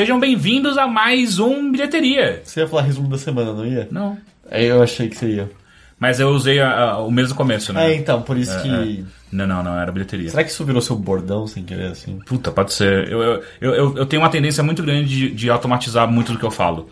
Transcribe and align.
sejam 0.00 0.18
bem-vindos 0.18 0.78
a 0.78 0.86
mais 0.86 1.38
um 1.38 1.70
Bilheteria. 1.70 2.40
Você 2.42 2.60
ia 2.60 2.66
falar 2.66 2.80
resumo 2.84 3.06
da 3.06 3.18
semana, 3.18 3.52
não 3.52 3.66
ia? 3.66 3.86
Não. 3.90 4.16
Aí 4.50 4.64
eu 4.64 4.82
achei 4.82 5.10
que 5.10 5.14
você 5.16 5.28
ia. 5.28 5.50
Mas 5.98 6.18
eu 6.18 6.30
usei 6.30 6.58
a- 6.58 6.92
a- 6.92 6.98
o 7.00 7.10
mesmo 7.10 7.34
começo, 7.36 7.70
né? 7.70 7.90
É, 7.92 7.96
então, 7.96 8.22
por 8.22 8.38
isso 8.38 8.58
que. 8.62 9.04
Não, 9.30 9.46
não, 9.46 9.62
não, 9.62 9.78
era 9.78 9.92
bilheteria. 9.92 10.30
Será 10.30 10.42
que 10.42 10.48
isso 10.48 10.64
virou 10.64 10.80
seu 10.80 10.96
bordão 10.96 11.46
sem 11.46 11.62
querer, 11.62 11.88
assim? 11.90 12.18
Puta, 12.24 12.50
pode 12.50 12.72
ser. 12.72 13.12
Eu, 13.12 13.22
eu, 13.22 13.42
eu, 13.60 13.74
eu- 13.74 13.96
eu 13.98 14.06
tenho 14.06 14.22
uma 14.22 14.30
tendência 14.30 14.64
muito 14.64 14.82
grande 14.82 15.06
de, 15.06 15.30
de 15.32 15.50
automatizar 15.50 16.10
muito 16.10 16.32
do 16.32 16.38
que 16.38 16.46
eu 16.46 16.50
falo. 16.50 16.88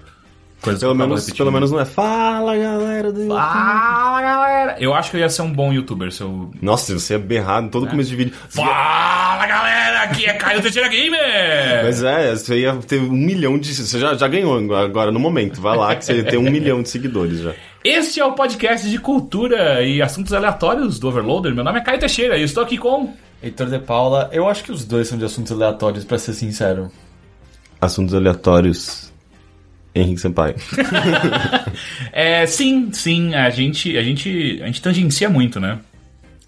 Coisas 0.61 0.81
Pelo 0.81 0.95
menos, 0.95 1.21
repetindo. 1.21 1.37
pelo 1.37 1.53
menos 1.53 1.71
não 1.71 1.81
é. 1.81 1.85
Fala, 1.85 2.57
galera 2.57 3.13
do 3.13 3.21
YouTube. 3.21 3.39
Fala, 3.41 4.21
galera! 4.21 4.77
Eu 4.81 4.93
acho 4.93 5.11
que 5.11 5.17
eu 5.17 5.21
ia 5.21 5.29
ser 5.29 5.43
um 5.43 5.53
bom 5.53 5.73
youtuber 5.73 6.11
se 6.11 6.21
eu. 6.21 6.51
Nossa, 6.61 6.99
você 6.99 7.15
ia 7.15 7.19
berrar 7.19 7.63
em 7.63 7.69
todo 7.69 7.87
começo 7.87 8.11
de 8.11 8.17
vídeo. 8.17 8.35
Fala, 8.49 9.47
galera! 9.47 10.03
Aqui 10.03 10.27
é 10.27 10.33
Caio 10.33 10.61
Teixeira 10.61 10.89
Gamer! 10.89 11.85
Mas 11.85 12.03
é, 12.03 12.35
você 12.35 12.59
ia 12.61 12.75
ter 12.77 13.01
um 13.01 13.13
milhão 13.13 13.57
de. 13.57 13.73
Você 13.73 14.01
já, 14.01 14.15
já 14.15 14.27
ganhou 14.27 14.75
agora 14.77 15.13
no 15.13 15.21
momento. 15.21 15.61
Vai 15.61 15.77
lá 15.77 15.95
que 15.95 16.05
você 16.05 16.17
ia 16.17 16.25
ter 16.25 16.39
um 16.39 16.43
milhão 16.51 16.83
de 16.83 16.89
seguidores 16.89 17.39
já. 17.39 17.55
Este 17.85 18.19
é 18.19 18.25
o 18.25 18.33
podcast 18.33 18.91
de 18.91 18.99
cultura 18.99 19.83
e 19.85 20.03
assuntos 20.03 20.33
aleatórios 20.33 20.99
do 20.99 21.07
Overloader. 21.09 21.55
Meu 21.55 21.63
nome 21.63 21.79
é 21.79 21.83
Caio 21.83 22.01
Teixeira 22.01 22.37
e 22.37 22.41
eu 22.41 22.45
estou 22.45 22.65
aqui 22.65 22.77
com. 22.77 23.15
Heitor 23.41 23.69
de 23.69 23.79
Paula, 23.79 24.29
eu 24.33 24.49
acho 24.49 24.65
que 24.65 24.73
os 24.73 24.85
dois 24.85 25.07
são 25.07 25.17
de 25.17 25.25
assuntos 25.25 25.53
aleatórios, 25.53 26.05
pra 26.05 26.19
ser 26.19 26.33
sincero. 26.33 26.91
Assuntos 27.81 28.13
aleatórios. 28.13 29.13
Henrique 30.03 30.21
Sampaio. 30.21 30.55
É, 32.13 32.47
sim, 32.47 32.91
sim, 32.93 33.35
a 33.35 33.51
gente, 33.51 33.97
a 33.97 34.03
gente, 34.03 34.61
a 34.63 34.67
gente 34.67 34.83
tangencia 34.83 35.29
muito, 35.29 35.61
né? 35.61 35.79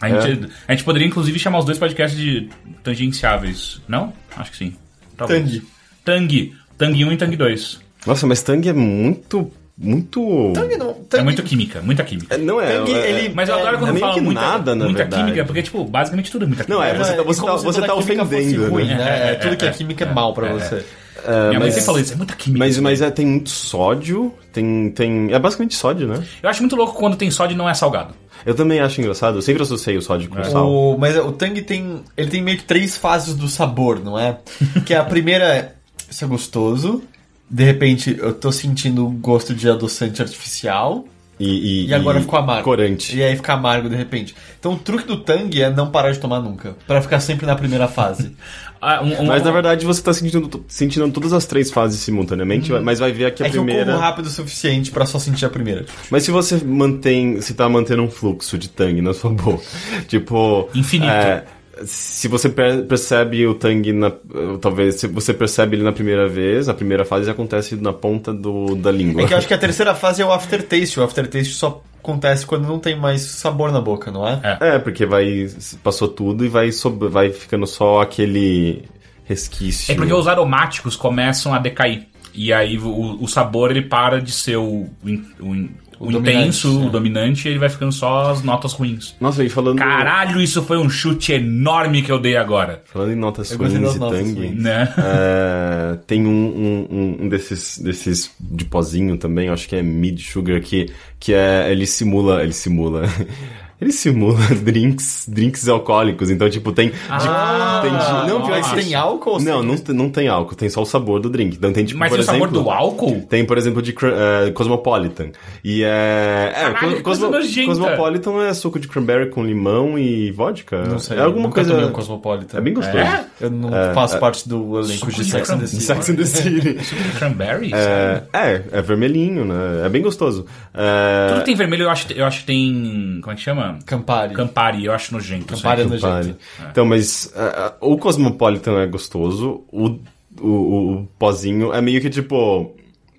A 0.01 0.09
gente, 0.09 0.49
a 0.67 0.73
gente 0.73 0.85
poderia 0.85 1.07
inclusive 1.07 1.39
chamar 1.39 1.59
os 1.59 1.65
dois 1.65 1.79
podcasts 1.79 2.19
de 2.19 2.49
tangenciáveis, 2.83 3.81
não? 3.87 4.13
Acho 4.37 4.51
que 4.51 4.57
sim. 4.57 4.75
Talvez. 5.17 5.61
Tang. 6.05 6.29
Tang. 6.29 6.55
Tang 6.79 7.05
1 7.05 7.13
e 7.13 7.17
Tang 7.17 7.37
2. 7.37 7.81
Nossa, 8.07 8.27
mas 8.27 8.43
Tang 8.43 8.67
é 8.67 8.73
muito. 8.73 9.51
Muito. 9.77 10.53
Tang 10.55 10.75
não. 10.77 10.97
É 11.13 11.23
muita 11.23 11.43
química, 11.43 11.81
muita 11.83 12.03
química. 12.03 12.35
É, 12.35 12.39
Não 12.39 12.61
é. 12.61 12.79
Tang, 12.79 12.93
é- 12.95 13.11
ele- 13.11 13.35
Mas 13.35 13.49
eu 13.51 13.55
adoro 13.57 13.77
é, 13.77 13.79
quando 13.79 13.97
é 13.97 14.01
fala 14.01 14.23
muita, 14.23 14.41
nada, 14.41 14.75
na 14.75 14.85
muita 14.87 14.99
verdade. 15.01 15.23
química, 15.25 15.45
porque, 15.45 15.63
tipo, 15.63 15.85
basicamente 15.85 16.31
tudo 16.31 16.45
é 16.47 16.49
muita 16.49 16.65
Não, 16.69 16.79
química. 16.81 16.97
é, 16.97 16.99
você 17.05 17.13
tá- 17.15 17.21
é 17.21 17.25
você 17.25 17.41
como 17.41 17.53
tá- 17.53 17.59
se 17.59 17.65
você 17.65 17.81
tá 17.83 17.95
ofendendo, 17.95 18.69
ruim, 18.71 18.87
né? 18.87 18.95
né? 18.95 19.33
É, 19.33 19.35
Tudo 19.37 19.57
que 19.57 19.65
é, 19.67 19.69
é 19.69 19.73
química 19.73 20.05
é, 20.07 20.09
é, 20.09 20.13
mal 20.15 20.33
pra 20.33 20.49
é, 20.49 20.53
você. 20.55 20.85
É, 21.27 21.49
Minha 21.49 21.61
mãe 21.61 21.69
mas, 21.69 21.75
sempre 21.75 21.87
falou 21.87 22.01
isso, 22.01 22.13
é 22.13 22.17
muita 22.17 22.35
química. 22.35 22.59
mas, 22.59 22.79
mas 22.79 23.01
é, 23.01 23.11
tem 23.11 23.27
muito 23.27 23.51
sódio. 23.51 24.35
Tem, 24.53 24.91
tem. 24.91 25.33
É 25.33 25.39
basicamente 25.39 25.75
sódio, 25.77 26.09
né? 26.09 26.25
Eu 26.43 26.49
acho 26.49 26.61
muito 26.61 26.77
louco 26.77 26.95
quando 26.95 27.17
tem 27.17 27.31
sódio 27.31 27.55
e 27.55 27.59
não 27.59 27.69
é 27.69 27.75
salgado. 27.75 28.15
Eu 28.45 28.55
também 28.55 28.81
acho 28.81 29.01
engraçado. 29.01 29.39
Eu 29.39 29.43
sempre 29.43 29.63
associei 29.63 29.97
o 29.97 30.03
sódio 30.03 30.31
com 30.31 30.43
sal. 30.45 30.69
O, 30.69 30.99
mas 30.99 31.17
o 31.17 31.33
Tang 31.33 31.61
tem. 31.63 32.03
Ele 32.17 32.31
tem 32.31 32.43
meio 32.43 32.59
que 32.59 32.65
três 32.65 32.97
fases 32.97 33.35
do 33.35 33.49
sabor, 33.49 34.03
não 34.03 34.19
é? 34.19 34.39
Que 34.85 34.95
a 34.95 35.05
primeira 35.05 35.45
é. 35.45 35.75
Isso 36.11 36.25
é 36.25 36.29
gostoso. 36.29 37.03
De 37.49 37.65
repente 37.65 38.17
eu 38.19 38.33
tô 38.33 38.51
sentindo 38.51 39.07
o 39.07 39.11
gosto 39.11 39.55
de 39.55 39.69
adoçante 39.69 40.23
artificial. 40.23 41.05
E, 41.43 41.87
E 41.87 41.95
agora 41.95 42.21
ficou 42.21 42.39
amargo. 42.39 42.65
Corante. 42.65 43.17
E 43.17 43.23
aí 43.23 43.35
fica 43.35 43.55
amargo 43.55 43.89
de 43.89 43.97
repente. 43.97 44.35
Então 44.59 44.75
o 44.75 44.77
truque 44.77 45.07
do 45.07 45.17
Tang 45.17 45.51
é 45.61 45.71
não 45.71 45.91
parar 45.91 46.13
de 46.13 46.19
tomar 46.19 46.39
nunca. 46.41 46.77
Pra 46.87 47.01
ficar 47.01 47.19
sempre 47.21 47.47
na 47.47 47.57
primeira 47.57 47.89
fase. 47.89 48.33
Ah, 48.83 49.03
um- 49.03 49.25
um- 49.25 49.27
Mas 49.27 49.43
na 49.45 49.51
verdade 49.51 49.85
você 49.85 50.01
tá 50.01 50.11
sentindo, 50.11 50.65
sentindo 50.67 51.07
todas 51.11 51.35
as 51.35 51.45
três 51.45 51.71
fases 51.71 52.01
simultaneamente, 52.01 52.73
mas 52.73 52.99
vai 52.99 53.13
ver 53.13 53.27
aqui 53.27 53.43
a 53.43 53.47
é 53.47 53.51
que 53.51 53.59
eu 53.59 53.63
primeira. 53.63 53.93
como 53.93 53.99
rápido 54.03 54.25
o 54.25 54.31
suficiente 54.31 54.91
pra 54.91 55.05
só 55.05 55.19
sentir 55.19 55.45
a 55.45 55.51
primeira. 55.51 55.85
Mas 56.11 56.23
se 56.23 56.31
você 56.31 56.57
mantém. 56.65 57.43
Se 57.43 57.53
tá 57.53 57.69
mantendo 57.69 58.03
um 58.03 58.11
fluxo 58.11 58.57
de 58.57 58.71
tangue 58.71 59.03
na 59.03 59.13
sua 59.13 59.33
boca, 59.33 59.63
tipo. 60.09 60.67
Infinito. 60.75 61.13
é, 61.13 61.45
se 61.85 62.29
você 62.29 62.49
per- 62.49 62.85
percebe 62.85 63.47
o 63.47 63.55
tangue 63.55 63.93
na. 63.93 64.13
Talvez 64.61 64.97
se 64.97 65.07
você 65.07 65.33
percebe 65.35 65.77
ele 65.77 65.83
na 65.83 65.93
primeira 65.93 66.29
vez, 66.29 66.69
a 66.69 66.75
primeira 66.75 67.05
fase 67.05 67.31
acontece 67.31 67.77
na 67.77 67.93
ponta 67.93 68.33
do, 68.33 68.75
da 68.77 68.91
língua. 68.91 69.23
É 69.23 69.27
que 69.27 69.35
eu 69.35 69.39
acho 69.39 69.47
que 69.49 69.55
a 69.55 69.59
terceira 69.59 69.95
fase 69.95 70.23
é 70.23 70.25
o 70.27 70.33
aftertaste. 70.33 70.99
O 71.01 71.03
aftertaste 71.03 71.55
só 71.55 71.83
acontece 71.99 72.47
quando 72.47 72.67
não 72.67 72.79
tem 72.79 72.99
mais 72.99 73.21
sabor 73.23 73.71
na 73.73 73.81
boca, 73.81 74.11
não 74.11 74.27
é? 74.27 74.41
É. 74.61 74.77
É, 74.77 74.79
porque 74.79 75.05
vai. 75.07 75.49
Passou 75.83 76.09
tudo 76.09 76.45
e 76.45 76.49
vai, 76.49 76.73
sob- 76.73 77.09
vai 77.09 77.31
ficando 77.31 77.67
só 77.67 78.01
aquele 78.01 78.85
resquício. 79.25 79.93
É 79.93 79.95
porque 79.95 80.13
os 80.13 80.27
aromáticos 80.29 80.97
começam 80.97 81.55
a 81.55 81.59
decair. 81.59 82.07
E 82.35 82.53
aí 82.53 82.79
o, 82.79 83.23
o 83.23 83.27
sabor 83.27 83.71
ele 83.71 83.83
para 83.83 84.21
de 84.21 84.31
ser 84.33 84.57
o, 84.57 84.87
o, 85.05 85.69
o 86.01 86.11
intenso, 86.11 86.81
é. 86.83 86.87
o 86.87 86.91
dominante, 86.91 87.47
e 87.47 87.51
ele 87.51 87.59
vai 87.59 87.69
ficando 87.69 87.93
só 87.93 88.31
as 88.31 88.43
notas 88.43 88.73
ruins. 88.73 89.15
Nossa, 89.21 89.45
e 89.45 89.51
falando. 89.51 89.77
Caralho, 89.77 90.41
isso 90.41 90.63
foi 90.63 90.79
um 90.79 90.89
chute 90.89 91.35
enorme 91.35 92.01
que 92.01 92.11
eu 92.11 92.19
dei 92.19 92.37
agora. 92.37 92.83
Falando 92.87 93.13
em 93.13 93.17
notas 93.17 93.51
Eu 93.53 93.59
ruins 93.59 93.75
e 93.75 93.99
ruins. 93.99 94.63
Né? 94.63 94.93
É, 94.97 95.99
tem 96.07 96.27
um, 96.27 96.87
um, 96.91 97.17
um- 97.21 97.29
desses, 97.29 97.79
desses 97.79 98.31
de 98.41 98.65
pozinho 98.65 99.19
também, 99.19 99.51
acho 99.51 99.69
que 99.69 99.77
é 99.77 99.83
mid 99.83 100.19
sugar, 100.21 100.59
que, 100.63 100.91
que 101.19 101.35
é. 101.35 101.71
Ele 101.71 101.87
simula. 101.87 102.43
Ele 102.43 102.55
simula. 102.55 103.03
Ele 103.81 103.93
simula 103.93 104.39
drinks, 104.63 105.25
drinks 105.29 105.69
alcoólicos. 105.69 106.31
Então, 106.31 106.49
tipo, 106.51 106.71
tem. 106.73 106.89
de- 106.91 106.95
Ah, 107.09 107.81
tem 107.83 107.91
de- 107.91 108.31
não, 108.31 108.49
Mas 108.49 108.71
tem 108.73 108.95
álcool? 108.95 109.31
ou 109.33 109.41
Não, 109.41 109.77
sem- 109.77 109.95
não, 109.95 110.05
não 110.05 110.11
tem 110.11 110.29
álcool, 110.29 110.55
tem 110.55 110.69
só 110.69 110.83
o 110.83 110.87
sabor 110.87 111.21
do 111.21 111.31
drink. 111.31 111.57
Então 111.57 111.73
tem, 111.73 111.85
tipo, 111.85 111.99
Mas 111.99 112.11
por 112.11 112.17
tem 112.17 112.23
o 112.23 112.27
sabor 112.27 112.49
exemplo, 112.49 112.63
do 112.65 112.71
álcool? 112.71 113.23
Tem, 113.29 113.45
por 113.45 113.57
exemplo, 113.57 113.81
de 113.81 113.95
eh, 114.03 114.51
Cosmopolitan. 114.53 115.31
E 115.65 115.83
é. 115.83 116.53
É, 116.55 116.71
Caralho, 116.73 117.03
nojenta. 117.31 117.67
Cosmopolitan 117.67 118.43
é 118.45 118.55
suco 118.55 118.79
de 118.79 118.87
cranberry 118.89 119.31
com 119.31 119.45
limão 119.45 119.99
e 119.99 120.31
vodka. 120.31 120.83
Não 120.85 120.99
sei. 120.99 121.17
É 121.17 121.21
alguma 121.23 121.45
nunca 121.49 121.65
coisa. 121.65 121.87
um 121.87 121.91
Cosmopolitan. 121.93 122.59
É 122.59 122.61
bem 122.61 122.75
gostoso. 122.75 122.99
É? 122.99 123.25
Eu 123.41 123.51
não 123.51 123.75
É, 123.75 123.95
faço 123.95 124.17
é. 124.17 124.19
parte 124.19 124.49
do 124.49 124.79
elenco 124.79 125.11
de 125.11 125.21
de 125.21 125.31
Sex 125.31 125.51
and 125.51 125.59
the 125.59 125.67
City. 125.67 125.83
Sex 125.83 126.11
and 126.11 126.17
the 126.17 126.25
City. 126.27 126.79
Suco 126.85 127.03
de 127.03 127.09
cranberry? 127.19 127.71
É, 127.75 128.23
é, 128.33 128.63
é 128.73 128.83
vermelhinho, 128.83 129.45
né? 129.45 129.87
É 129.87 129.89
bem 129.89 130.03
gostoso. 130.03 130.45
É, 130.75 131.29
Tudo 131.29 131.39
que 131.41 131.45
tem 131.47 131.55
vermelho 131.55 131.85
eu 131.85 131.91
acho, 131.91 132.13
eu 132.13 132.25
acho 132.27 132.41
que 132.41 132.47
tem. 132.47 133.19
Como 133.23 133.33
é 133.33 133.37
que 133.37 133.43
chama? 133.43 133.70
Campari. 133.87 134.35
Campari, 134.35 134.85
eu 134.85 134.93
acho 134.93 135.13
nojento. 135.13 135.47
Campari 135.47 135.83
é 135.83 135.85
assim. 135.85 135.93
nojento. 135.95 136.37
Campari. 136.57 136.71
Então, 136.71 136.85
mas 136.87 137.33
é, 137.35 137.41
é, 137.41 137.73
o 137.81 137.97
Cosmopolitan 137.97 138.81
é 138.81 138.87
gostoso, 138.87 139.63
o, 139.73 139.99
o, 140.41 140.49
o 140.49 141.09
pozinho 141.19 141.73
é 141.73 141.81
meio 141.81 142.01
que 142.01 142.11
tipo. 142.11 142.73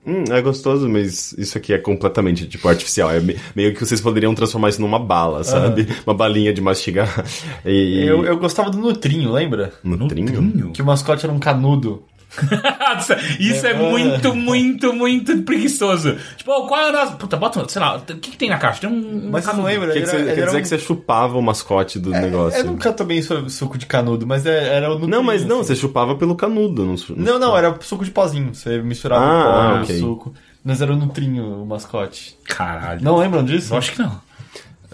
Hum, 0.03 0.23
é 0.31 0.41
gostoso, 0.41 0.89
mas 0.89 1.31
isso 1.34 1.56
aqui 1.59 1.73
é 1.73 1.78
completamente, 1.78 2.47
tipo, 2.47 2.67
artificial. 2.67 3.12
É 3.12 3.19
me- 3.19 3.35
meio 3.56 3.72
que 3.72 3.85
vocês 3.85 4.01
poderiam 4.01 4.34
transformar 4.34 4.69
isso 4.69 4.81
numa 4.81 4.97
bala, 4.97 5.44
sabe? 5.44 5.88
Uma 6.07 6.16
balinha 6.16 6.51
de 6.51 6.59
mastigar. 6.59 7.23
E, 7.63 8.03
Eu, 8.07 8.25
eu 8.25 8.35
gostava 8.38 8.72
do 8.72 8.79
Nutrinho, 8.79 9.31
lembra? 9.31 9.72
Nutrinho? 9.83 10.72
Que 10.72 10.81
o 10.81 10.85
mascote 10.85 11.23
era 11.23 11.31
um 11.31 11.38
canudo. 11.38 12.03
Isso 13.40 13.66
é 13.68 13.74
muito, 13.74 14.34
muito, 14.34 14.94
muito 14.94 15.42
preguiçoso. 15.44 16.16
Tipo, 16.38 16.52
oh, 16.52 16.68
qual 16.68 16.80
é 16.81 16.90
a 16.90 16.92
nossa. 16.92 17.12
Puta, 17.18 17.36
bota. 17.38 17.68
Sei 17.68 17.81
lá, 17.81 17.97
o 17.97 18.02
que, 18.02 18.31
que 18.31 18.38
tem 18.38 18.50
na 18.50 18.58
caixa? 18.58 18.81
Tem 18.81 18.90
um. 18.90 19.30
Mas 19.31 19.44
você 19.44 19.52
não 19.52 19.64
canudo. 19.64 19.68
lembra? 19.68 19.94
Quer, 19.94 20.00
era- 20.16 20.34
quer 20.36 20.46
dizer 20.46 20.58
um- 20.58 20.62
que 20.62 20.68
você 20.68 20.80
chupava 20.80 21.38
o 21.38 21.42
mascote 21.42 22.00
do 22.00 22.12
negócio. 22.12 22.59
Eu 22.59 22.66
nunca 22.66 22.94
tomei 22.94 23.22
su- 23.22 23.50
suco 23.50 23.78
de 23.78 23.86
canudo, 23.86 24.25
mas 24.25 24.46
é- 24.46 24.75
era 24.78 24.88
o 24.90 24.94
Nutrinho. 24.94 25.12
Não, 25.12 25.24
mas 25.24 25.46
não, 25.46 25.59
assim. 25.59 25.68
você 25.68 25.75
chupava 25.75 26.16
pelo 26.16 26.36
canudo. 26.36 26.86
Não, 26.86 26.96
Não, 27.18 27.40
não, 27.40 27.58
era 27.58 27.75
suco 27.81 28.06
de 28.06 28.12
pozinho. 28.12 28.53
Você 28.56 28.81
misturava 28.81 29.24
Ah, 29.24 29.40
o 29.40 29.44
pó 29.44 29.50
ah, 29.59 29.75
e 29.80 29.84
ok. 29.84 29.96
o 29.96 30.00
suco. 30.00 30.34
Mas 30.63 30.81
era 30.81 30.94
o 30.94 30.96
Nutrinho, 30.96 31.63
o 31.63 31.66
mascote. 31.66 32.38
Caralho. 32.48 33.03
Não 33.03 33.18
lembram 33.18 33.44
disso? 33.44 33.74
Eu 33.74 33.78
acho 33.78 33.92
que 33.94 34.00
não. 34.00 34.22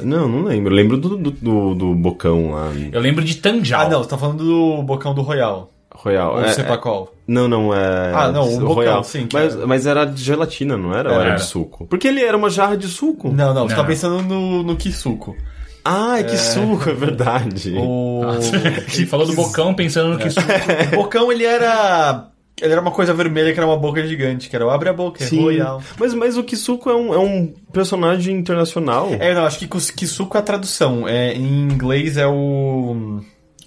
Não, 0.01 0.27
não 0.27 0.43
lembro. 0.43 0.71
Eu 0.73 0.77
lembro 0.77 0.97
do, 0.97 1.17
do, 1.17 1.31
do, 1.31 1.73
do 1.75 1.95
bocão 1.95 2.51
lá. 2.51 2.71
Eu 2.91 3.01
lembro 3.01 3.23
de 3.23 3.35
Tanjal. 3.37 3.81
Ah, 3.81 3.89
não, 3.89 4.03
você 4.03 4.09
tá 4.09 4.17
falando 4.17 4.43
do 4.43 4.83
bocão 4.83 5.13
do 5.13 5.21
Royal. 5.21 5.73
Royal. 5.97 6.33
Ou 6.33 6.41
É, 6.41 6.45
do 6.45 6.53
Cepacol. 6.53 7.13
Não, 7.27 7.47
não, 7.47 7.73
é. 7.73 8.11
Ah, 8.13 8.31
não, 8.31 8.47
o 8.47 8.59
bocão, 8.59 8.73
Royal. 8.75 9.03
sim, 9.03 9.27
que 9.27 9.35
Mas, 9.35 9.55
era. 9.55 9.67
mas 9.67 9.85
era 9.85 10.05
de 10.05 10.23
gelatina, 10.23 10.77
não 10.77 10.93
era? 10.95 11.09
Ou 11.09 11.15
era 11.19 11.29
Era. 11.29 11.35
de 11.35 11.43
suco? 11.43 11.85
Porque 11.87 12.07
ele 12.07 12.23
era 12.23 12.37
uma 12.37 12.49
jarra 12.49 12.77
de 12.77 12.87
suco. 12.87 13.29
Não, 13.31 13.53
não, 13.53 13.67
você 13.67 13.75
tá 13.75 13.83
pensando 13.83 14.21
no, 14.21 14.63
no 14.63 14.75
que 14.75 14.91
suco. 14.91 15.35
Ah, 15.83 16.21
que 16.21 16.37
suco, 16.37 16.89
é 16.89 16.93
verdade. 16.93 17.73
O... 17.77 18.21
Ele 18.93 19.05
falou 19.05 19.25
do 19.25 19.33
bocão 19.33 19.73
pensando 19.73 20.09
no 20.09 20.17
que 20.19 20.27
isso. 20.27 20.39
o 20.93 20.95
bocão, 20.97 21.31
ele 21.31 21.45
era... 21.45 22.27
Ele 22.61 22.71
era 22.73 22.81
uma 22.81 22.91
coisa 22.91 23.13
vermelha 23.13 23.53
que 23.53 23.59
era 23.59 23.65
uma 23.67 23.77
boca 23.77 24.05
gigante, 24.05 24.49
que 24.49 24.55
era 24.55 24.65
o 24.65 24.69
abre 24.69 24.89
a 24.89 24.93
boca, 24.93 25.23
é 25.23 25.27
Sim. 25.27 25.41
Royal. 25.41 25.81
Mas, 25.97 26.13
mas 26.13 26.37
o 26.37 26.43
Kisuko 26.43 26.89
é 26.89 26.95
um, 26.95 27.13
é 27.13 27.19
um 27.19 27.53
personagem 27.71 28.35
internacional. 28.35 29.09
É, 29.17 29.33
não, 29.33 29.45
acho 29.45 29.59
que 29.59 29.67
Kisuko 29.67 30.35
é 30.35 30.39
a 30.39 30.43
tradução. 30.43 31.07
É, 31.07 31.33
em 31.33 31.71
inglês 31.71 32.17
é 32.17 32.27
o... 32.27 33.21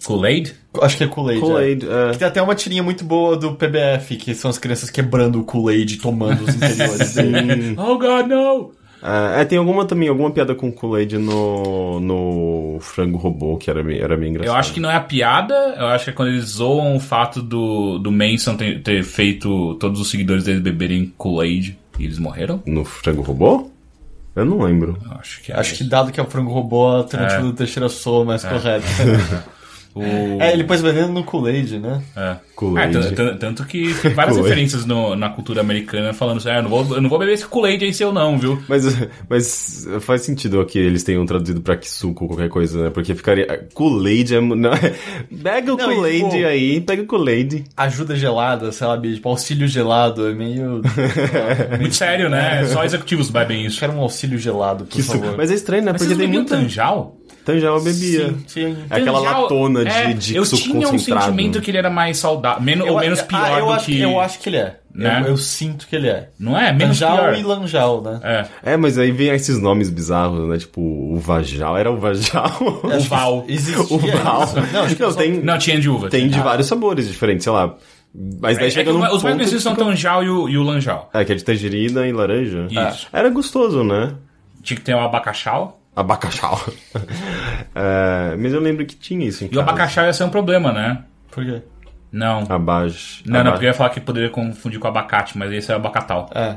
Kool-Aid? 0.05 0.55
Acho 0.81 0.97
que 0.97 1.05
é 1.05 1.07
Kool-Aid. 1.07 1.41
Kool-Aid, 1.41 1.87
é. 1.87 2.11
é. 2.11 2.13
Tem 2.17 2.29
até 2.29 2.43
uma 2.43 2.55
tirinha 2.55 2.83
muito 2.83 3.05
boa 3.05 3.37
do 3.37 3.55
PBF, 3.55 4.17
que 4.17 4.35
são 4.35 4.51
as 4.51 4.59
crianças 4.59 4.91
quebrando 4.91 5.41
o 5.41 5.45
Kool-Aid 5.45 5.95
e 5.95 5.97
tomando 5.99 6.45
os 6.45 6.55
interiores 6.55 7.15
dele. 7.15 7.77
Oh, 7.81 7.99
God, 7.99 8.27
no! 8.27 8.73
É, 9.03 9.41
é, 9.41 9.45
tem 9.47 9.59
alguma 9.59 9.87
também, 9.87 10.09
alguma 10.09 10.31
piada 10.31 10.55
com 10.55 10.71
Kool-Aid 10.71 11.17
no, 11.17 12.01
no 12.01 12.79
frango 12.81 13.17
robô, 13.17 13.57
que 13.57 13.71
era 13.71 13.83
bem, 13.83 13.99
era 13.99 14.17
bem 14.17 14.31
engraçado. 14.31 14.55
Eu 14.55 14.59
acho 14.59 14.75
que 14.75 14.81
não 14.81 14.91
é 14.91 14.97
a 14.97 15.01
piada, 15.01 15.55
eu 15.79 15.87
acho 15.87 16.05
que 16.05 16.11
é 16.11 16.13
quando 16.13 16.29
eles 16.29 16.45
zoam 16.45 16.97
o 16.97 17.01
fato 17.01 17.41
do, 17.41 17.99
do 17.99 18.13
Manson 18.13 18.57
ter, 18.57 18.83
ter 18.83 19.03
feito 19.03 19.75
todos 19.77 20.01
os 20.01 20.11
seguidores 20.11 20.45
dele 20.45 20.61
beberem 20.61 21.13
Kool-Aid 21.17 21.79
e 21.99 22.05
eles 22.05 22.19
morreram. 22.19 22.63
No 22.67 22.85
frango 22.85 23.23
robô? 23.23 23.71
Eu 24.37 24.45
não 24.45 24.63
lembro. 24.63 24.97
Eu 25.05 25.13
acho 25.19 25.43
que 25.43 25.51
é 25.51 25.57
Acho 25.57 25.73
isso. 25.73 25.85
que 25.85 25.91
dado 25.91 26.13
que 26.13 26.21
é 26.21 26.23
o 26.23 26.27
frango 26.27 26.53
robô, 26.53 26.89
a 26.89 26.97
alternativa 26.99 27.43
do 27.43 27.53
Teixeira 27.53 27.89
soa 27.89 28.25
mais 28.25 28.45
correta. 28.45 28.87
O... 29.95 30.03
É, 30.41 30.53
ele 30.53 30.65
pôs 30.65 30.81
veneno 30.81 31.13
no 31.13 31.25
Kool-Aid, 31.25 31.79
né? 31.81 32.01
É. 32.17 32.37
Kool-Aid. 32.55 32.97
É, 32.97 33.35
tanto 33.35 33.65
que 33.65 33.93
tem 33.95 34.13
várias 34.13 34.37
referências 34.39 34.85
no- 34.87 35.17
na 35.17 35.29
cultura 35.31 35.61
americana 35.61 36.13
falando 36.13 36.39
assim, 36.39 36.49
ah, 36.51 36.57
eu 36.59 36.63
não 36.63 36.71
vou, 36.71 36.95
eu 36.97 37.01
não 37.03 37.11
vou 37.11 37.19
beber 37.19 37.33
esse 37.33 37.47
Kool-Aid 37.47 37.85
aí 37.85 37.93
seu 37.93 38.13
não, 38.13 38.39
viu? 38.39 38.63
Mas, 38.69 38.85
mas 39.29 39.89
faz 40.01 40.23
sentido 40.23 40.65
que 40.65 40.79
eles 40.79 41.03
tenham 41.03 41.27
traduzido 41.27 41.61
pra 41.61 41.77
Kisuko 41.77 42.25
ou 42.25 42.29
qualquer 42.31 42.49
coisa, 42.49 42.85
né? 42.85 42.91
Porque 42.91 43.15
ficaria. 43.15 43.67
Kool-Aid 43.75 44.35
é. 44.37 44.41
Não, 44.41 44.71
pega 45.43 45.75
o 45.75 45.77
Não, 45.77 45.89
Kool-Aid 45.93 46.45
aí, 46.45 46.81
pega 46.81 47.03
o 47.03 47.07
Kool-Aid. 47.07 47.65
Ajuda 47.77 48.15
gelada, 48.15 48.71
sabe? 48.73 49.15
Tipo, 49.15 49.29
auxílio 49.31 49.67
gelado. 49.67 50.29
É 50.29 50.33
meio. 50.33 50.83
Muito 51.81 51.95
sério, 51.95 52.29
né? 52.29 52.65
Só 52.67 52.85
executivos 52.85 53.31
bebem 53.31 53.67
isso. 53.67 53.81
Quero 53.81 53.93
um 53.93 54.01
auxílio 54.01 54.39
gelado, 54.39 54.85
por 54.85 54.99
Isso- 54.99 55.13
favor. 55.13 55.37
Mas 55.37 55.51
é 55.51 55.55
estranho, 55.55 55.83
né? 55.85 55.93
Mas 55.93 56.03
Porque 56.03 56.17
tem 56.17 56.29
muita. 56.29 56.57
Tanjal? 56.57 57.17
Tanjal 57.45 57.77
eu 57.79 57.83
bebia. 57.83 58.29
Sim, 58.29 58.45
sim. 58.47 58.77
É 58.91 58.97
aquela 58.97 59.19
Tanjal- 59.21 59.43
latona 59.43 59.85
de, 59.85 59.91
é, 59.91 60.13
de 60.13 60.37
Eu 60.37 60.45
suco 60.45 60.63
tinha 60.63 60.89
um 60.89 60.99
sentimento 60.99 61.61
que 61.61 61.71
ele 61.71 61.79
era 61.79 61.89
mais 61.91 62.19
saudável, 62.19 62.63
menos, 62.63 62.89
ou 62.89 62.99
menos 63.01 63.23
pior 63.23 63.43
ah, 63.45 63.59
eu 63.59 63.67
do 63.67 63.73
acho, 63.73 63.87
que... 63.87 64.01
Eu 64.01 64.21
acho 64.21 64.39
que 64.39 64.49
ele 64.49 64.57
é. 64.59 64.77
Né? 64.95 65.21
Eu, 65.25 65.29
eu 65.29 65.37
sinto 65.37 65.87
que 65.87 65.95
ele 65.97 66.09
é. 66.09 66.31
Não 66.39 66.59
é? 66.59 66.73
Menos 66.73 67.01
Lanjal 67.01 67.17
pior. 67.19 67.39
e 67.39 67.43
Lanjal, 67.45 68.03
né? 68.03 68.21
É. 68.63 68.73
É, 68.73 68.77
mas 68.77 68.99
aí 68.99 69.11
vem 69.13 69.29
esses 69.31 69.59
nomes 69.61 69.89
bizarros, 69.89 70.49
né? 70.49 70.59
Tipo, 70.59 70.81
o 70.81 71.17
Vajal. 71.19 71.79
Era 71.79 71.91
o 71.93 71.97
Vajal. 71.97 72.51
O 72.61 73.01
Val. 73.01 73.45
Existia 73.49 73.81
o 73.81 73.99
Val. 73.99 74.43
isso. 74.45 74.57
Não, 74.73 74.83
acho 74.83 74.97
que 74.97 75.03
Não, 75.03 75.11
só- 75.13 75.19
tem, 75.19 75.33
Não, 75.43 75.59
tinha 75.59 75.81
de 75.81 75.89
uva. 75.89 76.09
tem 76.11 76.23
tinha. 76.29 76.33
de 76.33 76.41
vários 76.41 76.67
sabores 76.67 77.07
diferentes, 77.09 77.45
sei 77.45 77.53
lá. 77.53 77.75
Mas 78.41 78.57
É, 78.57 78.61
daí 78.61 78.69
é 78.69 78.71
chega 78.73 78.91
que 78.93 78.99
num 78.99 79.05
os 79.05 79.23
mais 79.23 79.37
conhecidos 79.37 79.63
são 79.63 79.73
fica- 79.77 79.85
Tanjal 79.85 80.25
e 80.25 80.29
o, 80.29 80.49
e 80.49 80.59
o 80.59 80.63
Lanjal. 80.65 81.09
É, 81.15 81.25
que 81.25 81.33
é 81.33 81.35
de 81.37 81.45
tangerina 81.45 82.07
e 82.09 82.13
laranja. 82.13 82.67
Isso. 82.69 83.07
Era 83.13 83.31
gostoso, 83.31 83.85
né? 83.85 84.15
Tinha 84.63 84.77
que 84.77 84.83
ter 84.83 84.95
o 84.95 84.99
abacaxau. 84.99 85.80
Abacaxau. 85.95 86.61
é, 87.75 88.37
mas 88.39 88.53
eu 88.53 88.61
lembro 88.61 88.85
que 88.87 88.95
tinha 88.95 89.27
isso 89.27 89.45
em 89.45 89.49
E 89.49 89.51
o 89.51 89.53
casa. 89.53 89.63
abacaxau 89.63 90.05
ia 90.07 90.13
ser 90.13 90.25
um 90.25 90.31
problema, 90.31 90.73
né? 90.73 91.05
Por 91.31 91.45
quê? 91.45 91.63
Não. 92.13 92.45
Abaixo. 92.49 93.23
Não, 93.27 93.45
não, 93.45 93.53
porque 93.53 93.67
eu 93.67 93.71
ia 93.71 93.75
falar 93.75 93.91
que 93.91 94.01
poderia 94.01 94.31
confundir 94.31 94.79
com 94.81 94.89
abacate, 94.89 95.37
mas 95.39 95.53
esse 95.53 95.71
é 95.71 95.75
abacatal. 95.75 96.29
É. 96.35 96.57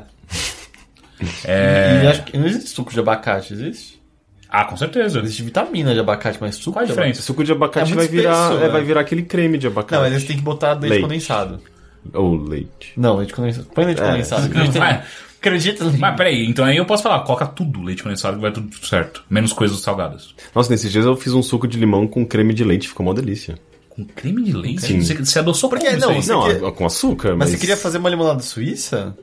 É... 1.44 2.02
E 2.04 2.06
acho 2.08 2.24
que 2.24 2.36
não 2.36 2.46
existe 2.46 2.70
suco 2.70 2.92
de 2.92 2.98
abacate, 3.00 3.52
existe? 3.52 4.02
Ah, 4.48 4.64
com 4.64 4.76
certeza. 4.76 5.20
Existe 5.20 5.42
vitamina 5.42 5.92
de 5.94 6.00
abacate, 6.00 6.38
mas 6.40 6.54
suco 6.56 6.72
Qual 6.72 6.82
a 6.82 6.86
de 6.86 6.92
diferença? 6.92 7.22
Suco 7.22 7.42
de 7.42 7.52
abacate 7.52 7.92
É 7.92 7.94
vai 7.94 8.06
virar, 8.06 8.32
espesso, 8.44 8.58
é, 8.62 8.66
né? 8.66 8.68
vai 8.72 8.82
virar 8.84 9.00
aquele 9.00 9.22
creme 9.22 9.58
de 9.58 9.66
abacate. 9.66 9.94
Não, 9.94 10.00
mas 10.02 10.12
eles 10.12 10.24
têm 10.24 10.36
que 10.36 10.42
botar 10.42 10.72
leite, 10.74 10.90
Leite. 10.90 11.02
condensado. 11.02 11.60
Ou 12.12 12.36
leite. 12.36 12.92
Não, 12.96 13.16
leite 13.16 13.32
condensado. 13.32 13.66
Põe 13.74 13.84
leite 13.86 14.00
É. 14.02 14.06
condensado. 14.10 14.42
Não, 14.42 14.48
Acredita, 14.50 14.78
vai. 14.78 15.02
Acredita. 15.48 15.84
Mas 15.98 16.16
peraí, 16.16 16.46
então 16.46 16.64
aí 16.64 16.76
eu 16.76 16.84
posso 16.86 17.02
falar, 17.02 17.20
coloca 17.20 17.46
tudo 17.46 17.82
leite 17.82 18.02
condensado 18.02 18.36
que 18.36 18.42
vai 18.42 18.52
tudo 18.52 18.68
certo. 18.86 19.22
Menos 19.28 19.52
coisas 19.52 19.78
salgadas. 19.80 20.34
Nossa, 20.54 20.70
nesses 20.70 20.90
dias 20.90 21.04
eu 21.04 21.16
fiz 21.16 21.32
um 21.34 21.42
suco 21.42 21.66
de 21.68 21.78
limão 21.78 22.06
com 22.06 22.24
creme 22.26 22.52
de 22.54 22.64
leite, 22.64 22.88
ficou 22.88 23.06
uma 23.06 23.14
delícia. 23.14 23.56
Com 23.90 24.04
creme 24.04 24.42
de 24.42 24.52
leite? 24.52 24.82
Sim. 24.82 25.00
Você, 25.00 25.14
você 25.14 25.38
adoçou 25.38 25.70
não, 26.00 26.10
isso 26.10 26.10
aí? 26.10 26.22
Você 26.22 26.32
não, 26.32 26.42
queria- 26.52 26.68
a- 26.68 26.72
com 26.72 26.84
açúcar, 26.84 27.28
mas... 27.30 27.38
Mas 27.38 27.50
você 27.50 27.58
queria 27.58 27.76
fazer 27.76 27.98
uma 27.98 28.10
limonada 28.10 28.40
suíça? 28.42 29.16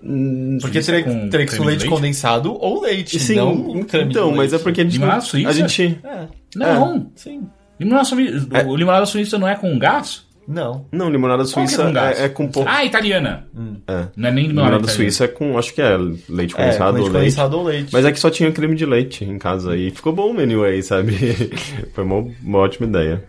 Porque 0.61 0.81
Suíça 0.81 0.91
teria, 0.93 1.03
que 1.45 1.51
ser 1.51 1.59
leite, 1.59 1.79
leite? 1.81 1.85
condensado 1.93 2.53
ou 2.57 2.81
leite, 2.81 3.19
Sim, 3.19 3.35
não 3.35 3.51
um 3.53 3.83
creme 3.83 4.11
então, 4.11 4.31
de 4.31 4.37
mas 4.37 4.53
é 4.53 4.57
porque 4.59 4.79
a 4.79 4.83
gente... 4.85 4.93
Limonada 4.93 5.17
não- 5.17 5.25
suíça? 5.25 5.49
A 5.49 5.51
gente... 5.51 5.99
É. 6.03 6.27
Não. 6.55 7.11
Sim. 7.15 7.41
Limonada 7.77 8.05
suíça, 8.05 8.47
o 8.67 8.75
limonada 8.77 9.05
suíça 9.05 9.37
não 9.37 9.47
é 9.47 9.55
com 9.55 9.77
gás? 9.77 10.23
Não. 10.47 10.85
Não, 10.91 11.09
limonada 11.09 11.43
que 11.43 11.49
suíça 11.49 11.83
é 11.83 12.21
é, 12.21 12.25
é 12.25 12.29
com 12.29 12.47
pouco... 12.47 12.67
Ah, 12.69 12.83
italiana. 12.83 13.47
É. 13.87 14.07
Não 14.17 14.29
é 14.29 14.31
nem 14.31 14.47
limonada 14.47 14.77
Limonada 14.77 14.77
italiana. 14.77 14.87
suíça 14.91 15.25
é 15.25 15.27
com, 15.27 15.57
acho 15.57 15.73
que 15.73 15.81
é 15.81 15.95
leite 16.29 16.53
É, 16.53 16.57
condensado 16.57 16.93
leite 16.93 17.07
ou 17.07 17.13
leite. 17.13 17.13
condensado 17.13 17.57
ou 17.57 17.63
leite. 17.63 17.89
Mas 17.93 18.05
é 18.05 18.11
que 18.11 18.19
só 18.19 18.29
tinha 18.29 18.51
creme 18.51 18.75
de 18.75 18.85
leite 18.85 19.23
em 19.23 19.37
casa 19.37 19.77
e 19.77 19.91
ficou 19.91 20.11
bom 20.13 20.37
anyway, 20.39 20.81
sabe? 20.81 21.13
Foi 21.93 22.03
uma, 22.03 22.27
uma 22.43 22.57
ótima 22.59 22.87
ideia. 22.87 23.23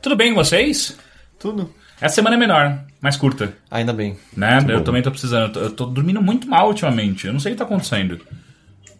Tudo 0.00 0.14
bem 0.16 0.34
com 0.34 0.44
vocês? 0.44 0.96
Tudo. 1.38 1.70
Essa 2.00 2.16
semana 2.16 2.34
é 2.36 2.38
menor, 2.38 2.80
mais 3.00 3.16
curta, 3.16 3.54
Ainda 3.70 3.92
bem. 3.92 4.16
né? 4.36 4.58
eu 4.68 4.78
bom. 4.78 4.84
também 4.84 5.02
tô 5.02 5.10
precisando. 5.10 5.58
Eu 5.58 5.70
tô, 5.70 5.86
dormindo 5.86 6.20
muito 6.20 6.48
mal 6.48 6.68
ultimamente. 6.68 7.26
Eu 7.26 7.32
não 7.32 7.40
sei 7.40 7.52
o 7.52 7.54
que 7.54 7.58
tá 7.58 7.64
acontecendo. 7.64 8.20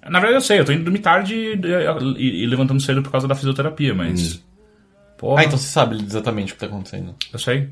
Na 0.09 0.19
verdade 0.19 0.35
eu 0.37 0.41
sei, 0.41 0.59
eu 0.61 0.65
tô 0.65 0.73
indo 0.73 0.85
dormir 0.85 1.01
tarde 1.01 1.35
e, 1.35 1.61
e- 2.19 2.43
e 2.43 2.47
levantando 2.47 2.81
cedo 2.81 3.03
por 3.03 3.11
causa 3.13 3.29
da 3.29 3.35
fisioterapia, 3.37 3.93
mas... 3.95 4.43
Porra, 5.23 5.41
Ah, 5.41 5.45
então 5.45 5.57
você 5.57 5.69
sabe 5.69 5.95
exatamente 5.95 6.53
o 6.53 6.57
que 6.57 6.61
tá 6.61 6.67
acontecendo. 6.67 7.15
eu 7.33 7.39
sei. 7.39 7.71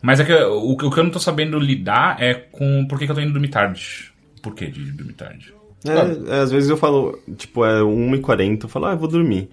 Mas 0.00 0.20
é 0.20 0.24
que 0.24 0.32
o, 0.32 0.70
o 0.70 0.76
que 0.76 1.00
eu 1.00 1.02
não 1.04 1.10
tô 1.10 1.18
sabendo 1.18 1.58
lidar 1.58 2.22
é 2.22 2.34
com 2.34 2.86
por 2.86 2.98
que, 2.98 3.04
que 3.04 3.10
eu 3.10 3.16
tô 3.16 3.20
indo 3.20 3.32
dormir 3.32 3.48
tarde. 3.48 4.12
Por 4.40 4.54
que 4.54 4.68
de 4.68 4.92
dormir 4.92 5.14
tarde? 5.14 5.52
É, 5.84 6.36
é, 6.36 6.40
às 6.40 6.52
vezes 6.52 6.70
eu 6.70 6.76
falo, 6.76 7.18
tipo, 7.36 7.64
é 7.64 7.82
1h40, 7.82 8.62
eu 8.62 8.68
falo, 8.68 8.86
ah, 8.86 8.92
eu 8.92 8.98
vou 8.98 9.08
dormir. 9.08 9.50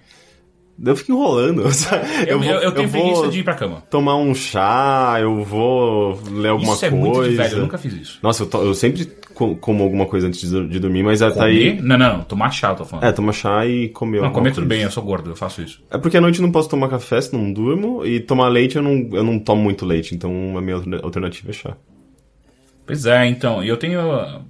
Eu 0.84 0.96
fico 0.96 1.12
enrolando. 1.12 1.62
Eu, 2.26 2.38
vou- 2.40 2.48
eu, 2.48 2.60
eu 2.60 2.72
tenho 2.72 2.88
preguiça 2.88 3.28
de 3.28 3.40
ir 3.40 3.42
pra 3.44 3.54
cama. 3.54 3.82
tomar 3.90 4.16
um 4.16 4.34
chá, 4.34 5.16
eu 5.20 5.44
vou 5.44 6.18
ler 6.30 6.48
alguma 6.48 6.72
Isso 6.74 6.84
é 6.84 6.90
coisa. 6.90 7.04
muito 7.06 7.22
de 7.28 7.36
velho, 7.36 7.56
eu 7.56 7.62
nunca 7.62 7.78
fiz 7.78 7.92
isso. 7.94 8.18
Nossa, 8.22 8.42
eu, 8.42 8.46
to- 8.48 8.62
eu 8.62 8.74
sempre 8.74 9.04
co- 9.34 9.54
como 9.56 9.82
alguma 9.84 10.06
coisa 10.06 10.26
antes 10.26 10.48
de, 10.50 10.78
dormir, 10.80 11.02
mas 11.02 11.20
até 11.22 11.40
aí... 11.42 11.80
Não, 11.80 11.96
não, 11.98 12.18
não, 12.18 12.24
tomar 12.24 12.50
chá, 12.50 12.70
eu 12.70 12.76
tô 12.76 12.84
falando. 12.84 13.04
É, 13.04 13.12
tomar 13.12 13.32
chá 13.32 13.66
e 13.66 13.88
comer 13.90 14.22
não, 14.22 14.30
comer 14.30 14.50
tudo 14.50 14.62
coisa. 14.62 14.68
bem, 14.68 14.82
eu 14.82 14.90
sou 14.90 15.02
gordo, 15.02 15.30
eu 15.30 15.36
faço 15.36 15.62
isso. 15.62 15.82
É 15.90 15.98
porque 15.98 16.16
à 16.16 16.20
noite 16.20 16.38
eu 16.40 16.42
não 16.44 16.52
posso 16.52 16.68
tomar 16.68 16.88
café, 16.88 17.20
senão 17.20 17.44
não 17.44 17.52
durmo, 17.52 18.04
e 18.06 18.18
tomar 18.20 18.48
leite 18.48 18.76
eu 18.76 18.82
não, 18.82 19.08
eu 19.12 19.22
não 19.22 19.38
tomo 19.38 19.62
muito 19.62 19.84
leite, 19.86 20.14
então 20.14 20.56
a 20.56 20.60
minha 20.60 20.76
alterna- 20.76 21.00
alternativa 21.02 21.50
é 21.50 21.52
chá. 21.52 21.76
Pois 22.84 23.06
é, 23.06 23.26
então, 23.26 23.62
e 23.62 23.68
eu 23.68 23.76
tenho. 23.76 24.00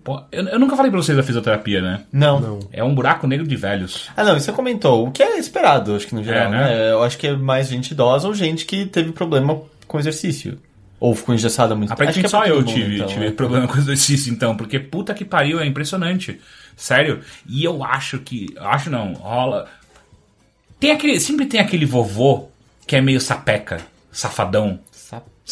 pô, 0.02 0.22
eu, 0.32 0.44
eu 0.48 0.58
nunca 0.58 0.74
falei 0.74 0.90
pra 0.90 1.00
vocês 1.00 1.16
da 1.16 1.22
fisioterapia, 1.22 1.82
né? 1.82 2.00
Não. 2.10 2.60
É 2.72 2.82
um 2.82 2.94
buraco 2.94 3.26
negro 3.26 3.46
de 3.46 3.56
velhos. 3.56 4.08
Ah, 4.16 4.24
não, 4.24 4.36
isso 4.36 4.46
você 4.46 4.52
comentou. 4.52 5.06
O 5.06 5.10
que 5.12 5.22
é 5.22 5.38
esperado, 5.38 5.94
acho 5.94 6.06
que 6.06 6.14
no 6.14 6.24
geral, 6.24 6.46
É, 6.46 6.50
né? 6.50 6.64
né? 6.64 6.90
Eu 6.92 7.02
acho 7.02 7.18
que 7.18 7.26
é 7.26 7.36
mais 7.36 7.68
gente 7.68 7.90
idosa 7.90 8.26
ou 8.26 8.34
gente 8.34 8.64
que 8.64 8.86
teve 8.86 9.12
problema 9.12 9.60
com 9.86 9.98
exercício. 9.98 10.58
Ou 10.98 11.14
ficou 11.14 11.34
engessada 11.34 11.74
muito 11.74 11.90
tempo. 11.90 12.00
Aparentemente 12.00 12.26
é 12.26 12.28
só 12.30 12.44
eu 12.46 12.56
mundo, 12.60 12.72
tive, 12.72 12.94
então, 12.94 13.06
tive 13.08 13.24
né? 13.26 13.30
problema 13.32 13.66
com 13.68 13.76
exercício, 13.76 14.32
então, 14.32 14.56
porque 14.56 14.78
puta 14.78 15.12
que 15.12 15.24
pariu, 15.24 15.60
é 15.60 15.66
impressionante. 15.66 16.40
Sério. 16.76 17.20
E 17.46 17.62
eu 17.64 17.84
acho 17.84 18.18
que. 18.20 18.46
Acho 18.56 18.88
não, 18.88 19.12
rola. 19.12 19.68
Tem 20.80 20.90
aquele. 20.90 21.20
Sempre 21.20 21.46
tem 21.46 21.60
aquele 21.60 21.84
vovô 21.84 22.48
que 22.86 22.96
é 22.96 23.00
meio 23.00 23.20
sapeca, 23.20 23.78
safadão. 24.10 24.78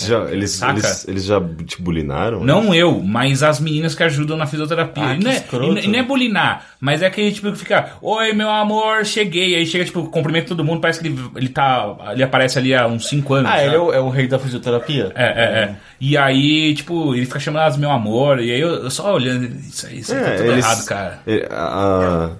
Já, 0.07 0.31
eles, 0.31 0.51
Saca? 0.53 0.73
eles, 0.79 1.09
eles 1.09 1.25
já 1.25 1.41
te 1.67 1.81
bulinaram? 1.81 2.45
Não 2.45 2.75
eu, 2.75 3.01
mas 3.03 3.43
as 3.43 3.61
meninas 3.61 3.95
que 3.95 4.03
ajudam 4.03 4.37
na 4.37 4.47
fisioterapia. 4.47 5.05
Ah, 5.05 5.15
e, 5.15 5.19
não 5.23 5.31
é, 5.31 5.45
e 5.85 5.89
não 5.89 5.99
é 5.99 6.03
bulinar, 6.03 6.65
mas 6.81 7.03
é 7.03 7.07
aquele 7.07 7.33
tipo 7.33 7.51
que 7.53 7.59
fica, 7.59 7.93
oi 8.03 8.33
meu 8.33 8.49
amor, 8.51 9.05
cheguei. 9.05 9.55
Aí 9.55 9.67
chega, 9.67 9.85
tipo, 9.85 10.05
cumprimenta 10.09 10.49
todo 10.49 10.65
mundo, 10.65 10.81
parece 10.81 11.01
que 11.01 11.09
ele, 11.09 11.19
ele 11.37 11.49
tá. 11.49 11.97
Ele 12.13 12.23
aparece 12.23 12.59
ali 12.59 12.75
há 12.75 12.87
uns 12.87 13.09
5 13.09 13.35
anos. 13.35 13.51
Ah, 13.51 13.55
sabe? 13.57 13.67
ele 13.69 13.77
é 13.77 13.79
o, 13.79 13.93
é 13.93 14.01
o 14.01 14.09
rei 14.09 14.27
da 14.29 14.39
fisioterapia? 14.39 15.13
É, 15.15 15.25
é, 15.25 15.43
é. 15.65 15.77
E 16.01 16.17
aí, 16.17 16.75
tipo, 16.75 17.15
ele 17.15 17.27
fica 17.27 17.41
chamando 17.41 17.63
elas 17.63 17.77
meu 17.77 17.91
amor, 17.91 18.41
e 18.41 18.51
aí 18.53 18.61
eu, 18.61 18.69
eu 18.85 18.91
só 18.91 19.15
olhando, 19.15 19.45
isso 19.47 19.87
aí, 19.87 19.99
isso 19.99 20.15
aí 20.15 20.21
tá 20.23 20.29
É, 20.31 20.37
tudo 20.37 20.53
eles- 20.53 20.65
errado, 20.65 20.85
cara. 20.87 21.21
é, 21.27 21.49
a- 21.51 22.31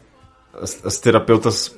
as, 0.63 0.85
as 0.85 0.99
terapeutas 0.99 1.75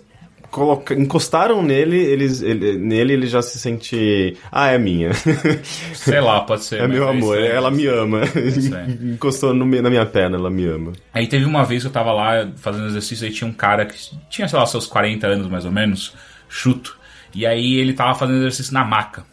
coloca, 0.53 0.95
encostaram 0.95 1.63
nele, 1.63 1.97
eles, 1.97 2.43
ele, 2.43 2.77
nele 2.79 3.15
ele 3.15 3.27
já 3.27 3.43
se 3.43 3.59
sente. 3.59 4.37
Ah, 4.53 4.69
é 4.71 4.79
minha. 4.79 5.11
Sei 5.95 6.21
lá, 6.21 6.43
pode 6.43 6.63
ser. 6.65 6.83
é 6.83 6.87
meu 6.87 7.09
amor, 7.09 7.37
estranho. 7.39 7.57
ela 7.57 7.71
me 7.71 7.87
ama. 7.89 8.21
estranho. 8.25 8.99
Encostou 9.15 9.53
no 9.53 9.65
na 9.83 9.91
minha 9.91 10.07
perna, 10.07 10.37
ela 10.37 10.51
me 10.51 10.65
ama. 10.67 10.93
Aí 11.13 11.27
teve 11.27 11.45
uma 11.45 11.65
vez 11.65 11.83
que 11.83 11.89
eu 11.89 11.93
tava 11.93 12.13
lá 12.13 12.49
fazendo 12.57 12.87
exercício, 12.87 13.27
aí 13.27 13.33
tinha 13.33 13.49
um 13.49 13.53
cara 13.53 13.87
que 13.87 13.97
tinha, 14.31 14.47
sei 14.47 14.59
lá, 14.59 14.67
seus 14.67 14.87
40 14.87 15.27
anos 15.27 15.49
mais 15.49 15.65
ou 15.65 15.73
menos, 15.73 16.15
chuto. 16.49 16.97
E 17.35 17.45
aí 17.47 17.75
ele 17.77 17.95
tava 17.95 18.15
fazendo 18.15 18.39
exercício 18.39 18.75
na 18.75 18.85
maca. 18.85 19.25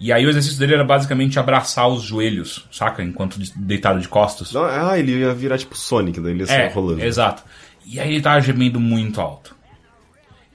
E 0.00 0.10
aí 0.10 0.24
o 0.24 0.30
exercício 0.30 0.58
dele 0.58 0.72
era 0.72 0.84
basicamente 0.84 1.38
abraçar 1.38 1.86
os 1.86 2.02
joelhos, 2.02 2.66
saca? 2.72 3.02
Enquanto 3.02 3.38
de- 3.38 3.52
deitado 3.54 4.00
de 4.00 4.08
costas. 4.08 4.56
Ah, 4.56 4.98
ele 4.98 5.18
ia 5.18 5.34
virar 5.34 5.58
tipo 5.58 5.76
Sonic, 5.76 6.18
daí 6.18 6.32
ele 6.32 6.42
ia 6.44 6.50
É, 6.50 6.68
rolando. 6.68 7.04
exato. 7.04 7.42
E 7.84 8.00
aí 8.00 8.12
ele 8.14 8.22
tava 8.22 8.40
gemendo 8.40 8.80
muito 8.80 9.20
alto. 9.20 9.54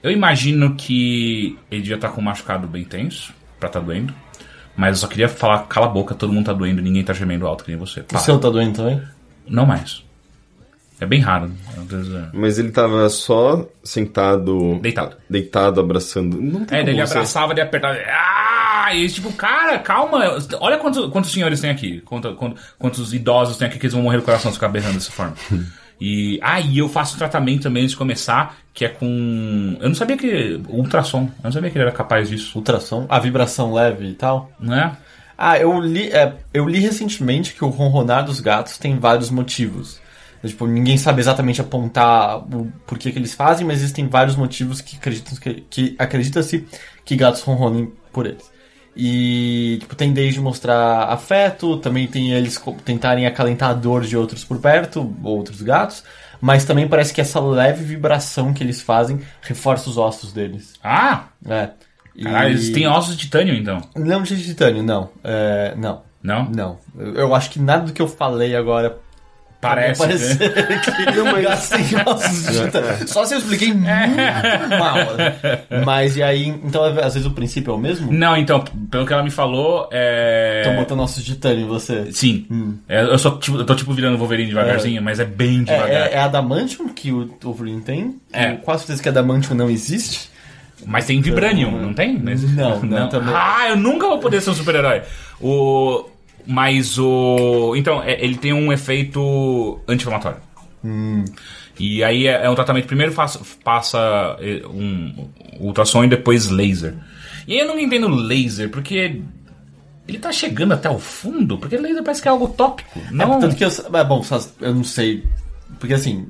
Eu 0.06 0.12
imagino 0.12 0.74
que 0.76 1.58
ele 1.70 1.82
devia 1.82 1.96
estar 1.96 2.08
com 2.10 2.20
um 2.20 2.24
machucado 2.24 2.66
bem 2.66 2.84
tenso, 2.84 3.32
pra 3.58 3.68
tá 3.68 3.80
doendo. 3.80 4.14
Mas 4.76 4.90
eu 4.90 5.00
só 5.00 5.06
queria 5.08 5.28
falar, 5.28 5.60
cala 5.66 5.86
a 5.86 5.88
boca, 5.88 6.14
todo 6.14 6.32
mundo 6.32 6.46
tá 6.46 6.52
doendo, 6.52 6.82
ninguém 6.82 7.02
tá 7.02 7.12
gemendo 7.12 7.46
alto 7.46 7.64
que 7.64 7.70
nem 7.70 7.78
você. 7.80 8.00
O 8.00 8.04
Para. 8.04 8.18
seu 8.20 8.38
tá 8.38 8.48
doendo 8.50 8.74
também? 8.76 9.02
Não 9.48 9.64
mais. 9.66 10.04
É 11.00 11.04
bem 11.06 11.20
raro. 11.20 11.50
Às 11.76 11.84
vezes 11.86 12.14
é- 12.14 12.28
Mas 12.32 12.58
ele 12.58 12.70
tava 12.70 13.08
só 13.10 13.66
sentado. 13.84 14.78
Deitado. 14.80 15.16
Deitado, 15.28 15.80
abraçando. 15.80 16.40
Não 16.40 16.64
tem 16.64 16.78
É, 16.78 16.82
daí 16.82 16.92
como 16.94 17.00
ele 17.00 17.06
você- 17.06 17.12
abraçava, 17.18 17.52
ele 17.52 17.60
apertava. 17.60 17.98
Ah! 18.08 18.94
E 18.94 19.08
tipo, 19.08 19.32
cara, 19.32 19.78
calma. 19.78 20.20
Olha 20.60 20.78
quantos, 20.78 21.10
quantos 21.10 21.32
senhores 21.32 21.60
tem 21.60 21.70
aqui. 21.70 22.00
Quanto, 22.02 22.34
quanto- 22.34 22.60
quantos 22.78 23.12
idosos 23.12 23.56
tem 23.56 23.66
aqui 23.68 23.78
que 23.78 23.86
eles 23.86 23.94
vão 23.94 24.02
morrer 24.02 24.18
do 24.18 24.22
coração 24.22 24.50
se 24.50 24.56
ficar 24.56 24.68
berrando 24.68 24.94
dessa 24.94 25.10
forma. 25.10 25.34
E, 26.00 26.38
ah, 26.42 26.60
e 26.60 26.78
eu 26.78 26.88
faço 26.88 27.14
um 27.14 27.18
tratamento 27.18 27.62
também 27.62 27.82
antes 27.82 27.92
de 27.92 27.96
começar, 27.96 28.56
que 28.74 28.84
é 28.84 28.88
com. 28.88 29.76
Eu 29.80 29.88
não 29.88 29.94
sabia 29.94 30.16
que. 30.16 30.60
Ultrassom. 30.68 31.22
Eu 31.22 31.44
não 31.44 31.52
sabia 31.52 31.70
que 31.70 31.78
ele 31.78 31.84
era 31.84 31.92
capaz 31.92 32.28
disso. 32.28 32.58
Ultrassom? 32.58 33.06
A 33.08 33.18
vibração 33.18 33.72
leve 33.72 34.06
e 34.06 34.14
tal? 34.14 34.50
Não 34.60 34.74
é? 34.74 34.96
Ah, 35.38 35.58
eu 35.58 35.78
li, 35.80 36.10
é, 36.10 36.34
eu 36.52 36.66
li 36.66 36.78
recentemente 36.80 37.54
que 37.54 37.64
o 37.64 37.68
ronronar 37.68 38.24
dos 38.24 38.40
gatos 38.40 38.78
tem 38.78 38.98
vários 38.98 39.30
motivos. 39.30 40.00
Tipo, 40.44 40.66
ninguém 40.66 40.96
sabe 40.96 41.20
exatamente 41.20 41.60
apontar 41.60 42.38
o 42.38 42.72
porquê 42.86 43.10
que 43.10 43.18
eles 43.18 43.34
fazem, 43.34 43.66
mas 43.66 43.78
existem 43.78 44.06
vários 44.06 44.36
motivos 44.36 44.80
que 44.80 44.96
acreditam 44.96 45.36
que, 45.36 45.54
que 45.68 45.96
acredita-se 45.98 46.66
que 47.04 47.16
gatos 47.16 47.42
ronronem 47.42 47.92
por 48.12 48.26
eles. 48.26 48.50
E, 48.96 49.76
tipo, 49.80 49.94
tem 49.94 50.12
desde 50.12 50.40
mostrar 50.40 51.04
afeto, 51.12 51.76
também 51.76 52.06
tem 52.06 52.32
eles 52.32 52.58
tentarem 52.84 53.26
acalentar 53.26 53.70
a 53.70 53.74
dor 53.74 54.02
de 54.04 54.16
outros 54.16 54.42
por 54.42 54.58
perto, 54.58 55.14
outros 55.22 55.60
gatos, 55.60 56.02
mas 56.40 56.64
também 56.64 56.88
parece 56.88 57.12
que 57.12 57.20
essa 57.20 57.38
leve 57.38 57.84
vibração 57.84 58.54
que 58.54 58.64
eles 58.64 58.80
fazem 58.80 59.20
reforça 59.42 59.90
os 59.90 59.98
ossos 59.98 60.32
deles. 60.32 60.74
Ah! 60.82 61.24
É. 61.46 61.70
E- 62.14 62.24
Caralho, 62.24 62.50
eles 62.50 62.70
têm 62.70 62.86
ossos 62.86 63.14
de 63.16 63.24
titânio, 63.24 63.54
então. 63.54 63.82
Não 63.94 64.22
de 64.22 64.42
titânio, 64.42 64.82
não. 64.82 65.10
É, 65.22 65.74
não. 65.76 66.02
Não? 66.22 66.50
Não. 66.50 66.78
Eu, 66.98 67.14
eu 67.14 67.34
acho 67.34 67.50
que 67.50 67.60
nada 67.60 67.84
do 67.84 67.92
que 67.92 68.00
eu 68.00 68.08
falei 68.08 68.56
agora 68.56 68.98
Parece. 69.60 69.98
Parece 70.00 70.36
que 70.38 71.10
não, 71.16 71.32
mas... 71.32 71.68
tem 71.70 71.80
ossos 72.06 72.46
de 72.52 72.64
titânio. 72.64 73.08
Só 73.08 73.24
se 73.24 73.34
eu 73.34 73.38
expliquei 73.38 73.68
muito 73.72 73.88
mal. 74.78 74.96
Mas 75.84 76.16
e 76.16 76.22
aí, 76.22 76.46
então 76.48 76.84
às 76.84 77.14
vezes 77.14 77.24
o 77.26 77.30
princípio 77.30 77.72
é 77.72 77.74
o 77.74 77.78
mesmo? 77.78 78.12
Não, 78.12 78.36
então, 78.36 78.62
pelo 78.90 79.06
que 79.06 79.12
ela 79.12 79.22
me 79.22 79.30
falou, 79.30 79.88
é. 79.90 80.62
Estão 80.62 80.76
botando 80.76 81.00
ossos 81.00 81.24
de 81.24 81.34
titânio 81.34 81.64
em 81.64 81.66
você. 81.68 82.12
Sim. 82.12 82.46
É, 82.88 83.02
eu, 83.02 83.18
só, 83.18 83.30
tipo, 83.38 83.56
eu 83.58 83.64
tô 83.64 83.74
tipo 83.74 83.92
virando 83.92 84.18
Wolverine 84.18 84.48
devagarzinho, 84.50 85.02
mas 85.02 85.18
é 85.20 85.24
bem 85.24 85.60
É, 85.66 85.74
devagar. 85.74 85.90
é, 86.08 86.12
é 86.12 86.18
Adamantium 86.20 86.88
que 86.90 87.10
o 87.10 87.28
Wolverine 87.42 87.80
tem? 87.80 88.16
É. 88.32 88.52
Eu 88.52 88.56
quase 88.58 88.80
certeza 88.82 89.02
que 89.02 89.08
Adamantium 89.08 89.54
não 89.56 89.70
existe. 89.70 90.30
Mas 90.84 91.06
tem 91.06 91.20
Vibranium, 91.22 91.70
não 91.80 91.94
tem? 91.94 92.18
Nesse- 92.18 92.46
Não, 92.54 92.80
não, 92.82 93.08
também. 93.08 93.34
Ah, 93.34 93.70
eu 93.70 93.76
nunca 93.76 94.06
vou 94.06 94.18
poder 94.18 94.42
ser 94.42 94.50
um 94.50 94.54
super-herói. 94.54 95.02
O. 95.40 96.04
Mas 96.46 96.98
o. 96.98 97.74
Então, 97.76 98.02
é- 98.02 98.22
ele 98.24 98.36
tem 98.36 98.52
um 98.52 98.72
efeito 98.72 99.80
anti-inflamatório. 99.88 100.38
Hum. 100.84 101.24
E 101.78 102.02
aí 102.04 102.26
é, 102.26 102.44
é 102.46 102.50
um 102.50 102.54
tratamento. 102.54 102.86
Primeiro 102.86 103.12
faça- 103.12 103.40
passa 103.64 104.36
eh, 104.40 104.62
um 104.66 105.28
ultrassom 105.60 106.04
e 106.04 106.08
depois 106.08 106.48
laser. 106.48 106.94
E 107.46 107.52
aí 107.54 107.58
eu 107.60 107.66
não 107.66 107.78
entendo 107.78 108.08
laser, 108.08 108.70
porque. 108.70 109.20
Ele 110.08 110.18
tá 110.18 110.30
chegando 110.30 110.72
até 110.72 110.88
o 110.88 111.00
fundo? 111.00 111.58
Porque 111.58 111.76
laser 111.76 112.02
parece 112.04 112.22
que 112.22 112.28
é 112.28 112.30
algo 112.30 112.48
tópico. 112.48 113.00
Não. 113.10 113.38
É, 113.38 113.40
tanto 113.40 113.56
que 113.56 113.64
eu. 113.64 113.68
É, 113.92 114.04
bom, 114.04 114.24
eu 114.60 114.72
não 114.74 114.84
sei. 114.84 115.24
Porque 115.80 115.94
assim, 115.94 116.28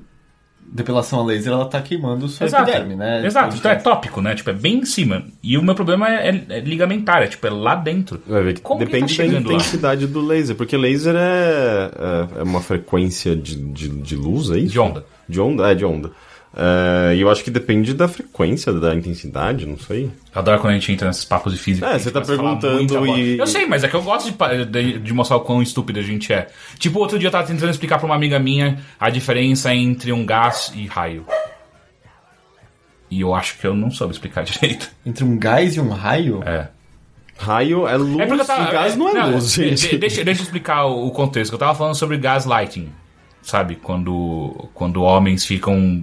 depilação 0.72 1.20
a 1.20 1.24
laser 1.24 1.52
ela 1.52 1.64
tá 1.66 1.80
queimando 1.80 2.28
sua 2.28 2.46
Exato, 2.46 2.70
epiderme, 2.70 2.96
né? 2.96 3.24
Exato, 3.24 3.56
Então, 3.56 3.70
é 3.70 3.76
tópico, 3.76 4.20
né? 4.20 4.34
Tipo, 4.34 4.50
é 4.50 4.52
bem 4.52 4.78
em 4.78 4.84
cima. 4.84 5.24
E 5.42 5.56
o 5.56 5.62
meu 5.62 5.74
problema 5.74 6.08
é, 6.08 6.28
é- 6.28 6.44
é 6.58 6.60
ligamentar, 6.60 7.22
é 7.22 7.26
tipo, 7.26 7.46
é 7.46 7.50
lá 7.50 7.74
dentro. 7.74 8.20
Vai 8.26 8.42
ver 8.42 8.54
que 8.54 8.60
Como 8.60 8.80
que 8.80 8.86
depende 8.86 9.16
tá 9.16 9.22
da 9.22 9.28
chegando 9.28 9.48
lá? 9.48 9.54
intensidade 9.54 10.06
do 10.06 10.20
laser, 10.20 10.56
porque 10.56 10.76
laser 10.76 11.14
é, 11.16 11.90
é, 12.36 12.40
é 12.40 12.42
uma 12.42 12.60
frequência 12.60 13.34
de, 13.36 13.56
de, 13.56 13.88
de 13.88 14.16
luz, 14.16 14.50
é 14.50 14.58
isso? 14.58 14.72
De 14.72 14.78
onda. 14.80 15.04
De 15.28 15.40
onda, 15.40 15.70
é, 15.70 15.74
de 15.74 15.84
onda. 15.84 16.10
É, 16.58 17.14
eu 17.18 17.30
acho 17.30 17.44
que 17.44 17.50
depende 17.50 17.92
da 17.92 18.08
frequência, 18.08 18.72
da 18.72 18.94
intensidade, 18.94 19.66
não 19.66 19.78
sei. 19.78 20.04
Eu 20.34 20.40
adoro 20.40 20.58
quando 20.60 20.70
a 20.72 20.78
gente 20.78 20.90
entra 20.90 21.06
nesses 21.08 21.24
papos 21.24 21.52
de 21.52 21.58
física. 21.58 21.86
É, 21.86 21.98
você 21.98 22.10
tá 22.10 22.22
perguntando 22.22 23.06
e- 23.18 23.38
Eu 23.38 23.46
sei, 23.46 23.66
mas 23.66 23.84
é 23.84 23.88
que 23.88 23.94
eu 23.94 24.02
gosto 24.02 24.32
de, 24.32 24.64
de, 24.64 24.98
de 24.98 25.12
mostrar 25.12 25.36
o 25.36 25.40
quão 25.40 25.60
estúpido 25.62 25.98
a 25.98 26.02
gente 26.02 26.32
é. 26.32 26.48
Tipo, 26.78 26.98
outro 26.98 27.18
dia 27.18 27.26
eu 27.28 27.30
tava 27.32 27.46
tentando 27.46 27.68
explicar 27.70 27.98
pra 27.98 28.06
uma 28.06 28.14
amiga 28.14 28.38
minha 28.38 28.78
a 28.98 29.10
diferença 29.10 29.74
entre 29.74 30.12
um 30.12 30.24
gás 30.24 30.72
e 30.74 30.86
raio. 30.86 31.26
E 33.10 33.20
eu 33.20 33.34
acho 33.34 33.58
que 33.58 33.66
eu 33.66 33.74
não 33.74 33.90
soube 33.90 34.12
explicar 34.14 34.42
direito. 34.48 34.90
Entre 35.04 35.24
um 35.24 35.38
gás 35.38 35.76
e 35.76 35.80
um 35.80 35.90
raio? 35.90 36.42
É. 36.44 36.68
Raio 37.38 37.86
é 37.86 37.96
luz, 37.98 38.18
É 38.18 38.26
porque 38.26 38.40
eu 38.40 38.46
tava. 38.46 38.70
e 38.70 38.72
gás 38.72 38.96
não 38.96 39.08
é 39.14 39.26
luz, 39.26 39.52
de- 39.52 39.68
gente. 39.76 39.90
de- 39.90 39.98
deixa, 39.98 40.24
deixa 40.24 40.40
eu 40.40 40.44
explicar 40.44 40.86
o 40.86 41.06
o 41.06 41.10
contexto. 41.10 41.52
Eu 41.52 41.58
tava 41.58 41.74
falando 41.74 41.94
sobre 41.94 42.16
gaslighting. 42.16 42.88
Sabe? 43.42 43.76
Quando, 43.76 44.70
quando 44.74 45.02
homens 45.02 45.44
ficam 45.44 46.02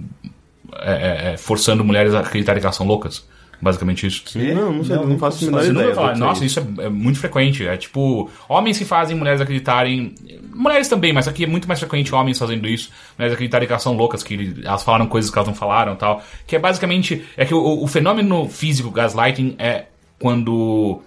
é, 0.80 0.92
é, 0.92 1.32
é, 1.32 1.36
forçando 1.36 1.84
mulheres 1.84 2.14
a 2.14 2.20
acreditarem 2.20 2.60
que 2.60 2.66
elas 2.66 2.76
são 2.76 2.86
loucas. 2.86 3.24
Basicamente 3.60 4.06
isso. 4.06 4.24
Não, 4.54 4.72
não 4.72 4.84
sei, 4.84 4.96
não, 4.96 5.18
faço 5.18 5.44
a 5.44 5.46
menor 5.46 5.64
ideia. 5.64 5.86
vai 5.86 5.94
falar, 5.94 6.12
é 6.12 6.18
nossa, 6.18 6.44
isso 6.44 6.60
é, 6.60 6.84
é 6.84 6.88
muito 6.88 7.18
frequente. 7.18 7.66
É 7.66 7.76
tipo, 7.76 8.30
homens 8.48 8.76
que 8.76 8.84
fazem 8.84 9.16
mulheres 9.16 9.40
acreditarem. 9.40 10.14
Mulheres 10.52 10.88
também, 10.88 11.12
mas 11.12 11.26
aqui 11.26 11.44
é 11.44 11.46
muito 11.46 11.66
mais 11.66 11.80
frequente 11.80 12.14
homens 12.14 12.38
fazendo 12.38 12.66
isso. 12.68 12.90
Mulheres 13.16 13.32
acreditarem 13.32 13.66
que 13.66 13.72
elas 13.72 13.82
são 13.82 13.96
loucas, 13.96 14.22
que 14.22 14.60
elas 14.64 14.82
falaram 14.82 15.06
coisas 15.06 15.30
que 15.30 15.38
elas 15.38 15.48
não 15.48 15.54
falaram 15.54 15.96
tal. 15.96 16.22
Que 16.46 16.56
é 16.56 16.58
basicamente. 16.58 17.24
É 17.36 17.44
que 17.46 17.54
o, 17.54 17.82
o 17.82 17.86
fenômeno 17.86 18.48
físico 18.48 18.90
gaslighting 18.90 19.54
é 19.58 19.86
quando. 20.18 21.00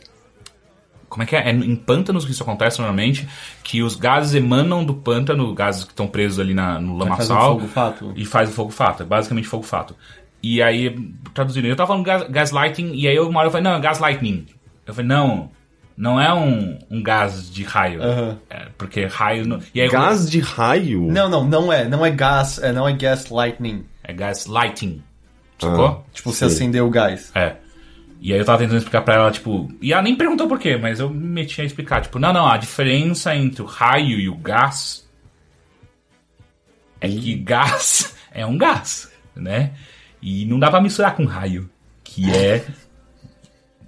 Como 1.09 1.23
é 1.23 1.25
que 1.25 1.35
é? 1.35 1.49
É 1.49 1.51
em 1.51 1.75
pântanos 1.75 2.25
que 2.25 2.31
isso 2.31 2.43
acontece 2.43 2.79
normalmente, 2.79 3.27
que 3.63 3.81
os 3.81 3.95
gases 3.95 4.35
emanam 4.35 4.83
do 4.83 4.93
pântano, 4.93 5.53
gases 5.53 5.83
que 5.83 5.91
estão 5.91 6.07
presos 6.07 6.39
ali 6.39 6.53
na, 6.53 6.79
no 6.79 6.97
faz 6.99 7.29
um 7.29 7.33
lamaçal. 7.33 7.59
fogo 7.59 7.67
fato? 7.67 8.13
E 8.15 8.25
faz 8.25 8.49
o 8.49 8.51
fogo 8.51 8.71
fato, 8.71 9.03
é 9.03 9.05
basicamente 9.05 9.47
fogo 9.47 9.63
fato. 9.63 9.95
E 10.43 10.61
aí, 10.61 10.95
traduzindo, 11.33 11.65
eu 11.67 11.75
tava 11.75 11.87
falando 11.87 12.05
gas, 12.05 12.23
gaslighting, 12.29 12.91
e 12.93 13.07
aí 13.07 13.15
eu, 13.15 13.27
uma 13.27 13.39
hora 13.39 13.47
eu 13.47 13.51
falei, 13.51 13.63
não, 13.63 13.75
é 13.75 13.79
gaslightning. 13.79 14.45
Eu 14.85 14.93
falei, 14.93 15.07
não, 15.07 15.49
não 15.97 16.21
é 16.21 16.31
um, 16.31 16.77
um 16.91 17.01
gás 17.01 17.49
de 17.51 17.63
raio. 17.63 18.03
Aham. 18.03 18.37
É, 18.49 18.67
porque 18.77 19.05
raio. 19.05 19.47
Não, 19.47 19.59
e 19.73 19.81
aí, 19.81 19.89
Gás 19.89 20.29
de 20.29 20.39
raio? 20.39 21.11
Não, 21.11 21.27
não, 21.27 21.43
não 21.43 21.73
é. 21.73 21.87
Não 21.87 22.05
é 22.05 22.11
gás, 22.11 22.59
é, 22.59 22.71
não 22.71 22.87
é 22.87 22.93
gas 22.93 23.29
lightning. 23.29 23.83
É 24.03 24.13
gaslighting. 24.13 25.01
Sacou? 25.59 25.87
Ah. 25.87 25.97
Tipo, 26.13 26.31
você 26.31 26.45
acendeu 26.45 26.85
o 26.85 26.89
gás. 26.89 27.31
É. 27.33 27.55
E 28.19 28.33
aí 28.33 28.39
eu 28.39 28.45
tava 28.45 28.59
tentando 28.59 28.77
explicar 28.77 29.01
pra 29.01 29.15
ela, 29.15 29.31
tipo. 29.31 29.71
E 29.81 29.93
ela 29.93 30.01
nem 30.01 30.15
perguntou 30.15 30.47
por 30.47 30.59
quê, 30.59 30.77
mas 30.77 30.99
eu 30.99 31.09
me 31.09 31.27
meti 31.27 31.61
a 31.61 31.65
explicar. 31.65 32.01
Tipo, 32.01 32.19
não, 32.19 32.33
não, 32.33 32.47
a 32.47 32.57
diferença 32.57 33.35
entre 33.35 33.61
o 33.61 33.65
raio 33.65 34.19
e 34.19 34.27
o 34.27 34.35
gás 34.35 35.07
é 36.99 37.07
que 37.07 37.35
gás 37.35 38.15
é 38.31 38.45
um 38.45 38.57
gás, 38.57 39.11
né? 39.35 39.73
E 40.21 40.45
não 40.45 40.59
dá 40.59 40.69
pra 40.69 40.81
misturar 40.81 41.15
com 41.15 41.25
raio, 41.25 41.69
que 42.03 42.31
é 42.31 42.65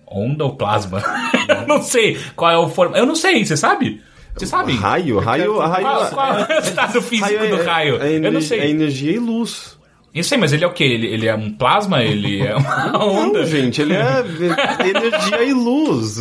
onda 0.05 0.43
ou 0.43 0.55
plasma. 0.55 1.01
eu 1.47 1.65
não 1.67 1.81
sei 1.81 2.19
qual 2.35 2.51
é 2.51 2.57
o 2.57 2.69
forma. 2.69 2.97
Eu 2.97 3.05
não 3.05 3.15
sei, 3.15 3.43
você 3.43 3.57
sabe? 3.57 4.01
Você 4.35 4.45
sabe? 4.45 4.73
Raio? 4.73 5.19
Raio, 5.19 5.57
raio, 5.57 5.83
Qual, 5.83 6.09
qual 6.11 6.37
é 6.37 6.57
o 6.57 6.59
estado 6.59 7.01
físico 7.01 7.47
do 7.47 7.63
raio? 7.63 8.01
É, 8.01 8.13
eu 8.17 8.31
não 8.31 8.41
sei. 8.41 8.59
é 8.59 8.69
energia 8.69 9.11
e 9.11 9.19
luz. 9.19 9.78
Eu 10.13 10.23
sei, 10.23 10.37
mas 10.37 10.51
ele 10.51 10.63
é 10.63 10.67
o 10.67 10.73
quê? 10.73 10.83
Ele, 10.83 11.07
ele 11.07 11.27
é 11.27 11.35
um 11.35 11.51
plasma? 11.51 12.03
Ele 12.03 12.41
é 12.41 12.55
uma 12.55 12.97
onda? 13.05 13.39
Não, 13.39 13.45
gente, 13.45 13.81
ele 13.81 13.93
é 13.93 14.23
energia 14.87 15.43
e 15.43 15.53
luz. 15.53 16.17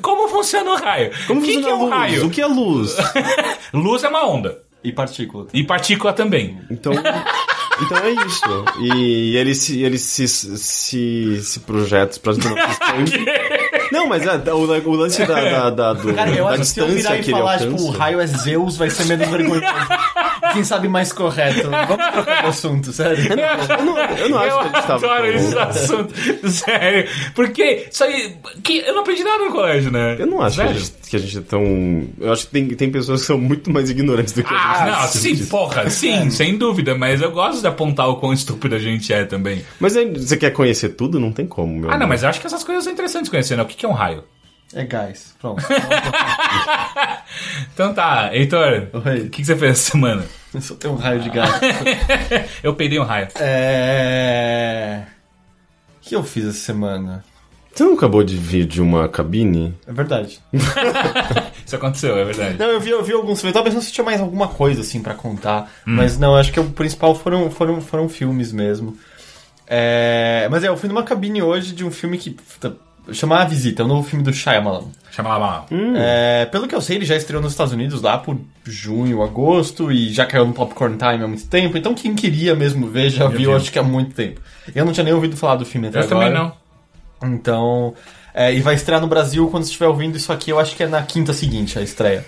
Como 0.00 0.28
funciona 0.28 0.70
o 0.70 0.76
raio? 0.76 1.10
Como 1.26 1.40
o 1.40 1.42
que, 1.42 1.54
funciona 1.54 1.66
que 1.66 1.72
é 1.72 1.72
a 1.72 1.76
um 1.76 1.84
luz? 1.84 1.94
raio? 1.94 2.26
O 2.26 2.30
que 2.30 2.40
é 2.40 2.46
luz? 2.46 2.96
Luz 3.74 4.04
é 4.04 4.08
uma 4.08 4.26
onda. 4.26 4.62
E 4.84 4.92
partícula. 4.92 5.46
E 5.52 5.64
partícula 5.64 6.12
também. 6.12 6.58
Então, 6.70 6.92
então 6.92 7.98
é 7.98 8.10
isso. 8.10 8.64
E 8.80 9.34
ele 9.36 9.54
se, 9.54 9.82
ele 9.82 9.98
se, 9.98 10.28
se, 10.28 11.42
se 11.42 11.60
projeta 11.60 12.20
para 12.20 12.34
Não, 13.90 14.06
mas 14.06 14.26
é, 14.26 14.52
o, 14.52 14.58
o 14.58 14.94
lance 14.94 15.24
da, 15.24 15.40
da, 15.40 15.70
da, 15.70 15.92
do, 15.94 16.12
Cara, 16.12 16.30
eu 16.30 16.44
da 16.44 16.50
acho 16.50 16.58
que 16.60 16.66
se 16.66 16.80
eu 16.80 16.86
virar 16.86 17.16
distância 17.16 17.20
e 17.20 17.24
que 17.24 17.30
ele 17.30 17.38
falar, 17.38 17.58
tipo, 17.58 17.70
alcança. 17.72 17.88
o 17.88 17.90
raio 17.90 18.20
é 18.20 18.26
Zeus, 18.26 18.76
vai 18.76 18.90
ser 18.90 19.04
menos 19.06 19.26
vergonhoso. 19.28 19.62
Quem 20.52 20.64
sabe 20.64 20.88
mais 20.88 21.12
correto. 21.12 21.68
Vamos 21.70 22.06
trocar 22.12 22.42
de 22.42 22.48
assunto, 22.48 22.92
sério. 22.92 23.24
Eu 23.30 23.84
não, 23.84 23.98
eu 23.98 24.28
não 24.28 24.38
acho 24.38 24.50
eu 24.50 24.58
que 24.58 24.64
a 24.64 24.80
gente 24.80 24.86
tava 24.86 25.06
adoro 25.06 25.26
esse 25.26 25.58
assunto. 25.58 26.14
Sério. 26.50 27.08
Porque 27.34 27.88
isso 27.90 28.04
aí. 28.04 28.36
Que 28.62 28.78
eu 28.78 28.94
não 28.94 29.00
aprendi 29.02 29.24
nada 29.24 29.44
no 29.44 29.52
colégio, 29.52 29.90
né? 29.90 30.16
Eu 30.18 30.26
não 30.26 30.40
acho 30.42 30.56
que 30.56 30.62
a, 30.62 30.72
gente, 30.72 30.92
que 31.10 31.16
a 31.16 31.18
gente 31.18 31.38
é 31.38 31.40
tão. 31.40 31.62
Eu 32.20 32.32
acho 32.32 32.46
que 32.46 32.52
tem, 32.52 32.68
tem 32.68 32.90
pessoas 32.90 33.20
que 33.22 33.26
são 33.26 33.38
muito 33.38 33.70
mais 33.72 33.90
ignorantes 33.90 34.32
do 34.32 34.42
que 34.42 34.52
a 34.52 34.56
gente. 34.56 34.66
Ah, 34.66 35.00
não, 35.02 35.08
sim, 35.08 35.46
porra, 35.46 35.90
sim, 35.90 36.30
sem 36.30 36.56
dúvida, 36.56 36.94
mas 36.94 37.20
eu 37.22 37.30
gosto 37.30 37.60
de 37.60 37.66
apontar 37.66 38.08
o 38.08 38.16
quão 38.16 38.32
estúpido 38.32 38.74
a 38.74 38.78
gente 38.78 39.12
é 39.12 39.24
também. 39.24 39.64
Mas 39.80 39.96
aí, 39.96 40.10
você 40.12 40.36
quer 40.36 40.50
conhecer 40.50 40.90
tudo? 40.90 41.18
Não 41.20 41.32
tem 41.32 41.46
como, 41.46 41.72
meu 41.74 41.88
Ah, 41.88 41.92
não, 41.92 41.96
amor. 41.96 42.08
mas 42.08 42.22
eu 42.22 42.28
acho 42.28 42.40
que 42.40 42.46
essas 42.46 42.62
coisas 42.64 42.84
são 42.84 42.92
interessantes 42.92 43.26
de 43.26 43.30
conhecer, 43.30 43.56
né? 43.56 43.62
O 43.62 43.66
que 43.66 43.76
que 43.76 43.86
é 43.86 43.88
um 43.88 43.92
raio? 43.92 44.24
É 44.74 44.84
gás. 44.84 45.34
Pronto. 45.40 45.62
Então 47.72 47.92
tá, 47.92 48.30
Heitor, 48.32 48.88
o 48.92 49.02
que, 49.02 49.28
que 49.28 49.44
você 49.44 49.56
fez 49.56 49.72
essa 49.72 49.90
semana? 49.90 50.24
Eu 50.54 50.60
só 50.60 50.76
tenho 50.76 50.94
um 50.94 50.96
raio 50.96 51.20
de 51.20 51.30
gás. 51.30 51.50
eu 52.62 52.72
peidei 52.74 53.00
um 53.00 53.02
raio. 53.02 53.26
É. 53.40 55.02
O 55.98 56.00
que 56.00 56.14
eu 56.14 56.22
fiz 56.22 56.44
essa 56.44 56.58
semana? 56.58 57.24
Você 57.74 57.82
não 57.82 57.94
acabou 57.94 58.22
de 58.22 58.36
vir 58.36 58.64
de 58.64 58.80
uma 58.80 59.08
cabine? 59.08 59.74
É 59.84 59.92
verdade. 59.92 60.40
Isso 61.66 61.74
aconteceu, 61.74 62.16
é 62.16 62.24
verdade. 62.24 62.56
Não, 62.56 62.66
eu 62.66 62.80
vi, 62.80 62.90
eu 62.90 63.02
vi 63.02 63.12
alguns 63.12 63.40
filmes. 63.40 63.52
Eu 63.56 63.60
tava 63.60 63.64
pensando 63.64 63.82
se 63.82 63.92
tinha 63.92 64.04
mais 64.04 64.20
alguma 64.20 64.46
coisa, 64.46 64.82
assim, 64.82 65.02
pra 65.02 65.14
contar. 65.14 65.68
Mas 65.84 66.16
não, 66.16 66.36
acho 66.36 66.52
que 66.52 66.60
o 66.60 66.70
principal 66.70 67.16
foram, 67.16 67.50
foram, 67.50 67.80
foram 67.80 68.08
filmes 68.08 68.52
mesmo. 68.52 68.96
É... 69.66 70.46
Mas 70.52 70.62
é, 70.62 70.68
eu 70.68 70.76
fui 70.76 70.88
numa 70.88 71.02
cabine 71.02 71.42
hoje 71.42 71.74
de 71.74 71.84
um 71.84 71.90
filme 71.90 72.16
que... 72.16 72.36
Chama 73.12 73.40
A 73.40 73.44
Visita, 73.44 73.82
é 73.82 73.84
o 73.84 73.88
novo 73.88 74.08
filme 74.08 74.24
do 74.24 74.32
Shyamalan. 74.32 74.84
Chama 75.10 75.36
lá, 75.36 75.66
É, 75.96 76.46
pelo 76.46 76.66
que 76.66 76.74
eu 76.74 76.80
sei, 76.80 76.96
ele 76.96 77.04
já 77.04 77.14
estreou 77.16 77.42
nos 77.42 77.52
Estados 77.52 77.72
Unidos 77.72 78.02
lá 78.02 78.18
por 78.18 78.36
junho, 78.64 79.22
agosto, 79.22 79.92
e 79.92 80.12
já 80.12 80.26
caiu 80.26 80.46
no 80.46 80.52
Popcorn 80.52 80.96
Time 80.96 81.22
há 81.22 81.28
muito 81.28 81.46
tempo. 81.46 81.76
Então 81.76 81.94
quem 81.94 82.14
queria 82.14 82.54
mesmo 82.54 82.88
ver 82.88 83.10
já 83.10 83.28
viu, 83.28 83.38
viu. 83.38 83.56
acho 83.56 83.70
que 83.70 83.78
há 83.78 83.82
muito 83.82 84.14
tempo. 84.14 84.40
Eu 84.74 84.84
não 84.84 84.92
tinha 84.92 85.04
nem 85.04 85.12
ouvido 85.12 85.36
falar 85.36 85.56
do 85.56 85.64
filme 85.66 85.88
até 85.88 85.98
Eu 86.00 86.04
agora. 86.04 86.26
também 86.26 86.34
não. 86.42 86.64
Então, 87.32 87.94
é, 88.34 88.52
e 88.52 88.60
vai 88.60 88.74
estrear 88.74 89.00
no 89.00 89.06
Brasil 89.06 89.46
quando 89.48 89.64
estiver 89.64 89.86
ouvindo 89.86 90.16
isso 90.16 90.32
aqui, 90.32 90.50
eu 90.50 90.58
acho 90.58 90.74
que 90.74 90.82
é 90.82 90.86
na 90.88 91.02
quinta 91.02 91.32
seguinte 91.32 91.78
a 91.78 91.82
estreia. 91.82 92.24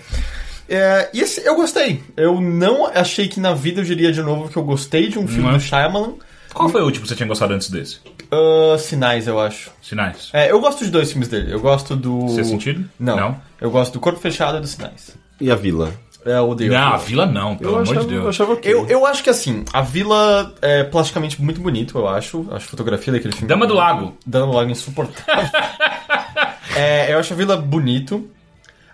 É, 0.69 1.09
e 1.13 1.21
esse, 1.21 1.45
eu 1.45 1.55
gostei. 1.55 2.03
Eu 2.15 2.39
não 2.41 2.87
achei 2.87 3.27
que 3.27 3.39
na 3.39 3.53
vida 3.53 3.81
eu 3.81 3.85
diria 3.85 4.11
de 4.11 4.21
novo 4.21 4.49
que 4.49 4.57
eu 4.57 4.63
gostei 4.63 5.09
de 5.09 5.17
um 5.17 5.27
filme 5.27 5.49
é? 5.49 5.53
do 5.53 5.59
Shyamalan, 5.59 6.13
Qual 6.53 6.69
foi 6.69 6.81
o 6.81 6.85
último 6.85 7.03
que 7.03 7.09
você 7.09 7.15
tinha 7.15 7.27
gostado 7.27 7.53
antes 7.53 7.69
desse? 7.69 7.99
Ah, 8.31 8.77
sinais, 8.77 9.27
eu 9.27 9.39
acho. 9.39 9.71
Sinais. 9.81 10.29
É, 10.33 10.51
eu 10.51 10.59
gosto 10.59 10.83
de 10.83 10.91
dois 10.91 11.09
filmes 11.11 11.27
dele. 11.27 11.53
Eu 11.53 11.59
gosto 11.59 11.95
do. 11.95 12.27
Sexto 12.29 12.49
Sentido? 12.51 12.89
Não. 12.99 13.15
Não. 13.15 13.41
Eu 13.59 13.71
gosto 13.71 13.93
do 13.93 13.99
Corpo 13.99 14.19
Fechado 14.19 14.57
e 14.57 14.61
dos 14.61 14.71
Sinais. 14.71 15.15
E 15.39 15.51
a 15.51 15.55
vila? 15.55 15.93
É, 16.25 16.37
eu 16.37 16.49
odeio. 16.49 16.73
Não, 16.73 16.93
a 16.93 16.97
Vila. 16.97 17.25
não, 17.25 17.55
pelo 17.55 17.71
eu 17.71 17.75
amor 17.75 17.83
achava, 17.83 18.01
de 18.01 18.07
Deus. 18.07 18.23
eu 18.23 18.29
achava 18.29 18.53
ok. 18.53 18.73
Eu, 18.73 18.87
eu 18.87 19.05
acho 19.05 19.23
que 19.23 19.29
assim, 19.29 19.63
a 19.71 19.81
vila 19.81 20.53
é 20.61 20.83
plasticamente 20.83 21.41
muito 21.41 21.61
bonito, 21.61 21.97
eu 21.97 22.07
acho. 22.07 22.45
Acho 22.51 22.55
a 22.55 22.59
fotografia 22.59 23.13
daquele 23.13 23.33
filme. 23.33 23.47
Dama 23.47 23.65
do 23.65 23.73
Lago. 23.73 24.17
Dama 24.25 24.47
do 24.47 24.51
Lago 24.51 24.69
insuportável. 24.69 25.49
é, 26.75 27.13
eu 27.13 27.19
acho 27.19 27.33
a 27.33 27.35
vila 27.35 27.55
bonito, 27.55 28.29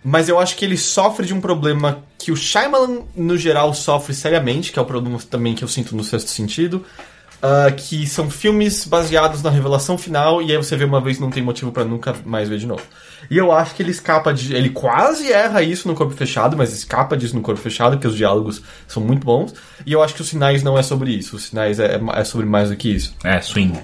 mas 0.04 0.30
eu 0.30 0.40
acho 0.40 0.56
que 0.56 0.64
ele 0.64 0.78
sofre 0.78 1.26
de 1.26 1.34
um 1.34 1.42
problema 1.42 2.04
que 2.20 2.32
o 2.32 2.36
Shyamalan, 2.36 3.00
no 3.16 3.36
geral, 3.36 3.74
sofre 3.74 4.14
seriamente, 4.14 4.72
que 4.72 4.78
é 4.78 4.82
o 4.82 4.86
problema 4.86 5.18
também 5.28 5.56
que 5.56 5.64
eu 5.64 5.68
sinto 5.68 5.96
no 5.96 6.04
sexto 6.04 6.30
sentido. 6.30 6.86
Ah, 7.46 7.70
que 7.70 8.08
são 8.08 8.30
filmes 8.30 8.86
baseados 8.86 9.44
na 9.44 9.50
revelação 9.50 9.98
final 9.98 10.42
e 10.42 10.50
aí 10.50 10.56
você 10.56 10.78
vê 10.78 10.86
uma 10.86 11.02
vez 11.02 11.18
e 11.18 11.22
não 11.22 11.30
tem 11.30 11.44
motivo 11.44 11.74
pra 11.74 11.84
nunca 11.84 12.16
mais 12.24 12.48
ver 12.48 12.58
de 12.58 12.66
novo. 12.66 12.82
E 13.30 13.38
eu 13.38 13.52
acho 13.52 13.76
que 13.76 13.84
ele 13.84 13.92
escapa 13.92 14.34
de. 14.34 14.56
Ele 14.56 14.70
quase 14.70 15.30
erra 15.30 15.62
isso 15.62 15.86
no 15.90 15.94
corpo 15.94 16.14
fechado, 16.14 16.56
mas 16.56 16.72
escapa 16.72 17.18
disso 17.18 17.36
no 17.36 17.42
corpo 17.42 17.60
fechado, 17.60 17.98
porque 17.98 18.08
os 18.08 18.16
diálogos 18.16 18.62
são 18.88 19.04
muito 19.04 19.26
bons. 19.26 19.54
E 19.86 19.92
eu 19.92 20.02
acho 20.02 20.16
que 20.16 20.22
os 20.22 20.30
sinais 20.30 20.64
não 20.64 20.78
é 20.78 20.84
sobre 20.84 21.12
isso. 21.12 21.36
Os 21.36 21.44
sinais 21.44 21.82
é, 21.82 22.00
é 22.16 22.24
sobre 22.24 22.46
mais 22.46 22.70
do 22.70 22.78
que 22.78 22.88
isso. 22.88 23.14
É, 23.26 23.42
swing. 23.42 23.78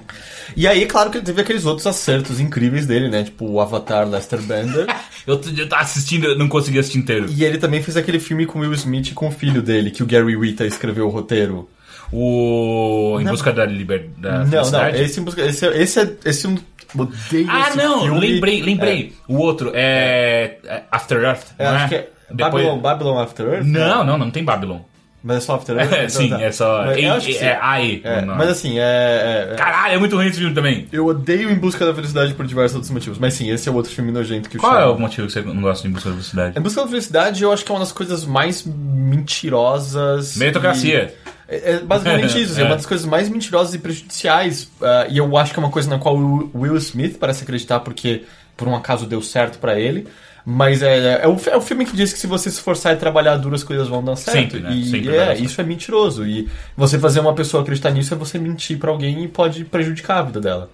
E 0.56 0.66
aí, 0.66 0.86
claro 0.86 1.10
que 1.10 1.18
ele 1.18 1.26
teve 1.26 1.42
aqueles 1.42 1.66
outros 1.66 1.86
acertos 1.86 2.40
incríveis 2.40 2.86
dele, 2.86 3.08
né? 3.08 3.24
Tipo 3.24 3.44
o 3.44 3.60
Avatar 3.60 4.08
Lester 4.08 4.40
Bender. 4.40 4.86
Eu, 5.26 5.38
eu 5.54 5.68
tava 5.68 5.82
assistindo, 5.82 6.24
eu 6.24 6.36
não 6.36 6.48
consegui 6.48 6.78
assistir 6.78 6.98
inteiro. 6.98 7.26
e 7.28 7.44
ele 7.44 7.58
também 7.58 7.82
fez 7.82 7.94
aquele 7.94 8.18
filme 8.18 8.46
com 8.46 8.60
Will 8.60 8.72
Smith 8.72 9.08
e 9.08 9.14
com 9.14 9.28
o 9.28 9.30
filho 9.30 9.60
dele, 9.60 9.90
que 9.90 10.02
o 10.02 10.06
Gary 10.06 10.34
Rita 10.34 10.64
escreveu 10.64 11.06
o 11.06 11.10
roteiro. 11.10 11.68
O. 12.12 13.18
Em 13.20 13.24
busca 13.24 13.52
da 13.52 13.64
liberdade. 13.64 14.18
não, 14.20 14.38
não, 14.44 14.50
felicidade? 14.50 15.02
esse, 15.02 15.20
em 15.20 15.22
busca- 15.22 15.42
esse, 15.42 15.66
é- 15.66 15.82
esse 15.82 16.00
é. 16.00 16.12
Esse 16.24 16.46
eu 16.46 16.58
odeio 16.96 17.46
Ah, 17.48 17.68
esse 17.68 17.76
não, 17.78 18.02
filme. 18.02 18.20
lembrei, 18.20 18.62
lembrei. 18.62 19.12
O 19.28 19.36
outro 19.38 19.70
é, 19.74 20.56
é 20.64 20.82
After 20.90 21.18
Earth, 21.22 21.46
É, 21.58 21.64
não 21.64 21.74
acho 21.76 21.84
é? 21.84 21.88
que 21.88 21.94
é 21.94 22.08
Depois- 22.30 22.64
Babylon, 22.64 22.78
Babylon 22.78 23.18
After 23.18 23.46
Earth? 23.46 23.64
Não, 23.66 24.04
não, 24.04 24.18
não 24.18 24.30
tem 24.30 24.42
Babylon. 24.44 24.80
Mas 25.22 25.36
é 25.36 25.40
só 25.40 25.54
After 25.56 25.76
Earth? 25.76 25.92
É, 25.92 25.96
Então 26.06 26.08
sim, 26.08 26.30
tá. 26.30 26.40
é 26.42 26.50
só. 26.50 26.84
Mas 26.86 26.98
eu 26.98 27.12
acho 27.12 27.26
que 27.26 27.32
é, 27.36 27.38
sim. 27.38 27.44
é. 27.44 28.00
É, 28.04 28.24
mas 28.24 28.48
assim, 28.48 28.78
é, 28.78 28.82
é- 28.82 29.48
é- 29.52 29.54
Caralho, 29.56 29.94
é 29.94 29.98
muito 29.98 30.16
ruim 30.16 30.26
esse 30.26 30.38
filme 30.38 30.54
também. 30.54 30.88
Eu 30.90 31.06
odeio 31.06 31.50
Em 31.50 31.54
Busca 31.56 31.84
da 31.86 31.94
Felicidade 31.94 32.32
por 32.34 32.46
diversos 32.46 32.74
outros 32.74 32.90
motivos. 32.90 33.18
Mas 33.18 33.34
sim, 33.34 33.50
esse 33.50 33.68
é 33.68 33.72
o 33.72 33.74
outro 33.76 33.92
filme 33.92 34.10
nojento 34.10 34.48
que 34.48 34.56
o 34.56 34.60
Qual 34.60 34.76
é 34.80 34.86
o 34.86 34.98
motivo 34.98 35.26
que 35.26 35.32
você 35.34 35.42
não 35.42 35.60
gosta 35.60 35.82
de 35.82 35.88
Em 35.88 35.92
Busca 35.92 36.08
da 36.08 36.14
Velocidade? 36.14 36.58
Em 36.58 36.62
Busca 36.62 36.80
da 36.80 36.88
Felicidade, 36.88 37.42
eu 37.44 37.52
acho 37.52 37.64
que 37.64 37.70
é 37.70 37.74
uma 37.74 37.80
das 37.80 37.92
coisas 37.92 38.24
mais 38.24 38.64
mentirosas. 38.66 40.36
Meritocracia. 40.36 41.14
e- 41.26 41.30
É, 41.50 41.72
é 41.72 41.80
basicamente 41.80 42.38
isso, 42.40 42.52
assim, 42.52 42.62
é. 42.62 42.64
É. 42.64 42.66
uma 42.66 42.76
das 42.76 42.86
coisas 42.86 43.04
mais 43.06 43.28
mentirosas 43.28 43.74
e 43.74 43.78
prejudiciais. 43.78 44.70
ah, 44.80 45.06
e 45.10 45.18
eu 45.18 45.36
acho 45.36 45.52
que 45.52 45.58
é 45.58 45.62
uma 45.62 45.72
coisa 45.72 45.90
na 45.90 45.98
qual 45.98 46.16
o 46.16 46.50
Will 46.54 46.76
Smith 46.76 47.18
parece 47.18 47.42
acreditar 47.42 47.80
porque 47.80 48.22
por 48.56 48.68
um 48.68 48.76
acaso 48.76 49.06
deu 49.06 49.20
certo 49.20 49.58
pra 49.58 49.78
ele. 49.78 50.06
Mas 50.44 50.82
é, 50.82 51.22
é, 51.22 51.28
o, 51.28 51.36
é 51.46 51.56
o 51.56 51.60
filme 51.60 51.84
que 51.84 51.94
diz 51.94 52.12
que 52.12 52.18
se 52.18 52.26
você 52.26 52.50
se 52.50 52.56
esforçar 52.56 52.94
e 52.94 52.96
trabalhar 52.96 53.36
duro, 53.36 53.54
as 53.54 53.62
coisas 53.62 53.88
vão 53.88 54.02
dar 54.02 54.16
certo. 54.16 54.36
Sempre, 54.36 54.60
né? 54.60 54.74
E 54.74 54.84
Sempre 54.86 55.16
é, 55.16 55.36
isso 55.36 55.60
é 55.60 55.64
mentiroso. 55.64 56.26
E 56.26 56.48
você 56.76 56.98
fazer 56.98 57.20
uma 57.20 57.34
pessoa 57.34 57.62
acreditar 57.62 57.90
nisso 57.90 58.14
é 58.14 58.16
você 58.16 58.38
mentir 58.38 58.78
pra 58.78 58.90
alguém 58.90 59.24
e 59.24 59.28
pode 59.28 59.64
prejudicar 59.64 60.18
a 60.18 60.22
vida 60.22 60.40
dela. 60.40 60.70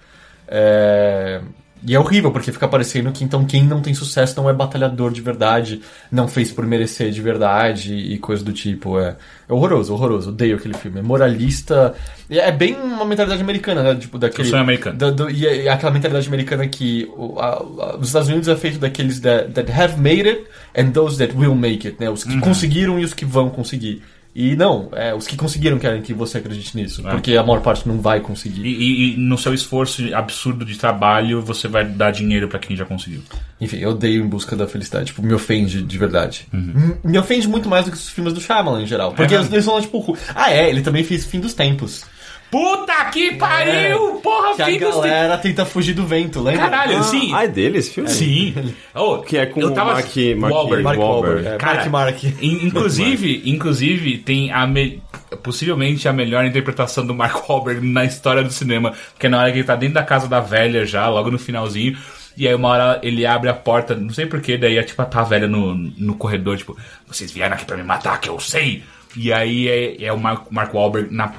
É... 0.47 1.41
E 1.85 1.95
é 1.95 2.01
horrível, 2.01 2.33
porque 2.33 2.51
fica 2.51 2.67
parecendo 2.67 3.13
que 3.13 3.23
então 3.23 3.45
quem 3.45 3.65
não 3.65 3.81
tem 3.81 3.95
sucesso 3.95 4.35
não 4.41 4.49
é 4.51 4.53
batalhador 4.53 5.13
de 5.13 5.21
verdade, 5.21 5.83
não 6.11 6.27
fez 6.27 6.51
por 6.51 6.67
merecer 6.67 7.11
de 7.13 7.21
verdade 7.21 7.95
e 7.95 8.19
coisa 8.19 8.43
do 8.45 8.53
tipo. 8.53 8.99
É, 8.99 9.15
é 9.49 9.53
horroroso, 9.53 9.93
horroroso. 9.93 10.31
Odeio 10.31 10.57
aquele 10.57 10.75
filme. 10.75 10.99
É 10.99 11.03
moralista. 11.03 11.95
É 12.29 12.51
bem 12.51 12.75
uma 12.75 13.05
mentalidade 13.05 13.41
americana, 13.43 13.83
né? 13.83 13.95
Tipo, 13.95 14.19
daquele. 14.19 14.49
Sonho 14.49 14.63
americano. 14.63 14.97
da- 14.99 15.11
do- 15.11 15.31
e 15.31 15.47
é- 15.47 15.65
e 15.65 15.69
aquela 15.69 15.93
mentalidade 15.93 16.27
americana 16.27 16.67
que 16.67 17.09
o- 17.17 17.39
a- 17.39 17.63
a- 17.63 17.97
os 17.99 18.09
Estados 18.09 18.29
Unidos 18.29 18.49
é 18.49 18.57
feito 18.57 18.79
daqueles 18.79 19.21
that, 19.21 19.53
that 19.53 19.71
have 19.71 20.01
made 20.01 20.27
it 20.29 20.45
and 20.77 20.91
those 20.91 21.19
that 21.19 21.37
will 21.37 21.55
make 21.55 21.87
it, 21.87 21.97
né? 22.01 22.09
Os 22.11 22.25
que 22.25 22.33
Uhum. 22.35 22.41
conseguiram 22.41 22.99
e 22.99 23.05
os 23.05 23.15
que 23.15 23.25
vão 23.25 23.49
conseguir. 23.51 24.03
E 24.39 24.55
não, 24.55 24.91
é, 24.93 25.15
os 25.15 25.27
que 25.27 25.35
conseguiram 25.35 25.79
querem 25.79 26.03
que 26.03 26.13
você 26.13 26.37
acredite 26.37 26.77
nisso, 26.77 27.01
É. 27.09 27.11
porque 27.11 27.35
a 27.39 27.43
maior 27.43 27.63
parte 27.63 27.89
não 27.89 28.03
vai 28.03 28.21
conseguir. 28.21 28.61
E, 28.67 28.69
e- 28.69 29.15
e 29.15 29.17
no 29.17 29.39
seu 29.39 29.55
esforço 29.55 30.03
absurdo 30.15 30.63
de 30.63 30.77
trabalho, 30.77 31.41
você 31.41 31.67
vai 31.67 31.87
dar 31.87 32.11
dinheiro 32.11 32.47
pra 32.47 32.59
quem 32.59 32.77
já 32.77 32.85
conseguiu. 32.85 33.23
Enfim, 33.59 33.79
eu 33.79 33.91
odeio 33.93 34.23
Em 34.23 34.29
Busca 34.29 34.55
da 34.55 34.67
Felicidade. 34.67 35.07
Tipo, 35.07 35.23
me 35.23 35.33
ofende 35.33 35.81
de 35.83 35.97
verdade. 35.99 36.47
M- 36.53 36.97
Me 37.03 37.19
ofende 37.19 37.49
muito 37.49 37.67
mais 37.71 37.87
do 37.87 37.91
que 37.91 37.97
os 37.97 38.11
filmes 38.11 38.35
do 38.35 38.41
Shyamalan 38.43 38.83
em 38.83 38.87
geral. 38.87 39.15
Porque 39.15 39.33
É 39.35 39.39
eles, 39.39 39.51
eles 39.51 39.65
são 39.65 39.81
tipo... 39.81 40.15
Ah, 40.35 40.53
é, 40.53 40.69
ele 40.69 40.83
também 40.83 41.03
fez 41.03 41.25
Fim 41.25 41.41
dos 41.41 41.55
Tempos. 41.55 42.05
Puta 42.51 43.05
que 43.07 43.35
pariu! 43.35 44.21
Porra, 44.23 44.55
Que 44.55 44.63
a 44.63 44.67
filhos 44.67 44.95
de... 44.95 45.01
galera 45.09 45.37
tenta 45.37 45.67
fugir 45.67 45.95
do 45.95 46.07
vento, 46.07 46.41
lembra? 46.41 46.71
Caralho, 46.71 47.03
sim. 47.03 47.35
Ah, 47.35 47.45
é 47.45 47.49
dele 47.49 47.79
esse 47.79 47.91
filme? 47.91 48.09
Sim. 48.09 48.55
Oh, 48.95 49.19
Que 49.27 49.37
é 49.39 49.47
com 49.47 49.61
eu 49.61 49.73
tava... 49.73 49.91
o 49.91 49.95
Mark, 49.95 50.17
Mark 50.39 50.55
Wahlberg. 50.55 50.83
Mark 50.85 50.99
Wahlberg. 50.99 51.47
É, 51.49 51.57
Cara, 51.57 51.89
Mark 51.91 51.91
Mark. 52.23 52.25
In- 52.41 52.67
inclusive, 52.67 53.43
inclusive 53.45 54.19
tem 54.19 54.53
a 54.53 54.65
me- 54.67 55.03
possivelmente 55.43 56.09
a 56.09 56.13
melhor 56.13 56.45
interpretação 56.45 57.05
do 57.05 57.15
Mark 57.15 57.49
Wahlberg 57.49 57.85
na 57.87 58.05
história 58.05 58.43
do 58.45 58.53
cinema, 58.53 58.93
que 59.19 59.27
é 59.27 59.29
na 59.29 59.41
hora 59.41 59.51
que 59.51 59.59
ele 59.59 59.65
tá 59.67 59.75
dentro 59.75 59.95
da 59.95 60.05
casa 60.05 60.29
da 60.29 60.41
velha 60.41 60.87
já, 60.87 61.09
logo 61.09 61.31
no 61.33 61.39
finalzinho. 61.39 61.99
E 62.37 62.47
aí 62.47 62.55
uma 62.55 62.69
hora 62.69 63.01
ele 63.03 63.27
abre 63.27 63.49
a 63.51 63.55
porta, 63.55 63.95
não 63.95 64.11
sei 64.11 64.27
porquê, 64.27 64.57
daí 64.57 64.79
é 64.79 64.83
tipo 64.83 65.05
tá 65.07 65.21
a 65.21 65.25
velha 65.25 65.49
no, 65.49 65.75
no 65.75 66.15
corredor, 66.15 66.57
tipo, 66.59 66.77
vocês 67.09 67.33
vieram 67.33 67.55
aqui 67.55 67.65
pra 67.65 67.77
me 67.77 67.83
matar, 67.83 68.21
que 68.21 68.29
eu 68.29 68.39
sei. 68.39 68.83
E 69.17 69.33
aí 69.33 69.67
é, 69.69 70.05
é 70.05 70.13
o 70.13 70.19
Mark, 70.19 70.45
Mark 70.51 70.73
Wahlberg 70.75 71.13
na 71.13 71.33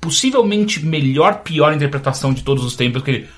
possivelmente 0.00 0.84
melhor, 0.84 1.38
pior 1.42 1.72
interpretação 1.72 2.32
de 2.32 2.42
todos 2.42 2.64
os 2.64 2.74
tempos, 2.76 3.02
que 3.02 3.10
ele. 3.10 3.28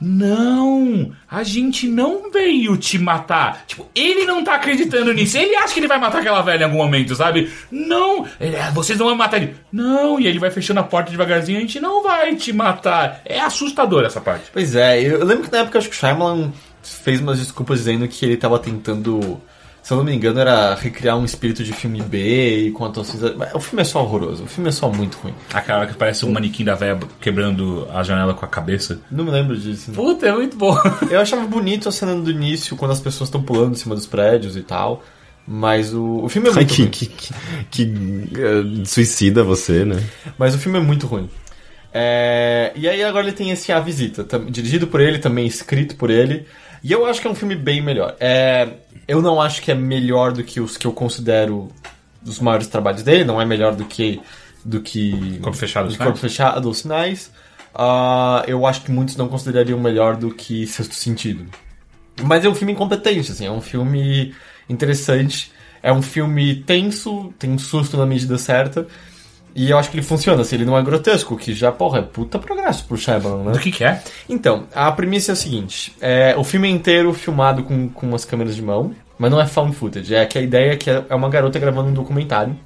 Não, 0.00 1.12
a 1.30 1.42
gente 1.42 1.86
não 1.86 2.30
veio 2.30 2.74
te 2.78 2.98
matar. 2.98 3.64
Tipo, 3.66 3.86
ele 3.94 4.24
não 4.24 4.42
tá 4.42 4.54
acreditando 4.54 5.12
nisso. 5.12 5.36
Ele 5.36 5.54
acha 5.56 5.74
que 5.74 5.80
ele 5.80 5.86
vai 5.86 5.98
matar 6.00 6.20
aquela 6.20 6.40
velha 6.40 6.62
em 6.62 6.64
algum 6.64 6.78
momento, 6.78 7.14
sabe? 7.14 7.50
Não, 7.70 8.26
ele, 8.40 8.56
"Ah, 8.56 8.70
vocês 8.70 8.98
não 8.98 9.06
vão 9.08 9.14
matar 9.14 9.42
ele. 9.42 9.54
Não, 9.70 10.18
e 10.18 10.26
ele 10.26 10.38
vai 10.38 10.50
fechando 10.50 10.80
a 10.80 10.84
porta 10.84 11.10
devagarzinho. 11.10 11.58
A 11.58 11.60
gente 11.60 11.78
não 11.80 12.02
vai 12.02 12.34
te 12.34 12.50
matar. 12.50 13.20
É 13.26 13.40
assustador 13.40 14.04
essa 14.06 14.22
parte. 14.22 14.44
Pois 14.50 14.74
é, 14.74 15.02
eu, 15.02 15.18
eu 15.18 15.24
lembro 15.26 15.44
que 15.44 15.52
na 15.52 15.58
época 15.58 15.78
acho 15.78 15.90
que 15.90 15.94
o 15.96 15.98
Shyamalan 15.98 16.50
fez 16.82 17.20
umas 17.20 17.38
desculpas 17.38 17.80
dizendo 17.80 18.08
que 18.08 18.24
ele 18.24 18.38
tava 18.38 18.58
tentando... 18.58 19.38
Se 19.90 19.94
eu 19.94 19.96
não 19.96 20.04
me 20.04 20.14
engano, 20.14 20.38
era 20.38 20.72
recriar 20.76 21.18
um 21.18 21.24
espírito 21.24 21.64
de 21.64 21.72
filme 21.72 22.00
B 22.00 22.66
e 22.68 22.70
com 22.70 22.84
atuações... 22.84 23.20
O 23.52 23.58
filme 23.58 23.82
é 23.82 23.84
só 23.84 24.00
horroroso, 24.04 24.44
o 24.44 24.46
filme 24.46 24.68
é 24.68 24.72
só 24.72 24.88
muito 24.88 25.18
ruim. 25.18 25.34
Aquela 25.52 25.84
que 25.84 25.94
parece 25.94 26.24
um 26.24 26.30
manequim 26.30 26.62
da 26.62 26.76
velha 26.76 26.96
quebrando 27.20 27.88
a 27.92 28.00
janela 28.04 28.32
com 28.32 28.44
a 28.44 28.48
cabeça. 28.48 29.00
Não 29.10 29.24
me 29.24 29.32
lembro 29.32 29.56
disso. 29.58 29.90
Puta, 29.90 30.28
é 30.28 30.32
muito 30.32 30.56
bom. 30.56 30.76
Eu 31.10 31.18
achava 31.18 31.44
bonito 31.44 31.88
a 31.88 31.92
cena 31.92 32.14
do 32.14 32.30
início, 32.30 32.76
quando 32.76 32.92
as 32.92 33.00
pessoas 33.00 33.26
estão 33.26 33.42
pulando 33.42 33.72
em 33.72 33.74
cima 33.74 33.96
dos 33.96 34.06
prédios 34.06 34.54
e 34.56 34.62
tal. 34.62 35.02
Mas 35.44 35.92
o, 35.92 36.20
o 36.22 36.28
filme 36.28 36.46
é 36.46 36.50
Ai, 36.52 36.56
muito 36.58 36.72
que, 36.72 36.82
ruim. 36.82 36.90
que, 36.92 37.06
que, 37.06 37.34
que, 37.68 37.82
eh, 38.38 38.84
suicida 38.84 39.42
você, 39.42 39.84
né? 39.84 40.00
Mas 40.38 40.54
o 40.54 40.58
filme 40.58 40.78
é 40.78 40.80
muito 40.80 41.08
ruim. 41.08 41.28
É, 41.92 42.70
E 42.76 42.88
aí 42.88 43.02
agora 43.02 43.26
ele 43.26 43.34
tem 43.34 43.50
esse 43.50 43.72
A 43.72 43.80
Visita, 43.80 44.22
tam- 44.22 44.46
dirigido 44.46 44.86
por 44.86 45.00
ele, 45.00 45.18
também 45.18 45.48
escrito 45.48 45.96
por 45.96 46.10
ele. 46.10 46.46
E 46.82 46.92
eu 46.92 47.04
acho 47.04 47.20
que 47.20 47.26
é 47.26 47.30
um 47.30 47.34
filme 47.34 47.54
bem 47.56 47.82
melhor. 47.82 48.16
É, 48.20 48.68
Eu 49.10 49.20
não 49.20 49.42
acho 49.42 49.60
que 49.60 49.72
é 49.72 49.74
melhor 49.74 50.32
do 50.32 50.44
que 50.44 50.60
os 50.60 50.76
que 50.76 50.86
eu 50.86 50.92
considero 50.92 51.68
os 52.24 52.38
maiores 52.38 52.68
trabalhos 52.68 53.02
dele, 53.02 53.24
não 53.24 53.42
é 53.42 53.44
melhor 53.44 53.74
do 53.74 53.84
que. 53.84 54.20
do 54.64 54.80
que. 54.80 55.40
Corpo 55.40 55.58
Fechado, 55.58 55.86
do 55.86 55.92
Sinais? 55.92 56.06
Corpo 56.06 56.20
Fechado, 56.20 56.70
os 56.70 56.78
Sinais. 56.78 57.32
Ah, 57.74 58.44
eu 58.46 58.64
acho 58.64 58.82
que 58.82 58.92
muitos 58.92 59.16
não 59.16 59.26
considerariam 59.26 59.80
melhor 59.80 60.14
do 60.14 60.30
que 60.30 60.64
Sexto 60.64 60.94
Sentido. 60.94 61.44
Mas 62.22 62.44
é 62.44 62.48
um 62.48 62.54
filme 62.54 62.72
incompetente, 62.72 63.32
assim, 63.32 63.44
é 63.44 63.50
um 63.50 63.60
filme 63.60 64.32
interessante, 64.68 65.50
é 65.82 65.92
um 65.92 66.02
filme 66.02 66.62
tenso, 66.62 67.34
tem 67.36 67.50
um 67.50 67.58
susto 67.58 67.96
na 67.96 68.06
medida 68.06 68.38
certa, 68.38 68.86
e 69.54 69.70
eu 69.70 69.78
acho 69.78 69.90
que 69.90 69.96
ele 69.96 70.04
funciona, 70.06 70.42
assim, 70.42 70.56
ele 70.56 70.64
não 70.64 70.76
é 70.78 70.82
grotesco, 70.82 71.36
que 71.36 71.52
já, 71.52 71.70
porra, 71.72 71.98
é 71.98 72.02
puta 72.02 72.38
progresso 72.38 72.84
pro 72.84 72.96
Shyamalan, 72.96 73.44
né? 73.44 73.52
Do 73.52 73.58
que 73.58 73.70
que 73.70 73.84
é? 73.84 74.02
Então, 74.28 74.64
a 74.74 74.90
premissa 74.92 75.32
é 75.32 75.34
a 75.34 75.36
seguinte, 75.36 75.94
é, 76.00 76.34
o 76.36 76.44
filme 76.44 76.68
é 76.68 76.70
inteiro 76.70 77.12
filmado 77.14 77.62
com, 77.64 77.88
com 77.88 78.06
umas 78.06 78.24
câmeras 78.24 78.54
de 78.56 78.62
mão, 78.62 78.94
mas 79.18 79.30
não 79.30 79.40
é 79.40 79.46
found 79.46 79.74
footage, 79.74 80.14
é 80.14 80.24
que 80.26 80.38
a 80.38 80.40
ideia 80.42 80.72
é 80.72 80.76
que 80.76 80.88
é 80.90 81.14
uma 81.14 81.28
garota 81.28 81.58
gravando 81.58 81.88
um 81.88 81.94
documentário, 81.94 82.56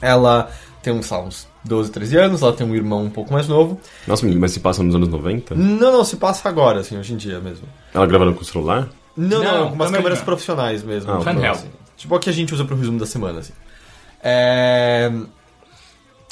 ela 0.00 0.50
tem 0.82 0.92
uns, 0.92 1.06
sei 1.06 1.16
lá, 1.16 1.22
uns 1.24 1.48
12, 1.64 1.90
13 1.90 2.16
anos, 2.16 2.42
ela 2.42 2.52
tem 2.52 2.66
um 2.66 2.74
irmão 2.74 3.02
um 3.02 3.10
pouco 3.10 3.32
mais 3.32 3.48
novo, 3.48 3.80
Nossa, 4.06 4.24
menino, 4.24 4.40
mas 4.40 4.52
se 4.52 4.60
passa 4.60 4.82
nos 4.82 4.94
anos 4.94 5.08
90? 5.08 5.54
não, 5.54 5.92
não, 5.92 6.04
se 6.04 6.16
passa 6.16 6.48
agora, 6.48 6.80
assim, 6.80 6.96
hoje 6.98 7.12
em 7.12 7.16
dia 7.16 7.40
mesmo. 7.40 7.66
Ela 7.92 8.06
gravando 8.06 8.34
com 8.34 8.42
o 8.42 8.44
celular? 8.44 8.88
Não, 9.16 9.42
não, 9.42 9.60
Não, 9.60 9.68
com 9.70 9.74
umas 9.74 9.90
câmeras 9.90 10.18
não. 10.18 10.24
profissionais 10.26 10.82
mesmo. 10.82 11.10
Ah, 11.10 11.16
tipo, 11.18 11.30
handheld. 11.30 11.58
assim. 11.58 11.68
Tipo 11.96 12.14
a 12.14 12.20
que 12.20 12.28
a 12.28 12.32
gente 12.32 12.52
usa 12.52 12.64
pro 12.66 12.76
resumo 12.76 12.98
da 12.98 13.06
semana, 13.06 13.38
assim. 13.40 13.54
É... 14.22 15.10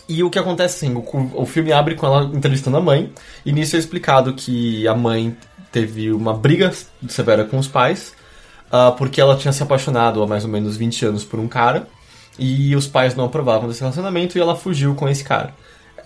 E 0.09 0.23
o 0.23 0.31
que 0.31 0.38
acontece, 0.38 0.87
assim, 0.87 0.95
o, 0.95 1.43
o 1.43 1.47
filme 1.47 1.73
abre 1.73 1.95
com 1.95 2.07
ela 2.07 2.25
entrevistando 2.35 2.77
a 2.77 2.81
mãe, 2.81 3.12
e 3.45 3.53
nisso 3.53 3.77
é 3.77 3.79
explicado 3.79 4.35
que 4.35 4.87
a 4.87 4.95
mãe 4.95 5.37
teve 5.73 6.12
uma 6.12 6.35
briga 6.35 6.73
severa 7.09 7.45
com 7.45 7.59
os 7.59 7.67
pais, 7.67 8.14
ah, 8.71 8.93
porque 8.93 9.21
ela 9.21 9.37
tinha 9.37 9.53
se 9.53 9.62
apaixonado 9.62 10.23
há 10.23 10.27
mais 10.27 10.45
ou 10.45 10.51
menos 10.51 10.77
20 10.77 11.07
anos 11.07 11.25
por 11.25 11.40
um 11.40 11.49
cara, 11.49 11.87
e 12.38 12.77
os 12.77 12.87
pais 12.87 13.14
não 13.14 13.25
aprovavam 13.25 13.69
desse 13.69 13.81
relacionamento, 13.81 14.37
e 14.37 14.40
ela 14.40 14.55
fugiu 14.55 14.95
com 14.95 15.09
esse 15.09 15.25
cara. 15.25 15.55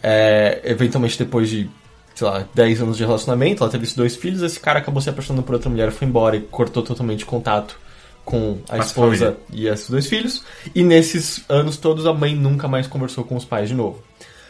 É, 0.01 0.61
eventualmente, 0.65 1.19
depois 1.19 1.49
de, 1.49 1.69
sei 2.15 2.27
lá, 2.27 2.47
10 2.55 2.83
anos 2.83 2.97
de 2.97 3.05
relacionamento, 3.05 3.65
ela 3.65 3.71
teve 3.71 3.87
dois 3.95 4.15
filhos, 4.15 4.43
esse 4.43 4.61
cara 4.61 4.79
acabou 4.79 5.03
se 5.03 5.11
apaixonando 5.11 5.43
por 5.43 5.55
outra 5.55 5.69
mulher, 5.69 5.91
foi 5.91 6.07
embora 6.07 6.37
e 6.37 6.41
cortou 6.41 6.85
totalmente 6.85 7.27
contato 7.27 7.77
com 8.29 8.59
a 8.69 8.77
esposa 8.77 9.39
e 9.51 9.67
esses 9.67 9.89
dois 9.89 10.07
filhos. 10.07 10.45
E 10.75 10.85
nesses 10.85 11.43
anos 11.49 11.79
todos, 11.79 12.05
a 12.05 12.13
mãe 12.13 12.35
nunca 12.35 12.69
mais 12.69 12.87
conversou 12.87 13.25
com 13.25 13.35
os 13.35 13.45
pais 13.45 13.71
de 13.71 13.75
novo. 13.75 14.03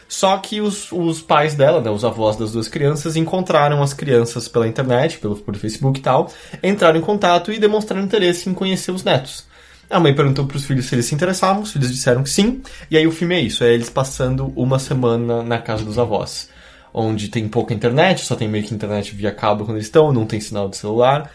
Só 0.05 0.37
que 0.37 0.59
os, 0.59 0.91
os 0.91 1.21
pais 1.21 1.55
dela, 1.55 1.79
né, 1.79 1.89
os 1.89 2.03
avós 2.03 2.35
das 2.35 2.51
duas 2.51 2.67
crianças, 2.67 3.15
encontraram 3.15 3.81
as 3.81 3.93
crianças 3.93 4.49
pela 4.49 4.67
internet, 4.67 5.19
pelo, 5.19 5.37
por 5.37 5.55
Facebook 5.55 5.97
e 5.97 6.03
tal, 6.03 6.29
entraram 6.61 6.99
em 6.99 7.01
contato 7.01 7.53
e 7.53 7.59
demonstraram 7.59 8.03
interesse 8.03 8.49
em 8.49 8.53
conhecer 8.53 8.91
os 8.91 9.03
netos. 9.03 9.47
A 9.89 9.97
mãe 9.97 10.13
perguntou 10.13 10.45
pros 10.45 10.65
filhos 10.65 10.85
se 10.85 10.95
eles 10.95 11.05
se 11.05 11.15
interessavam, 11.15 11.61
os 11.61 11.71
filhos 11.71 11.89
disseram 11.89 12.21
que 12.21 12.29
sim, 12.29 12.61
e 12.91 12.97
aí 12.97 13.07
o 13.07 13.11
filme 13.11 13.35
é 13.35 13.39
isso, 13.39 13.63
é 13.63 13.73
eles 13.73 13.89
passando 13.89 14.51
uma 14.57 14.77
semana 14.77 15.41
na 15.41 15.57
casa 15.57 15.85
dos 15.85 15.97
avós, 15.97 16.49
onde 16.93 17.29
tem 17.29 17.47
pouca 17.47 17.73
internet, 17.73 18.25
só 18.25 18.35
tem 18.35 18.47
meio 18.47 18.63
que 18.63 18.73
internet 18.73 19.15
via 19.15 19.31
cabo 19.31 19.63
quando 19.63 19.77
eles 19.77 19.87
estão, 19.87 20.11
não 20.11 20.25
tem 20.25 20.41
sinal 20.41 20.67
de 20.67 20.75
celular, 20.75 21.31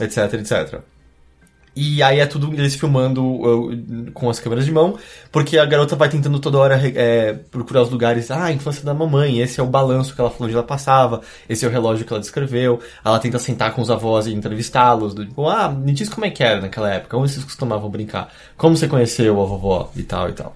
etc, 0.00 0.34
etc. 0.34 0.91
E 1.74 2.02
aí 2.02 2.20
é 2.20 2.26
tudo 2.26 2.52
eles 2.52 2.74
filmando 2.74 3.24
uh, 3.24 4.12
com 4.12 4.28
as 4.28 4.38
câmeras 4.38 4.66
de 4.66 4.70
mão, 4.70 4.98
porque 5.30 5.56
a 5.56 5.64
garota 5.64 5.96
vai 5.96 6.08
tentando 6.10 6.38
toda 6.38 6.58
hora 6.58 6.78
é, 6.84 7.32
procurar 7.50 7.82
os 7.82 7.90
lugares. 7.90 8.30
Ah, 8.30 8.44
a 8.44 8.52
infância 8.52 8.84
da 8.84 8.92
mamãe, 8.92 9.40
esse 9.40 9.58
é 9.58 9.62
o 9.62 9.66
balanço 9.66 10.14
que 10.14 10.20
ela 10.20 10.30
falou 10.30 10.46
onde 10.46 10.54
ela 10.54 10.62
passava, 10.66 11.22
esse 11.48 11.64
é 11.64 11.68
o 11.68 11.70
relógio 11.70 12.04
que 12.04 12.12
ela 12.12 12.20
descreveu. 12.20 12.78
Ela 13.02 13.18
tenta 13.18 13.38
sentar 13.38 13.72
com 13.74 13.80
os 13.80 13.90
avós 13.90 14.26
e 14.26 14.34
entrevistá-los. 14.34 15.14
Tipo, 15.14 15.48
ah, 15.48 15.70
me 15.70 15.92
diz 15.92 16.08
como 16.10 16.26
é 16.26 16.30
que 16.30 16.42
era 16.42 16.60
naquela 16.60 16.90
época, 16.92 17.16
onde 17.16 17.32
vocês 17.32 17.44
costumavam 17.44 17.88
brincar, 17.88 18.28
como 18.56 18.76
você 18.76 18.86
conheceu 18.86 19.40
a 19.40 19.44
vovó 19.46 19.90
e 19.96 20.02
tal 20.02 20.28
e 20.28 20.32
tal. 20.32 20.54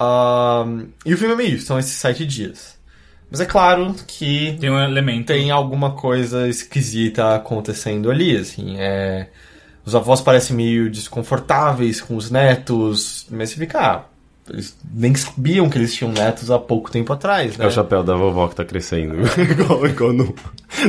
Um, 0.00 0.88
e 1.04 1.14
o 1.14 1.18
filme 1.18 1.34
é 1.34 1.36
meio 1.36 1.54
isso, 1.56 1.66
são 1.66 1.78
esses 1.78 1.92
sete 1.92 2.24
dias. 2.26 2.74
Mas 3.30 3.40
é 3.40 3.46
claro 3.46 3.94
que 4.06 4.56
Tem 4.60 4.70
um 4.70 4.78
elemento. 4.80 5.26
tem 5.26 5.50
alguma 5.50 5.92
coisa 5.92 6.48
esquisita 6.48 7.34
acontecendo 7.34 8.10
ali, 8.10 8.36
assim, 8.36 8.76
é... 8.78 9.28
Os 9.84 9.94
avós 9.94 10.20
parecem 10.20 10.56
meio 10.56 10.90
desconfortáveis 10.90 12.00
com 12.00 12.16
os 12.16 12.30
netos, 12.30 13.26
mas 13.30 13.50
você 13.50 13.56
fica, 13.56 13.80
ah, 13.80 14.04
eles 14.50 14.76
nem 14.94 15.14
sabiam 15.14 15.68
que 15.70 15.78
eles 15.78 15.94
tinham 15.94 16.12
netos 16.12 16.50
há 16.50 16.58
pouco 16.58 16.90
tempo 16.90 17.12
atrás, 17.12 17.56
né? 17.56 17.64
É 17.64 17.68
o 17.68 17.70
chapéu 17.70 18.02
da 18.02 18.14
vovó 18.14 18.46
que 18.48 18.56
tá 18.56 18.64
crescendo. 18.64 19.16
igual, 19.40 19.86
igual 19.86 20.12
no. 20.12 20.34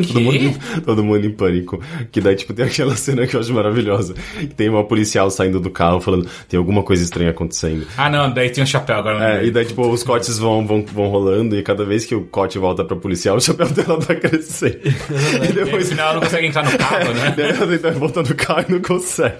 Todo 0.08 0.20
mundo, 0.22 0.36
em- 0.36 0.54
todo 0.82 1.04
mundo 1.04 1.26
em 1.26 1.32
pânico. 1.32 1.80
Que 2.12 2.20
daí, 2.20 2.36
tipo, 2.36 2.54
tem 2.54 2.66
aquela 2.66 2.96
cena 2.98 3.26
que 3.28 3.36
eu 3.36 3.40
acho 3.40 3.54
maravilhosa. 3.54 4.14
Que 4.40 4.48
tem 4.48 4.68
uma 4.68 4.84
policial 4.84 5.30
saindo 5.30 5.60
do 5.60 5.70
carro 5.70 6.02
falando, 6.02 6.28
tem 6.50 6.58
alguma 6.58 6.82
coisa 6.84 7.04
estranha 7.04 7.30
acontecendo. 7.30 7.86
Ah, 7.96 8.10
não, 8.10 8.32
daí 8.34 8.50
tem 8.50 8.64
o 8.64 8.68
chapéu 8.68 8.98
agora. 8.98 9.20
não 9.20 9.26
É, 9.26 9.46
e 9.46 9.52
daí, 9.52 9.66
tipo, 9.66 9.88
os 9.88 10.04
cortes 10.04 10.38
vão, 10.40 10.66
vão, 10.66 10.84
vão 10.86 11.08
rolando 11.08 11.56
e 11.56 11.62
cada 11.64 11.86
vez 11.86 12.04
que 12.06 12.16
o 12.16 12.22
corte 12.26 12.58
volta 12.58 12.84
pra 12.84 12.96
policial, 12.98 13.38
o 13.38 13.42
chapéu 13.42 13.68
dela 13.72 14.00
tá 14.00 14.16
crescendo. 14.16 14.80
e 14.84 15.46
E 15.46 15.48
no 15.50 15.54
depois. 15.66 15.88
final 15.90 16.06
ela 16.08 16.14
não 16.16 16.22
consegue 16.24 16.48
entrar 16.48 16.64
no 16.70 16.78
carro, 16.78 17.14
né? 17.14 17.34
Daí 17.38 17.50
ela 17.52 17.68
tenta 17.68 17.92
voltar 17.92 18.24
no 18.24 18.36
carro 18.36 18.66
e 18.68 18.72
não 18.74 18.82
consegue. 18.82 19.36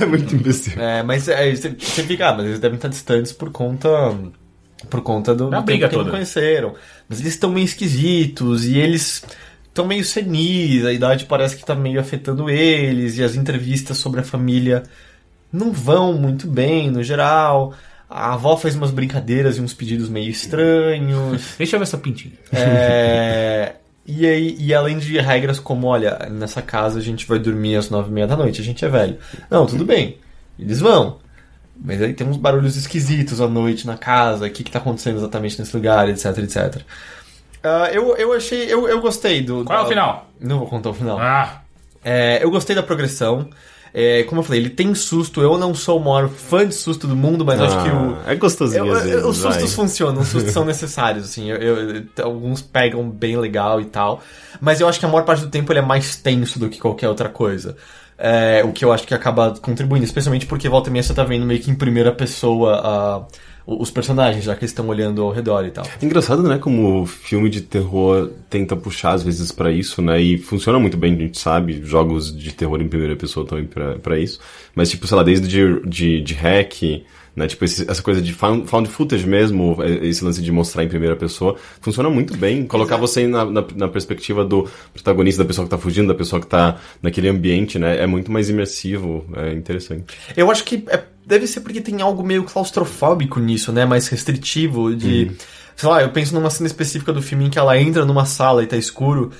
É, 0.00 0.04
muito 0.06 0.34
imbecil. 0.34 0.74
É, 0.80 1.02
mas 1.02 1.26
é, 1.28 1.54
você, 1.54 1.74
você 1.78 2.02
fica, 2.02 2.28
ah, 2.28 2.34
mas 2.36 2.46
eles 2.46 2.60
devem 2.60 2.76
estar 2.76 2.88
distantes 2.88 3.31
por 3.32 3.50
conta. 3.50 3.88
Por 4.90 5.00
conta 5.00 5.34
do, 5.34 5.48
Da 5.48 5.60
do 5.60 5.64
briga 5.64 5.88
toda. 5.88 6.10
conheceram. 6.10 6.74
Mas 7.08 7.20
eles 7.20 7.34
estão 7.34 7.50
meio 7.50 7.64
esquisitos 7.64 8.66
e 8.66 8.78
eles 8.78 9.22
estão 9.68 9.86
meio 9.86 10.04
senis, 10.04 10.84
a 10.84 10.92
idade 10.92 11.24
parece 11.24 11.56
que 11.56 11.64
tá 11.64 11.74
meio 11.74 12.00
afetando 12.00 12.50
eles, 12.50 13.16
e 13.16 13.22
as 13.24 13.36
entrevistas 13.36 13.96
sobre 13.96 14.20
a 14.20 14.24
família 14.24 14.82
não 15.52 15.72
vão 15.72 16.14
muito 16.14 16.46
bem 16.46 16.90
no 16.90 17.02
geral. 17.02 17.72
A 18.10 18.34
avó 18.34 18.56
fez 18.56 18.74
umas 18.74 18.90
brincadeiras 18.90 19.56
e 19.56 19.60
uns 19.60 19.72
pedidos 19.72 20.08
meio 20.08 20.28
estranhos. 20.30 21.54
Deixa 21.56 21.76
eu 21.76 21.80
ver 21.80 21.84
essa 21.84 21.96
pintinha. 21.96 22.34
É, 22.52 23.74
e, 24.06 24.26
aí, 24.26 24.56
e 24.58 24.74
além 24.74 24.98
de 24.98 25.16
regras 25.18 25.58
como, 25.58 25.86
olha, 25.86 26.28
nessa 26.30 26.60
casa 26.60 26.98
a 26.98 27.02
gente 27.02 27.26
vai 27.26 27.38
dormir 27.38 27.76
às 27.76 27.88
nove 27.88 28.10
e 28.10 28.12
meia 28.12 28.26
da 28.26 28.36
noite, 28.36 28.60
a 28.60 28.64
gente 28.64 28.84
é 28.84 28.88
velho. 28.88 29.16
Não, 29.50 29.64
tudo 29.64 29.84
bem. 29.84 30.18
Eles 30.58 30.80
vão. 30.80 31.18
Mas 31.84 32.00
aí 32.00 32.14
tem 32.14 32.26
uns 32.26 32.36
barulhos 32.36 32.76
esquisitos 32.76 33.40
à 33.40 33.48
noite 33.48 33.86
na 33.86 33.96
casa, 33.96 34.46
o 34.46 34.50
que, 34.50 34.62
que 34.62 34.70
tá 34.70 34.78
acontecendo 34.78 35.16
exatamente 35.18 35.58
nesse 35.58 35.74
lugar, 35.76 36.08
etc, 36.08 36.26
etc. 36.38 36.82
Ah, 37.62 37.88
eu, 37.92 38.16
eu 38.16 38.32
achei. 38.32 38.72
Eu, 38.72 38.88
eu 38.88 39.00
gostei 39.00 39.42
do. 39.42 39.64
Qual 39.64 39.76
é 39.78 39.80
o 39.80 39.84
da- 39.84 39.88
final? 39.88 40.30
Não 40.40 40.58
vou 40.58 40.68
contar 40.68 40.90
o 40.90 40.94
final. 40.94 41.18
Ah, 41.18 41.60
É, 42.04 42.42
eu 42.42 42.50
gostei 42.50 42.74
da 42.74 42.82
progressão. 42.82 43.48
É, 43.94 44.22
como 44.24 44.40
eu 44.40 44.44
falei, 44.44 44.60
ele 44.60 44.70
tem 44.70 44.94
susto. 44.94 45.42
Eu 45.42 45.58
não 45.58 45.74
sou 45.74 45.98
o 46.00 46.04
maior 46.04 46.28
fã 46.28 46.66
de 46.66 46.74
susto 46.74 47.06
do 47.06 47.14
mundo, 47.14 47.44
mas 47.44 47.58
eu 47.60 47.66
acho 47.66 47.82
que 47.84 47.90
o. 47.90 48.16
Ah, 48.26 48.32
É 48.32 48.34
gostosinho 48.36 48.86
Eu- 48.86 48.92
às 48.94 49.02
eu- 49.04 49.08
vezes. 49.10 49.24
os 49.26 49.36
sustos 49.36 49.56
vai. 49.62 49.68
funcionam, 49.68 50.22
os 50.22 50.28
sustos 50.28 50.52
são 50.52 50.64
necessários, 50.66 51.24
assim. 51.24 51.50
eu- 51.50 51.56
eu- 51.58 52.04
alguns 52.24 52.62
pegam 52.62 53.08
bem 53.08 53.36
legal 53.36 53.80
e 53.80 53.84
tal. 53.84 54.22
Mas 54.60 54.80
eu 54.80 54.88
acho 54.88 54.98
que 54.98 55.04
a 55.06 55.08
maior 55.08 55.24
parte 55.24 55.42
do 55.44 55.50
tempo 55.50 55.70
ele 55.72 55.78
é 55.80 55.82
mais 55.82 56.16
tenso 56.16 56.58
do 56.58 56.68
que 56.70 56.78
qualquer 56.80 57.08
outra 57.08 57.28
coisa. 57.28 57.76
É, 58.24 58.62
o 58.64 58.70
que 58.70 58.84
eu 58.84 58.92
acho 58.92 59.04
que 59.04 59.12
acaba 59.12 59.52
contribuindo, 59.60 60.04
especialmente 60.04 60.46
porque 60.46 60.68
volta 60.68 60.88
e 60.88 60.92
meia 60.92 61.02
você 61.02 61.12
tá 61.12 61.24
vendo 61.24 61.44
meio 61.44 61.58
que 61.58 61.72
em 61.72 61.74
primeira 61.74 62.12
pessoa 62.12 62.80
ah, 62.84 63.26
os 63.66 63.90
personagens, 63.90 64.44
já 64.44 64.54
que 64.54 64.60
eles 64.60 64.70
estão 64.70 64.86
olhando 64.86 65.22
ao 65.22 65.32
redor 65.32 65.64
e 65.64 65.72
tal. 65.72 65.84
É 66.00 66.04
engraçado, 66.04 66.40
né, 66.44 66.56
como 66.56 67.02
o 67.02 67.06
filme 67.06 67.50
de 67.50 67.62
terror 67.62 68.30
tenta 68.48 68.76
puxar 68.76 69.14
às 69.14 69.24
vezes 69.24 69.50
pra 69.50 69.72
isso, 69.72 70.00
né, 70.00 70.20
e 70.20 70.38
funciona 70.38 70.78
muito 70.78 70.96
bem, 70.96 71.14
a 71.14 71.18
gente 71.18 71.36
sabe, 71.36 71.82
jogos 71.84 72.36
de 72.36 72.52
terror 72.52 72.80
em 72.80 72.86
primeira 72.86 73.16
pessoa 73.16 73.44
também 73.44 73.66
pra 73.66 74.16
isso, 74.16 74.38
mas 74.72 74.88
tipo, 74.88 75.04
sei 75.04 75.16
lá, 75.16 75.24
desde 75.24 75.48
de, 75.48 75.80
de, 75.88 76.20
de 76.20 76.34
hack, 76.34 77.04
né, 77.34 77.46
tipo, 77.46 77.64
esse- 77.64 77.90
essa 77.90 78.02
coisa 78.02 78.20
de 78.20 78.32
found, 78.32 78.66
found 78.68 78.88
footage 78.88 79.26
mesmo, 79.26 79.76
é, 79.82 80.06
esse 80.06 80.22
lance 80.24 80.42
de 80.42 80.52
mostrar 80.52 80.84
em 80.84 80.88
primeira 80.88 81.16
pessoa, 81.16 81.56
funciona 81.80 82.10
muito 82.10 82.36
bem, 82.36 82.66
colocar 82.66 82.96
você 82.96 83.26
na, 83.26 83.44
na, 83.44 83.64
na 83.74 83.88
perspectiva 83.88 84.44
do 84.44 84.68
protagonista, 84.92 85.42
da 85.42 85.46
pessoa 85.48 85.64
que 85.66 85.70
tá 85.70 85.78
fugindo, 85.78 86.08
da 86.08 86.14
pessoa 86.14 86.40
que 86.40 86.46
tá 86.46 86.76
naquele 87.02 87.28
ambiente, 87.28 87.78
né, 87.78 87.98
é 88.02 88.06
muito 88.06 88.30
mais 88.30 88.50
imersivo, 88.50 89.24
é 89.36 89.52
interessante. 89.52 90.14
Eu 90.36 90.50
acho 90.50 90.62
que 90.64 90.84
é- 90.88 91.02
deve 91.26 91.46
ser 91.46 91.60
porque 91.60 91.80
tem 91.80 92.02
algo 92.02 92.22
meio 92.22 92.42
claustrofóbico 92.44 93.38
nisso, 93.40 93.72
né? 93.72 93.84
Mais 93.86 94.08
restritivo, 94.08 94.94
de... 94.94 95.30
Sei 95.76 95.88
lá, 95.88 96.02
eu 96.02 96.10
penso 96.10 96.34
numa 96.34 96.50
cena 96.50 96.66
específica 96.66 97.12
do 97.12 97.22
filme 97.22 97.46
em 97.46 97.50
que 97.50 97.58
ela 97.58 97.78
entra 97.78 98.04
numa 98.04 98.26
sala 98.26 98.62
e 98.62 98.66
tá 98.66 98.76
escuro. 98.76 99.30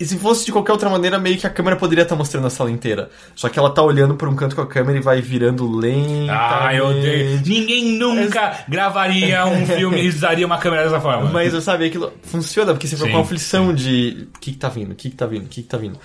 E 0.00 0.04
se 0.06 0.16
fosse 0.16 0.46
de 0.46 0.52
qualquer 0.52 0.70
outra 0.72 0.88
maneira, 0.88 1.18
meio 1.18 1.36
que 1.36 1.46
a 1.46 1.50
câmera 1.50 1.74
poderia 1.76 2.02
estar 2.02 2.14
mostrando 2.14 2.46
a 2.46 2.50
sala 2.50 2.70
inteira. 2.70 3.10
Só 3.34 3.48
que 3.48 3.58
ela 3.58 3.68
tá 3.70 3.82
olhando 3.82 4.14
por 4.14 4.28
um 4.28 4.36
canto 4.36 4.54
com 4.54 4.62
a 4.62 4.66
câmera 4.66 4.96
e 4.96 5.00
vai 5.02 5.20
virando 5.20 5.68
lenta. 5.68 6.32
ah, 6.32 6.72
eu 6.72 6.86
odeio. 6.86 7.40
Ninguém 7.44 7.98
nunca 7.98 8.64
gravaria 8.68 9.44
um 9.46 9.66
filme 9.66 10.00
e 10.02 10.08
usaria 10.08 10.46
uma 10.46 10.58
câmera 10.58 10.84
dessa 10.84 11.00
forma. 11.00 11.30
Mas 11.30 11.52
eu 11.52 11.60
sabia 11.60 11.88
aquilo 11.88 12.12
funciona, 12.22 12.72
porque 12.72 12.86
você 12.86 12.96
Sim, 12.96 13.10
com 13.10 13.16
a 13.18 13.20
aflição 13.22 13.74
de 13.74 14.28
o 14.36 14.38
que, 14.38 14.52
que 14.52 14.56
tá 14.58 14.68
vindo, 14.68 14.92
o 14.92 14.94
que, 14.94 15.10
que 15.10 15.16
tá 15.16 15.26
vindo, 15.26 15.44
o 15.46 15.48
que, 15.48 15.62
que 15.62 15.68
tá 15.68 15.76
vindo. 15.76 15.98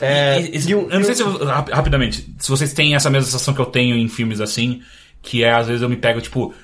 É, 0.00 0.40
E- 0.40 0.56
e- 0.56 0.68
e 0.70 0.74
o- 0.76 0.88
eu 0.88 0.98
não 0.98 1.04
sei 1.04 1.14
se 1.16 1.22
eu- 1.22 1.44
rap- 1.44 1.70
rapidamente, 1.72 2.32
se 2.38 2.48
vocês 2.48 2.72
têm 2.72 2.94
essa 2.94 3.10
mesma 3.10 3.26
sensação 3.26 3.52
que 3.52 3.60
eu 3.60 3.66
tenho 3.66 3.96
em 3.96 4.06
filmes 4.08 4.40
assim, 4.40 4.80
que 5.22 5.42
é 5.42 5.52
às 5.52 5.66
vezes 5.66 5.82
eu 5.82 5.88
me 5.88 5.96
pego, 5.96 6.20
tipo, 6.20 6.54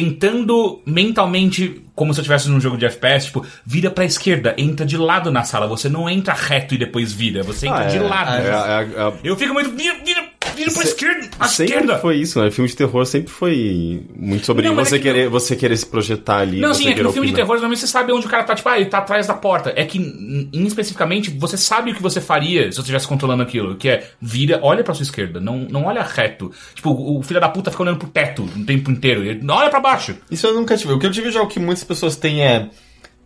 tentando 0.00 0.82
mentalmente, 0.84 1.82
como 1.94 2.12
se 2.12 2.20
eu 2.20 2.22
estivesse 2.22 2.50
num 2.50 2.60
jogo 2.60 2.76
de 2.76 2.84
FPS, 2.84 3.26
tipo, 3.28 3.46
vira 3.64 3.90
pra 3.90 4.04
esquerda, 4.04 4.54
entra 4.58 4.84
de 4.84 4.94
lado 4.98 5.30
na 5.30 5.42
sala. 5.42 5.66
Você 5.66 5.88
não 5.88 6.06
entra 6.10 6.34
reto 6.34 6.74
e 6.74 6.78
depois 6.78 7.14
vira, 7.14 7.42
você 7.42 7.66
entra 7.66 7.84
Ah, 7.86 7.88
de 7.88 7.96
é, 7.96 8.02
lado. 8.02 8.30
é, 8.36 8.40
é, 8.46 9.08
é, 9.08 9.12
Eu 9.24 9.34
fico 9.36 9.54
muito. 9.54 9.70
Vira, 9.74 9.94
vira, 10.04 10.24
vira 10.56 10.72
pra 10.72 10.82
Se- 10.82 10.88
esquerda, 10.88 11.28
à 11.38 11.46
Sempre 11.48 11.74
esquerda. 11.74 11.98
foi 11.98 12.16
isso, 12.16 12.40
né? 12.42 12.50
Filme 12.50 12.68
de 12.68 12.76
terror 12.76 13.06
sempre 13.06 13.30
foi 13.30 14.02
muito 14.16 14.44
sobre 14.46 14.66
Não, 14.66 14.74
você, 14.74 14.96
é 14.96 14.98
que 14.98 15.04
querer, 15.04 15.28
você 15.28 15.54
querer 15.54 15.76
se 15.76 15.86
projetar 15.86 16.38
ali. 16.38 16.60
Não, 16.60 16.74
sim, 16.74 16.88
é 16.88 16.94
que 16.94 17.02
no 17.02 17.12
filme 17.12 17.28
de 17.28 17.34
terror, 17.34 17.52
normalmente 17.54 17.80
você 17.80 17.86
sabe 17.86 18.12
onde 18.12 18.26
o 18.26 18.28
cara 18.28 18.42
tá, 18.44 18.54
tipo, 18.54 18.68
ah, 18.68 18.76
ele 18.80 18.86
tá 18.86 18.98
atrás 18.98 19.26
da 19.26 19.34
porta. 19.34 19.72
É 19.76 19.84
que, 19.84 19.98
em, 19.98 20.66
especificamente, 20.66 21.30
você 21.30 21.56
sabe 21.56 21.92
o 21.92 21.94
que 21.94 22.02
você 22.02 22.20
faria 22.20 22.62
se 22.70 22.76
você 22.76 22.80
estivesse 22.80 23.06
controlando 23.06 23.42
aquilo, 23.42 23.76
que 23.76 23.88
é 23.88 24.10
vira, 24.20 24.58
olha 24.62 24.82
pra 24.82 24.94
sua 24.94 25.02
esquerda, 25.04 25.40
não, 25.40 25.58
não 25.70 25.84
olha 25.84 26.02
reto. 26.02 26.50
Tipo, 26.74 26.90
o, 26.90 27.22
filho 27.22 27.40
da 27.40 27.48
puta 27.48 27.70
fica 27.70 27.82
olhando 27.82 27.98
pro 27.98 28.08
teto 28.08 28.42
o 28.42 28.64
tempo 28.64 28.90
inteiro, 28.90 29.22
ele 29.22 29.40
não 29.42 29.54
olha 29.56 29.68
pra 29.70 29.80
baixo. 29.80 30.16
Isso 30.30 30.46
eu 30.46 30.54
nunca 30.54 30.76
tive. 30.76 30.92
O 30.92 30.98
que 30.98 31.06
eu 31.06 31.10
tive 31.12 31.30
já 31.30 31.42
o 31.42 31.46
que 31.46 31.60
muitas 31.60 31.84
pessoas 31.84 32.16
têm 32.16 32.42
é. 32.42 32.68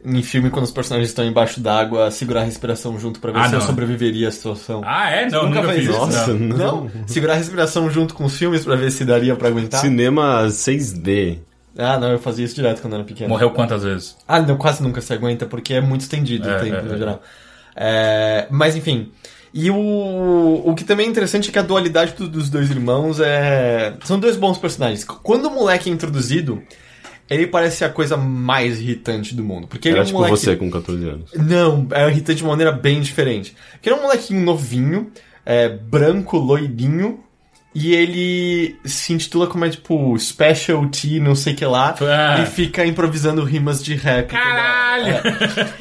Em 0.02 0.22
filme, 0.22 0.48
quando 0.48 0.64
os 0.64 0.70
personagens 0.70 1.10
estão 1.10 1.24
embaixo 1.24 1.60
d'água, 1.60 2.10
segurar 2.10 2.40
a 2.40 2.44
respiração 2.44 2.98
junto 2.98 3.20
pra 3.20 3.32
ver 3.32 3.38
Ah, 3.40 3.48
se 3.48 3.54
eu 3.54 3.58
não. 3.60 3.66
sobreviveria 3.66 4.28
à 4.28 4.30
situação. 4.30 4.80
Ah, 4.84 5.10
é? 5.10 5.28
Não, 5.28 5.46
Nunca 5.46 5.60
nunca, 5.60 5.74
fiz 5.74 5.82
isso? 5.88 5.92
Nossa, 5.98 6.32
não. 6.32 6.56
não. 6.56 6.84
Não? 6.84 6.90
Segurar 7.06 7.34
a 7.34 7.36
respiração 7.36 7.90
junto 7.90 8.14
com 8.14 8.24
os 8.24 8.36
filmes 8.36 8.64
pra 8.64 8.76
ver 8.76 8.90
se 8.90 9.04
daria 9.04 9.36
pra 9.36 9.48
aguentar? 9.48 9.80
Cinema 9.80 10.46
6D. 10.48 11.38
Ah, 11.76 11.98
não, 11.98 12.10
eu 12.12 12.18
fazia 12.18 12.44
isso 12.46 12.54
direto 12.54 12.80
quando 12.80 12.94
era 12.94 13.04
pequeno. 13.04 13.28
Morreu 13.28 13.50
quantas 13.50 13.82
vezes? 13.84 14.16
Ah, 14.26 14.40
não, 14.40 14.56
quase 14.56 14.82
nunca 14.82 15.00
se 15.02 15.12
aguenta, 15.12 15.44
porque 15.46 15.74
é 15.74 15.80
muito 15.82 16.00
estendido 16.00 16.48
É, 16.48 16.56
o 16.56 16.60
tempo, 16.60 16.76
é, 16.76 16.82
no 16.82 16.94
é. 16.94 16.98
geral. 16.98 17.22
É, 17.76 18.46
mas, 18.50 18.76
enfim. 18.76 19.10
E 19.52 19.70
o, 19.70 20.62
o 20.64 20.74
que 20.74 20.84
também 20.84 21.06
é 21.06 21.08
interessante 21.10 21.48
é 21.48 21.52
que 21.52 21.58
a 21.58 21.62
dualidade 21.62 22.14
do- 22.14 22.28
dos 22.28 22.48
dois 22.48 22.70
irmãos 22.70 23.18
é. 23.20 23.94
São 24.04 24.18
dois 24.18 24.36
bons 24.36 24.58
personagens. 24.58 25.04
Quando 25.04 25.46
o 25.46 25.50
moleque 25.50 25.90
é 25.90 25.92
introduzido, 25.92 26.62
ele 27.30 27.46
parece 27.46 27.84
a 27.84 27.88
coisa 27.88 28.16
mais 28.16 28.80
irritante 28.80 29.34
do 29.34 29.42
mundo. 29.44 29.66
Porque 29.68 29.88
ele 29.88 29.94
Era 29.96 30.00
é 30.00 30.02
um 30.02 30.06
tipo 30.06 30.18
moleque. 30.18 30.36
você 30.36 30.56
com 30.56 30.70
14 30.70 31.08
anos. 31.08 31.30
Não, 31.34 31.86
é 31.92 32.08
irritante 32.08 32.38
de 32.38 32.42
uma 32.42 32.50
maneira 32.50 32.72
bem 32.72 33.00
diferente. 33.00 33.54
Porque 33.72 33.88
ele 33.88 33.96
é 33.96 33.98
um 33.98 34.02
molequinho 34.02 34.44
novinho, 34.44 35.10
é, 35.46 35.68
branco, 35.68 36.36
loirinho, 36.36 37.20
E 37.72 37.94
ele 37.94 38.74
se 38.84 39.12
intitula 39.12 39.46
como 39.46 39.64
é 39.64 39.70
tipo 39.70 40.18
Specialty, 40.18 41.20
não 41.20 41.36
sei 41.36 41.52
o 41.52 41.56
que 41.56 41.64
lá, 41.64 41.94
Ah. 42.00 42.42
e 42.42 42.46
fica 42.46 42.84
improvisando 42.84 43.44
rimas 43.44 43.80
de 43.80 43.94
rap. 43.94 44.26
Caralho! 44.30 45.14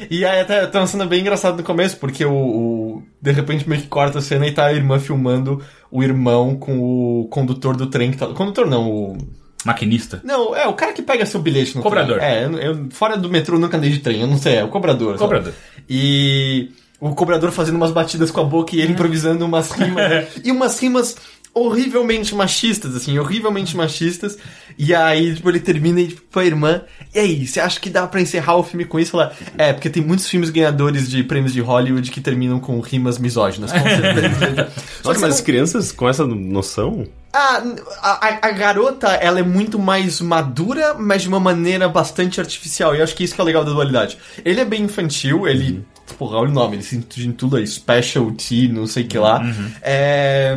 E 0.08 0.24
aí 0.24 0.40
até 0.40 0.64
tá 0.68 0.78
uma 0.78 0.86
cena 0.86 1.04
bem 1.04 1.20
engraçada 1.20 1.56
no 1.56 1.64
começo, 1.64 1.96
porque 1.96 2.24
o, 2.24 2.32
o- 2.32 3.02
De 3.20 3.32
repente 3.32 3.68
meio 3.68 3.82
que 3.82 3.88
corta 3.88 4.20
a 4.20 4.22
cena 4.22 4.46
e 4.46 4.52
tá 4.52 4.66
a 4.66 4.72
irmã 4.72 5.00
filmando 5.00 5.60
o 5.90 6.00
irmão 6.02 6.54
com 6.54 6.78
o 6.78 7.26
condutor 7.28 7.76
do 7.76 7.88
trem 7.88 8.12
que 8.12 8.16
tá. 8.18 8.28
Condutor 8.28 8.66
não, 8.68 8.88
o. 8.88 9.18
Maquinista. 9.64 10.20
Não, 10.24 10.54
é 10.56 10.66
o 10.66 10.72
cara 10.74 10.92
que 10.92 11.02
pega 11.02 11.26
seu 11.26 11.40
bilhete 11.40 11.76
no 11.76 11.82
Cobrador. 11.82 12.18
trem. 12.18 12.28
É, 12.30 12.44
eu, 12.44 12.52
eu- 12.58 12.86
fora 12.90 13.16
do 13.16 13.28
metrô 13.28 13.58
nunca 13.58 13.76
andei 13.76 13.90
de 13.90 13.98
trem, 13.98 14.20
eu 14.22 14.26
não 14.26 14.38
sei, 14.38 14.56
é 14.56 14.64
o 14.64 14.68
cobrador. 14.68 15.10
sabe? 15.12 15.20
Cobrador. 15.20 15.52
E 15.88 16.70
o 17.00 17.14
cobrador 17.14 17.50
fazendo 17.50 17.76
umas 17.76 17.90
batidas 17.92 18.30
com 18.30 18.40
a 18.40 18.44
boca 18.44 18.74
e 18.76 18.80
ele 18.80 18.92
improvisando 18.92 19.44
umas 19.44 19.70
rimas. 19.76 20.28
e 20.44 20.50
umas 20.50 20.78
rimas 20.78 21.16
horrivelmente 21.52 22.32
machistas, 22.34 22.94
assim, 22.94 23.18
horrivelmente 23.18 23.76
machistas. 23.76 24.38
E 24.78 24.94
aí, 24.94 25.34
tipo, 25.34 25.48
ele 25.50 25.58
termina 25.58 26.00
e, 26.00 26.06
tipo, 26.08 26.38
a 26.38 26.44
irmã, 26.44 26.82
e 27.12 27.18
aí, 27.18 27.44
você 27.46 27.58
acha 27.58 27.80
que 27.80 27.90
dá 27.90 28.06
pra 28.06 28.20
encerrar 28.20 28.54
o 28.56 28.62
filme 28.62 28.84
com 28.84 29.00
isso? 29.00 29.16
Ela, 29.16 29.32
é, 29.58 29.72
porque 29.72 29.90
tem 29.90 30.00
muitos 30.02 30.28
filmes 30.28 30.48
ganhadores 30.48 31.10
de 31.10 31.24
prêmios 31.24 31.52
de 31.52 31.60
Hollywood 31.60 32.08
que 32.10 32.20
terminam 32.20 32.60
com 32.60 32.78
rimas 32.80 33.18
misóginas, 33.18 33.72
com 33.72 33.80
certeza. 33.80 34.68
Nossa, 35.04 35.04
mas 35.04 35.18
você 35.18 35.26
as 35.26 35.38
não- 35.38 35.44
crianças 35.44 35.92
com 35.92 36.08
essa 36.08 36.24
noção? 36.24 37.04
A, 37.32 37.62
a, 38.02 38.48
a 38.48 38.50
garota, 38.52 39.08
ela 39.08 39.38
é 39.40 39.42
muito 39.42 39.78
mais 39.78 40.20
madura, 40.20 40.94
mas 40.94 41.22
de 41.22 41.28
uma 41.28 41.38
maneira 41.40 41.88
bastante 41.88 42.40
artificial. 42.40 42.94
E 42.94 42.98
eu 42.98 43.04
acho 43.04 43.14
que 43.14 43.22
isso 43.24 43.34
que 43.34 43.40
é 43.40 43.44
legal 43.44 43.64
da 43.64 43.72
dualidade. 43.72 44.18
Ele 44.44 44.60
é 44.60 44.64
bem 44.64 44.82
infantil, 44.82 45.46
ele. 45.46 45.84
Porra, 46.18 46.38
olha 46.38 46.50
o 46.50 46.52
nome, 46.52 46.76
ele 46.76 46.82
se 46.82 46.96
intitula 46.96 47.58
aí, 47.58 47.66
Specialty, 47.66 48.68
não 48.68 48.86
sei 48.86 49.04
o 49.04 49.06
que 49.08 49.16
lá. 49.18 49.40
É, 49.80 50.56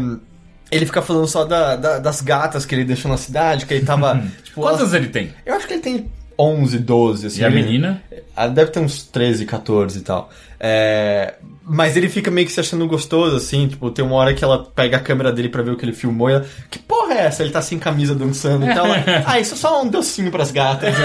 Ele 0.71 0.85
fica 0.87 1.01
falando 1.03 1.27
só 1.27 1.45
da, 1.45 1.75
da- 1.75 1.99
das 1.99 2.21
gatas 2.21 2.65
que 2.65 2.73
ele 2.73 2.83
deixou 2.83 3.09
na 3.11 3.17
cidade, 3.17 3.65
que 3.67 3.73
ele 3.75 3.85
tava. 3.85 4.15
tipo, 4.43 4.61
Quantos 4.61 4.79
elas- 4.81 4.93
ele 4.95 5.07
tem? 5.09 5.31
Eu 5.45 5.53
acho 5.55 5.67
que 5.67 5.73
ele 5.73 5.81
tem 5.83 6.11
11, 6.37 6.79
12, 6.79 7.27
assim. 7.27 7.41
E 7.41 7.43
a 7.45 7.47
ele- 7.47 7.61
menina? 7.63 8.01
ela 8.35 8.47
deve 8.49 8.71
ter 8.71 8.79
uns 8.79 9.03
13, 9.03 9.45
14 9.45 9.99
e 9.99 10.01
tal. 10.01 10.29
É, 10.59 11.35
Mas 11.65 11.95
ele 11.95 12.09
fica 12.09 12.29
meio 12.31 12.45
que 12.47 12.51
se 12.53 12.59
achando 12.59 12.85
gostoso, 12.87 13.35
assim. 13.37 13.67
Tipo, 13.69 13.89
tem 13.91 14.03
uma 14.03 14.15
hora 14.15 14.33
que 14.33 14.43
ela 14.43 14.65
pega 14.75 14.97
a 14.97 14.99
câmera 14.99 15.31
dele 15.31 15.47
pra 15.47 15.61
ver 15.63 15.71
o 15.71 15.77
que 15.77 15.85
ele 15.85 15.93
filmou 15.93 16.29
e 16.29 16.33
ela. 16.33 16.45
Que 16.69 16.77
porra 16.79 17.13
é 17.13 17.25
essa? 17.25 17.41
Ele 17.43 17.51
tá 17.53 17.61
sem 17.61 17.79
camisa 17.79 18.13
dançando 18.13 18.65
e 18.69 18.73
tal. 18.73 18.85
Ela, 18.85 19.03
ah, 19.25 19.39
isso 19.39 19.53
é 19.53 19.57
só 19.57 19.81
um 19.81 19.87
docinho 19.87 20.29
pras 20.31 20.51
gatas. 20.51 20.93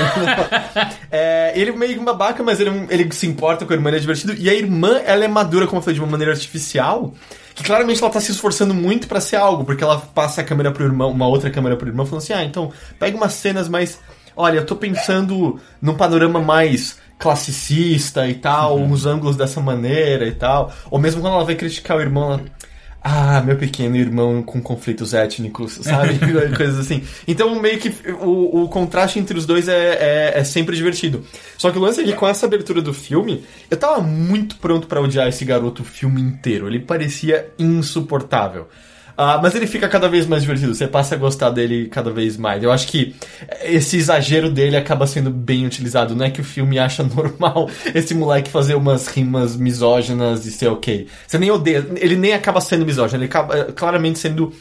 É, 1.11 1.53
ele 1.57 1.71
é 1.71 1.77
meio 1.77 1.95
que 1.95 2.01
um 2.01 2.05
babaca, 2.05 2.43
mas 2.43 2.61
ele, 2.61 2.71
ele 2.91 3.13
se 3.13 3.27
importa 3.27 3.65
com 3.65 3.73
a 3.73 3.77
irmã, 3.77 3.89
ele 3.91 3.97
é 3.97 4.01
divertido. 4.01 4.35
E 4.39 4.49
a 4.51 4.55
irmã, 4.55 5.01
ela 5.05 5.25
é 5.25 5.29
madura, 5.29 5.67
como 5.67 5.79
eu 5.79 5.83
falei, 5.83 5.95
de 5.95 6.01
uma 6.01 6.11
maneira 6.11 6.33
artificial. 6.33 7.15
Que 7.55 7.65
claramente 7.65 8.01
ela 8.03 8.11
tá 8.13 8.21
se 8.21 8.31
esforçando 8.31 8.73
muito 8.75 9.09
pra 9.09 9.21
ser 9.21 9.37
algo, 9.37 9.65
porque 9.65 9.83
ela 9.83 9.99
passa 9.99 10.43
a 10.43 10.45
câmera 10.45 10.71
pro 10.71 10.85
irmão, 10.85 11.11
uma 11.11 11.27
outra 11.27 11.51
câmera 11.51 11.77
pro 11.77 11.89
irmão, 11.89 12.07
falando 12.07 12.23
assim: 12.23 12.33
ah, 12.33 12.45
então 12.45 12.71
pega 12.99 13.17
umas 13.17 13.33
cenas 13.33 13.69
mais. 13.69 13.99
Olha, 14.41 14.59
eu 14.59 14.65
tô 14.65 14.77
pensando 14.77 15.59
num 15.83 15.95
panorama 15.95 16.41
mais 16.41 16.97
classicista 17.19 18.29
e 18.29 18.35
tal, 18.35 18.79
uns 18.79 19.05
ângulos 19.05 19.37
dessa 19.37 19.61
maneira 19.61 20.29
e 20.29 20.33
tal. 20.33 20.73
Ou 20.93 20.99
mesmo 21.01 21.21
quando 21.21 21.35
ela 21.35 21.45
vai 21.45 21.57
criticar 21.57 21.97
o 21.97 22.01
irmão, 22.01 22.35
ela. 22.35 22.45
Ah, 23.03 23.41
meu 23.41 23.57
pequeno 23.57 23.97
irmão 23.97 24.41
com 24.41 24.61
conflitos 24.61 25.13
étnicos, 25.13 25.81
sabe? 25.83 26.21
Coisas 26.57 26.79
assim. 26.79 27.03
Então, 27.27 27.61
meio 27.61 27.81
que 27.81 27.93
o, 28.13 28.63
o 28.63 28.69
contraste 28.69 29.19
entre 29.19 29.37
os 29.37 29.45
dois 29.45 29.69
é, 29.69 30.35
é, 30.35 30.39
é 30.39 30.45
sempre 30.45 30.77
divertido. 30.77 31.25
Só 31.57 31.73
que 31.73 31.79
o 31.79 31.81
lance 31.81 32.01
é 32.01 32.05
que 32.05 32.13
com 32.13 32.29
essa 32.29 32.47
abertura 32.47 32.81
do 32.81 32.95
filme, 32.95 33.45
eu 33.69 33.77
tava 33.77 34.01
muito 34.01 34.55
pronto 34.59 34.87
pra 34.87 35.01
odiar 35.01 35.27
esse 35.27 35.45
garoto 35.45 35.83
o 35.83 35.85
filme 35.85 36.21
inteiro. 36.21 36.69
Ele 36.69 36.79
parecia 36.79 37.51
insuportável. 37.59 38.69
Ah, 39.21 39.41
mas 39.43 39.53
ele 39.57 39.67
fica 39.67 39.89
cada 39.89 40.09
vez 40.09 40.29
mais 40.29 40.43
divertido, 40.43 40.73
você 40.73 40.87
passa 40.87 41.17
a 41.17 41.19
gostar 41.19 41.51
dele 41.51 41.89
cada 41.89 42.09
vez 42.09 42.37
mais. 42.37 42.63
Eu 42.63 42.71
acho 42.71 42.87
que 42.87 43.17
esse 43.65 43.97
exagero 43.97 44.49
dele 44.49 44.77
acaba 44.77 45.09
sendo 45.09 45.29
bem 45.29 45.67
utilizado. 45.67 46.15
Não 46.15 46.25
é 46.25 46.31
que 46.31 46.41
o 46.41 46.45
filme 46.45 46.79
acha 46.79 47.03
normal 47.17 47.69
esse 47.93 48.15
moleque 48.15 48.49
fazer 48.49 48.77
umas 48.77 49.09
rimas 49.09 49.57
misóginas 49.57 50.47
e 50.47 50.53
ser 50.53 50.69
ok. 50.69 51.09
Você 51.27 51.37
nem 51.37 51.51
odeia, 51.51 51.85
ele 51.97 52.15
nem 52.15 52.33
acaba 52.33 52.61
sendo 52.61 52.87
misógino, 52.87 53.19
ele 53.19 53.25
acaba 53.25 53.59
eh, 53.59 53.73
claramente 53.73 54.21
sendo 54.21 54.53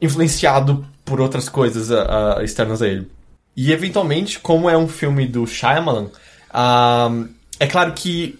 influenciado 0.00 0.86
por 1.04 1.20
outras 1.20 1.48
coisas 1.48 1.90
ah, 1.90 2.38
externas 2.40 2.82
a 2.82 2.86
ele. 2.86 3.10
E 3.56 3.72
eventualmente, 3.72 4.38
como 4.38 4.70
é 4.70 4.78
um 4.78 4.86
filme 4.86 5.26
do 5.26 5.44
Shyamalan, 5.44 6.06
ah, 6.52 7.10
é 7.58 7.66
claro 7.66 7.92
que 7.92 8.38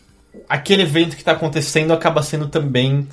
aquele 0.48 0.82
evento 0.82 1.16
que 1.16 1.22
está 1.22 1.32
acontecendo 1.32 1.92
acaba 1.92 2.22
sendo 2.22 2.46
também 2.46 3.08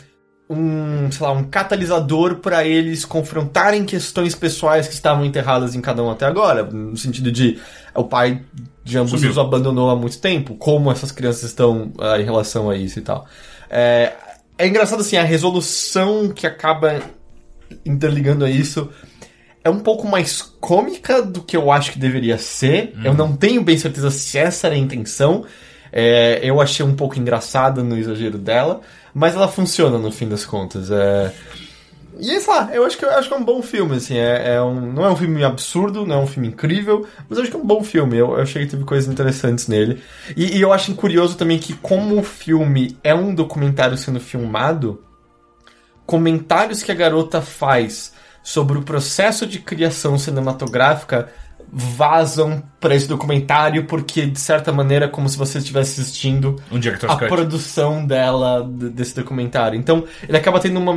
um, 0.51 1.09
sei 1.09 1.25
lá, 1.25 1.31
um 1.31 1.45
catalisador 1.45 2.35
para 2.35 2.65
eles 2.65 3.05
confrontarem 3.05 3.85
questões 3.85 4.35
pessoais 4.35 4.85
que 4.85 4.93
estavam 4.93 5.23
enterradas 5.23 5.75
em 5.75 5.81
cada 5.81 6.03
um 6.03 6.11
até 6.11 6.25
agora, 6.25 6.63
no 6.63 6.97
sentido 6.97 7.31
de 7.31 7.57
o 7.95 8.03
pai 8.03 8.41
de 8.83 8.97
ambos 8.97 9.11
Sumiu. 9.11 9.31
os 9.31 9.37
abandonou 9.37 9.89
há 9.89 9.95
muito 9.95 10.19
tempo, 10.19 10.55
como 10.55 10.91
essas 10.91 11.11
crianças 11.11 11.43
estão 11.43 11.93
ah, 11.99 12.19
em 12.19 12.25
relação 12.25 12.69
a 12.69 12.75
isso 12.75 12.99
e 12.99 13.01
tal. 13.01 13.25
É, 13.69 14.11
é 14.57 14.67
engraçado 14.67 14.99
assim, 14.99 15.15
a 15.15 15.23
resolução 15.23 16.29
que 16.29 16.45
acaba 16.45 16.99
interligando 17.85 18.43
a 18.43 18.49
isso 18.49 18.89
é 19.63 19.69
um 19.69 19.79
pouco 19.79 20.05
mais 20.05 20.41
cômica 20.41 21.21
do 21.21 21.41
que 21.41 21.55
eu 21.55 21.71
acho 21.71 21.93
que 21.93 21.99
deveria 21.99 22.37
ser. 22.37 22.93
Eu 23.03 23.13
não 23.13 23.35
tenho 23.35 23.63
bem 23.63 23.77
certeza 23.77 24.09
se 24.09 24.37
essa 24.37 24.67
era 24.67 24.75
a 24.75 24.79
intenção. 24.79 25.45
É, 25.93 26.39
eu 26.43 26.59
achei 26.59 26.85
um 26.85 26.95
pouco 26.95 27.19
engraçada 27.19 27.83
no 27.83 27.97
exagero 27.97 28.37
dela, 28.37 28.81
mas 29.13 29.35
ela 29.35 29.47
funciona 29.47 29.97
no 29.97 30.11
fim 30.11 30.27
das 30.27 30.45
contas. 30.45 30.89
É... 30.91 31.33
E 32.19 32.39
sei 32.39 32.53
lá, 32.53 32.69
eu 32.71 32.85
acho 32.85 32.97
que, 32.97 33.05
eu 33.05 33.09
acho 33.11 33.27
que 33.27 33.33
é 33.33 33.37
um 33.37 33.43
bom 33.43 33.61
filme, 33.61 33.95
assim, 33.95 34.15
é, 34.15 34.55
é 34.55 34.61
um, 34.61 34.93
não 34.93 35.05
é 35.05 35.09
um 35.09 35.15
filme 35.15 35.43
absurdo, 35.43 36.05
não 36.05 36.15
é 36.15 36.19
um 36.19 36.27
filme 36.27 36.49
incrível, 36.49 37.07
mas 37.27 37.37
eu 37.37 37.43
acho 37.43 37.51
que 37.51 37.57
é 37.57 37.59
um 37.59 37.65
bom 37.65 37.83
filme, 37.83 38.17
eu, 38.17 38.33
eu 38.33 38.41
achei 38.41 38.63
que 38.63 38.71
teve 38.71 38.83
coisas 38.83 39.11
interessantes 39.11 39.67
nele. 39.67 40.01
E, 40.35 40.57
e 40.57 40.61
eu 40.61 40.71
acho 40.71 40.93
curioso 40.93 41.35
também 41.35 41.57
que 41.57 41.73
como 41.73 42.19
o 42.19 42.23
filme 42.23 42.97
é 43.03 43.15
um 43.15 43.33
documentário 43.33 43.97
sendo 43.97 44.19
filmado, 44.19 45.03
comentários 46.05 46.83
que 46.83 46.91
a 46.91 46.95
garota 46.95 47.41
faz 47.41 48.13
sobre 48.43 48.77
o 48.77 48.83
processo 48.83 49.47
de 49.47 49.59
criação 49.59 50.17
cinematográfica 50.17 51.31
vazam 51.71 52.63
pra 52.79 52.95
esse 52.95 53.07
documentário 53.07 53.85
porque 53.85 54.25
de 54.25 54.39
certa 54.39 54.71
maneira 54.71 55.05
é 55.05 55.07
como 55.07 55.27
se 55.27 55.37
você 55.37 55.57
estivesse 55.57 56.01
assistindo 56.01 56.55
Um 56.71 56.77
a 57.07 57.15
Cut. 57.15 57.27
produção 57.27 58.05
dela 58.05 58.63
desse 58.63 59.15
documentário. 59.15 59.77
Então, 59.77 60.05
ele 60.27 60.37
acaba 60.37 60.59
tendo 60.59 60.79
uma 60.79 60.93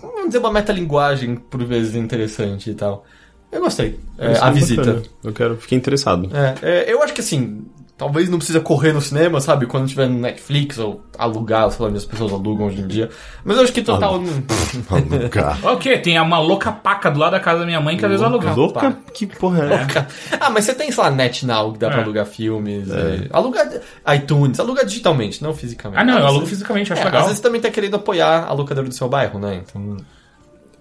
vamos 0.00 0.26
dizer 0.26 0.38
uma 0.38 0.52
metalinguagem 0.52 1.36
por 1.36 1.64
vezes 1.64 1.94
interessante 1.94 2.70
e 2.70 2.74
tal. 2.74 3.04
Eu 3.50 3.60
gostei. 3.60 3.98
É, 4.18 4.38
a 4.40 4.48
é 4.48 4.52
visita. 4.52 4.82
bacana. 4.82 5.02
Eu 5.22 5.32
quero, 5.32 5.56
fiquei 5.56 5.76
interessado. 5.76 6.30
É, 6.34 6.54
é, 6.62 6.92
eu 6.92 7.02
acho 7.02 7.12
que 7.12 7.20
assim, 7.20 7.66
talvez 7.96 8.28
não 8.28 8.38
precisa 8.38 8.60
correr 8.60 8.92
no 8.92 9.00
cinema, 9.00 9.40
sabe? 9.40 9.66
Quando 9.66 9.86
tiver 9.88 10.08
no 10.08 10.18
Netflix 10.18 10.78
ou 10.78 11.02
alugar, 11.16 11.70
sei 11.70 11.82
lá 11.82 11.88
onde 11.88 11.98
as 11.98 12.04
pessoas 12.04 12.32
alugam 12.32 12.66
hoje 12.66 12.80
em 12.80 12.86
dia. 12.86 13.10
Mas 13.44 13.56
eu 13.56 13.62
acho 13.64 13.72
que 13.72 13.82
total. 13.82 14.14
Alugar. 14.90 15.58
O 15.72 15.76
quê? 15.76 15.98
Tem 15.98 16.18
uma 16.20 16.38
louca 16.38 16.72
paca 16.72 17.10
do 17.10 17.18
lado 17.20 17.32
da 17.32 17.40
casa 17.40 17.60
da 17.60 17.66
minha 17.66 17.80
mãe 17.80 17.96
que 17.96 18.04
às 18.04 18.10
vezes 18.10 18.24
aluga. 18.24 18.52
Louca? 18.52 18.96
Que 19.14 19.26
porra 19.26 19.64
é? 19.66 20.06
ah, 20.40 20.50
mas 20.50 20.64
você 20.64 20.74
tem, 20.74 20.90
sei 20.90 21.02
lá, 21.04 21.10
NetNow 21.10 21.72
que 21.72 21.78
dá 21.78 21.88
pra 21.88 22.00
É. 22.00 22.02
alugar 22.02 22.26
filmes. 22.26 22.90
é. 22.90 23.28
Alugar 23.30 23.68
iTunes, 24.14 24.58
alugar 24.58 24.84
digitalmente, 24.84 25.42
não 25.42 25.54
fisicamente. 25.54 26.00
Ah, 26.00 26.04
não, 26.04 26.18
eu 26.18 26.26
alugo 26.26 26.46
fisicamente, 26.46 26.92
acho 26.92 27.02
É, 27.02 27.04
legal. 27.04 27.20
Às 27.20 27.26
vezes 27.28 27.40
também 27.40 27.60
tá 27.60 27.70
querendo 27.70 27.94
apoiar 27.96 28.44
a 28.48 28.52
locadora 28.52 28.88
do 28.88 28.94
seu 28.94 29.08
bairro, 29.08 29.38
né? 29.38 29.62
Então. 29.64 29.96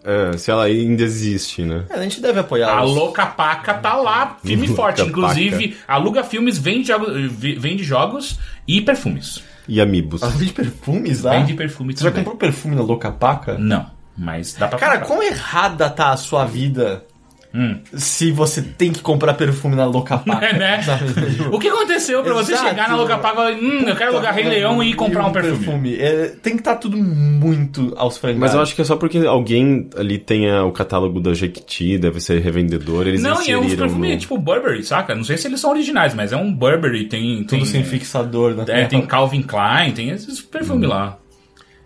É, 0.04 0.36
se 0.38 0.50
ela 0.50 0.64
ainda 0.64 1.04
existe, 1.04 1.62
né? 1.62 1.86
é, 1.90 1.96
a 1.96 2.02
gente 2.04 2.20
deve 2.22 2.40
apoiar. 2.40 2.70
A 2.76 2.84
os- 2.84 2.92
louca 2.96 3.26
paca 3.26 3.74
tá 3.76 3.96
lá, 3.96 4.38
e 4.44 4.56
Louca 4.56 4.74
forte. 4.76 4.98
Paca. 4.98 5.10
Inclusive, 5.10 5.78
aluga 5.88 6.24
filmes, 6.24 6.58
vende, 6.58 6.88
jogo- 6.88 7.12
vi- 7.30 7.56
vende 7.60 7.84
jogos 7.84 8.40
e 8.68 8.82
perfumes. 8.82 9.44
E 9.68 9.80
Amigos. 9.80 10.24
Ah, 10.24 10.28
Vende 10.28 10.54
perfumes 10.54 11.22
lá? 11.22 11.32
Vende 11.38 11.54
perfume 11.54 11.96
Você 11.96 12.04
já 12.04 12.12
comprou 12.12 12.36
perfume 12.36 12.76
na 12.76 12.82
Louca 12.82 13.12
Paca? 13.12 13.58
Não, 13.60 13.86
mas 14.18 14.54
dá 14.56 14.68
pra 14.68 14.80
Cara, 14.80 15.00
comprar. 15.00 15.08
quão 15.08 15.24
errada 15.24 15.90
tá 15.90 16.10
a 16.12 16.18
sua 16.18 16.46
vida 16.46 17.06
Hum. 17.54 17.80
se 17.94 18.32
você 18.32 18.62
tem 18.62 18.94
que 18.94 19.02
comprar 19.02 19.34
perfume 19.34 19.76
na 19.76 19.86
Louca 19.86 20.18
Paca? 20.18 20.46
É, 20.48 20.58
né? 20.58 20.82
O 21.52 21.60
que 21.60 21.68
aconteceu 21.68 22.24
pra 22.24 22.34
você 22.34 22.54
Exato. 22.54 22.70
chegar 22.70 22.88
na 22.88 22.96
louca 22.96 23.18
paca 23.18 23.34
e 23.34 23.36
falar, 23.36 23.52
hum, 23.54 23.84
eu 23.90 23.96
quero 23.96 24.12
alugar 24.14 24.34
Rei 24.34 24.46
Leão 24.48 24.82
e 24.82 24.94
comprar 24.94 25.26
um 25.26 25.32
perfume? 25.34 25.96
É, 25.98 26.28
tem 26.42 26.54
que 26.54 26.60
estar 26.62 26.76
tudo 26.78 26.96
muito 26.98 27.94
aos 27.98 28.18
frangalhos. 28.18 28.40
Mas 28.42 28.54
eu 28.54 28.62
acho 28.62 28.74
que 28.76 28.82
é 28.82 28.86
só 28.86 28.96
porque 28.96 29.18
alguém 29.20 29.90
ali 29.98 30.18
tenha 30.18 30.64
o 30.64 30.72
catálogo 30.72 31.20
da 31.20 31.34
Jequiti, 31.34 31.98
deve 31.98 32.20
ser 32.22 32.40
revendedor, 32.40 33.06
eles 33.08 33.22
Não, 33.22 33.42
e 33.42 33.52
é 33.52 33.58
uns 33.58 33.66
inseriram 33.66 33.88
perfumes 33.88 34.12
no... 34.12 34.18
tipo 34.20 34.38
Burberry, 34.38 34.84
saca? 34.84 35.14
Não 35.14 35.24
sei 35.24 35.38
se 35.38 35.48
eles 35.48 35.60
são 35.60 35.72
originais, 35.72 36.14
mas 36.14 36.32
é 36.32 36.38
um 36.38 36.54
Burberry, 36.54 37.06
tem... 37.10 37.40
Tudo 37.44 37.50
tem, 37.50 37.66
sem 37.66 37.84
fixador, 37.84 38.56
né? 38.56 38.64
É, 38.70 38.86
tem 38.86 39.02
Calvin 39.06 39.42
Klein, 39.42 39.92
tem 39.94 40.10
esses 40.10 40.40
perfumes 40.42 40.88
lá. 40.88 41.18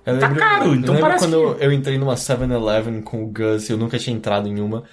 Eu 0.05 0.19
Tá 0.19 0.29
caro, 0.29 0.75
então 0.75 0.93
eu 0.93 0.93
lembro 0.93 1.01
parece 1.01 1.25
quando 1.27 1.55
que- 1.55 1.65
eu 1.65 1.71
entrei 1.71 1.97
numa 1.97 2.13
7-Eleven 2.15 3.01
com 3.01 3.23
o 3.23 3.27
Gus, 3.27 3.67
eu 3.69 3.77
nunca 3.77 3.97
tinha 3.97 4.15
entrado 4.15 4.47
em 4.47 4.59
uma. 4.59 4.83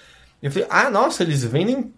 Eu 0.42 0.50
falei, 0.50 0.66
ah, 0.70 0.90
nossa, 0.90 1.22
eles 1.22 1.44
vendem 1.44 1.92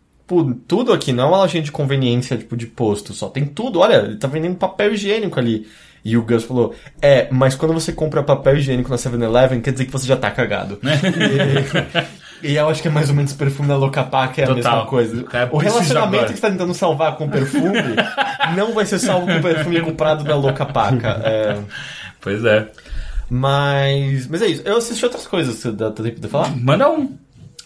tudo 0.66 0.92
aqui, 0.92 1.12
não 1.12 1.24
é 1.24 1.26
uma 1.26 1.37
lojinha 1.38 1.62
de 1.62 1.72
conveniência, 1.72 2.37
tipo, 2.37 2.57
de 2.57 2.66
posto, 2.66 3.12
só 3.12 3.28
tem 3.28 3.44
tudo. 3.44 3.80
Olha, 3.80 3.96
ele 3.96 4.16
tá 4.16 4.26
vendendo 4.26 4.57
papel 4.57 4.94
higiênico 4.94 5.38
ali. 5.38 5.66
E 6.04 6.18
o 6.18 6.22
Gus 6.22 6.44
falou, 6.44 6.74
é, 7.00 7.28
mas 7.30 7.54
quando 7.54 7.72
você 7.72 7.90
compra 7.90 8.22
papel 8.22 8.59
higiênico 8.59 8.90
na 8.90 8.96
7-Eleven, 8.96 9.62
quer 9.62 9.72
dizer 9.72 9.87
que 9.87 9.92
você 9.92 10.07
já 10.07 10.16
tá 10.16 10.30
cagado. 10.30 10.78
E 12.42 12.57
eu 12.57 12.68
acho 12.68 12.83
que 12.83 12.88
é 12.88 12.90
mais 12.90 13.09
ou 13.09 13.14
menos 13.14 13.33
o 13.33 13.37
perfume 13.37 13.68
da 13.68 13.76
Locapaca 13.76 14.38
é 14.38 14.44
a 14.44 14.48
Total. 14.48 14.72
mesma 14.74 14.87
coisa. 14.87 15.22
Cara, 15.22 15.48
o 15.50 15.57
relacionamento 15.57 16.26
que 16.26 16.35
você 16.35 16.42
tá 16.42 16.50
tentando 16.50 16.74
salvar 16.74 17.16
com 17.16 17.26
perfume 17.26 17.72
não 18.54 18.74
vai 18.74 18.85
ser 18.85 18.98
salvo 18.98 19.26
com 19.26 19.40
perfume 19.40 19.80
comprado 19.80 20.24
da 20.24 20.37
Locapaca. 20.37 21.22
É, 21.24 21.57
Pois 22.20 22.44
é. 22.44 22.68
mas, 23.30 24.26
mas 24.26 24.42
é 24.42 24.46
isso. 24.46 24.62
Eu 24.62 24.76
assisti 24.76 25.02
outras 25.07 25.26
coisas, 25.26 25.64
dá 25.74 25.90
tempo 25.90 26.20
de 26.20 26.28
falar? 26.28 26.54
Manda 26.54 26.90
um. 26.90 27.16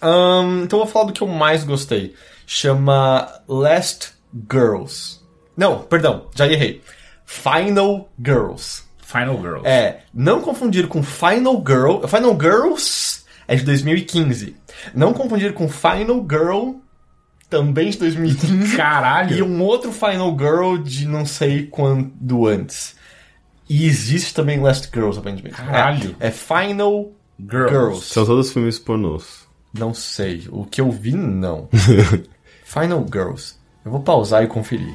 Ahn, 0.02 0.62
então 0.64 0.78
eu 0.78 0.84
vou 0.84 0.92
falar 0.92 1.06
do 1.06 1.12
que 1.12 1.22
eu 1.22 1.28
mais 1.28 1.64
gostei. 1.64 2.14
Chama 2.46 3.28
Last 3.48 4.12
Girls. 4.50 5.20
Não, 5.56 5.80
perdão, 5.82 6.26
já 6.34 6.46
errei. 6.46 6.82
Final 7.26 8.08
Girls. 8.24 8.84
Final 9.04 9.36
Girls. 9.36 9.66
É, 9.66 10.02
não 10.14 10.40
confundir 10.40 10.86
com 10.86 11.02
Final 11.02 11.62
Girl. 11.66 12.06
Final 12.06 12.38
Girls 12.40 13.22
é 13.46 13.56
de 13.56 13.64
2015. 13.64 14.56
Não 14.94 15.12
confundir 15.12 15.52
com 15.54 15.68
Final 15.68 16.26
Girl, 16.30 16.74
também 17.48 17.90
de 17.90 17.98
2015. 17.98 18.76
Caralho. 18.76 19.36
E 19.36 19.42
um 19.42 19.62
outro 19.62 19.92
Final 19.92 20.36
Girl 20.38 20.76
de 20.76 21.08
não 21.08 21.24
sei 21.24 21.66
quando 21.66 22.46
antes. 22.46 22.96
E 23.68 23.86
existe 23.86 24.32
também 24.34 24.60
Last 24.60 24.88
Girls, 24.92 25.18
aparentemente. 25.18 25.56
Caralho. 25.56 26.16
É, 26.20 26.28
é 26.28 26.30
Final 26.30 27.12
Girls. 27.38 27.70
Girls. 27.70 28.06
São 28.06 28.24
todos 28.24 28.52
filmes 28.52 28.78
pornôs. 28.78 29.47
Não 29.72 29.92
sei. 29.92 30.46
O 30.50 30.64
que 30.64 30.80
eu 30.80 30.90
vi, 30.90 31.14
não. 31.14 31.68
Final 32.64 33.04
Girls. 33.10 33.54
Eu 33.84 33.92
vou 33.92 34.00
pausar 34.00 34.42
e 34.44 34.46
conferir. 34.46 34.94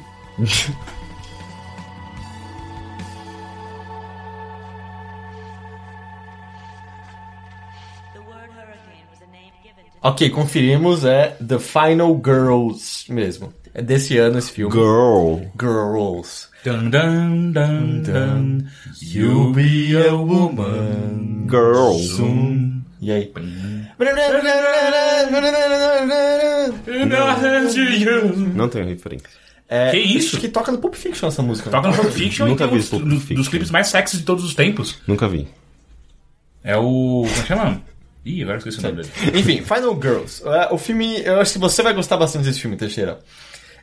Ok, 10.02 10.28
conferimos. 10.28 11.04
É 11.04 11.36
The 11.46 11.58
Final 11.58 12.20
Girls 12.22 13.10
mesmo. 13.10 13.52
É 13.72 13.80
desse 13.80 14.18
ano 14.18 14.38
esse 14.38 14.52
filme. 14.52 14.72
Girl. 14.72 15.40
Girls. 15.58 16.48
Dun, 16.62 16.90
dun, 16.90 17.52
dun, 17.52 18.02
dun. 18.02 18.66
You 19.00 19.52
be 19.52 19.96
a 19.96 20.14
woman. 20.14 21.46
Girl. 21.48 22.73
E 23.04 23.12
aí? 23.12 23.30
Não 28.54 28.66
tenho 28.68 28.86
referência. 28.86 29.28
É, 29.68 29.90
Que 29.90 29.98
isso? 29.98 30.36
Acho 30.36 30.40
que 30.40 30.48
toca 30.48 30.72
no 30.72 30.78
Pulp 30.78 30.94
Fiction 30.94 31.28
essa 31.28 31.42
música. 31.42 31.68
Toca 31.68 31.88
no 31.88 31.94
Pulp 31.94 32.10
Fiction 32.10 32.46
Nunca 32.46 32.64
e 32.64 32.68
vi 32.68 32.78
um 32.78 32.82
Pulp 32.82 33.02
dos, 33.04 33.18
Fiction. 33.20 33.36
dos 33.36 33.48
clipes 33.48 33.70
mais 33.70 33.88
sexy 33.88 34.16
de 34.16 34.22
todos 34.22 34.42
os 34.42 34.54
tempos. 34.54 34.98
Nunca 35.06 35.28
vi. 35.28 35.46
É 36.62 36.78
o. 36.78 37.26
Como 37.28 37.46
chama? 37.46 37.82
Ih, 38.24 38.40
agora 38.42 38.56
eu 38.56 38.58
esqueci 38.58 38.78
o 38.78 38.82
nome 38.82 39.02
dele. 39.02 39.38
Enfim, 39.38 39.62
Final 39.62 40.00
Girls. 40.00 40.42
É, 40.48 40.72
O 40.72 40.78
filme, 40.78 41.20
eu 41.22 41.38
acho 41.40 41.52
que 41.52 41.58
você 41.58 41.82
vai 41.82 41.92
gostar 41.92 42.16
bastante 42.16 42.46
desse 42.46 42.58
filme, 42.60 42.74
Teixeira. 42.74 43.18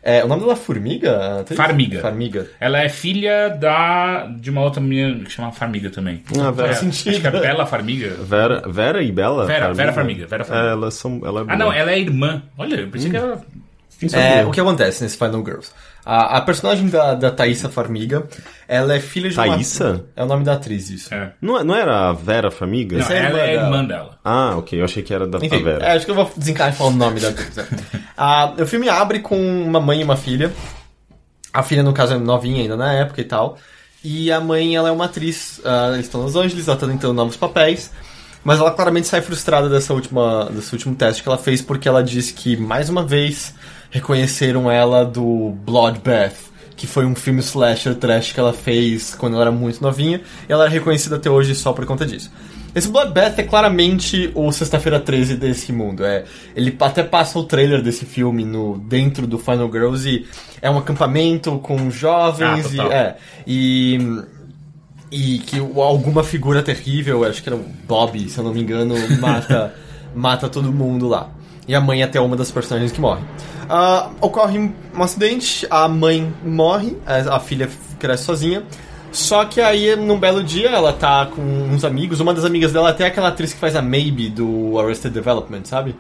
É, 0.03 0.23
o 0.23 0.27
nome 0.27 0.41
dela 0.41 0.53
é 0.53 0.55
Formiga? 0.55 1.45
Farmiga. 1.55 1.99
Farmiga. 2.01 2.47
Ela 2.59 2.79
é 2.79 2.89
filha 2.89 3.49
da 3.49 4.25
de 4.25 4.49
uma 4.49 4.61
outra 4.61 4.81
menina 4.81 5.23
que 5.23 5.31
chama 5.31 5.51
Farmiga 5.51 5.89
também. 5.89 6.23
Ah, 6.39 6.49
Vera. 6.49 6.69
É, 6.69 6.73
Faz 6.73 6.87
acho 6.87 7.03
que 7.03 7.09
é 7.09 7.13
sentido. 7.13 7.31
Bela 7.39 7.65
Farmiga. 7.67 8.09
Vera, 8.19 8.63
Vera 8.67 9.03
e 9.03 9.11
Bela? 9.11 9.45
Vera, 9.45 9.73
Vera 9.73 9.93
Farmiga, 9.93 10.25
Vera 10.25 10.43
Farmiga. 10.43 10.69
É, 10.69 10.71
elas 10.71 10.93
são. 10.95 11.21
Ela 11.23 11.41
é 11.41 11.45
Ah, 11.47 11.55
não, 11.55 11.71
ela 11.71 11.91
é 11.91 11.99
irmã. 11.99 12.41
Olha, 12.57 12.75
eu 12.75 12.87
pensei 12.87 13.11
que 13.11 13.17
ela. 13.17 13.41
É, 14.13 14.45
o 14.45 14.51
que 14.51 14.59
acontece 14.59 15.03
nesse 15.03 15.17
Final 15.17 15.43
Girls? 15.45 15.69
A, 16.03 16.37
a 16.37 16.41
personagem 16.41 16.87
da, 16.89 17.13
da 17.13 17.29
Thaísa 17.29 17.69
Farmiga, 17.69 18.27
ela 18.67 18.95
é 18.95 18.99
filha 18.99 19.29
de 19.29 19.37
uma... 19.37 19.45
Thaísa? 19.47 20.05
É 20.15 20.23
o 20.23 20.25
nome 20.25 20.43
da 20.43 20.53
atriz, 20.53 20.89
isso. 20.89 21.13
É. 21.13 21.33
Não, 21.39 21.59
é- 21.59 21.63
não 21.63 21.75
era 21.75 22.09
a 22.09 22.13
Vera 22.13 22.49
Farmiga? 22.49 22.97
Não, 22.97 23.03
Essa 23.03 23.13
é 23.13 23.19
a 23.19 23.23
ela 23.29 23.37
irmã 23.39 23.43
é 23.43 23.51
dela. 23.53 23.63
irmã 23.65 23.85
dela. 23.85 24.19
Ah, 24.23 24.55
ok. 24.57 24.79
Eu 24.79 24.85
achei 24.85 25.03
que 25.03 25.13
era 25.13 25.27
da, 25.27 25.37
da 25.37 25.45
Enfim, 25.45 25.63
Vera. 25.63 25.85
é, 25.85 25.91
acho 25.95 26.05
que 26.05 26.11
eu 26.11 26.15
vou 26.15 26.31
desencaixar 26.35 26.73
falando 26.75 26.95
o 26.95 26.97
nome 26.97 27.19
da 27.19 27.29
atriz. 27.29 27.55
né? 27.55 27.65
Ah, 28.17 28.53
o 28.59 28.65
filme 28.67 28.87
abre 28.89 29.19
com 29.19 29.35
uma 29.63 29.79
mãe 29.79 30.01
e 30.01 30.03
uma 30.03 30.15
filha. 30.15 30.51
A 31.53 31.63
filha, 31.63 31.83
no 31.83 31.91
caso, 31.93 32.13
é 32.13 32.17
novinha 32.17 32.61
ainda 32.61 32.77
na 32.77 32.93
época 32.93 33.19
e 33.21 33.23
tal. 33.23 33.57
E 34.03 34.31
a 34.31 34.39
mãe, 34.39 34.75
ela 34.75 34.89
é 34.89 34.91
uma 34.91 35.05
atriz. 35.05 35.59
ah, 35.65 35.89
eles 35.93 36.05
estão 36.05 36.21
em 36.21 36.23
Los 36.25 36.35
Angeles, 36.35 36.67
ela 36.67 36.77
tá 36.77 36.87
tentando 36.87 37.13
novos 37.13 37.35
papéis. 37.37 37.91
Mas 38.43 38.59
ela 38.59 38.71
claramente 38.71 39.07
sai 39.07 39.21
frustrada 39.21 39.69
dessa 39.69 39.93
última, 39.93 40.45
desse 40.51 40.73
último 40.73 40.95
teste 40.95 41.21
que 41.21 41.29
ela 41.29 41.37
fez, 41.37 41.61
porque 41.61 41.87
ela 41.87 42.03
disse 42.03 42.33
que, 42.33 42.57
mais 42.57 42.89
uma 42.89 43.03
vez, 43.05 43.53
reconheceram 43.91 44.71
ela 44.71 45.03
do 45.03 45.51
Bloodbath, 45.63 46.49
que 46.75 46.87
foi 46.87 47.05
um 47.05 47.13
filme 47.13 47.41
slasher 47.41 47.93
trash 47.93 48.31
que 48.31 48.39
ela 48.39 48.53
fez 48.53 49.13
quando 49.13 49.33
ela 49.33 49.43
era 49.43 49.51
muito 49.51 49.83
novinha, 49.83 50.21
e 50.49 50.51
ela 50.51 50.65
é 50.65 50.69
reconhecida 50.69 51.17
até 51.17 51.29
hoje 51.29 51.53
só 51.53 51.73
por 51.73 51.85
conta 51.85 52.05
disso. 52.05 52.31
Esse 52.73 52.87
Bloodbath 52.87 53.37
é 53.37 53.43
claramente 53.43 54.31
o 54.33 54.49
Sexta-feira 54.49 54.97
13 54.97 55.35
desse 55.35 55.73
mundo. 55.73 56.05
É, 56.05 56.23
ele 56.55 56.75
até 56.79 57.03
passa 57.03 57.37
o 57.37 57.43
trailer 57.43 57.81
desse 57.81 58.05
filme 58.05 58.45
no 58.45 58.77
dentro 58.77 59.27
do 59.27 59.37
Final 59.37 59.69
Girls 59.69 60.07
e 60.07 60.25
é 60.61 60.69
um 60.69 60.77
acampamento 60.77 61.59
com 61.59 61.91
jovens 61.91 62.79
Ah, 62.79 62.87
e 62.87 62.93
é 62.93 63.17
e 63.45 64.21
e 65.11 65.39
que 65.39 65.59
alguma 65.59 66.23
figura 66.23 66.63
terrível, 66.63 67.25
acho 67.25 67.43
que 67.43 67.49
era 67.49 67.57
o 67.57 67.65
Bob, 67.85 68.17
se 68.29 68.37
eu 68.37 68.43
não 68.45 68.53
me 68.53 68.61
engano, 68.61 68.95
mata 69.19 69.73
mata 70.15 70.47
todo 70.47 70.71
mundo 70.71 71.09
lá. 71.09 71.29
E 71.67 71.75
a 71.75 71.81
mãe 71.81 72.01
é 72.01 72.05
até 72.05 72.19
uma 72.19 72.35
das 72.35 72.51
personagens 72.51 72.91
que 72.91 72.99
morre. 72.99 73.21
Ah, 73.69 74.09
ocorre 74.19 74.59
um 74.59 75.03
acidente, 75.03 75.65
a 75.69 75.87
mãe 75.87 76.33
morre, 76.43 76.97
a, 77.05 77.35
a 77.35 77.39
filha 77.39 77.69
cresce 77.99 78.23
sozinha. 78.23 78.63
Só 79.11 79.45
que 79.45 79.59
aí, 79.59 79.95
num 79.95 80.17
belo 80.17 80.41
dia, 80.41 80.69
ela 80.69 80.93
tá 80.93 81.25
com 81.25 81.41
uns 81.41 81.83
amigos. 81.83 82.19
Uma 82.19 82.33
das 82.33 82.45
amigas 82.45 82.71
dela 82.71 82.89
é 82.89 82.91
até 82.91 83.05
aquela 83.05 83.27
atriz 83.27 83.53
que 83.53 83.59
faz 83.59 83.75
a 83.75 83.81
Maybe 83.81 84.29
do 84.29 84.79
Arrested 84.79 85.13
Development, 85.13 85.65
sabe? 85.65 85.95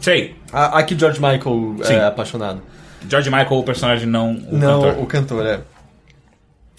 Sei. 0.00 0.36
A, 0.52 0.78
a 0.78 0.82
que 0.82 0.98
George 0.98 1.20
Michael 1.20 1.76
Sim. 1.82 1.94
é 1.94 2.04
apaixonado. 2.04 2.62
George 3.08 3.30
Michael, 3.30 3.58
o 3.58 3.62
personagem, 3.62 4.06
não 4.06 4.32
o 4.32 4.56
Não, 4.56 4.82
cantor. 4.82 5.02
o 5.02 5.06
cantor, 5.06 5.46
é. 5.46 5.60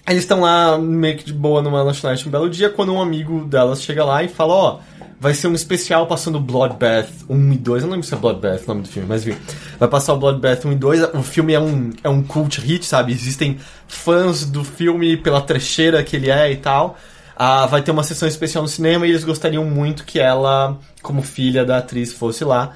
Eles 0.08 0.22
estão 0.22 0.40
lá 0.40 0.76
meio 0.76 1.16
que 1.16 1.24
de 1.24 1.32
boa 1.32 1.62
numa 1.62 1.82
lanchonete 1.82 2.26
um 2.26 2.30
belo 2.30 2.50
dia, 2.50 2.68
quando 2.68 2.92
um 2.92 3.00
amigo 3.00 3.44
delas 3.44 3.80
chega 3.82 4.04
lá 4.04 4.22
e 4.22 4.28
fala, 4.28 4.52
ó, 4.52 4.78
vai 5.20 5.34
ser 5.34 5.48
um 5.48 5.54
especial 5.54 6.06
passando 6.06 6.40
Bloodbath 6.40 7.10
1 7.28 7.52
e 7.52 7.58
2. 7.58 7.82
Eu 7.82 7.86
não 7.86 7.92
lembro 7.92 8.08
se 8.08 8.14
é 8.14 8.16
Bloodbath 8.16 8.64
o 8.64 8.68
nome 8.68 8.82
do 8.82 8.88
filme, 8.88 9.06
mas 9.06 9.22
vi. 9.22 9.36
Vai 9.78 9.88
passar 9.88 10.14
o 10.14 10.16
Bloodbath 10.16 10.64
1 10.64 10.72
e 10.72 10.74
2. 10.74 11.02
O 11.14 11.22
filme 11.22 11.52
é 11.52 11.60
um, 11.60 11.90
é 12.02 12.08
um 12.08 12.22
cult 12.22 12.58
hit, 12.58 12.86
sabe? 12.86 13.12
Existem 13.12 13.58
fãs 13.86 14.46
do 14.46 14.64
filme 14.64 15.18
pela 15.18 15.42
trecheira 15.42 16.02
que 16.02 16.16
ele 16.16 16.30
é 16.30 16.50
e 16.50 16.56
tal. 16.56 16.96
Ah, 17.36 17.66
vai 17.66 17.82
ter 17.82 17.90
uma 17.90 18.02
sessão 18.02 18.26
especial 18.26 18.62
no 18.62 18.68
cinema 18.68 19.06
e 19.06 19.10
eles 19.10 19.22
gostariam 19.22 19.64
muito 19.64 20.04
que 20.04 20.18
ela, 20.18 20.78
como 21.02 21.20
filha 21.20 21.66
da 21.66 21.78
atriz, 21.78 22.14
fosse 22.14 22.42
lá. 22.42 22.74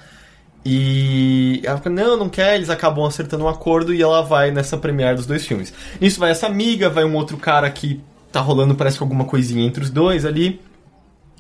E 0.67 1.63
ela 1.65 1.79
fica, 1.79 1.91
não, 1.91 2.17
não 2.17 2.29
quer, 2.29 2.57
eles 2.57 2.71
acabam 2.71 3.07
acertando 3.07 3.45
um 3.45 3.49
acordo 3.49 3.93
e 3.93 4.03
ela 4.03 4.23
vai 4.23 4.51
nessa 4.51 4.77
premiere 4.77 5.17
dos 5.17 5.27
dois 5.27 5.47
filmes. 5.47 5.73
Nisso 6.01 6.21
vai 6.21 6.31
essa 6.31 6.47
amiga, 6.47 6.91
vai 6.91 7.05
um 7.05 7.15
outro 7.15 7.37
cara 7.39 7.71
que 7.71 8.01
tá 8.31 8.41
rolando, 8.41 8.75
parece 8.75 8.99
que 8.99 9.03
alguma 9.03 9.25
coisinha 9.25 9.67
entre 9.67 9.83
os 9.83 9.91
dois 9.91 10.25
ali. 10.25 10.61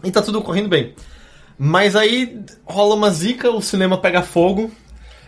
E 0.02 0.10
tá 0.10 0.20
tudo 0.20 0.42
correndo 0.42 0.68
bem. 0.68 0.94
Mas 1.58 1.94
aí 1.94 2.40
rola 2.64 2.94
uma 2.94 3.10
zica, 3.10 3.50
o 3.50 3.62
cinema 3.62 3.96
pega 3.98 4.22
fogo 4.22 4.70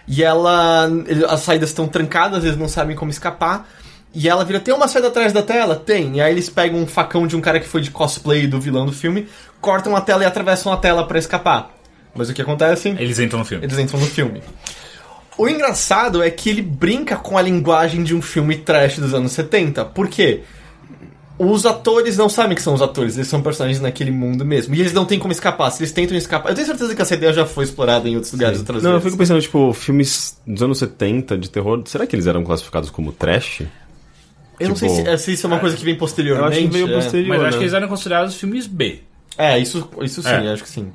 e 0.08 0.22
ela. 0.22 0.88
As 1.28 1.40
saídas 1.40 1.70
estão 1.70 1.86
trancadas, 1.86 2.44
eles 2.44 2.56
não 2.56 2.68
sabem 2.68 2.96
como 2.96 3.10
escapar. 3.10 3.68
E 4.14 4.28
ela 4.28 4.44
vira, 4.44 4.58
tem 4.58 4.72
uma 4.72 4.88
saída 4.88 5.08
atrás 5.08 5.32
da 5.32 5.42
tela? 5.42 5.76
Tem. 5.76 6.16
E 6.16 6.20
aí 6.20 6.32
eles 6.32 6.48
pegam 6.48 6.80
um 6.80 6.86
facão 6.86 7.26
de 7.26 7.36
um 7.36 7.40
cara 7.40 7.60
que 7.60 7.68
foi 7.68 7.82
de 7.82 7.90
cosplay 7.90 8.46
do 8.46 8.58
vilão 8.58 8.86
do 8.86 8.92
filme, 8.92 9.28
cortam 9.60 9.94
a 9.94 10.00
tela 10.00 10.22
e 10.22 10.26
atravessam 10.26 10.72
a 10.72 10.76
tela 10.76 11.06
pra 11.06 11.18
escapar. 11.18 11.70
Mas 12.14 12.30
o 12.30 12.34
que 12.34 12.40
acontece? 12.40 12.88
Eles 12.98 13.18
entram 13.18 13.40
no 13.40 13.44
filme. 13.44 13.64
Eles 13.64 13.78
entram 13.78 14.00
no 14.00 14.06
filme. 14.06 14.42
O 15.36 15.46
engraçado 15.46 16.22
é 16.22 16.30
que 16.30 16.48
ele 16.48 16.62
brinca 16.62 17.16
com 17.16 17.36
a 17.36 17.42
linguagem 17.42 18.02
de 18.02 18.14
um 18.14 18.22
filme 18.22 18.56
trash 18.56 18.98
dos 18.98 19.12
anos 19.12 19.32
70. 19.32 19.84
Por 19.84 20.08
quê? 20.08 20.44
Os 21.38 21.66
atores 21.66 22.16
não 22.16 22.28
sabem 22.30 22.54
que 22.56 22.62
são 22.62 22.72
os 22.72 22.80
atores, 22.80 23.16
eles 23.16 23.28
são 23.28 23.42
personagens 23.42 23.78
naquele 23.80 24.10
mundo 24.10 24.44
mesmo. 24.44 24.74
E 24.74 24.80
eles 24.80 24.92
não 24.94 25.04
têm 25.04 25.18
como 25.18 25.32
escapar. 25.32 25.70
Se 25.70 25.82
eles 25.82 25.92
tentam 25.92 26.16
escapar. 26.16 26.48
Eu 26.48 26.54
tenho 26.54 26.66
certeza 26.66 26.94
que 26.94 27.02
essa 27.02 27.14
ideia 27.14 27.32
já 27.32 27.44
foi 27.44 27.64
explorada 27.64 28.08
em 28.08 28.14
outros 28.14 28.32
lugares 28.32 28.58
outras 28.60 28.82
Não, 28.82 28.92
eu 28.92 28.94
vezes. 28.96 29.06
fico 29.10 29.18
pensando, 29.18 29.42
tipo, 29.42 29.72
filmes 29.74 30.38
dos 30.46 30.62
anos 30.62 30.78
70 30.78 31.36
de 31.36 31.50
terror, 31.50 31.82
será 31.84 32.06
que 32.06 32.16
eles 32.16 32.26
eram 32.26 32.42
classificados 32.42 32.88
como 32.88 33.12
trash? 33.12 33.62
Eu 34.58 34.70
não 34.70 34.76
sei 34.76 34.88
tipo, 34.88 35.02
se, 35.02 35.08
é, 35.08 35.16
se 35.18 35.32
isso 35.34 35.46
é 35.46 35.48
uma 35.48 35.58
coisa 35.58 35.76
que 35.76 35.84
vem 35.84 35.94
posteriormente. 35.94 36.58
Eu 36.58 36.58
acho 36.62 36.68
que 36.68 36.72
veio 36.72 36.88
é. 36.90 36.94
posterior, 36.94 37.28
Mas 37.28 37.38
eu 37.40 37.44
acho 37.44 37.52
né? 37.52 37.58
que 37.58 37.64
eles 37.64 37.74
eram 37.74 37.88
considerados 37.88 38.34
filmes 38.36 38.66
B. 38.66 39.00
É, 39.36 39.58
isso, 39.58 39.86
isso 40.00 40.22
sim, 40.22 40.28
É. 40.30 40.52
acho 40.52 40.62
que 40.62 40.70
sim. 40.70 40.90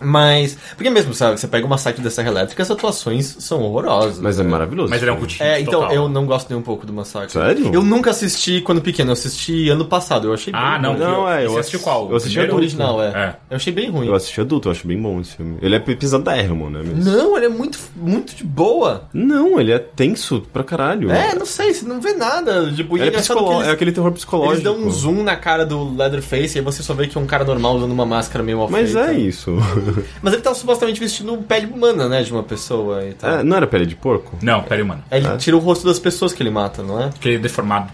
Mas. 0.00 0.56
Porque 0.76 0.90
mesmo, 0.90 1.12
sabe, 1.14 1.38
você 1.38 1.46
pega 1.48 1.66
uma 1.66 1.78
site 1.78 2.00
da 2.00 2.10
Serra 2.10 2.28
Elétrica, 2.28 2.62
as 2.62 2.70
atuações 2.70 3.36
são 3.38 3.62
horrorosas. 3.62 4.18
Mas 4.18 4.38
é 4.40 4.42
maravilhoso. 4.42 4.90
Mas 4.90 5.00
ele 5.02 5.10
é 5.10 5.14
um 5.14 5.16
cult 5.18 5.42
É, 5.42 5.60
então, 5.60 5.80
total. 5.80 5.94
eu 5.94 6.08
não 6.08 6.26
gosto 6.26 6.48
nem 6.50 6.58
um 6.58 6.62
pouco 6.62 6.86
do 6.86 6.92
Massacre. 6.92 7.30
Sério? 7.32 7.70
Eu 7.74 7.82
nunca 7.82 8.10
assisti 8.10 8.60
quando 8.60 8.80
pequeno, 8.80 9.10
eu 9.10 9.12
assisti 9.14 9.68
ano 9.68 9.84
passado, 9.84 10.28
eu 10.28 10.34
achei 10.34 10.52
Ah, 10.56 10.72
bem 10.72 10.82
não. 10.82 10.90
ruim. 10.92 11.00
Não, 11.00 11.28
é, 11.30 11.46
eu 11.46 11.58
assisti- 11.58 11.78
qual? 11.78 12.10
eu 12.10 12.16
assisti 12.16 12.38
O 12.38 12.40
Primeiro? 12.40 12.56
original, 12.56 13.02
é. 13.02 13.06
É. 13.08 13.36
Eu 13.50 13.56
achei 13.56 13.72
bem 13.72 13.90
ruim. 13.90 14.06
Eu 14.06 14.14
assisti 14.14 14.40
adulto, 14.40 14.68
eu 14.68 14.72
acho 14.72 14.86
bem 14.86 15.00
bom 15.00 15.20
esse 15.20 15.36
filme. 15.36 15.58
Ele 15.60 15.74
é 15.76 15.78
pesadérrimo, 15.78 16.70
né? 16.70 16.80
Mas... 16.84 17.04
Não, 17.06 17.36
ele 17.36 17.46
é 17.46 17.48
muito, 17.48 17.78
muito 17.96 18.34
de 18.34 18.44
boa. 18.44 19.04
Não, 19.12 19.60
ele 19.60 19.72
é 19.72 19.78
tenso 19.78 20.42
pra 20.52 20.62
caralho. 20.64 21.10
É, 21.10 21.34
não 21.34 21.46
sei, 21.46 21.74
você 21.74 21.84
não 21.86 22.00
vê 22.00 22.12
nada. 22.14 22.70
Tipo, 22.72 22.96
e 22.96 23.00
Ele 23.00 23.06
é, 23.06 23.08
engraçado 23.10 23.36
psicolo- 23.36 23.50
que 23.50 23.62
eles, 23.62 23.68
é 23.68 23.72
aquele 23.72 23.92
terror 23.92 24.12
psicológico. 24.12 24.52
eles 24.54 24.64
dão 24.64 24.76
um 24.78 24.90
zoom 24.90 25.22
na 25.22 25.36
cara 25.36 25.64
do 25.66 25.94
Leatherface 25.96 26.56
e 26.56 26.58
aí 26.60 26.64
você 26.64 26.82
só 26.82 26.94
vê 26.94 27.06
que 27.06 27.16
é 27.16 27.20
um 27.20 27.26
cara 27.26 27.44
normal 27.44 27.76
usando 27.76 27.92
uma 27.92 28.06
máscara 28.06 28.42
meio 28.44 28.58
mal 28.58 28.68
Mas 28.70 28.92
feita. 28.92 29.10
é 29.12 29.14
isso. 29.18 29.50
Mas 30.22 30.32
ele 30.34 30.42
tá 30.42 30.54
supostamente 30.54 31.00
vestindo 31.00 31.36
pele 31.38 31.66
humana, 31.66 32.08
né? 32.08 32.22
De 32.22 32.32
uma 32.32 32.42
pessoa 32.42 33.04
e 33.04 33.14
tal. 33.14 33.38
É, 33.38 33.42
não 33.42 33.56
era 33.56 33.66
pele 33.66 33.86
de 33.86 33.96
porco? 33.96 34.36
Não, 34.42 34.62
mano. 34.84 35.02
Aí 35.10 35.24
Ele 35.24 35.36
tira 35.38 35.56
o 35.56 35.60
rosto 35.60 35.86
das 35.86 35.98
pessoas 35.98 36.32
que 36.32 36.42
ele 36.42 36.50
mata, 36.50 36.82
não 36.82 37.00
é? 37.00 37.08
Porque 37.08 37.28
ele 37.28 37.36
é 37.36 37.40
deformado. 37.40 37.92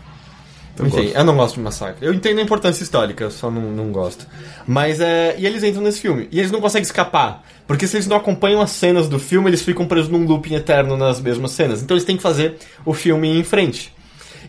Eu 0.79 0.87
Enfim, 0.87 1.05
gosto. 1.05 1.17
eu 1.17 1.25
não 1.25 1.37
gosto 1.37 1.55
de 1.55 1.61
massacre. 1.61 2.07
Eu 2.07 2.13
entendo 2.13 2.39
a 2.39 2.43
importância 2.43 2.83
histórica, 2.83 3.25
eu 3.25 3.31
só 3.31 3.51
não, 3.51 3.63
não 3.63 3.91
gosto. 3.91 4.27
Mas 4.67 5.01
é. 5.01 5.35
E 5.39 5.47
eles 5.47 5.63
entram 5.63 5.83
nesse 5.83 6.01
filme. 6.01 6.29
E 6.31 6.39
eles 6.39 6.51
não 6.51 6.61
conseguem 6.61 6.85
escapar. 6.85 7.43
Porque 7.67 7.87
se 7.87 7.97
eles 7.97 8.07
não 8.07 8.17
acompanham 8.17 8.61
as 8.61 8.71
cenas 8.71 9.09
do 9.09 9.19
filme, 9.19 9.49
eles 9.49 9.63
ficam 9.63 9.87
presos 9.87 10.09
num 10.09 10.25
looping 10.25 10.55
eterno 10.55 10.97
nas 10.97 11.21
mesmas 11.21 11.53
cenas. 11.53 11.83
Então 11.83 11.97
eles 11.97 12.05
têm 12.05 12.17
que 12.17 12.23
fazer 12.23 12.57
o 12.85 12.93
filme 12.93 13.29
em 13.29 13.43
frente. 13.43 13.93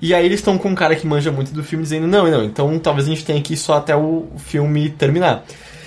E 0.02 0.14
aí 0.14 0.26
eles 0.26 0.40
estão 0.40 0.58
com 0.58 0.70
um 0.70 0.76
cara 0.76 0.96
que 0.96 1.08
manja 1.08 1.32
muito 1.32 1.52
do 1.52 1.64
filme 1.64 1.84
dizendo, 1.84 2.08
não, 2.08 2.30
não, 2.30 2.44
então 2.44 2.78
talvez 2.78 3.08
a 3.08 3.10
gente 3.10 3.26
tenha 3.26 3.42
que 3.42 3.54
ir 3.54 3.58
só 3.58 3.78
até 3.78 3.96
o 3.96 4.28
filme 4.38 4.90
terminar. 4.90 5.44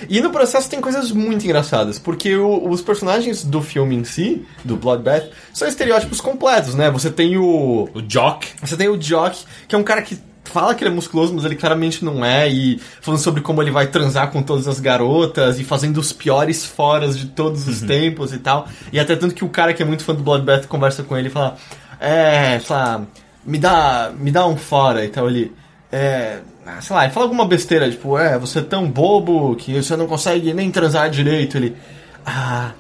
E 0.09 0.21
no 0.21 0.31
processo 0.31 0.69
tem 0.69 0.81
coisas 0.81 1.11
muito 1.13 1.45
engraçadas, 1.45 1.99
porque 1.99 2.37
o- 2.37 2.69
os 2.69 2.81
personagens 2.83 3.45
do 3.45 3.61
filme 3.63 3.95
em 3.97 4.05
si, 4.05 4.45
do 4.65 4.77
Bloodbath, 4.77 5.31
são 5.53 5.67
estereótipos 5.69 6.21
completos, 6.21 6.75
né? 6.75 6.91
Você 6.91 7.11
tem 7.11 7.37
o. 7.37 7.89
O 7.95 8.03
Jock. 8.03 8.49
Você 8.63 8.77
tem 8.77 8.89
o 8.89 8.97
Jock, 8.97 9.39
que 9.69 9.75
é 9.75 9.79
um 9.79 9.83
cara 9.83 10.03
que 10.03 10.19
fala 10.45 10.75
que 10.75 10.83
ele 10.83 10.91
é 10.91 10.95
musculoso, 10.95 11.33
mas 11.33 11.45
ele 11.45 11.55
claramente 11.55 12.05
não 12.05 12.25
é, 12.25 12.49
e 12.51 12.81
falando 13.01 13.21
sobre 13.21 13.41
como 13.41 13.63
ele 13.63 13.71
vai 13.71 13.87
transar 13.87 14.31
com 14.33 14.43
todas 14.43 14.67
as 14.67 14.81
garotas 14.81 15.61
e 15.61 15.65
fazendo 15.65 15.99
os 15.99 16.13
piores 16.13 16.65
foras 16.67 17.17
de 17.17 17.27
todos 17.27 17.69
os 17.69 17.81
tempos 17.83 18.33
e 18.33 18.39
tal. 18.39 18.67
E 18.93 18.99
até 18.99 19.15
tanto 19.15 19.33
que 19.35 19.45
o 19.45 19.49
cara 19.49 19.73
que 19.73 19.81
é 19.83 19.87
muito 19.87 20.03
fã 20.03 20.13
do 20.15 20.23
Bloodbath 20.25 20.67
conversa 20.67 21.03
com 21.05 21.17
ele 21.17 21.29
e 21.29 21.31
fala: 21.31 21.57
É, 22.01 22.59
sei 22.59 22.75
lá, 22.75 23.03
me 23.45 23.59
dá, 23.59 24.11
me 24.19 24.31
dá 24.33 24.45
um 24.47 24.57
fora 24.57 25.05
e 25.05 25.09
tal. 25.09 25.29
Ele. 25.29 25.53
É. 25.93 26.39
ah, 26.67 26.81
Sei 26.81 26.95
lá, 26.95 27.05
ele 27.05 27.13
fala 27.13 27.27
alguma 27.27 27.47
besteira, 27.47 27.91
tipo, 27.91 28.19
é, 28.19 28.39
você 28.39 28.59
é 28.59 28.63
tão 28.63 28.89
bobo 28.89 29.55
que 29.57 29.75
você 29.75 29.97
não 29.97 30.07
consegue 30.07 30.53
nem 30.53 30.71
transar 30.71 31.11
direito. 31.11 31.57
Ele. 31.57 31.77
Ah, 32.25 32.73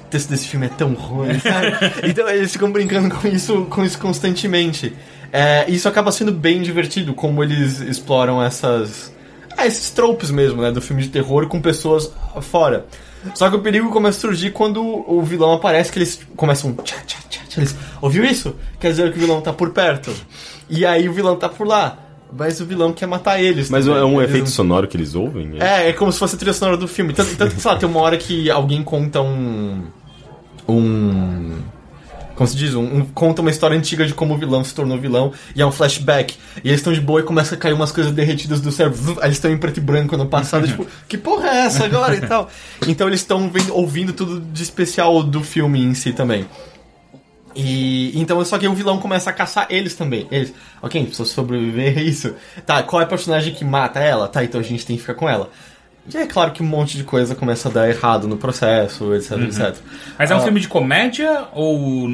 o 0.00 0.04
texto 0.10 0.28
desse 0.28 0.48
filme 0.48 0.66
é 0.66 0.70
tão 0.70 0.94
ruim, 0.94 1.38
sabe? 1.40 2.08
então 2.08 2.28
eles 2.28 2.52
ficam 2.52 2.72
brincando 2.72 3.14
com 3.14 3.28
isso, 3.28 3.66
com 3.66 3.84
isso 3.84 3.98
constantemente. 3.98 4.94
É, 5.32 5.70
isso 5.70 5.88
acaba 5.88 6.10
sendo 6.10 6.32
bem 6.32 6.62
divertido, 6.62 7.14
como 7.14 7.44
eles 7.44 7.80
exploram 7.80 8.42
essas. 8.42 9.12
ah, 9.56 9.66
esses 9.66 9.90
tropes 9.90 10.30
mesmo, 10.30 10.62
né? 10.62 10.70
Do 10.70 10.80
filme 10.80 11.02
de 11.02 11.08
terror 11.08 11.46
com 11.46 11.60
pessoas 11.60 12.10
fora. 12.42 12.86
Só 13.34 13.50
que 13.50 13.56
o 13.56 13.60
perigo 13.60 13.90
começa 13.90 14.18
a 14.18 14.20
surgir 14.20 14.52
quando 14.52 14.82
o 14.82 15.22
vilão 15.22 15.52
aparece, 15.52 15.92
que 15.92 15.98
eles 15.98 16.20
começam. 16.36 16.72
Tchá, 16.72 16.96
tchá, 17.06 17.18
tchá, 17.28 17.40
eles, 17.56 17.76
Ouviu 18.00 18.24
isso? 18.24 18.54
Quer 18.78 18.90
dizer 18.90 19.12
que 19.12 19.18
o 19.18 19.20
vilão 19.20 19.40
tá 19.40 19.52
por 19.52 19.70
perto. 19.70 20.14
E 20.68 20.86
aí 20.86 21.08
o 21.08 21.12
vilão 21.12 21.36
tá 21.36 21.48
por 21.48 21.66
lá. 21.66 22.07
Mas 22.36 22.60
o 22.60 22.66
vilão 22.66 22.92
quer 22.92 23.06
matar 23.06 23.40
eles. 23.42 23.70
Mas 23.70 23.86
também. 23.86 24.00
é 24.00 24.04
um 24.04 24.18
Eles 24.20 24.28
efeito 24.30 24.44
não- 24.44 24.52
sonoro 24.52 24.86
que 24.86 24.96
eles 24.96 25.14
ouvem? 25.14 25.52
é, 25.60 25.88
é 25.88 25.92
como 25.92 26.12
se 26.12 26.18
fosse 26.18 26.34
a 26.34 26.38
trilha 26.38 26.52
sonora 26.52 26.76
do 26.76 26.86
filme. 26.86 27.12
Tanto, 27.14 27.34
tanto 27.36 27.54
que, 27.54 27.60
sei 27.60 27.70
lá, 27.70 27.76
tem 27.78 27.88
uma 27.88 28.00
hora 28.00 28.16
que 28.16 28.50
alguém 28.50 28.82
conta 28.82 29.20
um. 29.22 29.82
Um. 30.68 31.56
Como 32.34 32.46
se 32.46 32.56
diz? 32.56 32.74
Um, 32.74 32.82
um- 32.98 33.04
conta 33.06 33.40
uma 33.42 33.50
história 33.50 33.76
antiga 33.76 34.06
de 34.06 34.14
como 34.14 34.34
o 34.34 34.38
vilão 34.38 34.62
se 34.62 34.72
tornou 34.72 34.96
vilão 34.96 35.32
e 35.56 35.60
é 35.62 35.66
um 35.66 35.72
flashback. 35.72 36.36
E 36.62 36.68
eles 36.68 36.78
estão 36.80 36.92
de 36.92 37.00
boa 37.00 37.20
e 37.20 37.22
começa 37.24 37.54
a 37.56 37.58
cair 37.58 37.72
umas 37.72 37.90
coisas 37.90 38.12
derretidas 38.12 38.60
do 38.60 38.70
cérebro. 38.70 38.98
Aí 39.20 39.26
eles 39.26 39.38
estão 39.38 39.50
em 39.50 39.56
preto 39.58 39.78
e 39.78 39.80
branco 39.80 40.16
no 40.16 40.26
passado, 40.26 40.68
tipo, 40.68 40.86
que 41.08 41.18
porra 41.18 41.48
é 41.48 41.56
essa 41.66 41.84
agora 41.84 42.14
e 42.14 42.20
tal. 42.20 42.48
Então 42.86 43.08
eles 43.08 43.20
estão 43.20 43.50
ouvindo 43.72 44.12
tudo 44.12 44.40
de 44.40 44.62
especial 44.62 45.20
do 45.22 45.42
filme 45.42 45.82
em 45.82 45.94
si 45.94 46.12
também. 46.12 46.46
E 47.60 48.12
então 48.18 48.42
só 48.44 48.56
que 48.56 48.68
o 48.68 48.74
vilão 48.74 48.98
começa 48.98 49.30
a 49.30 49.32
caçar 49.32 49.66
eles 49.68 49.94
também. 49.96 50.28
Eles, 50.30 50.54
ok, 50.80 51.02
precisa 51.06 51.24
sobreviver, 51.28 51.98
é 51.98 52.02
isso. 52.02 52.34
Tá, 52.64 52.82
qual 52.84 53.02
é 53.02 53.04
o 53.04 53.08
personagem 53.08 53.52
que 53.52 53.64
mata 53.64 53.98
ela? 53.98 54.28
Tá, 54.28 54.44
então 54.44 54.60
a 54.60 54.64
gente 54.64 54.86
tem 54.86 54.94
que 54.96 55.02
ficar 55.02 55.14
com 55.14 55.28
ela. 55.28 55.50
E 56.12 56.16
é 56.16 56.26
claro 56.26 56.52
que 56.52 56.62
um 56.62 56.66
monte 56.66 56.96
de 56.96 57.04
coisa 57.04 57.34
começa 57.34 57.68
a 57.68 57.72
dar 57.72 57.88
errado 57.88 58.28
no 58.28 58.36
processo, 58.36 59.12
etc, 59.14 59.32
etc. 59.42 59.76
Mas 60.18 60.30
é 60.30 60.34
um 60.34 60.38
Ah. 60.38 60.42
filme 60.42 60.60
de 60.60 60.68
comédia 60.68 61.48
ou. 61.52 62.08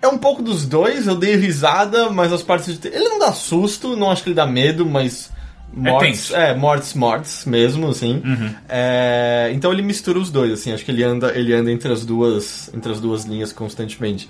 É 0.00 0.08
um 0.08 0.18
pouco 0.18 0.40
dos 0.42 0.64
dois, 0.66 1.06
eu 1.08 1.16
dei 1.16 1.34
risada, 1.36 2.08
mas 2.10 2.32
as 2.32 2.42
partes 2.42 2.78
de. 2.78 2.86
Ele 2.88 3.08
não 3.08 3.18
dá 3.18 3.32
susto, 3.32 3.96
não 3.96 4.10
acho 4.10 4.22
que 4.22 4.28
ele 4.28 4.36
dá 4.36 4.46
medo, 4.46 4.86
mas. 4.86 5.34
Mortes, 5.74 6.28
tenso. 6.28 6.36
é, 6.36 6.54
mortes, 6.54 6.94
mortes 6.94 7.44
mesmo, 7.44 7.88
assim. 7.88 8.22
É, 8.68 9.50
então 9.52 9.72
ele 9.72 9.82
mistura 9.82 10.18
os 10.18 10.30
dois, 10.30 10.52
assim, 10.52 10.72
acho 10.72 10.84
que 10.84 10.90
ele 10.90 11.02
anda, 11.02 11.36
ele 11.36 11.52
anda 11.52 11.70
entre 11.70 11.92
as 11.92 12.04
duas, 12.04 12.70
entre 12.72 12.92
as 12.92 13.00
duas 13.00 13.24
linhas 13.24 13.52
constantemente. 13.52 14.28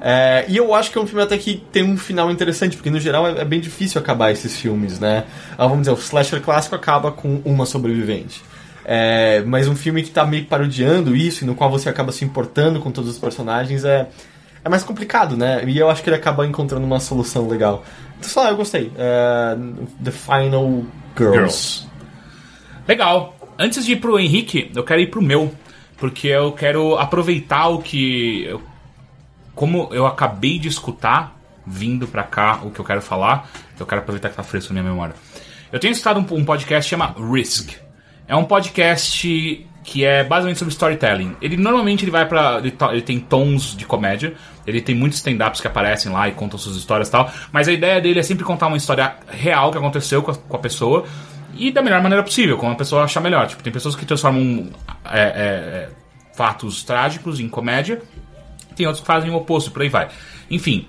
É, 0.00 0.44
e 0.48 0.56
eu 0.56 0.74
acho 0.74 0.90
que 0.90 0.98
é 0.98 1.00
um 1.00 1.06
filme 1.06 1.22
até 1.22 1.36
que 1.36 1.62
tem 1.72 1.82
um 1.82 1.96
final 1.96 2.30
interessante, 2.30 2.76
porque 2.76 2.90
no 2.90 3.00
geral 3.00 3.26
é, 3.26 3.40
é 3.40 3.44
bem 3.44 3.60
difícil 3.60 4.00
acabar 4.00 4.30
esses 4.30 4.58
filmes, 4.58 5.00
né? 5.00 5.24
Ah, 5.56 5.66
vamos 5.66 5.80
dizer, 5.80 5.92
o 5.92 5.98
slasher 5.98 6.40
clássico 6.40 6.74
acaba 6.74 7.10
com 7.10 7.40
uma 7.44 7.66
sobrevivente. 7.66 8.42
É, 8.84 9.42
mas 9.46 9.68
um 9.68 9.76
filme 9.76 10.02
que 10.02 10.10
tá 10.10 10.24
meio 10.24 10.46
parodiando 10.46 11.14
isso, 11.14 11.44
e 11.44 11.46
no 11.46 11.54
qual 11.54 11.70
você 11.70 11.88
acaba 11.88 12.12
se 12.12 12.24
importando 12.24 12.80
com 12.80 12.90
todos 12.90 13.10
os 13.10 13.18
personagens, 13.18 13.84
é, 13.84 14.08
é 14.64 14.68
mais 14.68 14.82
complicado, 14.82 15.36
né? 15.36 15.62
E 15.66 15.78
eu 15.78 15.90
acho 15.90 16.02
que 16.02 16.08
ele 16.08 16.16
acaba 16.16 16.46
encontrando 16.46 16.86
uma 16.86 17.00
solução 17.00 17.48
legal. 17.48 17.84
Então, 18.18 18.30
sei 18.30 18.42
lá, 18.42 18.50
eu 18.50 18.56
gostei. 18.56 18.90
É, 18.96 19.56
The 20.02 20.10
Final 20.10 20.84
Girls. 21.16 21.34
Girls. 21.36 21.88
Legal. 22.86 23.36
Antes 23.58 23.84
de 23.84 23.92
ir 23.92 23.96
pro 23.96 24.18
Henrique, 24.18 24.70
eu 24.74 24.84
quero 24.84 25.00
ir 25.00 25.08
pro 25.08 25.20
meu. 25.20 25.52
Porque 25.98 26.28
eu 26.28 26.52
quero 26.52 26.96
aproveitar 26.96 27.68
o 27.68 27.82
que. 27.82 28.48
Como 29.58 29.88
eu 29.90 30.06
acabei 30.06 30.56
de 30.56 30.68
escutar, 30.68 31.36
vindo 31.66 32.06
pra 32.06 32.22
cá, 32.22 32.60
o 32.62 32.70
que 32.70 32.78
eu 32.78 32.84
quero 32.84 33.02
falar, 33.02 33.50
eu 33.76 33.84
quero 33.84 34.02
aproveitar 34.02 34.28
que 34.28 34.36
tá 34.36 34.42
fresco 34.44 34.72
na 34.72 34.80
minha 34.80 34.92
memória. 34.92 35.16
Eu 35.72 35.80
tenho 35.80 35.90
escutado 35.90 36.20
um, 36.20 36.36
um 36.38 36.44
podcast 36.44 36.88
que 36.88 36.90
chama 36.90 37.12
Risk. 37.32 37.72
É 38.28 38.36
um 38.36 38.44
podcast 38.44 39.66
que 39.82 40.04
é 40.04 40.22
basicamente 40.22 40.60
sobre 40.60 40.70
storytelling. 40.70 41.34
Ele 41.42 41.56
normalmente 41.56 42.04
ele 42.04 42.12
vai 42.12 42.24
para 42.24 42.58
ele, 42.58 42.72
ele 42.92 43.02
tem 43.02 43.18
tons 43.18 43.76
de 43.76 43.84
comédia, 43.84 44.34
ele 44.64 44.80
tem 44.80 44.94
muitos 44.94 45.18
stand-ups 45.18 45.60
que 45.60 45.66
aparecem 45.66 46.12
lá 46.12 46.28
e 46.28 46.32
contam 46.32 46.56
suas 46.56 46.76
histórias 46.76 47.08
e 47.08 47.10
tal, 47.10 47.28
mas 47.50 47.66
a 47.66 47.72
ideia 47.72 48.00
dele 48.00 48.20
é 48.20 48.22
sempre 48.22 48.44
contar 48.44 48.68
uma 48.68 48.76
história 48.76 49.16
real 49.26 49.72
que 49.72 49.78
aconteceu 49.78 50.22
com 50.22 50.30
a, 50.30 50.36
com 50.36 50.56
a 50.56 50.60
pessoa 50.60 51.04
e 51.52 51.72
da 51.72 51.82
melhor 51.82 52.00
maneira 52.00 52.22
possível, 52.22 52.56
como 52.58 52.70
a 52.70 52.76
pessoa 52.76 53.02
achar 53.02 53.20
melhor. 53.20 53.48
Tipo, 53.48 53.60
tem 53.64 53.72
pessoas 53.72 53.96
que 53.96 54.06
transformam 54.06 54.70
é, 55.04 55.20
é, 55.20 55.24
é, 55.24 55.88
fatos 56.36 56.84
trágicos 56.84 57.40
em 57.40 57.48
comédia, 57.48 58.00
tem 58.78 58.86
outros 58.86 59.00
que 59.02 59.06
fazem 59.06 59.30
o 59.30 59.34
oposto, 59.36 59.70
por 59.70 59.82
aí 59.82 59.88
vai. 59.88 60.08
Enfim, 60.50 60.86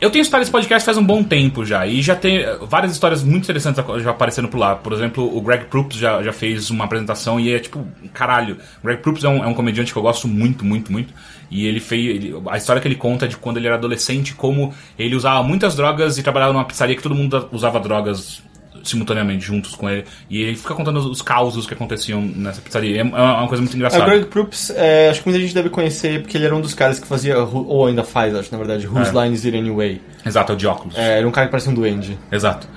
eu 0.00 0.10
tenho 0.10 0.22
escutado 0.22 0.42
esse 0.42 0.50
podcast 0.50 0.84
faz 0.86 0.96
um 0.96 1.04
bom 1.04 1.24
tempo 1.24 1.64
já, 1.64 1.84
e 1.86 2.00
já 2.02 2.14
tem 2.14 2.38
eh, 2.38 2.58
várias 2.62 2.92
histórias 2.92 3.22
muito 3.22 3.44
interessantes 3.44 3.82
já 4.02 4.10
aparecendo 4.10 4.46
por 4.48 4.58
lá. 4.58 4.76
Por 4.76 4.92
exemplo, 4.92 5.36
o 5.36 5.40
Greg 5.40 5.64
Proops 5.66 5.96
já, 5.98 6.22
já 6.22 6.32
fez 6.32 6.70
uma 6.70 6.84
apresentação 6.84 7.38
e 7.40 7.52
é 7.52 7.58
tipo, 7.58 7.84
caralho. 8.14 8.58
O 8.82 8.86
Greg 8.86 9.02
Proops 9.02 9.24
é 9.24 9.28
um, 9.28 9.42
é 9.42 9.46
um 9.48 9.54
comediante 9.54 9.92
que 9.92 9.98
eu 9.98 10.02
gosto 10.02 10.28
muito, 10.28 10.64
muito, 10.64 10.92
muito. 10.92 11.12
E 11.50 11.66
ele 11.66 11.80
fez. 11.80 12.04
ele- 12.16 12.34
a 12.48 12.56
história 12.56 12.80
que 12.80 12.86
ele 12.86 12.94
conta 12.94 13.24
é 13.24 13.28
de 13.28 13.36
quando 13.36 13.56
ele 13.56 13.66
era 13.66 13.76
adolescente, 13.76 14.34
como 14.34 14.72
ele 14.98 15.16
usava 15.16 15.42
muitas 15.42 15.74
drogas 15.74 16.16
e 16.16 16.22
trabalhava 16.22 16.52
numa 16.52 16.64
pizzaria 16.64 16.94
que 16.94 17.02
todo 17.02 17.14
mundo 17.14 17.48
usava 17.50 17.80
drogas 17.80 18.40
simultaneamente 18.84 19.44
juntos 19.44 19.74
com 19.74 19.88
ele. 19.88 20.04
E 20.30 20.42
ele 20.42 20.56
fica 20.56 20.74
contando 20.74 20.98
os, 20.98 21.06
os 21.06 21.22
causos 21.22 21.66
que 21.66 21.74
aconteciam 21.74 22.20
nessa 22.22 22.60
pizzaria. 22.60 23.00
É 23.00 23.02
uma, 23.02 23.18
é 23.18 23.22
uma 23.22 23.48
coisa 23.48 23.62
muito 23.62 23.72
É, 23.72 23.74
o 23.74 23.78
engraçada. 23.78 24.04
Greg 24.04 24.26
Proops, 24.26 24.70
é, 24.70 25.08
acho 25.10 25.20
que 25.22 25.28
muita 25.28 25.40
gente 25.42 25.54
deve 25.54 25.68
conhecer, 25.70 26.20
porque 26.22 26.36
ele 26.36 26.44
era 26.46 26.54
um 26.56 26.60
dos 26.60 26.74
caras 26.74 26.98
que 26.98 27.06
fazia, 27.06 27.38
ou 27.38 27.86
ainda 27.86 28.04
faz, 28.04 28.34
acho, 28.34 28.50
na 28.52 28.58
verdade, 28.58 28.86
Whose 28.86 29.16
É. 29.16 29.22
Line 29.22 29.34
Is 29.34 29.44
It 29.44 29.56
Anyway? 29.56 30.00
Exato, 30.24 30.52
é 30.52 30.54
o 30.54 30.58
de 30.58 30.66
óculos. 30.66 30.96
É, 30.96 31.18
era 31.18 31.28
um 31.28 31.30
cara 31.30 31.46
que 31.46 31.50
parecia 31.50 31.70
um 31.70 31.74
duende. 31.74 32.18
Exato. 32.30 32.68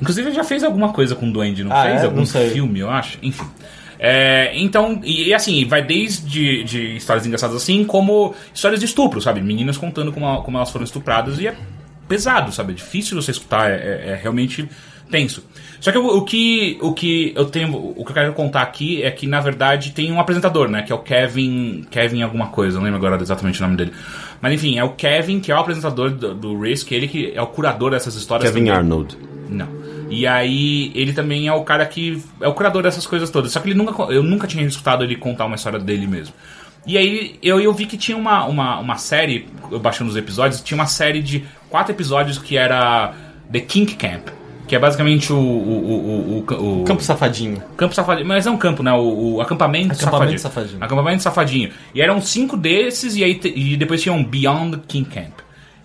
Inclusive 0.00 0.28
ele 0.28 0.34
já 0.36 0.42
fez 0.44 0.64
alguma 0.64 0.92
coisa 0.92 1.14
com 1.14 1.28
o 1.28 1.32
Duende, 1.32 1.62
não 1.62 1.70
Ah, 1.72 1.82
fez? 1.84 2.00
é? 2.02 2.04
Algum 2.06 2.16
Não 2.16 2.26
filme, 2.26 2.80
eu 2.80 2.90
acho. 2.90 3.18
Enfim. 3.22 3.44
É, 4.04 4.50
então, 4.56 5.00
e, 5.04 5.28
e 5.28 5.34
assim, 5.34 5.64
vai 5.64 5.80
desde 5.80 6.64
de 6.64 6.96
histórias 6.96 7.24
engraçadas 7.24 7.54
assim, 7.54 7.84
como 7.84 8.34
histórias 8.52 8.80
de 8.80 8.86
estupro, 8.86 9.20
sabe? 9.20 9.40
Meninas 9.40 9.76
contando 9.78 10.10
como, 10.10 10.42
como 10.42 10.56
elas 10.56 10.70
foram 10.70 10.84
estupradas 10.84 11.38
e 11.38 11.46
é 11.46 11.54
pesado, 12.08 12.50
sabe? 12.50 12.72
É 12.72 12.74
difícil 12.74 13.20
você 13.22 13.30
escutar, 13.30 13.70
é, 13.70 13.74
é- 13.74 14.10
é 14.10 14.18
realmente 14.20 14.68
tenso. 15.12 15.44
Só 15.78 15.92
que 15.92 15.98
o, 15.98 16.06
o 16.16 16.24
que 16.24 16.78
o 16.80 16.92
que 16.92 17.32
eu 17.36 17.44
tenho, 17.44 17.76
o 17.76 18.04
que 18.04 18.10
eu 18.10 18.14
quero 18.14 18.32
contar 18.32 18.62
aqui 18.62 19.02
é 19.02 19.10
que 19.10 19.26
na 19.26 19.40
verdade 19.40 19.92
tem 19.92 20.10
um 20.10 20.18
apresentador, 20.18 20.68
né? 20.68 20.82
Que 20.82 20.92
é 20.92 20.94
o 20.94 20.98
Kevin, 20.98 21.86
Kevin 21.90 22.22
alguma 22.22 22.48
coisa, 22.48 22.78
não 22.78 22.84
lembro 22.84 22.98
agora 22.98 23.20
exatamente 23.22 23.60
o 23.60 23.62
nome 23.62 23.76
dele. 23.76 23.92
Mas 24.40 24.54
enfim, 24.54 24.78
é 24.78 24.82
o 24.82 24.90
Kevin 24.90 25.38
que 25.38 25.52
é 25.52 25.54
o 25.54 25.58
apresentador 25.58 26.10
do, 26.10 26.34
do 26.34 26.58
Risk, 26.58 26.90
ele 26.90 27.06
que 27.06 27.32
é 27.34 27.42
o 27.42 27.46
curador 27.46 27.90
dessas 27.90 28.14
histórias. 28.14 28.50
Kevin 28.50 28.66
também. 28.66 28.78
Arnold. 28.78 29.18
Não. 29.50 29.68
E 30.12 30.26
aí, 30.26 30.92
ele 30.94 31.12
também 31.12 31.48
é 31.48 31.52
o 31.54 31.64
cara 31.64 31.86
que 31.86 32.22
é 32.40 32.46
o 32.46 32.52
curador 32.52 32.82
dessas 32.82 33.06
coisas 33.06 33.30
todas. 33.30 33.52
Só 33.52 33.60
que 33.60 33.68
ele 33.68 33.74
nunca, 33.74 34.02
eu 34.12 34.22
nunca 34.22 34.46
tinha 34.46 34.64
escutado 34.64 35.04
ele 35.04 35.16
contar 35.16 35.46
uma 35.46 35.56
história 35.56 35.78
dele 35.78 36.06
mesmo. 36.06 36.34
E 36.86 36.98
aí, 36.98 37.38
eu, 37.42 37.60
eu 37.60 37.72
vi 37.72 37.86
que 37.86 37.96
tinha 37.96 38.16
uma, 38.16 38.44
uma, 38.44 38.78
uma 38.78 38.96
série, 38.96 39.48
eu 39.70 39.80
baixando 39.80 40.10
os 40.10 40.16
episódios, 40.16 40.60
tinha 40.60 40.76
uma 40.76 40.86
série 40.86 41.22
de 41.22 41.44
quatro 41.70 41.94
episódios 41.94 42.36
que 42.36 42.58
era 42.58 43.14
The 43.50 43.60
Kink 43.60 43.94
Camp. 43.94 44.28
Que 44.72 44.76
é 44.76 44.78
basicamente 44.78 45.30
o. 45.30 45.36
o, 45.36 46.38
o, 46.48 46.80
o, 46.80 46.84
Campo 46.84 47.02
Safadinho. 47.02 47.62
Campo 47.76 47.94
Safadinho. 47.94 48.26
Mas 48.26 48.46
é 48.46 48.50
um 48.50 48.56
campo, 48.56 48.82
né? 48.82 48.90
O, 48.94 49.38
acampamento, 49.38 49.92
Acampamento 49.92 50.00
safadinho. 50.00 50.38
Safadinho. 50.38 50.78
Acampamento 50.82 51.22
Safadinho. 51.22 51.70
E 51.94 52.00
eram 52.00 52.22
cinco 52.22 52.56
desses, 52.56 53.14
e 53.14 53.22
aí 53.22 53.38
e 53.54 53.76
depois 53.76 54.00
tinha 54.00 54.14
um 54.14 54.24
Beyond 54.24 54.78
King 54.88 55.06
Camp. 55.10 55.40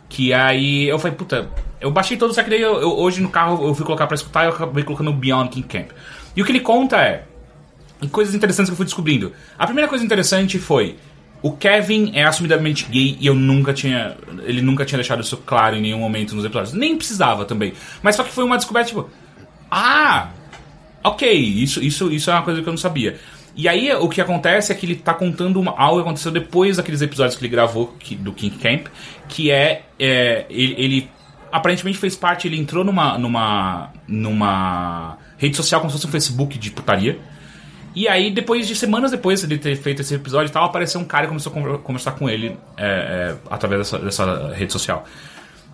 Que 0.07 0.33
aí 0.33 0.87
eu 0.87 0.97
falei, 0.99 1.17
puta, 1.17 1.49
eu 1.81 1.91
baixei 1.91 2.15
todos, 2.15 2.33
só 2.37 2.43
que 2.43 2.49
daí 2.49 2.61
eu, 2.61 2.79
eu- 2.79 2.97
hoje 2.97 3.19
no 3.19 3.27
carro 3.27 3.61
eu 3.67 3.75
fui 3.75 3.85
colocar 3.85 4.07
pra 4.07 4.15
escutar 4.15 4.45
e 4.45 4.47
eu 4.47 4.53
acabei 4.53 4.85
colocando 4.85 5.09
o 5.09 5.13
Beyond 5.13 5.49
King 5.49 5.67
Camp. 5.67 5.89
E 6.33 6.41
o 6.41 6.45
que 6.45 6.51
ele 6.53 6.61
conta 6.61 6.95
é. 6.95 7.25
Coisas 8.09 8.33
interessantes 8.33 8.69
que 8.69 8.71
eu 8.73 8.77
fui 8.77 8.85
descobrindo. 8.85 9.33
A 9.59 9.65
primeira 9.65 9.89
coisa 9.89 10.05
interessante 10.05 10.57
foi. 10.59 10.95
O 11.41 11.51
Kevin 11.51 12.11
é 12.15 12.23
assumidamente 12.23 12.85
gay 12.89 13.15
e 13.19 13.27
eu 13.27 13.35
nunca 13.35 13.73
tinha. 13.73 14.17
Ele 14.43 14.61
nunca 14.61 14.83
tinha 14.85 14.97
deixado 14.97 15.21
isso 15.21 15.37
claro 15.37 15.75
em 15.75 15.81
nenhum 15.81 15.99
momento 15.99 16.35
nos 16.35 16.43
episódios. 16.43 16.73
Nem 16.73 16.97
precisava 16.97 17.45
também. 17.45 17.73
Mas 18.01 18.15
só 18.15 18.23
que 18.23 18.31
foi 18.31 18.43
uma 18.43 18.57
descoberta, 18.57 18.89
tipo. 18.89 19.09
Ah! 19.69 20.29
Ok, 21.03 21.31
isso, 21.31 21.81
isso, 21.83 22.11
isso 22.11 22.29
é 22.29 22.33
uma 22.33 22.41
coisa 22.41 22.61
que 22.61 22.67
eu 22.67 22.73
não 22.73 22.77
sabia. 22.77 23.17
E 23.55 23.67
aí 23.67 23.91
o 23.93 24.09
que 24.09 24.19
acontece 24.19 24.71
é 24.71 24.75
que 24.75 24.85
ele 24.85 24.95
tá 24.95 25.13
contando 25.13 25.59
uma, 25.59 25.71
algo 25.77 25.95
que 25.97 26.01
aconteceu 26.01 26.31
depois 26.31 26.77
daqueles 26.77 27.01
episódios 27.01 27.35
que 27.35 27.43
ele 27.45 27.51
gravou 27.51 27.87
que- 27.99 28.15
do 28.15 28.31
King 28.33 28.55
Camp, 28.57 28.87
que 29.29 29.49
é, 29.49 29.83
é, 29.97 30.45
ele, 30.49 30.75
ele 30.77 31.09
aparentemente 31.51 31.97
fez 31.97 32.15
parte, 32.15 32.47
ele 32.47 32.59
entrou 32.59 32.83
numa, 32.83 33.17
numa, 33.17 33.89
numa 34.07 35.17
rede 35.37 35.55
social 35.55 35.81
como 35.81 35.91
se 35.91 35.97
fosse 35.97 36.07
um 36.07 36.11
Facebook 36.11 36.57
de 36.57 36.71
putaria. 36.71 37.19
E 37.95 38.07
aí, 38.07 38.29
depois 38.29 38.67
de 38.67 38.75
semanas 38.75 39.11
depois 39.11 39.41
de 39.41 39.57
ter 39.57 39.75
feito 39.75 40.01
esse 40.01 40.13
episódio 40.13 40.49
e 40.49 40.53
tal, 40.53 40.65
apareceu 40.65 41.01
um 41.01 41.05
cara 41.05 41.25
e 41.25 41.27
começou 41.27 41.51
a 41.51 41.53
conver- 41.55 41.77
conversar 41.79 42.11
com 42.11 42.29
ele 42.29 42.57
é, 42.77 42.85
é, 42.85 43.35
através 43.49 43.81
dessa, 43.81 43.99
dessa 43.99 44.53
rede 44.53 44.71
social. 44.71 45.03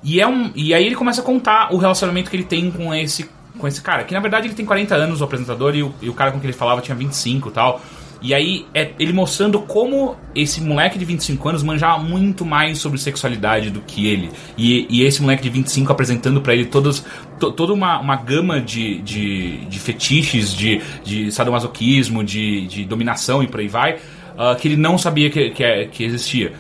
E, 0.04 0.20
é 0.22 0.28
um, 0.28 0.52
e 0.56 0.74
aí 0.74 0.86
ele 0.86 0.96
começa 0.96 1.22
a 1.22 1.24
contar 1.24 1.74
o 1.74 1.78
relacionamento 1.78 2.30
que 2.30 2.36
ele 2.36 2.44
tem 2.44 2.72
com 2.72 2.94
esse, 2.94 3.30
com 3.58 3.68
esse 3.68 3.82
cara. 3.82 4.04
Que 4.04 4.14
na 4.14 4.20
verdade 4.20 4.48
ele 4.48 4.54
tem 4.54 4.66
40 4.66 4.96
anos, 4.96 5.22
o 5.22 5.24
apresentador, 5.24 5.76
e 5.76 5.84
o, 5.84 5.94
e 6.02 6.10
o 6.10 6.14
cara 6.14 6.32
com 6.32 6.40
quem 6.40 6.50
ele 6.50 6.58
falava 6.58 6.82
tinha 6.82 6.96
25 6.96 7.50
e 7.50 7.52
tal. 7.52 7.82
E 8.24 8.34
aí 8.34 8.66
é 8.74 8.92
ele 8.98 9.12
mostrando 9.12 9.60
como 9.60 10.16
esse 10.34 10.62
moleque 10.62 10.98
de 10.98 11.04
25 11.04 11.50
anos 11.50 11.62
manjava 11.62 12.02
muito 12.02 12.46
mais 12.46 12.78
sobre 12.80 12.98
sexualidade 12.98 13.70
do 13.70 13.82
que 13.82 14.08
ele. 14.08 14.32
E, 14.58 14.88
e 14.90 15.04
esse 15.04 15.22
moleque 15.22 15.44
de 15.44 15.50
25 15.50 15.92
apresentando 15.92 16.40
pra 16.42 16.54
ele 16.54 16.64
todos, 16.66 17.06
to- 17.38 17.52
toda 17.52 17.74
uma, 17.74 18.00
uma 18.00 18.16
gama 18.16 18.62
de, 18.62 19.00
de, 19.02 19.58
de 19.66 19.78
fetiches, 19.80 20.54
de, 20.56 20.82
de 21.04 21.32
sadomasoquismo, 21.34 22.24
de, 22.24 22.66
de 22.66 22.86
dominação 22.86 23.44
e 23.44 23.48
por 23.48 23.60
aí 23.60 23.68
vai, 23.68 23.98
ah, 24.38 24.56
que 24.56 24.70
ele 24.70 24.78
não 24.78 24.98
sabia 24.98 25.30
que, 25.30 25.50
que, 25.50 25.64
é- 25.64 25.86
que 25.86 26.06
existia. 26.06 26.54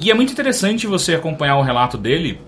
E 0.00 0.10
é 0.10 0.14
muito 0.14 0.32
interessante 0.32 0.86
você 0.86 1.14
acompanhar 1.14 1.58
o 1.58 1.62
relato 1.62 1.98
dele, 1.98 2.40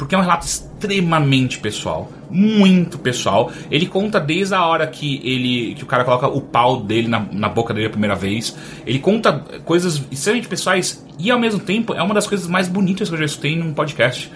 porque 0.00 0.14
é 0.14 0.18
um 0.18 0.22
relato 0.22 0.46
extremamente 0.46 1.58
pessoal, 1.58 2.10
muito 2.30 2.98
pessoal. 2.98 3.52
Ele 3.70 3.86
conta 3.86 4.18
desde 4.18 4.54
a 4.54 4.64
hora 4.64 4.86
que 4.86 5.20
ele 5.22 5.74
que 5.74 5.84
o 5.84 5.86
cara 5.86 6.04
coloca 6.04 6.26
o 6.26 6.40
pau 6.40 6.80
dele 6.80 7.06
na, 7.06 7.20
na 7.30 7.48
boca 7.48 7.74
dele 7.74 7.86
a 7.88 7.90
primeira 7.90 8.16
vez. 8.16 8.56
Ele 8.86 8.98
conta 8.98 9.32
coisas 9.64 10.02
extremamente 10.10 10.48
pessoais 10.48 11.04
e 11.18 11.30
ao 11.30 11.38
mesmo 11.38 11.60
tempo 11.60 11.92
é 11.94 12.02
uma 12.02 12.14
das 12.14 12.26
coisas 12.26 12.46
mais 12.48 12.66
bonitas 12.66 13.08
que 13.08 13.14
eu 13.14 13.18
já 13.18 13.26
escutei 13.26 13.54
num 13.56 13.74
podcast, 13.74 14.32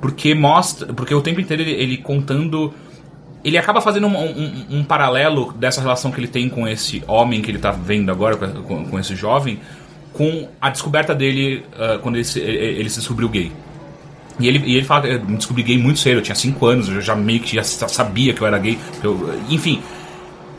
porque 0.00 0.34
mostra, 0.34 0.92
porque 0.92 1.14
o 1.14 1.22
tempo 1.22 1.40
inteiro 1.40 1.62
ele, 1.62 1.72
ele 1.72 1.96
contando 1.96 2.72
ele 3.44 3.56
acaba 3.56 3.80
fazendo 3.80 4.06
um, 4.08 4.16
um- 4.18 4.66
um 4.78 4.84
paralelo 4.84 5.52
dessa 5.52 5.80
relação 5.80 6.10
que 6.10 6.18
ele 6.20 6.26
tem 6.28 6.48
com 6.48 6.66
esse 6.68 7.02
homem 7.06 7.40
que 7.40 7.50
ele 7.50 7.58
tá 7.58 7.70
vendo 7.70 8.10
agora, 8.10 8.36
com, 8.36 8.84
com- 8.86 8.98
esse 8.98 9.14
jovem, 9.14 9.60
com 10.12 10.48
a 10.60 10.68
descoberta 10.68 11.14
dele 11.14 11.64
ah, 11.78 11.98
quando 12.02 12.16
ele 12.16 12.24
se, 12.24 12.40
ele, 12.40 12.80
ele 12.80 12.90
se 12.90 12.98
descobriu 12.98 13.28
gay. 13.28 13.52
E 14.38 14.46
ele, 14.48 14.62
e 14.66 14.76
ele 14.76 14.84
fala 14.84 15.02
que 15.02 15.08
eu 15.08 15.24
me 15.24 15.36
descobri 15.36 15.62
gay 15.62 15.78
muito 15.78 15.98
cedo, 15.98 16.18
eu 16.18 16.22
tinha 16.22 16.34
5 16.34 16.66
anos, 16.66 16.88
eu 16.88 17.00
já 17.00 17.14
meio 17.16 17.40
que 17.40 17.54
já 17.56 17.62
sa- 17.62 17.88
sabia 17.88 18.34
que 18.34 18.40
eu 18.42 18.46
era 18.46 18.58
gay. 18.58 18.78
eu- 19.02 19.32
enfim, 19.48 19.82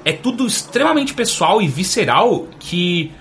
é 0.04 0.12
tudo 0.12 0.48
extremamente 0.48 1.14
pessoal 1.14 1.62
e 1.62 1.68
visceral 1.68 2.48
que 2.60 3.12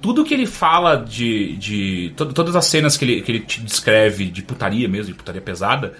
tudo 0.00 0.24
que 0.24 0.32
ele 0.32 0.46
fala 0.46 0.96
de. 0.96 1.56
de 1.56 2.12
to- 2.16 2.32
todas 2.32 2.54
as 2.54 2.66
cenas 2.66 2.96
que 2.96 3.04
ele, 3.04 3.20
que 3.22 3.32
ele 3.32 3.40
te 3.40 3.60
descreve 3.60 4.26
de 4.26 4.42
putaria 4.42 4.88
mesmo, 4.88 5.12
de 5.12 5.18
putaria 5.18 5.40
pesada, 5.40 5.94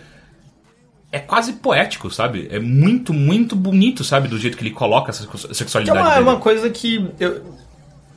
é 1.11 1.19
quase 1.19 1.55
poético, 1.55 2.11
sabe? 2.11 2.47
É 2.53 2.61
muito, 2.61 3.13
muito 3.13 3.57
bonito, 3.57 4.05
sabe? 4.05 4.29
Do 4.29 4.39
jeito 4.39 4.57
que 4.57 4.63
ele 4.63 4.71
coloca 4.71 5.11
essa 5.11 5.27
Que 5.27 5.37
é 5.37 5.55
sexualidade 5.55 5.99
uma, 5.99 6.15
é 6.15 6.21
uma 6.21 6.37
coisa 6.37 6.71
que 6.71 7.05
eu, 7.19 7.43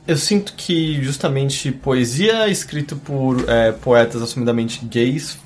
eu 0.06 0.16
sinto 0.16 0.54
que 0.54 1.02
justamente 1.02 1.70
poesia 1.70 2.48
escrita 2.48 2.96
por 2.96 3.48
é, 3.48 3.72
poetas 3.72 4.20
assumidamente 4.20 4.84
gays 4.84 5.38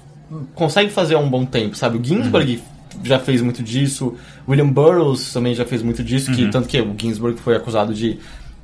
consegue 0.54 0.90
fazer 0.90 1.14
há 1.14 1.18
um 1.18 1.28
bom 1.28 1.44
tempo, 1.44 1.76
sabe? 1.76 1.98
O 1.98 2.04
Ginsberg 2.04 2.62
já 3.04 3.18
fez 3.18 3.42
muito 3.42 3.62
disso, 3.62 4.14
William 4.48 4.68
Burroughs 4.68 5.32
também 5.32 5.54
já 5.54 5.64
fez 5.64 5.82
muito 5.82 6.02
disso, 6.02 6.32
que 6.32 6.48
tanto 6.50 6.68
que 6.68 6.80
o 6.80 6.94
Ginsberg 6.98 7.38
foi 7.38 7.54
acusado 7.54 7.94
de 7.94 8.18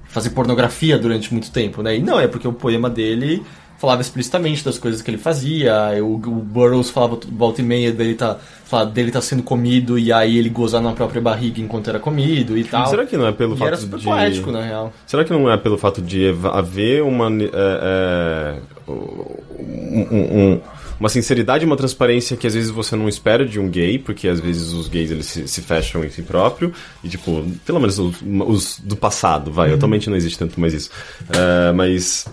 fazer 0.09 0.31
pornografia 0.31 0.99
durante 0.99 1.33
muito 1.33 1.51
tempo, 1.51 1.83
né? 1.83 1.97
E 1.97 2.01
não, 2.01 2.19
é 2.19 2.27
porque 2.27 2.49
o 2.49 2.53
poema 2.53 2.91
dele 2.91 3.43
falava 3.83 4.01
explicitamente 4.01 4.65
das 4.65 4.79
coisas 4.79 5.03
que 5.03 5.11
ele 5.11 5.19
fazia, 5.19 5.75
o, 6.01 6.15
o 6.15 6.19
Burroughs 6.19 6.89
falava 6.89 7.19
volta 7.33 7.61
e 7.61 7.65
meia 7.65 7.91
dele 7.91 8.15
tá, 8.15 8.39
falava 8.65 8.89
dele 8.93 9.11
tá 9.11 9.21
sendo 9.21 9.43
comido 9.43 9.99
e 9.99 10.13
aí 10.13 10.39
ele 10.39 10.49
gozar 10.49 10.81
na 10.81 10.93
própria 10.93 11.21
barriga 11.21 11.61
enquanto 11.61 11.89
era 11.91 11.99
comido 11.99 12.57
e 12.57 12.63
tal. 12.63 12.87
Será 12.87 13.05
que 13.05 13.17
não 13.17 13.27
é 13.27 13.33
pelo 13.33 13.57
E 13.57 13.59
fato 13.59 13.67
era 13.67 13.77
super 13.77 13.99
de... 13.99 14.05
poético, 14.05 14.53
na 14.53 14.63
real. 14.63 14.93
Será 15.05 15.25
que 15.25 15.33
não 15.33 15.51
é 15.51 15.57
pelo 15.57 15.77
fato 15.77 16.01
de 16.01 16.29
haver 16.53 17.03
uma 17.03 17.27
é, 17.27 17.51
é, 17.53 18.55
um- 18.89 20.07
um- 20.11 20.53
um- 20.53 20.61
uma 21.01 21.09
sinceridade, 21.09 21.65
uma 21.65 21.77
transparência 21.77 22.37
que 22.37 22.47
às 22.47 22.55
vezes 22.55 22.71
você 22.71 22.95
não 22.95 23.09
espera 23.09 23.45
de 23.45 23.59
um 23.59 23.69
gay, 23.69 23.99
porque 23.99 24.29
às 24.29 24.39
vezes 24.39 24.73
os 24.73 24.87
gays 24.87 25.11
eles 25.11 25.27
se, 25.27 25.49
se 25.49 25.61
fecham 25.61 26.05
em 26.05 26.09
si 26.11 26.23
próprio 26.23 26.73
e 27.03 27.09
tipo, 27.09 27.45
pelo 27.67 27.81
menos 27.81 27.99
os, 27.99 28.15
os 28.47 28.79
do 28.79 28.95
passado, 28.95 29.51
vai, 29.51 29.73
atualmente 29.75 30.09
não 30.09 30.17
existe 30.17 30.39
tanto 30.39 30.61
mais 30.61 30.73
isso, 30.73 30.91
É, 31.31 31.73
mas 31.73 32.27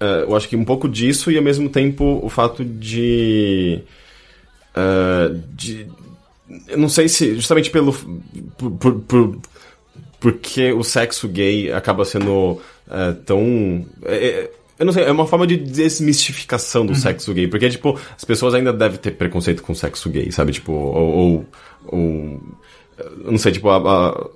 é, 0.00 0.22
eu 0.22 0.36
acho 0.36 0.48
que 0.48 0.56
um 0.56 0.64
pouco 0.64 0.88
disso 0.88 1.30
e 1.30 1.36
ao 1.36 1.42
mesmo 1.42 1.68
tempo 1.68 2.20
o 2.22 2.28
fato 2.28 2.64
de 2.64 3.80
é, 4.74 5.34
de 5.54 5.86
eu 6.68 6.78
não 6.78 6.88
sei 6.88 7.08
se 7.08 7.34
justamente 7.34 7.70
pelo 7.70 7.92
por, 8.56 8.70
por- 8.72 8.94
por- 9.00 9.38
porque 10.20 10.72
o 10.72 10.82
sexo 10.82 11.28
gay 11.28 11.72
acaba 11.72 12.04
sendo 12.04 12.60
é, 12.90 13.12
tão. 13.24 13.86
é, 14.04 14.50
eu 14.78 14.86
não 14.86 14.92
sei, 14.92 15.04
é 15.04 15.12
uma 15.12 15.26
forma 15.26 15.46
de 15.46 15.56
desmistificação 15.56 16.84
do 16.86 16.94
sexo 16.94 17.32
gay. 17.34 17.46
Porque, 17.48 17.68
tipo, 17.68 17.98
as 18.16 18.24
pessoas 18.24 18.54
ainda 18.54 18.72
devem 18.72 18.98
ter 18.98 19.12
preconceito 19.12 19.62
com 19.62 19.74
sexo 19.74 20.08
gay, 20.10 20.30
sabe? 20.32 20.52
Tipo, 20.52 20.72
ou. 20.72 21.06
ou, 21.16 21.46
ou- 21.86 22.40
não 23.24 23.38
sei, 23.38 23.52
tipo, 23.52 23.68
a- 23.68 23.76
a- 23.76 24.26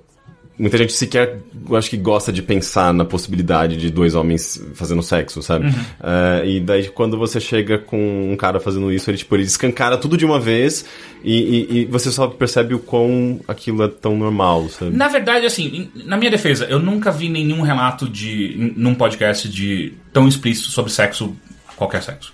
muita 0.57 0.77
gente 0.77 0.93
sequer, 0.93 1.39
eu 1.69 1.75
acho 1.75 1.89
que 1.89 1.97
gosta 1.97 2.31
de 2.31 2.41
pensar 2.41 2.93
na 2.93 3.03
possibilidade 3.03 3.75
de 3.75 3.89
dois 3.89 4.13
homens 4.13 4.63
fazendo 4.75 5.01
sexo, 5.01 5.41
sabe? 5.41 5.73
É, 6.01 6.47
e 6.47 6.59
daí, 6.59 6.89
quando 6.89 7.17
você 7.17 7.39
chega 7.39 7.77
com 7.79 8.31
um 8.31 8.35
cara 8.37 8.59
fazendo 8.59 8.91
isso, 8.91 9.09
ele, 9.09 9.17
tipo, 9.17 9.35
ele 9.35 9.43
escancara 9.43 9.97
tudo 9.97 10.15
de 10.15 10.25
uma 10.25 10.39
vez 10.39 10.85
e, 11.23 11.33
e- 11.37 11.77
e 11.81 11.85
você 11.85 12.11
só 12.11 12.27
percebe 12.27 12.73
o 12.75 12.79
quão 12.79 13.39
aquilo 13.47 13.83
é 13.83 13.87
tão 13.87 14.15
normal, 14.15 14.69
sabe? 14.69 14.95
Na 14.95 15.07
verdade, 15.07 15.45
assim, 15.45 15.89
na 16.05 16.17
minha 16.17 16.29
defesa, 16.31 16.65
eu 16.65 16.79
nunca 16.79 17.11
vi 17.11 17.29
nenhum 17.29 17.61
relato 17.61 18.07
de 18.07 18.73
num 18.77 18.93
podcast 18.93 19.49
de 19.49 19.93
tão 20.11 20.27
explícito 20.27 20.69
sobre 20.69 20.91
sexo, 20.91 21.35
qualquer 21.75 22.03
sexo. 22.03 22.31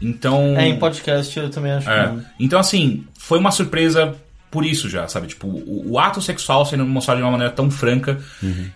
Então, 0.00 0.54
É, 0.58 0.68
em 0.68 0.78
podcast 0.78 1.38
eu 1.38 1.48
também 1.50 1.72
acho 1.72 1.88
é. 1.90 2.08
que. 2.10 2.44
então 2.44 2.60
assim, 2.60 3.04
foi 3.18 3.38
uma 3.38 3.50
surpresa 3.50 4.14
por 4.56 4.64
isso 4.64 4.88
já, 4.88 5.06
sabe? 5.06 5.26
Tipo, 5.26 5.46
o, 5.48 5.92
o 5.92 5.98
ato 5.98 6.22
sexual 6.22 6.64
sendo 6.64 6.86
mostrado 6.86 7.18
de 7.18 7.24
uma 7.24 7.32
maneira 7.32 7.52
tão 7.52 7.70
franca. 7.70 8.18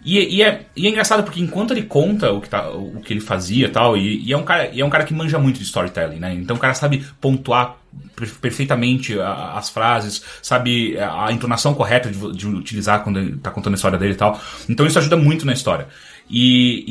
E, 0.04 0.36
e 0.36 0.42
é, 0.42 0.66
e 0.76 0.86
é 0.86 0.90
engraçado 0.90 1.22
porque 1.24 1.40
enquanto 1.40 1.70
ele 1.70 1.84
conta 1.84 2.30
o 2.30 2.38
que, 2.42 2.50
tá, 2.50 2.68
o 2.70 3.00
que 3.00 3.14
ele 3.14 3.20
fazia 3.20 3.70
tal, 3.70 3.96
e, 3.96 4.22
e 4.22 4.30
é 4.30 4.36
um 4.36 4.42
cara, 4.42 4.68
e 4.70 4.80
é 4.82 4.84
um 4.84 4.90
cara 4.90 5.04
que 5.04 5.14
manja 5.14 5.38
muito 5.38 5.56
de 5.58 5.64
storytelling, 5.64 6.18
né? 6.18 6.34
Então 6.34 6.54
o 6.56 6.58
cara 6.60 6.74
sabe 6.74 7.02
pontuar 7.18 7.76
per- 8.14 8.34
perfeitamente 8.42 9.18
as 9.18 9.70
frases, 9.70 10.22
sabe 10.42 10.98
a 10.98 11.28
a 11.28 11.32
entonação 11.32 11.72
correta 11.72 12.10
de, 12.10 12.32
de 12.36 12.46
utilizar 12.46 13.02
quando 13.02 13.18
ele 13.18 13.36
tá 13.38 13.50
contando 13.50 13.72
a 13.72 13.76
história 13.76 13.98
dele 13.98 14.12
e 14.12 14.16
tal. 14.16 14.38
Então 14.68 14.84
isso 14.86 14.98
ajuda 14.98 15.16
muito 15.16 15.46
na 15.46 15.54
história. 15.54 15.86
E, 16.28 16.84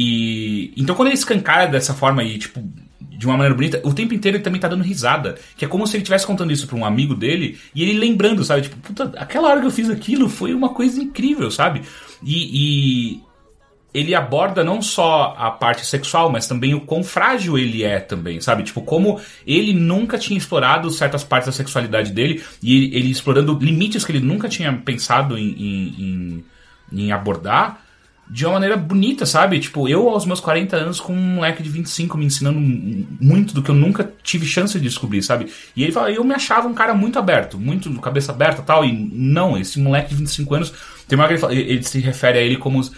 e- 0.76 0.82
então 0.82 0.96
quando 0.96 1.10
ele 1.10 1.16
escancara 1.16 1.68
dessa 1.68 1.94
forma 1.94 2.24
e 2.24 2.38
tipo 2.40 2.60
de 3.02 3.26
uma 3.26 3.38
maneira 3.38 3.56
bonita, 3.56 3.82
o 3.84 3.94
tempo 3.94 4.14
inteiro 4.14 4.38
ele 4.38 4.44
também 4.44 4.60
tá 4.60 4.68
dando 4.68 4.84
risada, 4.84 5.36
que 5.58 5.64
é 5.64 5.68
como 5.68 5.86
se 5.88 5.96
ele 5.96 6.04
estivesse 6.04 6.26
contando 6.28 6.52
isso 6.52 6.68
pra 6.68 6.76
um 6.78 6.86
amigo 6.86 7.16
dele 7.16 7.58
e 7.74 7.82
ele 7.84 7.94
lembrando, 7.98 8.44
sabe, 8.44 8.64
tipo, 8.64 8.76
puta, 8.78 9.12
aquela 9.18 9.48
hora 9.50 9.62
que 9.62 9.68
eu 9.68 9.72
fiz 9.72 9.90
aquilo 9.90 10.28
foi 10.30 10.54
uma 10.54 10.70
coisa 10.70 11.02
incrível, 11.02 11.50
sabe? 11.50 11.82
E, 12.24 13.16
e 13.16 13.22
ele 13.94 14.14
aborda 14.14 14.64
não 14.64 14.82
só 14.82 15.34
a 15.38 15.50
parte 15.50 15.86
sexual, 15.86 16.32
mas 16.32 16.46
também 16.48 16.74
o 16.76 16.82
quão 16.82 17.04
frágil 17.04 17.58
ele 17.58 17.84
é 17.84 18.00
também, 18.00 18.40
sabe? 18.42 18.64
Tipo, 18.64 18.82
como 18.82 19.20
ele 19.48 19.74
nunca 19.74 20.18
tinha 20.18 20.38
explorado 20.38 20.92
certas 20.92 21.24
partes 21.24 21.48
da 21.48 21.52
sexualidade 21.54 22.12
dele 22.12 22.44
e 22.62 22.96
ele, 22.96 23.10
explorando 23.12 23.58
limites 23.60 24.06
que 24.06 24.12
ele 24.12 24.20
nunca 24.20 24.48
tinha 24.50 24.72
pensado 24.74 25.38
em, 25.38 25.50
em, 25.52 25.96
em- 25.98 26.46
em 26.92 27.12
abordar 27.12 27.82
de 28.30 28.46
uma 28.46 28.54
maneira 28.54 28.78
bonita, 28.78 29.26
sabe? 29.26 29.60
Tipo, 29.60 29.88
eu 29.90 30.08
aos 30.08 30.26
meus 30.26 30.40
40 30.40 30.76
anos 30.78 31.00
com 31.02 31.14
um 31.14 31.36
moleque 31.36 31.64
de 31.64 31.70
25 31.70 32.18
me 32.18 32.26
ensinando 32.26 32.60
muito 32.60 33.54
do 33.54 33.64
que 33.64 33.70
eu 33.72 33.76
nunca 33.76 34.12
tive 34.24 34.46
chance 34.46 34.78
de 34.78 34.84
descobrir, 34.84 35.24
sabe? 35.24 35.48
E 35.76 35.82
ele 35.84 35.92
fala, 35.92 36.12
eu 36.12 36.24
me 36.24 36.34
achava 36.34 36.68
um 36.68 36.74
cara 36.74 36.94
muito 36.94 37.18
aberto, 37.18 37.58
muito 37.58 37.92
cabeça 38.00 38.32
aberta 38.32 38.62
tal, 38.62 38.86
e 38.86 38.92
não, 39.12 39.58
esse 39.58 39.80
moleque 39.80 40.10
de 40.10 40.16
25 40.16 40.56
anos, 40.56 40.74
tem 41.08 41.18
uma 41.18 41.26
hora 41.26 41.30
que 41.30 41.34
ele, 41.34 41.42
fala, 41.42 41.56
ele 41.56 41.84
se 41.84 42.00
refere 42.00 42.38
a 42.38 42.42
ele 42.42 42.58
como 42.58 42.78
os, 42.80 42.92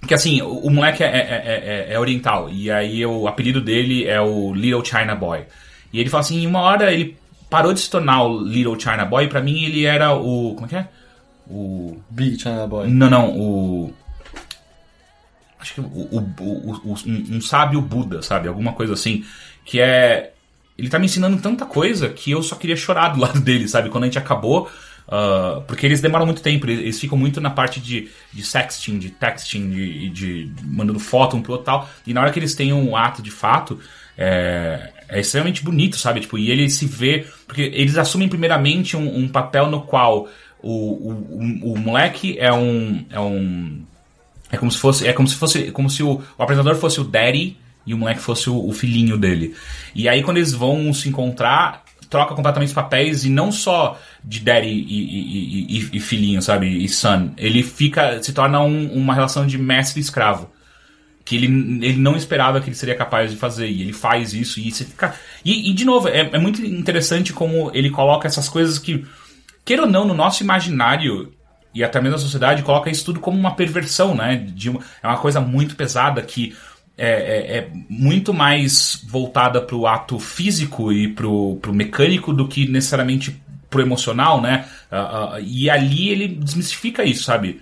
porque 0.00 0.14
assim, 0.14 0.40
o, 0.40 0.48
o 0.48 0.70
moleque 0.70 1.02
é, 1.02 1.06
é- 1.06 1.10
é- 1.10 1.88
é- 1.90 1.94
é 1.94 1.98
oriental, 2.00 2.48
e 2.48 2.70
aí 2.70 3.04
o 3.04 3.28
apelido 3.28 3.60
dele 3.60 4.06
é 4.06 4.20
o 4.20 4.54
Little 4.54 4.84
China 4.84 5.14
Boy. 5.14 5.40
E 5.92 6.00
ele 6.00 6.08
fala 6.08 6.22
assim, 6.22 6.42
em 6.42 6.46
uma 6.46 6.60
hora 6.60 6.92
ele 6.92 7.16
parou 7.50 7.72
de 7.72 7.80
se 7.80 7.90
tornar 7.90 8.22
o 8.24 8.40
Little 8.42 8.78
China 8.78 9.04
Boy, 9.04 9.24
e 9.24 9.28
pra 9.28 9.42
mim 9.42 9.64
ele 9.64 9.84
era 9.84 10.14
o. 10.14 10.54
Como 10.54 10.66
é 10.66 10.68
que 10.68 10.76
é? 10.76 10.88
O. 11.50 11.96
Big 12.10 12.38
China 12.40 12.66
Boy. 12.66 12.88
Não, 12.88 13.10
não, 13.10 13.30
o. 13.38 13.94
Acho 15.60 15.74
que 15.74 15.80
o, 15.80 15.84
o, 15.84 16.18
o- 16.18 16.94
um, 17.06 17.36
um 17.36 17.40
sábio 17.40 17.80
Buda, 17.80 18.22
sabe? 18.22 18.48
Alguma 18.48 18.72
coisa 18.72 18.92
assim. 18.94 19.24
Que 19.64 19.80
é. 19.80 20.32
Ele 20.76 20.88
tá 20.88 20.98
me 20.98 21.06
ensinando 21.06 21.36
tanta 21.38 21.66
coisa 21.66 22.08
que 22.08 22.30
eu 22.30 22.42
só 22.42 22.54
queria 22.54 22.76
chorar 22.76 23.08
do 23.08 23.20
lado 23.20 23.40
dele, 23.40 23.66
sabe? 23.68 23.88
Quando 23.90 24.04
a 24.04 24.06
gente 24.06 24.18
acabou. 24.18 24.70
ah, 25.08 25.62
porque 25.66 25.84
eles 25.86 26.00
demoram 26.00 26.24
muito 26.26 26.40
tempo, 26.42 26.66
eles, 26.66 26.78
eles 26.80 27.00
ficam 27.00 27.18
muito 27.18 27.40
na 27.40 27.50
parte 27.50 27.80
de, 27.80 28.08
de 28.32 28.44
sexting, 28.44 28.98
de 28.98 29.10
texting, 29.10 29.70
de, 29.70 30.08
de 30.10 30.52
mandando 30.64 31.00
foto 31.00 31.36
um 31.36 31.42
pro 31.42 31.52
outro 31.52 31.64
tal. 31.66 31.88
E 32.06 32.14
na 32.14 32.20
hora 32.20 32.30
que 32.30 32.38
eles 32.38 32.54
têm 32.54 32.72
um 32.72 32.96
ato 32.96 33.20
de 33.22 33.30
fato, 33.32 33.80
é, 34.16 34.92
é 35.08 35.20
extremamente 35.20 35.64
bonito, 35.64 35.96
sabe? 35.96 36.20
Tipo, 36.20 36.38
e 36.38 36.50
ele 36.50 36.68
se 36.70 36.86
vê. 36.86 37.26
Porque 37.46 37.62
eles 37.62 37.96
assumem 37.98 38.28
primeiramente 38.28 38.96
um, 38.96 39.18
um 39.24 39.28
papel 39.28 39.68
no 39.70 39.82
qual 39.82 40.28
o, 40.62 40.70
o, 40.70 41.12
o, 41.70 41.72
o 41.72 41.78
moleque 41.78 42.36
é 42.38 42.52
um. 42.52 43.04
É 43.10 43.18
um. 43.18 43.84
É 44.50 44.56
como 44.56 44.70
se 44.70 44.78
fosse. 44.78 45.06
É 45.06 45.12
como 45.12 45.28
se 45.28 45.34
fosse. 45.36 45.70
Como 45.70 45.90
se 45.90 46.02
o, 46.02 46.22
o 46.38 46.42
apresentador 46.42 46.78
fosse 46.80 47.00
o 47.00 47.04
daddy 47.04 47.56
e 47.86 47.94
o 47.94 47.98
moleque 47.98 48.20
fosse 48.20 48.48
o, 48.50 48.66
o 48.68 48.72
filhinho 48.72 49.16
dele. 49.18 49.54
E 49.94 50.08
aí 50.08 50.22
quando 50.22 50.36
eles 50.38 50.52
vão 50.52 50.92
se 50.92 51.08
encontrar, 51.08 51.84
troca 52.10 52.34
completamente 52.34 52.68
os 52.68 52.74
papéis 52.74 53.24
e 53.24 53.30
não 53.30 53.50
só 53.52 53.98
de 54.24 54.40
daddy 54.40 54.68
e, 54.68 54.72
e- 54.72 55.78
e- 55.78 55.90
e- 55.96 56.00
filhinho, 56.00 56.40
sabe? 56.42 56.66
E 56.84 56.88
son. 56.88 57.30
Ele 57.36 57.62
fica. 57.62 58.22
se 58.22 58.32
torna 58.32 58.60
um- 58.60 58.92
uma 58.92 59.14
relação 59.14 59.46
de 59.46 59.58
mestre 59.58 60.00
e 60.00 60.02
escravo. 60.02 60.50
Que 61.24 61.36
ele, 61.36 61.46
ele 61.86 61.98
não 61.98 62.16
esperava 62.16 62.58
que 62.58 62.68
ele 62.70 62.76
seria 62.76 62.94
capaz 62.94 63.30
de 63.30 63.36
fazer. 63.36 63.68
E 63.68 63.82
ele 63.82 63.92
faz 63.92 64.32
isso 64.32 64.58
e 64.60 64.70
você 64.72 64.84
fica. 64.86 65.14
E, 65.44 65.70
e, 65.70 65.74
de 65.74 65.84
novo, 65.84 66.08
é, 66.08 66.20
é 66.32 66.38
muito 66.38 66.64
interessante 66.64 67.34
como 67.34 67.70
ele 67.74 67.90
coloca 67.90 68.26
essas 68.26 68.48
coisas 68.48 68.78
que, 68.78 69.04
queira 69.62 69.82
ou 69.82 69.88
não, 69.90 70.06
no 70.06 70.14
nosso 70.14 70.42
imaginário 70.42 71.30
e 71.78 71.84
até 71.84 72.00
mesmo 72.00 72.16
a 72.16 72.20
sociedade 72.20 72.62
coloca 72.62 72.90
isso 72.90 73.04
tudo 73.04 73.20
como 73.20 73.38
uma 73.38 73.54
perversão, 73.54 74.14
né? 74.14 74.36
De 74.36 74.70
uma, 74.70 74.80
é 75.02 75.06
uma 75.06 75.18
coisa 75.18 75.40
muito 75.40 75.76
pesada 75.76 76.20
que 76.22 76.54
é, 76.96 77.08
é- 77.10 77.58
é 77.58 77.68
muito 77.88 78.34
mais 78.34 79.04
voltada 79.08 79.60
pro 79.62 79.86
ato 79.86 80.18
físico 80.18 80.92
e 80.92 81.08
pro, 81.08 81.56
pro 81.62 81.72
mecânico 81.72 82.32
do 82.32 82.48
que 82.48 82.68
necessariamente 82.68 83.40
pro 83.70 83.80
emocional, 83.82 84.40
né? 84.40 84.66
Ah, 84.90 85.34
ah, 85.34 85.40
e 85.40 85.68
ali 85.70 86.08
ele 86.10 86.28
desmistifica 86.28 87.04
isso, 87.04 87.24
sabe? 87.24 87.60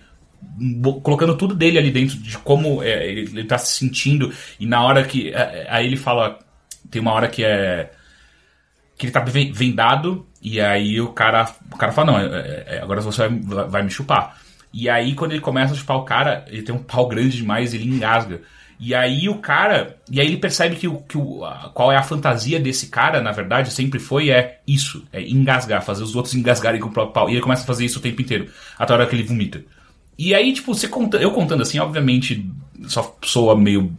colocando 1.03 1.37
tudo 1.37 1.55
dele 1.55 1.77
ali 1.79 1.91
dentro 1.91 2.17
de 2.17 2.39
como 2.39 2.83
é, 2.83 3.07
ele, 3.07 3.21
ele 3.23 3.45
tá 3.45 3.59
se 3.59 3.75
sentindo 3.79 4.33
e 4.59 4.67
na 4.67 4.83
hora 4.83 5.05
que 5.05 5.31
é, 5.31 5.67
aí 5.69 5.87
ele 5.87 5.97
fala 5.97 6.39
tem 6.91 7.01
uma 7.03 7.13
hora 7.13 7.29
que 7.29 7.45
é 7.45 7.91
que 8.97 9.07
ele 9.07 9.13
tá 9.13 9.21
ven- 9.21 9.53
vendado 9.53 10.27
e 10.49 10.61
aí 10.61 11.01
o 11.01 11.09
cara 11.09 11.51
o 11.73 11.77
cara 11.77 11.91
fala 11.91 12.13
não 12.13 12.19
é- 12.21 12.65
é- 12.77 12.81
agora 12.81 13.01
você 13.01 13.29
vai, 13.29 13.67
vai- 13.69 13.83
me 13.83 13.91
chupar. 13.91 14.37
E 14.73 14.89
aí 14.89 15.15
quando 15.15 15.33
ele 15.33 15.41
começa 15.41 15.75
a 15.75 15.77
chupar 15.77 15.97
o 15.97 16.05
cara 16.05 16.45
ele 16.47 16.63
tem 16.63 16.73
um 16.75 16.79
pau 16.79 17.09
grande 17.09 17.37
demais 17.37 17.75
ele 17.75 17.89
engasga. 17.89 18.41
E 18.79 18.95
aí 18.95 19.29
o 19.29 19.39
cara 19.39 19.97
e 20.09 20.21
aí 20.21 20.27
ele 20.27 20.37
percebe 20.37 20.77
que, 20.77 20.87
o, 20.87 20.99
que 20.99 21.19
o, 21.19 21.41
qual 21.75 21.91
é 21.91 21.97
a 21.97 22.03
fantasia 22.03 22.61
desse 22.61 22.87
cara 22.89 23.21
na 23.21 23.33
verdade 23.33 23.73
sempre 23.73 23.99
foi 23.99 24.31
é 24.31 24.61
isso 24.67 25.05
é 25.13 25.21
engasgar 25.23 25.83
fazer 25.83 26.05
os 26.05 26.15
outros 26.15 26.35
engasgarem 26.35 26.81
com 26.81 26.89
o 26.89 26.93
próprio 26.93 27.15
pau. 27.15 27.29
E 27.29 27.33
ele 27.33 27.41
começa 27.41 27.65
a 27.65 27.67
fazer 27.67 27.85
isso 27.85 27.99
o 27.99 28.03
tempo 28.03 28.23
inteiro 28.23 28.49
até 28.79 28.93
a 28.93 28.97
hora 28.97 29.07
que 29.07 29.17
ele 29.17 29.25
vomita. 29.25 29.65
E 30.19 30.35
aí, 30.35 30.53
tipo, 30.53 30.73
você 30.75 30.89
conta, 30.89 31.19
eu 31.19 31.31
contando 31.31 31.63
assim, 31.63 31.79
obviamente, 31.79 32.49
só 32.87 33.17
soa 33.23 33.55
meio, 33.55 33.95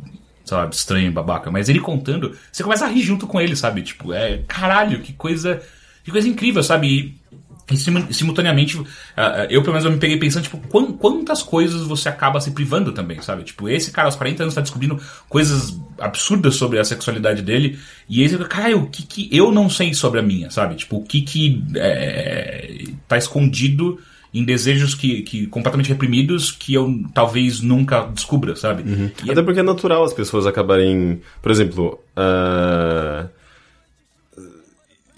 lá, 0.50 0.68
estranho, 0.72 1.12
babaca, 1.12 1.52
mas 1.52 1.70
ele 1.70 1.80
contando, 1.80 2.36
você 2.52 2.64
começa 2.64 2.86
a 2.86 2.90
rir 2.90 3.02
junto 3.04 3.28
com 3.28 3.40
ele, 3.40 3.56
sabe? 3.56 3.84
Tipo, 3.84 4.14
é, 4.14 4.40
caralho, 4.48 5.00
que 5.02 5.14
coisa, 5.14 5.62
que 6.08 6.12
coisa 6.12 6.28
incrível, 6.28 6.64
sabe? 6.64 6.88
E, 6.88 7.74
e 7.74 7.76
simu- 7.76 8.14
simultaneamente, 8.14 8.82
ah, 9.16 9.42
ah, 9.42 9.48
eu 9.50 9.62
pelo 9.62 9.74
menos 9.74 9.84
eu 9.84 9.92
me 9.92 9.98
peguei 9.98 10.16
pensando, 10.18 10.44
tipo, 10.44 10.58
quan- 10.70 10.94
quantas 10.94 11.44
coisas 11.44 11.82
você 11.86 12.08
acaba 12.08 12.40
se 12.40 12.52
privando 12.52 12.94
também, 12.94 13.22
sabe? 13.22 13.44
Tipo, 13.44 13.68
esse 13.68 13.92
cara 13.92 14.08
aos 14.08 14.16
40 14.16 14.44
anos 14.44 14.56
tá 14.56 14.62
descobrindo 14.62 14.98
coisas 15.28 15.78
absurdas 16.00 16.56
sobre 16.56 16.80
a 16.80 16.86
sexualidade 16.86 17.42
dele, 17.42 17.78
e 18.08 18.22
aí 18.22 18.30
você 18.30 18.38
fica, 18.38 18.48
caralho, 18.50 18.84
o 18.84 18.90
que 18.90 19.04
que 19.04 19.30
eu 19.36 19.52
não 19.52 19.70
sei 19.70 19.94
sobre 19.94 20.20
a 20.22 20.24
minha, 20.24 20.50
sabe? 20.50 20.76
Tipo, 20.76 20.96
o 20.96 21.04
que 21.04 21.22
que 21.24 21.62
é, 21.76 22.86
tá 23.06 23.18
escondido 23.18 24.00
em 24.34 24.44
desejos 24.46 24.94
que, 24.96 25.22
que 25.24 25.48
completamente 25.48 25.90
reprimidos 25.90 26.52
que 26.52 26.74
eu 26.74 27.02
talvez 27.14 27.60
nunca 27.62 28.02
descubra, 28.14 28.56
sabe? 28.56 28.84
E 29.26 29.30
é- 29.30 29.32
Até 29.34 29.42
porque 29.42 29.60
é 29.60 29.64
natural 29.64 30.04
as 30.06 30.14
pessoas 30.14 30.46
acabarem. 30.46 31.22
Por 31.42 31.52
exemplo, 31.52 32.00
ah, 32.16 33.28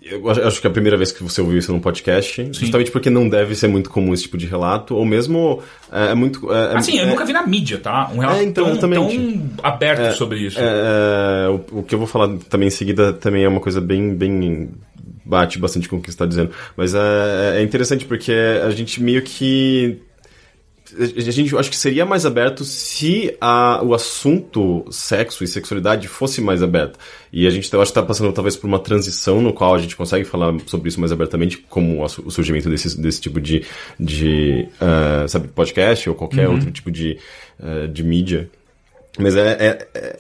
eu 0.10 0.30
acho- 0.48 0.60
que 0.62 0.68
é 0.68 0.70
a 0.70 0.74
primeira 0.74 0.98
vez 0.98 1.12
que 1.12 1.24
você 1.24 1.42
ouviu 1.42 1.58
isso 1.60 1.72
num 1.72 1.80
podcast, 1.80 2.50
justamente 2.54 2.92
porque 2.92 3.10
não 3.10 3.28
deve 3.30 3.56
ser 3.56 3.68
muito 3.68 3.90
comum 3.90 4.14
esse 4.14 4.24
tipo 4.24 4.38
de 4.38 4.46
relato, 4.46 4.96
ou 4.96 5.06
mesmo 5.06 5.62
é, 5.92 6.12
é 6.12 6.16
muito. 6.16 6.52
é- 6.52 6.74
é- 6.74 6.78
assim, 6.78 6.98
eu 6.98 7.04
é- 7.06 7.08
nunca 7.08 7.26
vi 7.26 7.34
na 7.34 7.46
mídia, 7.46 7.78
tá? 7.78 8.10
Um 8.14 8.20
relato 8.20 8.40
É, 8.40 8.44
então, 8.44 8.66
tão, 8.78 8.90
tão 8.90 9.42
aberto 9.64 10.16
sobre 10.16 10.40
isso. 10.40 10.60
O, 11.72 11.80
o 11.80 11.84
que 11.84 11.94
eu 11.96 12.00
vou 12.00 12.08
falar 12.08 12.30
também 12.50 12.68
em 12.68 12.72
seguida 12.72 13.14
também 13.14 13.44
é 13.44 13.48
uma 13.48 13.60
coisa 13.62 13.80
bem, 13.82 14.14
bem 14.16 14.70
bate 15.26 15.60
bastante 15.60 15.88
com 15.88 15.98
o 15.98 16.02
que 16.02 16.08
você 16.08 16.16
está 16.16 16.26
dizendo. 16.26 16.50
Mas 16.76 16.94
é, 16.96 17.58
é 17.60 17.62
interessante 17.62 18.06
porque 18.06 18.32
a 18.66 18.70
gente 18.72 19.02
meio 19.02 19.22
que 19.22 20.00
a 20.98 21.32
gente 21.32 21.54
eu 21.54 21.60
acho 21.60 21.70
que 21.70 21.76
seria 21.76 22.06
mais 22.06 22.26
aberto 22.26 22.64
se 22.64 23.36
a, 23.40 23.82
o 23.84 23.94
assunto 23.94 24.86
sexo 24.92 25.44
e 25.44 25.48
sexualidade 25.48 26.08
fosse 26.08 26.42
mais 26.42 26.64
aberto. 26.64 26.98
E 27.32 27.46
a 27.46 27.50
gente 27.50 27.72
eu 27.74 27.82
acho 27.82 27.92
que 27.92 28.00
está 28.00 28.06
passando 28.08 28.32
talvez 28.34 28.56
por 28.56 28.68
uma 28.68 28.80
transição 28.80 29.42
no 29.42 29.54
qual 29.54 29.76
a 29.76 29.80
gente 29.80 29.96
consegue 29.96 30.26
falar 30.26 30.54
sobre 30.66 30.90
isso 30.90 31.00
mais 31.00 31.12
abertamente, 31.12 31.58
como 31.70 32.04
o 32.04 32.08
su- 32.10 32.24
o 32.26 32.32
surgimento 32.32 32.70
desse, 32.70 33.00
desse 33.00 33.22
tipo 33.22 33.40
de, 33.40 33.64
de 34.00 34.68
ah, 34.82 35.26
sabe, 35.28 35.48
podcast 35.50 36.10
ou 36.10 36.16
qualquer 36.16 36.48
outro 36.50 36.72
tipo 36.72 36.90
de, 36.92 37.18
ah, 37.62 37.88
de 37.88 38.04
mídia. 38.04 38.50
Mas 39.18 39.36
é, 39.36 39.52
é- 39.60 39.88
é- 39.94 40.20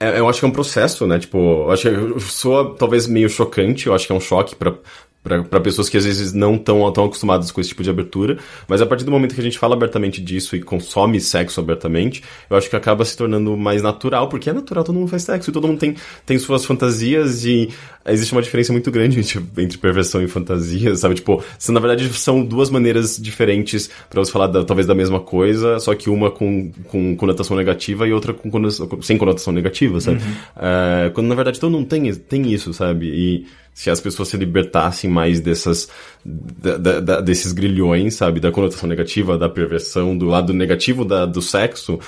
é- 0.00 0.18
eu 0.18 0.28
acho 0.28 0.38
que 0.40 0.44
é 0.44 0.48
um 0.48 0.52
processo, 0.52 1.06
né? 1.06 1.18
Tipo, 1.18 1.38
eu 1.38 1.70
acho 1.70 1.88
que 1.90 2.20
soa 2.20 2.74
talvez 2.78 3.06
meio 3.06 3.28
chocante, 3.28 3.86
eu 3.86 3.94
acho 3.94 4.06
que 4.06 4.12
é 4.12 4.16
um 4.16 4.20
choque 4.20 4.56
pra 4.56 4.74
pra- 5.22 5.42
pra 5.42 5.60
pessoas 5.60 5.88
que 5.88 5.96
às 5.96 6.04
vezes 6.04 6.32
não 6.32 6.54
estão 6.56 6.90
tão 6.92 7.04
acostumadas 7.04 7.50
com 7.50 7.60
esse 7.60 7.70
tipo 7.70 7.82
de 7.82 7.90
abertura, 7.90 8.38
mas 8.66 8.80
a 8.80 8.86
partir 8.86 9.04
do 9.04 9.10
momento 9.10 9.34
que 9.34 9.40
a 9.40 9.44
gente 9.44 9.58
fala 9.58 9.74
abertamente 9.74 10.20
disso 10.20 10.56
e 10.56 10.62
consome 10.62 11.20
sexo 11.20 11.60
abertamente, 11.60 12.22
eu 12.48 12.56
acho 12.56 12.68
que 12.70 12.76
acaba 12.76 13.04
se 13.04 13.16
tornando 13.16 13.56
mais 13.56 13.82
natural, 13.82 14.28
porque 14.28 14.48
é 14.48 14.52
natural, 14.52 14.82
todo 14.84 14.94
mundo 14.96 15.08
faz 15.08 15.22
sexo 15.22 15.50
e 15.50 15.52
todo 15.52 15.66
mundo 15.68 15.78
tem, 15.78 15.94
tem 16.24 16.38
suas 16.38 16.64
fantasias 16.64 17.44
e 17.44 17.68
existe 18.06 18.32
uma 18.32 18.40
diferença 18.42 18.72
muito 18.72 18.90
grande 18.90 19.18
entre, 19.20 19.40
entre 19.58 19.78
perversão 19.78 20.22
e 20.22 20.28
fantasia, 20.28 20.94
sabe? 20.96 21.16
Tipo, 21.16 21.42
são, 21.58 21.74
na 21.74 21.80
verdade 21.80 22.08
são 22.14 22.42
duas 22.44 22.70
maneiras 22.70 23.18
diferentes 23.20 23.90
pra 24.08 24.24
você 24.24 24.32
falar 24.32 24.46
da- 24.46 24.64
talvez 24.64 24.86
da 24.86 24.94
mesma 24.94 25.20
coisa, 25.20 25.78
só 25.80 25.94
que 25.94 26.08
uma 26.08 26.30
com, 26.30 26.70
com 26.88 27.14
conotação 27.16 27.56
negativa 27.56 28.06
e 28.08 28.12
outra 28.12 28.32
com 28.32 28.50
conotação- 28.50 28.88
sem 29.02 29.18
conotação 29.18 29.52
negativa, 29.52 30.00
sabe? 30.00 30.20
Eh, 30.56 31.10
quando 31.14 31.26
na 31.26 31.34
verdade 31.34 31.60
todo 31.60 31.70
mundo 31.72 31.86
tem, 31.86 32.12
tem 32.14 32.52
isso, 32.52 32.72
sabe? 32.72 33.06
E 33.06 33.46
se 33.72 33.88
as 33.90 34.00
pessoas 34.00 34.28
se 34.28 34.36
libertassem 34.36 35.08
mais 35.08 35.40
dessas 35.40 35.88
da- 36.24 37.00
da- 37.00 37.20
desses 37.20 37.52
grilhões, 37.52 38.14
sabe, 38.14 38.40
da 38.40 38.50
conotação 38.52 38.88
negativa, 38.88 39.38
da 39.38 39.48
perversão, 39.48 40.16
do 40.16 40.26
lado 40.26 40.52
negativo 40.52 41.04
da, 41.04 41.24
do 41.24 41.40
sexo, 41.40 41.98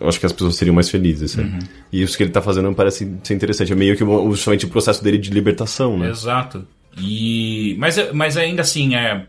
eu 0.00 0.08
acho 0.08 0.18
que 0.18 0.26
as 0.26 0.32
pessoas 0.32 0.56
seriam 0.56 0.74
mais 0.74 0.90
felizes, 0.90 1.32
sabe? 1.32 1.58
E 1.92 2.02
isso 2.02 2.16
que 2.16 2.22
ele 2.24 2.30
tá 2.32 2.42
fazendo 2.42 2.68
me 2.68 2.74
parece 2.74 3.08
ser 3.22 3.34
interessante, 3.34 3.72
é 3.72 3.76
meio 3.76 3.96
que 3.96 4.04
justamente 4.34 4.64
o 4.66 4.68
processo 4.68 5.02
dele 5.04 5.18
de 5.18 5.30
libertação, 5.30 5.96
né? 5.98 6.10
Exato. 6.10 6.66
E 6.98 7.76
mas 7.78 7.96
mas 8.12 8.36
ainda 8.36 8.62
assim 8.62 8.94
é 8.96 9.26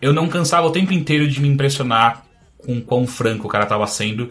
eu 0.00 0.12
não 0.12 0.28
cansava 0.28 0.66
o 0.66 0.70
tempo 0.70 0.92
inteiro 0.92 1.26
de 1.26 1.40
me 1.40 1.48
impressionar 1.48 2.24
com 2.58 2.80
quão 2.80 3.06
franco 3.06 3.46
o 3.46 3.50
cara 3.50 3.66
tava 3.66 3.86
sendo 3.86 4.28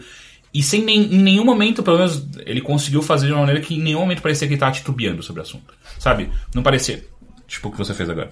e 0.52 0.62
sem 0.62 0.82
nem, 0.82 1.02
em 1.02 1.18
nenhum 1.18 1.44
momento, 1.44 1.82
pelo 1.82 1.98
menos, 1.98 2.26
ele 2.46 2.60
conseguiu 2.60 3.02
fazer 3.02 3.26
de 3.26 3.32
uma 3.32 3.40
maneira 3.40 3.60
que 3.60 3.74
em 3.74 3.82
nenhum 3.82 4.00
momento 4.00 4.22
parecia 4.22 4.46
que 4.46 4.54
ele 4.54 4.60
tava 4.60 4.72
titubeando 4.72 5.22
sobre 5.22 5.40
o 5.40 5.42
assunto. 5.42 5.74
Sabe? 5.98 6.30
Não 6.54 6.62
parecia. 6.62 7.04
Tipo 7.46 7.68
o 7.68 7.72
que 7.72 7.78
você 7.78 7.94
fez 7.94 8.08
agora. 8.08 8.30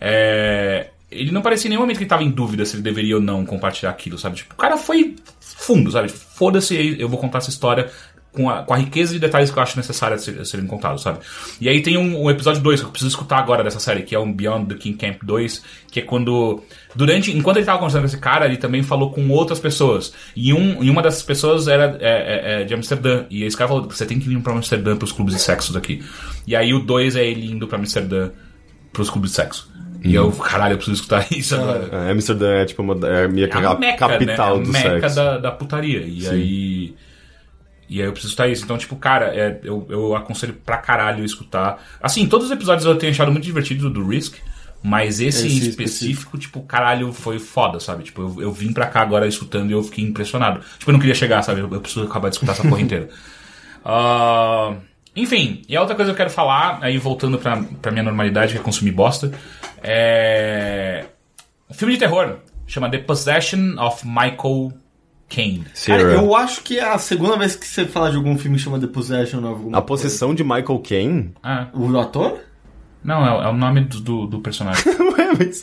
É, 0.00 0.90
ele 1.10 1.30
não 1.30 1.40
parecia 1.40 1.68
em 1.68 1.70
nenhum 1.70 1.82
momento 1.82 1.96
que 1.96 2.04
ele 2.04 2.10
tava 2.10 2.22
em 2.22 2.30
dúvida 2.30 2.64
se 2.64 2.76
ele 2.76 2.82
deveria 2.82 3.16
ou 3.16 3.22
não 3.22 3.44
compartilhar 3.44 3.90
aquilo, 3.90 4.18
sabe? 4.18 4.36
Tipo, 4.36 4.54
o 4.54 4.56
cara 4.56 4.76
foi 4.76 5.16
fundo, 5.40 5.90
sabe? 5.90 6.08
Foda-se, 6.08 6.96
eu 6.98 7.08
vou 7.08 7.18
contar 7.18 7.38
essa 7.38 7.50
história 7.50 7.90
com 8.38 8.48
a, 8.48 8.62
com 8.62 8.72
a 8.72 8.76
riqueza 8.76 9.12
de 9.12 9.18
detalhes 9.18 9.50
que 9.50 9.58
eu 9.58 9.62
acho 9.62 9.76
necessária 9.76 10.14
a 10.14 10.18
ser- 10.18 10.40
a 10.40 10.44
serem 10.44 10.64
contados, 10.66 11.02
sabe? 11.02 11.18
E 11.60 11.68
aí 11.68 11.82
tem 11.82 11.98
um, 11.98 12.22
um 12.24 12.30
episódio 12.30 12.62
2 12.62 12.80
que 12.80 12.86
eu 12.86 12.90
preciso 12.90 13.10
escutar 13.10 13.38
agora 13.38 13.64
dessa 13.64 13.80
série, 13.80 14.02
que 14.02 14.14
é 14.14 14.18
um 14.18 14.32
Beyond 14.32 14.66
the 14.68 14.74
King 14.76 14.96
Camp 14.96 15.16
2, 15.24 15.62
que 15.90 15.98
é 15.98 16.02
quando. 16.04 16.62
Durante. 16.94 17.36
Enquanto 17.36 17.56
ele 17.56 17.66
tava 17.66 17.78
conversando 17.78 18.02
com 18.02 18.06
esse 18.06 18.18
cara, 18.18 18.46
ele 18.46 18.56
também 18.56 18.82
falou 18.84 19.10
com 19.10 19.28
outras 19.30 19.58
pessoas. 19.58 20.12
E, 20.36 20.52
um, 20.54 20.82
e 20.82 20.88
uma 20.88 21.02
dessas 21.02 21.22
pessoas 21.22 21.66
era 21.66 21.98
é, 22.00 22.60
é, 22.60 22.62
é, 22.62 22.64
de 22.64 22.72
Amsterdã. 22.74 23.24
E 23.28 23.42
esse 23.42 23.56
cara 23.56 23.66
falou: 23.68 23.90
você 23.90 24.06
tem 24.06 24.18
que 24.20 24.28
vir 24.28 24.40
pra 24.40 24.52
Amsterdã 24.52 24.96
pros 24.96 25.10
clubes 25.10 25.34
de 25.34 25.40
sexo 25.40 25.72
daqui. 25.72 26.02
E 26.46 26.54
aí 26.54 26.72
o 26.72 26.78
2 26.78 27.16
é 27.16 27.26
ele 27.26 27.50
indo 27.50 27.66
pra 27.66 27.76
Amsterdã 27.78 28.30
pros 28.92 29.10
clubes 29.10 29.30
de 29.30 29.36
sexo. 29.36 29.68
E 30.04 30.14
eu, 30.14 30.30
caralho, 30.30 30.74
eu 30.74 30.76
preciso 30.76 30.94
escutar 31.02 31.26
isso 31.36 31.56
agora. 31.56 31.88
É, 31.90 32.12
Amsterdã 32.12 32.52
é 32.58 32.64
tipo 32.64 32.82
uma, 32.82 32.94
é 33.08 33.24
a 33.24 33.28
minha 33.28 33.48
É 33.48 33.52
a 33.66 33.74
meca, 33.74 33.98
capital 34.08 34.58
né? 34.58 34.62
do 34.64 34.70
a 34.70 34.72
meca 34.72 35.00
sexo. 35.00 35.16
Da, 35.16 35.38
da 35.38 35.50
putaria. 35.50 36.02
E 36.06 36.28
aí. 36.28 36.94
E 37.88 38.00
aí 38.00 38.06
eu 38.06 38.12
preciso 38.12 38.32
escutar 38.32 38.48
isso. 38.48 38.64
Então, 38.64 38.76
tipo, 38.76 38.96
cara, 38.96 39.34
é, 39.34 39.58
eu, 39.62 39.86
eu 39.88 40.14
aconselho 40.14 40.54
pra 40.54 40.76
caralho 40.76 41.24
escutar. 41.24 41.82
Assim, 42.02 42.26
todos 42.26 42.46
os 42.46 42.52
episódios 42.52 42.84
eu 42.84 42.96
tenho 42.96 43.12
achado 43.12 43.32
muito 43.32 43.44
divertido 43.44 43.88
do 43.88 44.06
Risk. 44.06 44.36
Mas 44.80 45.20
esse, 45.20 45.46
Esse 45.46 45.56
em 45.56 45.68
específico, 45.68 46.38
tipo, 46.38 46.62
caralho, 46.62 47.12
foi 47.12 47.40
foda, 47.40 47.80
sabe? 47.80 48.04
Tipo, 48.04 48.22
eu, 48.22 48.42
eu 48.42 48.52
vim 48.52 48.72
pra 48.72 48.86
cá 48.86 49.00
agora 49.00 49.26
escutando 49.26 49.70
e 49.70 49.72
eu 49.72 49.82
fiquei 49.82 50.04
impressionado. 50.04 50.60
Tipo, 50.78 50.90
eu 50.90 50.92
não 50.92 51.00
queria 51.00 51.16
chegar, 51.16 51.42
sabe? 51.42 51.60
Eu, 51.60 51.68
eu 51.72 51.80
preciso 51.80 52.04
acabar 52.04 52.28
de 52.28 52.36
escutar 52.36 52.52
essa 52.52 52.62
porra 52.62 52.80
inteira. 52.80 53.08
Ah, 53.90 54.74
enfim, 55.16 55.62
e 55.66 55.74
a 55.74 55.80
outra 55.80 55.96
coisa 55.96 56.10
que 56.10 56.14
eu 56.14 56.16
quero 56.16 56.30
falar, 56.30 56.78
aí 56.82 56.98
voltando 56.98 57.38
pra, 57.38 57.62
pra 57.80 57.90
minha 57.90 58.02
normalidade, 58.02 58.52
que 58.52 58.58
é 58.58 58.62
consumir 58.62 58.90
bosta, 58.90 59.32
é. 59.82 61.06
Um 61.70 61.74
filme 61.74 61.94
de 61.94 62.00
terror, 62.00 62.38
chama 62.66 62.90
The 62.90 62.98
Possession 62.98 63.78
of 63.78 64.06
Michael 64.06 64.72
Caine. 65.28 65.64
Cara, 65.86 66.02
eu 66.02 66.34
acho 66.34 66.62
que 66.62 66.78
é 66.78 66.84
a 66.84 66.98
segunda 66.98 67.36
vez 67.36 67.54
que 67.54 67.66
você 67.66 67.84
fala 67.84 68.10
de 68.10 68.16
algum 68.16 68.36
filme 68.38 68.56
que 68.56 68.62
chama 68.62 68.78
The 68.78 68.86
Possession 68.86 69.42
ou 69.42 69.48
alguma 69.48 69.78
A 69.78 69.82
possessão 69.82 70.34
de 70.34 70.42
Michael 70.42 70.78
Caine? 70.80 71.34
Ah, 71.42 71.66
coisa. 71.66 71.92
O 71.92 72.00
ator? 72.00 72.38
não, 73.04 73.24
é, 73.24 73.46
é 73.46 73.48
o 73.48 73.52
nome 73.56 73.82
do, 73.82 74.00
do, 74.00 74.26
do 74.26 74.40
personagem. 74.40 74.84
Ué, 74.92 75.30
mas... 75.38 75.60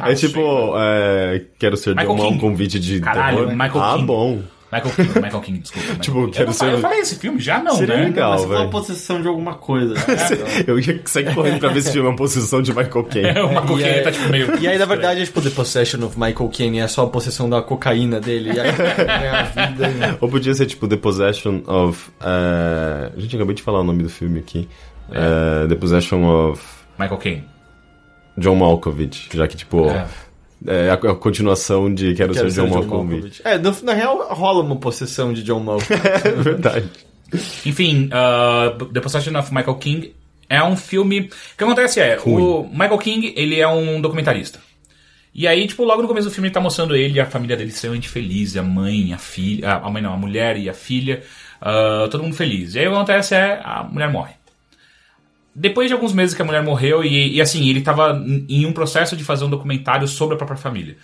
Ah, 0.00 0.10
é 0.10 0.14
tipo, 0.14 0.40
é, 0.76 1.44
quero 1.58 1.76
ser 1.76 1.94
Michael 1.94 2.16
John, 2.16 2.26
um 2.26 2.28
King. 2.30 2.40
convite 2.40 2.80
de 2.80 3.00
Caralho, 3.00 3.38
terror. 3.38 3.52
Michael 3.52 3.82
ah, 3.82 3.94
King. 3.94 4.06
bom. 4.06 4.42
Michael 4.72 4.94
King, 4.94 5.08
Michael 5.20 5.40
King, 5.40 5.58
desculpa. 5.58 5.86
Michael 5.88 6.00
Tipo, 6.00 6.20
King. 6.20 6.30
quero 6.30 6.42
eu, 6.42 6.46
não 6.46 6.52
ser- 6.52 6.58
falei, 6.60 6.74
eu 6.74 6.80
falei 6.80 6.98
esse 7.00 7.16
filme 7.16 7.40
já 7.40 7.60
não, 7.62 7.72
Seria 7.74 7.96
né? 7.96 8.04
legal. 8.04 8.30
Mas 8.38 8.44
velho. 8.48 8.70
possessão 8.70 9.20
de 9.20 9.26
alguma 9.28 9.54
coisa. 9.54 9.94
né? 9.94 10.00
Eu 10.66 10.78
ia 10.78 11.00
sair 11.06 11.34
correndo 11.34 11.58
pra 11.58 11.70
ver 11.70 11.82
se 11.82 11.90
filme 11.92 12.06
é 12.06 12.10
uma 12.10 12.16
possessão 12.16 12.62
de 12.62 12.70
Michael 12.72 13.04
Caine. 13.04 13.28
É, 13.28 13.42
o 13.42 13.48
Michael 13.48 13.66
Caine 13.66 13.84
aí- 13.84 14.02
tá 14.02 14.12
tipo 14.12 14.28
meio... 14.28 14.58
E 14.60 14.68
aí, 14.68 14.78
na 14.78 14.84
verdade, 14.84 15.22
é 15.22 15.24
tipo 15.24 15.40
The 15.40 15.50
Possession 15.50 16.04
of 16.04 16.16
Michael 16.18 16.50
Caine, 16.56 16.78
é 16.78 16.86
só 16.88 17.02
a 17.04 17.08
possessão 17.08 17.50
da 17.50 17.60
cocaína 17.62 18.20
dele. 18.20 18.52
E 18.54 18.60
aí 18.60 18.72
ganha 18.72 19.40
a 19.56 19.66
vida. 19.66 19.86
e- 19.88 20.16
Ou 20.20 20.28
podia 20.28 20.54
ser 20.54 20.66
tipo 20.66 20.86
The 20.86 20.96
Possession 20.96 21.62
of. 21.66 22.10
A 22.20 23.10
gente 23.18 23.34
acabei 23.36 23.54
de 23.54 23.62
falar 23.62 23.80
o 23.80 23.84
nome 23.84 24.02
do 24.04 24.08
filme 24.08 24.38
aqui. 24.38 24.68
Eh, 25.12 25.66
The 25.68 25.74
Possession 25.74 26.22
of 26.24 26.62
Michael 26.98 27.18
Caine. 27.18 27.44
John 28.38 28.54
Malkovich, 28.54 29.28
já 29.34 29.48
que 29.48 29.56
tipo. 29.56 29.88
É. 29.90 30.06
É, 30.66 30.90
a, 30.90 30.94
a 30.94 31.14
continuação 31.14 31.92
de 31.92 32.14
Quero, 32.14 32.34
Quero 32.34 32.50
ser, 32.50 32.66
John, 32.66 32.68
Malkovich. 32.68 33.40
É, 33.44 33.56
no- 33.56 33.74
na 33.82 33.94
real, 33.94 34.28
rola 34.34 34.62
uma 34.62 34.76
possessão 34.76 35.32
de 35.32 35.42
John 35.42 35.60
Malkovich. 35.60 35.92
É 36.24 36.30
verdade. 36.42 36.88
Enfim, 37.64 38.08
uh, 38.12 38.84
The 38.86 39.00
Possession 39.00 39.38
of 39.38 39.54
Michael 39.54 39.76
King 39.76 40.14
é 40.48 40.62
um 40.62 40.76
filme... 40.76 41.20
O 41.20 41.56
que 41.56 41.64
acontece 41.64 42.00
é, 42.00 42.18
o 42.24 42.68
Michael 42.70 42.98
King, 42.98 43.32
ele 43.36 43.60
é 43.60 43.68
um 43.68 44.00
documentarista. 44.00 44.58
E 45.32 45.46
aí, 45.46 45.66
tipo, 45.68 45.84
logo 45.84 46.02
no 46.02 46.08
começo 46.08 46.28
do 46.28 46.32
filme 46.34 46.48
ele 46.48 46.54
tá 46.54 46.60
mostrando 46.60 46.96
ele 46.96 47.14
e 47.14 47.20
a 47.20 47.26
família 47.26 47.56
dele 47.56 47.70
extremamente 47.70 48.08
feliz, 48.08 48.56
a 48.56 48.62
mãe, 48.62 49.12
a 49.14 49.18
filha... 49.18 49.74
A 49.74 49.88
mãe 49.88 50.02
não, 50.02 50.12
a 50.12 50.16
mulher 50.16 50.56
e 50.58 50.68
a 50.68 50.74
filha, 50.74 51.22
uh, 51.62 52.08
todo 52.08 52.24
mundo 52.24 52.34
feliz. 52.34 52.74
E 52.74 52.80
aí 52.80 52.86
o 52.86 52.90
que 52.90 52.96
acontece 52.96 53.34
é, 53.34 53.60
a 53.64 53.84
mulher 53.84 54.10
morre. 54.10 54.32
Depois 55.54 55.88
de 55.88 55.94
alguns 55.94 56.12
meses 56.12 56.34
que 56.34 56.42
a 56.42 56.44
mulher 56.44 56.62
morreu, 56.62 57.04
e, 57.04 57.36
e 57.36 57.40
assim, 57.40 57.68
ele 57.68 57.80
tava 57.80 58.22
em 58.48 58.66
um 58.66 58.72
processo 58.72 59.16
de 59.16 59.24
fazer 59.24 59.44
um 59.44 59.50
documentário 59.50 60.06
sobre 60.06 60.34
a 60.34 60.38
própria 60.38 60.58
família. 60.58 60.96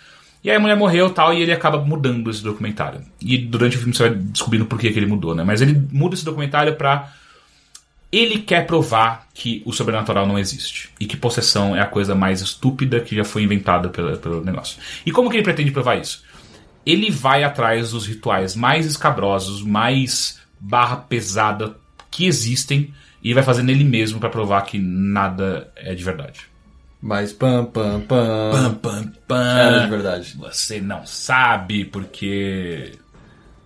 E 0.43 0.49
aí 0.49 0.55
a 0.55 0.59
mulher 0.59 0.77
morreu 0.77 1.09
tal, 1.09 1.33
e 1.33 1.41
ele 1.41 1.51
acaba 1.51 1.79
mudando 1.79 2.29
esse 2.29 2.43
documentário. 2.43 3.01
E 3.19 3.37
durante 3.37 3.75
o 3.75 3.79
filme 3.79 3.93
você 3.93 4.09
vai 4.09 4.17
descobrindo 4.17 4.65
por 4.65 4.79
que, 4.79 4.91
que 4.91 4.97
ele 4.97 5.05
mudou, 5.05 5.35
né? 5.35 5.43
Mas 5.43 5.61
ele 5.61 5.87
muda 5.91 6.15
esse 6.15 6.23
documentário 6.23 6.75
pra. 6.75 7.11
Ele 8.09 8.39
quer 8.39 8.65
provar 8.65 9.27
que 9.33 9.61
o 9.65 9.73
sobrenatural 9.73 10.25
não 10.25 10.39
existe. 10.39 10.89
E 10.97 11.05
que 11.05 11.17
possessão 11.17 11.75
é 11.75 11.81
a 11.81 11.85
coisa 11.85 12.15
mais 12.15 12.39
estúpida 12.39 13.01
que 13.01 13.13
já 13.13 13.25
foi 13.25 13.43
inventada 13.43 13.89
pelo, 13.89 14.17
pelo 14.17 14.43
negócio. 14.45 14.79
E 15.05 15.11
como 15.11 15.29
que 15.29 15.35
ele 15.35 15.43
pretende 15.43 15.71
provar 15.71 15.99
isso? 15.99 16.23
Ele 16.85 17.11
vai 17.11 17.43
atrás 17.43 17.91
dos 17.91 18.07
rituais 18.07 18.55
mais 18.55 18.85
escabrosos, 18.85 19.61
mais 19.61 20.39
barra 20.57 20.95
pesada 20.95 21.75
que 22.09 22.25
existem, 22.25 22.93
e 23.23 23.33
vai 23.33 23.43
fazer 23.43 23.63
nele 23.63 23.83
mesmo 23.83 24.19
pra 24.19 24.29
provar 24.29 24.61
que 24.61 24.77
nada 24.77 25.71
é 25.75 25.93
de 25.93 26.03
verdade. 26.03 26.41
Mas 27.01 27.31
pam, 27.31 27.65
pam, 27.65 28.01
pam. 28.01 28.51
Pam, 28.51 28.73
pam, 28.75 29.11
pam. 29.27 29.57
Era 29.57 29.79
de 29.79 29.89
verdade. 29.89 30.35
Você 30.39 30.81
não 30.81 31.05
sabe, 31.05 31.85
porque. 31.85 32.93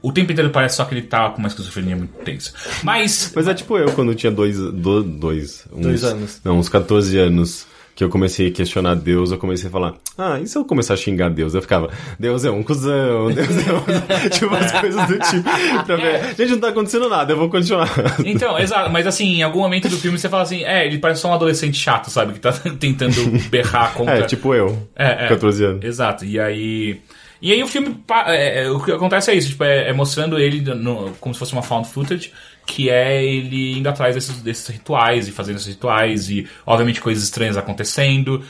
O 0.01 0.11
tempo 0.11 0.31
inteiro 0.31 0.49
parece 0.49 0.77
só 0.77 0.85
que 0.85 0.95
ele 0.95 1.03
tá 1.03 1.29
com 1.29 1.37
uma 1.37 1.47
esquizofrenia 1.47 1.95
muito 1.95 2.13
tensa. 2.23 2.51
Mas. 2.83 3.31
Mas 3.35 3.47
é 3.47 3.53
tipo 3.53 3.77
eu 3.77 3.91
quando 3.93 4.11
eu 4.11 4.15
tinha 4.15 4.31
dois. 4.31 4.57
Do, 4.57 5.03
dois, 5.03 5.65
uns, 5.71 5.81
Dois 5.81 6.03
anos. 6.03 6.41
Não, 6.43 6.57
uns 6.57 6.67
14 6.67 7.17
anos. 7.17 7.67
Que 7.93 8.03
eu 8.05 8.09
comecei 8.09 8.47
a 8.47 8.51
questionar 8.51 8.95
Deus, 8.95 9.31
eu 9.31 9.37
comecei 9.37 9.67
a 9.67 9.71
falar, 9.71 9.95
ah, 10.17 10.39
e 10.39 10.47
se 10.47 10.57
eu 10.57 10.63
começar 10.63 10.93
a 10.93 10.97
xingar 10.97 11.29
Deus? 11.29 11.53
Eu 11.53 11.61
ficava, 11.61 11.89
Deus 12.17 12.45
é 12.45 12.49
um 12.49 12.63
cuzão, 12.63 13.31
Deus 13.31 13.49
é 13.49 13.73
um. 13.73 14.29
tipo, 14.29 14.55
as 14.55 14.71
coisas 14.71 15.07
do 15.07 15.19
tipo. 15.19 15.83
Pra 15.85 15.95
ver, 15.97 16.35
gente, 16.37 16.51
não 16.53 16.59
tá 16.59 16.69
acontecendo 16.69 17.09
nada, 17.09 17.33
eu 17.33 17.37
vou 17.37 17.49
continuar. 17.49 17.89
Então, 18.25 18.57
exato, 18.57 18.89
mas 18.89 19.05
assim, 19.05 19.35
em 19.39 19.43
algum 19.43 19.59
momento 19.59 19.89
do 19.89 19.97
filme 19.97 20.17
você 20.17 20.29
fala 20.29 20.43
assim, 20.43 20.63
é, 20.63 20.85
ele 20.87 20.99
parece 20.99 21.21
só 21.21 21.29
um 21.29 21.33
adolescente 21.33 21.77
chato, 21.77 22.09
sabe? 22.09 22.33
Que 22.33 22.39
tá 22.39 22.53
tentando 22.79 23.13
berrar 23.49 23.93
contra. 23.93 24.19
É, 24.19 24.21
tipo 24.23 24.55
eu, 24.55 24.87
É, 24.95 25.25
é. 25.25 25.27
14 25.27 25.63
anos. 25.65 25.83
Exato. 25.83 26.23
E 26.25 26.39
aí. 26.39 26.99
E 27.41 27.51
aí 27.51 27.61
o 27.63 27.67
filme. 27.67 27.97
é, 28.27 28.63
é, 28.65 28.69
o 28.69 28.79
que 28.79 28.91
acontece 28.91 29.31
é 29.31 29.35
isso, 29.35 29.49
tipo, 29.49 29.63
é, 29.63 29.89
é 29.89 29.93
mostrando 29.93 30.37
ele 30.39 30.61
no- 30.75 31.11
como 31.19 31.33
se 31.33 31.39
fosse 31.39 31.53
uma 31.53 31.63
found 31.63 31.87
footage, 31.89 32.31
que 32.65 32.89
é 32.89 33.23
ele 33.23 33.77
indo 33.77 33.87
atrás 33.89 34.15
desses, 34.15 34.41
desses 34.41 34.67
rituais 34.67 35.27
e 35.27 35.31
fazendo 35.31 35.57
esses 35.57 35.67
rituais, 35.67 36.29
e 36.29 36.47
obviamente 36.65 37.01
coisas 37.01 37.23
estranhas 37.23 37.57
acontecendo. 37.57 38.43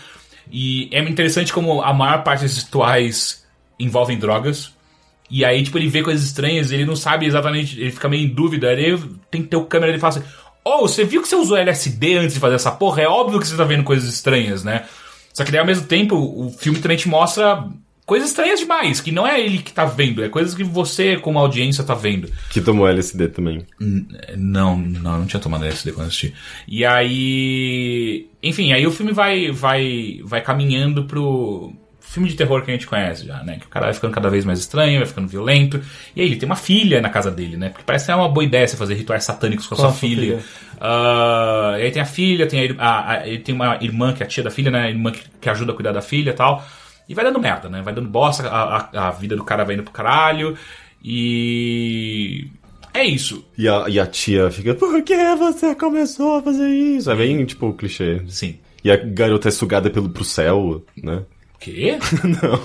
E 0.51 0.89
é 0.91 0.99
interessante 0.99 1.53
como 1.53 1.81
a 1.81 1.93
maior 1.93 2.23
parte 2.23 2.41
desses 2.41 2.63
rituais 2.63 3.45
envolvem 3.79 4.17
drogas. 4.17 4.73
E 5.29 5.45
aí, 5.45 5.63
tipo, 5.63 5.77
ele 5.77 5.87
vê 5.87 6.03
coisas 6.03 6.25
estranhas, 6.25 6.71
ele 6.71 6.85
não 6.85 6.95
sabe 6.95 7.25
exatamente, 7.25 7.79
ele 7.79 7.91
fica 7.91 8.09
meio 8.09 8.25
em 8.25 8.33
dúvida, 8.33 8.69
aí 8.69 8.99
tem 9.29 9.41
que 9.41 9.47
ter 9.47 9.55
o 9.55 9.63
câmera, 9.63 9.91
ele 9.91 9.99
fala 9.99 10.17
assim, 10.17 10.27
oh, 10.63 10.81
você 10.81 11.05
viu 11.05 11.21
que 11.21 11.27
você 11.27 11.35
usou 11.35 11.57
LSD 11.57 12.17
antes 12.17 12.33
de 12.33 12.39
fazer 12.39 12.55
essa 12.55 12.71
porra? 12.71 13.01
É 13.01 13.07
óbvio 13.07 13.39
que 13.39 13.47
você 13.47 13.55
tá 13.55 13.63
vendo 13.63 13.83
coisas 13.83 14.13
estranhas, 14.13 14.63
né? 14.63 14.85
Só 15.33 15.45
que 15.45 15.51
daí, 15.51 15.59
ao 15.59 15.65
mesmo 15.65 15.87
tempo, 15.87 16.15
o 16.15 16.51
filme 16.51 16.79
também 16.79 16.97
te 16.97 17.07
mostra 17.07 17.65
coisas 18.11 18.27
estranhas 18.27 18.59
demais, 18.59 18.99
que 18.99 19.09
não 19.09 19.25
é 19.25 19.39
ele 19.39 19.59
que 19.59 19.71
tá 19.71 19.85
vendo, 19.85 20.21
é 20.21 20.27
coisas 20.27 20.53
que 20.53 20.65
você, 20.65 21.15
como 21.15 21.39
audiência, 21.39 21.81
tá 21.81 21.93
vendo. 21.95 22.29
Que 22.49 22.59
tomou 22.59 22.85
LSD 22.85 23.29
também. 23.29 23.65
Não, 24.35 24.75
não, 24.77 25.19
não 25.19 25.25
tinha 25.25 25.39
tomado 25.39 25.63
LSD 25.63 25.93
quando 25.93 26.07
assisti. 26.07 26.33
E 26.67 26.83
aí. 26.85 28.27
Enfim, 28.43 28.73
aí 28.73 28.85
o 28.85 28.91
filme 28.91 29.13
vai, 29.13 29.49
vai, 29.51 30.19
vai 30.25 30.41
caminhando 30.41 31.05
pro 31.05 31.71
filme 32.01 32.27
de 32.27 32.35
terror 32.35 32.61
que 32.63 32.71
a 32.71 32.73
gente 32.73 32.85
conhece 32.85 33.25
já, 33.25 33.41
né? 33.43 33.57
Que 33.59 33.65
o 33.65 33.69
cara 33.69 33.85
vai 33.85 33.93
ficando 33.93 34.13
cada 34.13 34.29
vez 34.29 34.43
mais 34.43 34.59
estranho, 34.59 34.97
vai 34.99 35.07
ficando 35.07 35.29
violento. 35.29 35.79
E 36.13 36.19
aí 36.19 36.27
ele 36.27 36.35
tem 36.35 36.45
uma 36.49 36.57
filha 36.57 36.99
na 36.99 37.09
casa 37.09 37.31
dele, 37.31 37.55
né? 37.55 37.69
Porque 37.69 37.83
parece 37.85 38.07
que 38.07 38.11
é 38.11 38.15
uma 38.15 38.27
boa 38.27 38.43
ideia 38.43 38.67
você 38.67 38.75
fazer 38.75 38.95
rituais 38.95 39.23
satânicos 39.23 39.67
com 39.67 39.75
a 39.75 39.77
sua 39.77 39.93
filha. 39.93 40.21
filha. 40.39 40.39
Ah, 40.81 41.75
e 41.79 41.83
aí 41.83 41.91
tem 41.91 42.01
a 42.01 42.05
filha, 42.05 42.45
tem 42.45 42.75
a, 42.77 42.85
a- 42.89 43.11
a- 43.19 43.27
ele 43.27 43.37
tem 43.39 43.55
uma 43.55 43.77
irmã 43.81 44.11
que 44.11 44.21
é 44.21 44.25
a 44.25 44.29
tia 44.29 44.43
da 44.43 44.51
filha, 44.51 44.69
né? 44.69 44.81
A 44.87 44.89
irmã 44.89 45.11
que, 45.13 45.21
que 45.39 45.49
ajuda 45.49 45.71
a 45.71 45.75
cuidar 45.75 45.93
da 45.93 46.01
filha 46.01 46.31
e 46.31 46.33
tal. 46.33 46.61
E 47.07 47.13
vai 47.13 47.25
dando 47.25 47.39
merda, 47.39 47.69
né? 47.69 47.81
Vai 47.81 47.93
dando 47.93 48.09
bosta, 48.09 48.47
a, 48.47 48.77
a, 48.77 49.07
a 49.07 49.11
vida 49.11 49.35
do 49.35 49.43
cara 49.43 49.63
vai 49.63 49.75
indo 49.75 49.83
pro 49.83 49.91
caralho. 49.91 50.57
E. 51.03 52.47
É 52.93 53.03
isso. 53.03 53.45
E 53.57 53.67
a, 53.67 53.85
e 53.87 53.99
a 53.99 54.05
tia 54.05 54.51
fica, 54.51 54.75
por 54.75 55.01
que 55.01 55.35
você 55.35 55.73
começou 55.75 56.37
a 56.37 56.41
fazer 56.41 56.67
isso? 56.67 57.09
É 57.09 57.15
bem, 57.15 57.45
tipo, 57.45 57.67
o 57.67 57.73
clichê. 57.73 58.21
Sim. 58.27 58.59
E 58.83 58.91
a 58.91 58.97
garota 58.97 59.47
é 59.47 59.51
sugada 59.51 59.89
pelo, 59.89 60.09
pro 60.09 60.23
céu, 60.23 60.83
né? 61.01 61.23
Quê? 61.61 61.99
Não. 62.25 62.59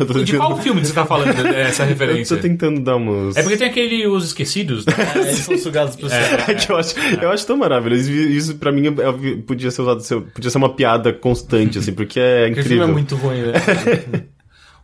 Eu 0.00 0.06
tô 0.06 0.14
De 0.14 0.32
tentando- 0.32 0.38
qual 0.38 0.56
filme 0.62 0.82
você 0.82 0.94
tá 0.94 1.04
falando 1.04 1.28
essa 1.54 1.82
Eu 1.84 1.88
referência? 1.88 2.36
tô 2.36 2.42
tentando 2.42 2.80
dar 2.80 2.96
uns... 2.96 3.36
É 3.36 3.42
porque 3.42 3.58
tem 3.58 3.68
aquele 3.68 4.06
Os 4.06 4.24
Esquecidos, 4.24 4.86
né? 4.86 4.94
É, 5.14 5.18
eles 5.18 5.38
são 5.40 5.58
sugados 5.58 5.94
pro 5.94 6.08
céu. 6.08 6.18
É 6.48 6.54
que 6.54 6.72
eu 6.72 6.76
acho, 6.78 6.94
eu 7.20 7.30
acho 7.30 7.46
tão 7.46 7.58
maravilhoso. 7.58 8.10
Isso, 8.10 8.54
pra 8.56 8.72
mim 8.72 8.86
é- 8.88 9.36
podia 9.46 9.70
ser 9.70 9.82
usado, 9.82 10.24
podia 10.32 10.50
ser 10.50 10.56
uma 10.56 10.74
piada 10.74 11.12
constante, 11.12 11.78
assim, 11.78 11.92
porque 11.92 12.18
é 12.18 12.46
Porque 12.46 12.60
o 12.60 12.62
incrível. 12.62 12.78
filme 12.86 12.90
é 12.90 12.94
muito 12.94 13.14
ruim, 13.16 13.42
né? 13.42 14.24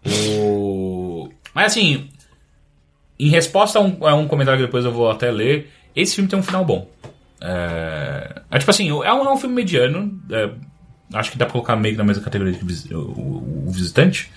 O... 0.06 1.30
Mas 1.54 1.66
assim, 1.72 2.08
em 3.18 3.28
resposta 3.30 3.78
a 3.78 3.82
um, 3.82 4.06
a 4.06 4.14
um 4.14 4.28
comentário 4.28 4.60
que 4.60 4.66
depois 4.66 4.84
eu 4.84 4.92
vou 4.92 5.10
até 5.10 5.30
ler, 5.30 5.70
esse 5.96 6.14
filme 6.14 6.28
tem 6.28 6.38
um 6.38 6.42
final 6.42 6.64
bom. 6.64 6.90
É, 7.40 8.42
é 8.50 8.58
tipo 8.58 8.70
assim, 8.70 8.88
é 8.90 8.92
um, 8.92 9.04
é 9.24 9.32
um 9.32 9.36
filme 9.38 9.54
mediano. 9.54 10.20
Acho 11.12 11.30
que 11.32 11.38
dá 11.38 11.44
pra 11.44 11.52
colocar 11.52 11.76
meio 11.76 11.94
que 11.94 11.98
na 11.98 12.04
mesma 12.04 12.22
categoria 12.22 12.54
que 12.54 12.64
o, 12.64 12.66
Vis- 12.66 12.90
o- 12.90 12.96
o- 12.98 13.64
o 13.68 13.70
Visitante. 13.70 14.30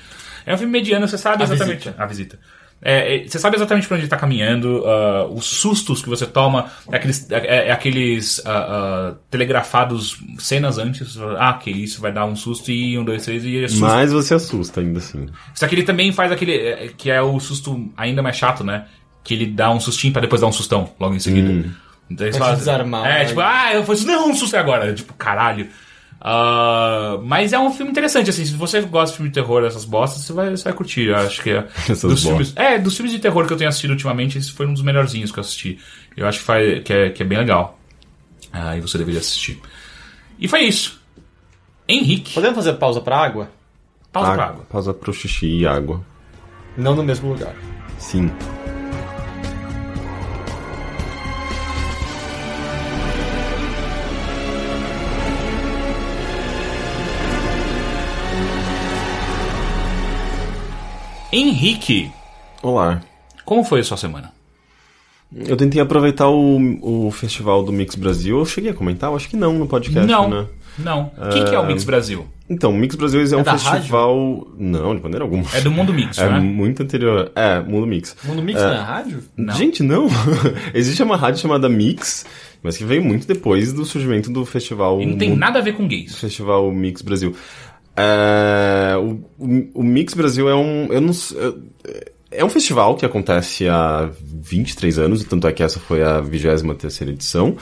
É 0.45 0.53
um 0.53 0.57
filme 0.57 0.71
mediano, 0.71 1.07
você 1.07 1.17
sabe 1.17 1.43
A 1.43 1.45
exatamente. 1.45 1.79
Visita. 1.85 2.03
A 2.03 2.05
visita. 2.05 2.39
É, 2.79 3.15
é, 3.23 3.27
você 3.27 3.39
sabe 3.39 3.55
exatamente 3.55 3.87
pra 3.87 3.95
onde 3.95 4.03
ele 4.03 4.09
tá 4.09 4.17
caminhando, 4.17 4.83
ah, 4.85 5.25
os 5.31 5.45
sustos 5.45 5.99
que 6.01 6.07
você 6.07 6.27
toma, 6.27 6.69
é 6.91 6.97
aqueles, 6.97 7.29
é, 7.31 7.67
é 7.69 7.71
aqueles 7.71 8.39
ah, 8.45 8.51
ah, 8.51 9.15
telegrafados 9.31 10.19
cenas 10.37 10.77
antes. 10.77 11.17
Ah, 11.39 11.53
que 11.53 11.71
isso 11.71 11.99
vai 11.99 12.11
dar 12.11 12.25
um 12.25 12.35
susto 12.35 12.69
e 12.71 12.97
um, 12.97 13.03
dois, 13.03 13.23
três 13.25 13.43
e 13.43 13.63
é 13.63 13.67
susto. 13.67 13.81
Mas 13.81 14.11
você 14.13 14.35
assusta 14.35 14.79
ainda 14.81 14.99
assim. 14.99 15.27
Só 15.55 15.67
que 15.67 15.73
ele 15.73 15.83
também 15.83 16.11
faz 16.11 16.31
aquele. 16.31 16.89
que 16.97 17.09
é 17.09 17.19
o 17.21 17.39
susto 17.39 17.91
ainda 17.97 18.21
mais 18.21 18.35
chato, 18.37 18.63
né? 18.63 18.85
Que 19.23 19.33
ele 19.33 19.47
dá 19.47 19.71
um 19.71 19.79
sustinho 19.79 20.13
pra 20.13 20.21
depois 20.21 20.41
dar 20.41 20.47
um 20.47 20.51
sustão 20.51 20.91
logo 20.99 21.15
em 21.15 21.19
seguida. 21.19 21.65
Então 22.09 22.25
eles 22.27 22.35
te 22.35 22.39
falam- 22.39 22.55
desarmar. 22.57 23.05
É, 23.07 23.25
tipo, 23.25 23.41
ah, 23.41 23.73
eu 23.73 23.83
falei, 23.83 24.03
não, 24.05 24.29
um 24.29 24.35
susto 24.35 24.55
é 24.55 24.59
agora. 24.59 24.93
Tipo, 24.93 25.13
caralho. 25.15 25.67
Ah, 26.29 27.21
mas 27.23 27.53
é 27.53 27.59
um 27.59 27.71
filme 27.71 27.89
interessante, 27.89 28.29
assim. 28.29 28.43
Se 28.43 28.51
você 28.51 28.81
gosta 28.81 29.11
de 29.11 29.15
filme 29.15 29.29
de 29.29 29.33
terror, 29.35 29.63
essas 29.63 29.85
bostas, 29.85 30.23
você 30.23 30.33
vai, 30.33 30.49
você 30.49 30.65
vai 30.65 30.73
curtir. 30.73 31.03
Eu 31.03 31.15
acho 31.15 31.41
que 31.41 31.51
é. 31.51 31.65
Essas 31.89 32.01
dos 32.01 32.21
filmes, 32.21 32.53
é, 32.57 32.77
dos 32.77 32.97
filmes 32.97 33.13
de 33.13 33.19
terror 33.19 33.47
que 33.47 33.53
eu 33.53 33.57
tenho 33.57 33.69
assistido 33.69 33.91
ultimamente, 33.91 34.37
esse 34.37 34.51
foi 34.51 34.67
um 34.67 34.73
dos 34.73 34.83
melhorzinhos 34.83 35.31
que 35.31 35.39
eu 35.39 35.41
assisti. 35.41 35.79
Eu 36.17 36.27
acho 36.27 36.39
que, 36.39 36.43
faz, 36.43 36.83
que, 36.83 36.91
é, 36.91 37.09
que 37.11 37.23
é 37.23 37.25
bem 37.25 37.37
legal. 37.37 37.79
Ah, 38.51 38.75
e 38.75 38.81
você 38.81 38.97
deveria 38.97 39.21
assistir. 39.21 39.57
E 40.37 40.49
foi 40.49 40.63
isso. 40.63 40.99
Henrique. 41.87 42.33
Podemos 42.33 42.57
fazer 42.57 42.73
pausa 42.73 42.99
pra 42.99 43.19
água? 43.19 43.49
Pausa 44.11 44.33
pra 44.33 44.43
Água. 44.43 44.53
água. 44.55 44.65
Pausa 44.69 44.93
pro 44.93 45.13
xixi 45.13 45.47
e 45.47 45.65
água. 45.65 46.03
Não 46.75 46.93
no 46.93 47.03
mesmo 47.03 47.29
lugar. 47.29 47.55
Sim. 47.99 48.29
Henrique, 61.37 62.09
Olá. 62.63 62.99
como 63.45 63.63
foi 63.63 63.81
a 63.81 63.83
sua 63.83 63.95
semana? 63.95 64.31
Eu 65.35 65.55
tentei 65.55 65.79
aproveitar 65.79 66.29
o, 66.29 67.05
o 67.07 67.11
festival 67.11 67.61
do 67.61 67.71
Mix 67.71 67.93
Brasil. 67.93 68.39
Eu 68.39 68.45
cheguei 68.45 68.71
a 68.71 68.73
comentar? 68.73 69.11
Eu 69.11 69.15
acho 69.15 69.29
que 69.29 69.35
não 69.37 69.53
no 69.53 69.67
podcast, 69.67 70.09
não, 70.11 70.27
né? 70.27 70.45
não. 70.79 71.11
O 71.15 71.29
que, 71.29 71.43
que 71.43 71.53
é 71.53 71.59
o 71.59 71.65
Mix 71.67 71.83
Brasil? 71.83 72.25
Então, 72.49 72.71
o 72.71 72.73
Mix 72.73 72.95
Brasil 72.95 73.21
é, 73.21 73.37
um 73.37 73.43
da 73.43 73.55
festival... 73.55 74.47
Não, 74.57 74.95
de 74.95 75.03
maneira 75.03 75.25
alguma. 75.25 75.43
É 75.53 75.61
do 75.61 75.69
Mundo 75.69 75.93
Mix, 75.93 76.17
É 76.17 76.27
né? 76.27 76.39
muito 76.39 76.81
anterior. 76.81 77.31
É, 77.35 77.59
Mundo 77.59 77.85
Mix. 77.85 78.15
Mundo 78.23 78.41
Mix 78.41 78.59
não 78.59 78.71
é 78.73 78.77
rádio? 78.79 79.23
Não. 79.37 79.53
Gente, 79.53 79.83
não. 79.83 80.07
Existe 80.73 81.03
uma 81.03 81.17
rádio 81.17 81.39
chamada 81.41 81.69
Mix, 81.69 82.25
mas 82.63 82.77
que 82.77 82.83
veio 82.85 83.03
muito 83.03 83.27
depois 83.27 83.73
do 83.73 83.85
surgimento 83.85 84.31
do 84.31 84.43
festival... 84.43 84.99
E 85.01 85.05
não 85.05 85.17
tem 85.19 85.29
Mundo- 85.31 85.39
nada 85.39 85.59
a 85.59 85.61
ver 85.61 85.73
com 85.73 85.87
gays. 85.87 86.17
Festival 86.17 86.71
Mix 86.71 87.03
Brasil. 87.03 87.35
É, 87.97 88.95
o, 88.97 89.19
o- 89.73 89.83
Mix 89.83 90.13
Brasil 90.13 90.47
é 90.47 90.55
um. 90.55 90.93
Eu 90.93 91.01
não, 91.01 91.11
é 92.29 92.45
um 92.45 92.49
festival 92.49 92.95
que 92.95 93.05
acontece 93.05 93.67
há 93.67 94.09
23 94.21 94.99
anos, 94.99 95.23
tanto 95.23 95.47
é 95.47 95.51
que 95.51 95.63
essa 95.63 95.79
foi 95.79 96.03
a 96.03 96.21
23 96.21 97.01
edição. 97.01 97.57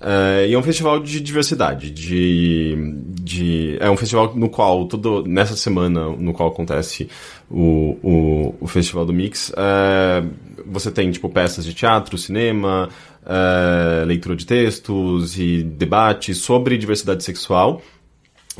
É, 0.00 0.46
e 0.48 0.52
é 0.54 0.58
um 0.58 0.62
festival 0.62 1.00
de 1.00 1.20
diversidade, 1.20 1.90
de, 1.90 2.76
de 3.18 3.78
é 3.80 3.88
um 3.90 3.96
festival 3.96 4.34
no 4.36 4.48
qual 4.50 4.86
todo 4.86 5.24
nessa 5.26 5.56
semana 5.56 6.10
no 6.10 6.34
qual 6.34 6.50
acontece 6.50 7.08
o, 7.50 7.96
o, 8.02 8.54
o 8.60 8.66
festival 8.66 9.06
do 9.06 9.12
Mix, 9.14 9.50
é, 9.56 10.22
você 10.66 10.90
tem 10.90 11.10
tipo 11.10 11.30
peças 11.30 11.64
de 11.64 11.72
teatro, 11.72 12.18
cinema, 12.18 12.90
é, 13.24 14.04
leitura 14.04 14.36
de 14.36 14.44
textos 14.44 15.38
e 15.38 15.62
debates 15.62 16.38
sobre 16.38 16.76
diversidade 16.76 17.24
sexual. 17.24 17.80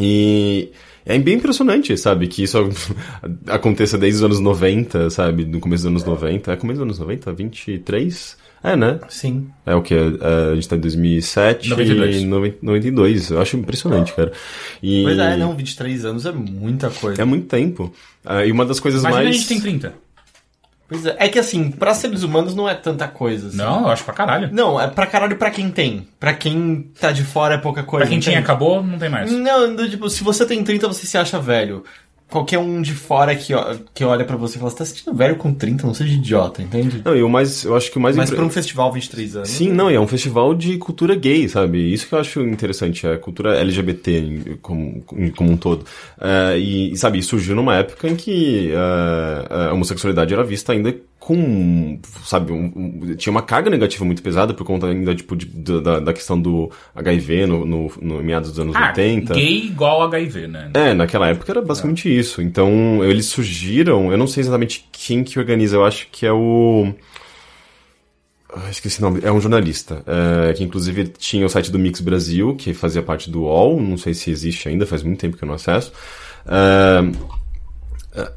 E 0.01 0.73
é 1.07 1.19
bem 1.19 1.37
impressionante, 1.37 1.97
sabe, 1.97 2.27
que 2.27 2.43
isso 2.43 2.59
aconteça 3.47 3.97
desde 3.97 4.19
os 4.19 4.25
anos 4.25 4.41
90, 4.41 5.09
sabe, 5.09 5.45
no 5.45 5.61
começo 5.61 5.85
dos 5.85 5.91
anos 5.91 6.05
90. 6.05 6.53
É 6.53 6.57
começo 6.57 6.79
dos 6.79 6.83
anos 6.83 6.99
90? 6.99 7.33
23? 7.33 8.37
É, 8.65 8.75
né? 8.75 8.99
Sim. 9.09 9.49
É 9.65 9.77
o 9.77 9.83
que? 9.83 9.95
a 9.95 10.55
gente 10.57 10.69
tá 10.69 10.75
em 10.75 10.81
2007 10.81 11.71
92. 11.71 12.17
e 12.17 12.27
90 12.27 12.57
92. 12.61 13.31
Eu 13.31 13.41
acho 13.41 13.57
impressionante, 13.57 14.13
cara. 14.13 14.33
E 14.83 15.05
Pois 15.05 15.19
é, 15.19 15.37
não, 15.37 15.55
23 15.55 16.05
anos 16.05 16.27
é 16.27 16.33
muita 16.33 16.91
coisa. 16.91 17.23
É 17.23 17.25
muito 17.25 17.47
tempo. 17.47 17.95
Ah, 18.25 18.45
e 18.45 18.51
uma 18.51 18.67
das 18.67 18.81
coisas 18.81 19.03
Imagina 19.03 19.23
mais... 19.23 19.37
a 19.37 19.39
gente 19.39 19.49
tem 19.49 19.61
30. 19.61 19.95
Pois 20.89 21.05
é, 21.05 21.17
é 21.19 21.29
que 21.29 21.39
assim, 21.39 21.71
pra 21.71 21.95
seres 21.95 22.23
humanos 22.23 22.55
não 22.55 22.69
é 22.69 22.75
tanta 22.75 23.09
coisa. 23.09 23.49
assim. 23.49 23.57
Não, 23.57 23.83
eu 23.83 23.89
acho 23.89 24.05
pra 24.05 24.15
caralho. 24.15 24.49
Não, 24.53 24.81
é 24.81 24.87
pra 24.87 25.07
caralho 25.07 25.37
pra 25.37 25.51
quem 25.51 25.71
tem. 25.71 26.07
Pra 26.19 26.33
quem 26.33 26.91
tá 27.01 27.11
de 27.11 27.25
fora 27.25 27.55
é 27.55 27.59
pouca 27.59 27.83
coisa. 27.83 28.05
Pra 28.05 28.11
quem 28.11 28.21
tinha 28.21 28.35
entende? 28.35 28.45
acabou, 28.45 28.83
não 28.83 28.99
tem 28.99 29.09
mais. 29.09 29.31
Não, 29.33 29.77
tipo, 29.89 30.09
se 30.09 30.23
você 30.23 30.47
tem 30.47 30.63
30, 30.63 30.87
você 30.87 31.07
se 31.07 31.19
acha 31.19 31.41
velho. 31.41 31.85
Qualquer 32.29 32.59
um 32.59 32.83
de 32.83 32.93
fora 32.93 33.37
que, 33.37 33.55
ó- 33.55 33.77
que 33.95 34.05
olha 34.05 34.25
pra 34.25 34.37
você 34.37 34.57
e 34.57 34.59
fala, 34.59 34.71
você 34.71 34.77
tá 34.79 34.85
se 34.85 34.97
sentindo 34.97 35.15
velho 35.15 35.37
com 35.37 35.55
30, 35.55 35.87
não 35.87 35.95
seja 35.95 36.13
idiota, 36.13 36.61
entende? 36.61 37.01
Não, 37.05 37.15
e 37.17 37.23
o 37.23 37.29
mais... 37.29 37.63
Eu 37.65 37.77
acho 37.77 37.89
que 37.91 37.99
o 37.99 38.01
mais... 38.01 38.17
Mas 38.17 38.29
impre- 38.29 38.37
pra 38.39 38.45
um 38.47 38.51
festival 38.51 38.93
23 38.93 39.37
anos. 39.37 39.49
Sim, 39.49 39.71
não, 39.73 39.89
e 39.91 39.95
é 39.95 40.01
um 40.01 40.09
festival 40.09 40.53
de 40.53 40.77
cultura 40.77 41.15
gay, 41.15 41.49
sabe? 41.49 41.79
Isso 41.93 42.09
que 42.09 42.15
eu 42.15 42.19
acho 42.19 42.41
interessante, 42.43 43.07
a 43.07 43.17
cultura 43.17 43.57
LGBT 43.61 44.59
como, 44.61 45.03
como 45.37 45.53
um 45.53 45.57
todo. 45.57 45.85
Eh, 46.21 46.59
e, 46.59 46.97
sabe, 46.97 47.23
surgiu 47.23 47.55
numa 47.55 47.77
época 47.77 48.09
em 48.09 48.17
que 48.17 48.73
eh, 48.73 49.69
a 49.69 49.73
homossexualidade 49.73 50.35
era 50.35 50.43
vista 50.43 50.73
ainda 50.73 50.95
com, 51.19 51.99
sabe, 52.25 52.53
um- 52.53 52.73
um- 52.77 53.15
tinha 53.17 53.31
uma 53.33 53.43
carga 53.43 53.69
negativa 53.69 54.05
muito 54.05 54.23
pesada 54.23 54.55
por 54.55 54.65
conta 54.65 54.87
ainda, 54.87 55.15
tipo, 55.15 55.35
de- 55.35 55.47
da, 55.81 55.99
da 55.99 56.13
questão 56.13 56.41
do 56.41 56.71
HIV 56.95 57.47
no, 57.47 57.65
no, 57.67 57.93
no 58.01 58.23
meados 58.23 58.51
dos 58.51 58.61
anos 58.61 58.77
Ah, 58.77 58.89
80. 58.89 59.35
gay 59.35 59.65
igual 59.67 60.03
HIV, 60.03 60.47
né? 60.47 60.71
É, 60.75 60.95
naquela 60.95 61.29
época 61.29 61.51
era 61.51 61.61
basicamente 61.63 62.09
isso. 62.17 62.41
Então, 62.41 63.03
eles 63.05 63.27
surgiram, 63.27 64.13
eu 64.13 64.19
não 64.19 64.27
sei 64.29 64.43
exatamente 64.43 64.87
quem 64.93 65.25
que 65.25 65.39
organiza, 65.39 65.77
eu 65.77 65.85
acho 65.85 66.07
que 66.13 66.25
é 66.27 66.33
o. 66.33 66.93
Ah, 68.55 68.71
esqueci 68.71 69.01
o 69.01 69.03
nome, 69.03 69.21
é 69.25 69.33
um 69.33 69.41
jornalista, 69.41 70.03
é, 70.07 70.53
que 70.55 70.63
inclusive 70.63 71.09
tinha 71.19 71.45
o 71.45 71.49
site 71.49 71.71
do 71.71 71.79
Mix 71.79 72.01
Brasil, 72.01 72.55
que 72.55 72.73
fazia 72.73 73.03
parte 73.03 73.29
do 73.29 73.43
UOL, 73.43 73.81
não 73.83 73.97
sei 73.99 74.15
se 74.15 74.31
existe 74.31 74.69
ainda, 74.69 74.87
faz 74.87 75.03
muito 75.03 75.19
tempo 75.19 75.37
que 75.37 75.43
eu 75.43 75.49
não 75.49 75.57
acesso. 75.57 75.93
É, 76.47 77.01
é, 77.01 77.37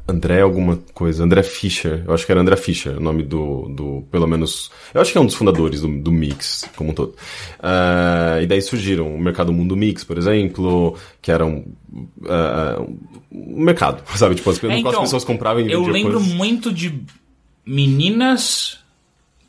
André 0.06 0.40
alguma 0.42 0.78
coisa, 0.92 1.24
André 1.24 1.42
Fischer, 1.42 2.02
eu 2.06 2.12
acho 2.12 2.26
que 2.26 2.32
era 2.32 2.40
André 2.40 2.56
Fischer, 2.56 2.98
o 2.98 3.00
nome 3.00 3.22
do, 3.22 3.68
do 3.68 4.04
pelo 4.10 4.26
menos, 4.26 4.70
eu 4.92 5.00
acho 5.00 5.10
que 5.12 5.16
é 5.18 5.20
um 5.20 5.26
dos 5.26 5.34
fundadores 5.34 5.80
do, 5.80 5.88
do 6.02 6.12
Mix, 6.12 6.68
como 6.76 6.90
um 6.90 6.94
todo. 6.94 7.14
É, 7.62 8.42
e 8.42 8.46
daí 8.46 8.60
surgiram 8.60 9.14
o 9.14 9.18
Mercado 9.18 9.52
Mundo 9.52 9.76
Mix, 9.76 10.04
por 10.04 10.18
exemplo, 10.18 10.96
que 11.22 11.32
era 11.32 11.46
um, 11.46 11.64
é, 12.26 12.80
um 13.32 13.62
mercado, 13.64 14.02
sabe, 14.16 14.34
tipo, 14.34 14.50
as, 14.50 14.56
É, 14.58 14.60
qual 14.60 14.72
as 14.74 14.80
então, 14.80 15.00
pessoas 15.02 15.24
compravam 15.24 15.62
e 15.62 15.72
Eu 15.72 15.86
lembro 15.86 16.12
coisas. 16.18 16.32
muito 16.34 16.72
de 16.72 17.00
meninas 17.64 18.78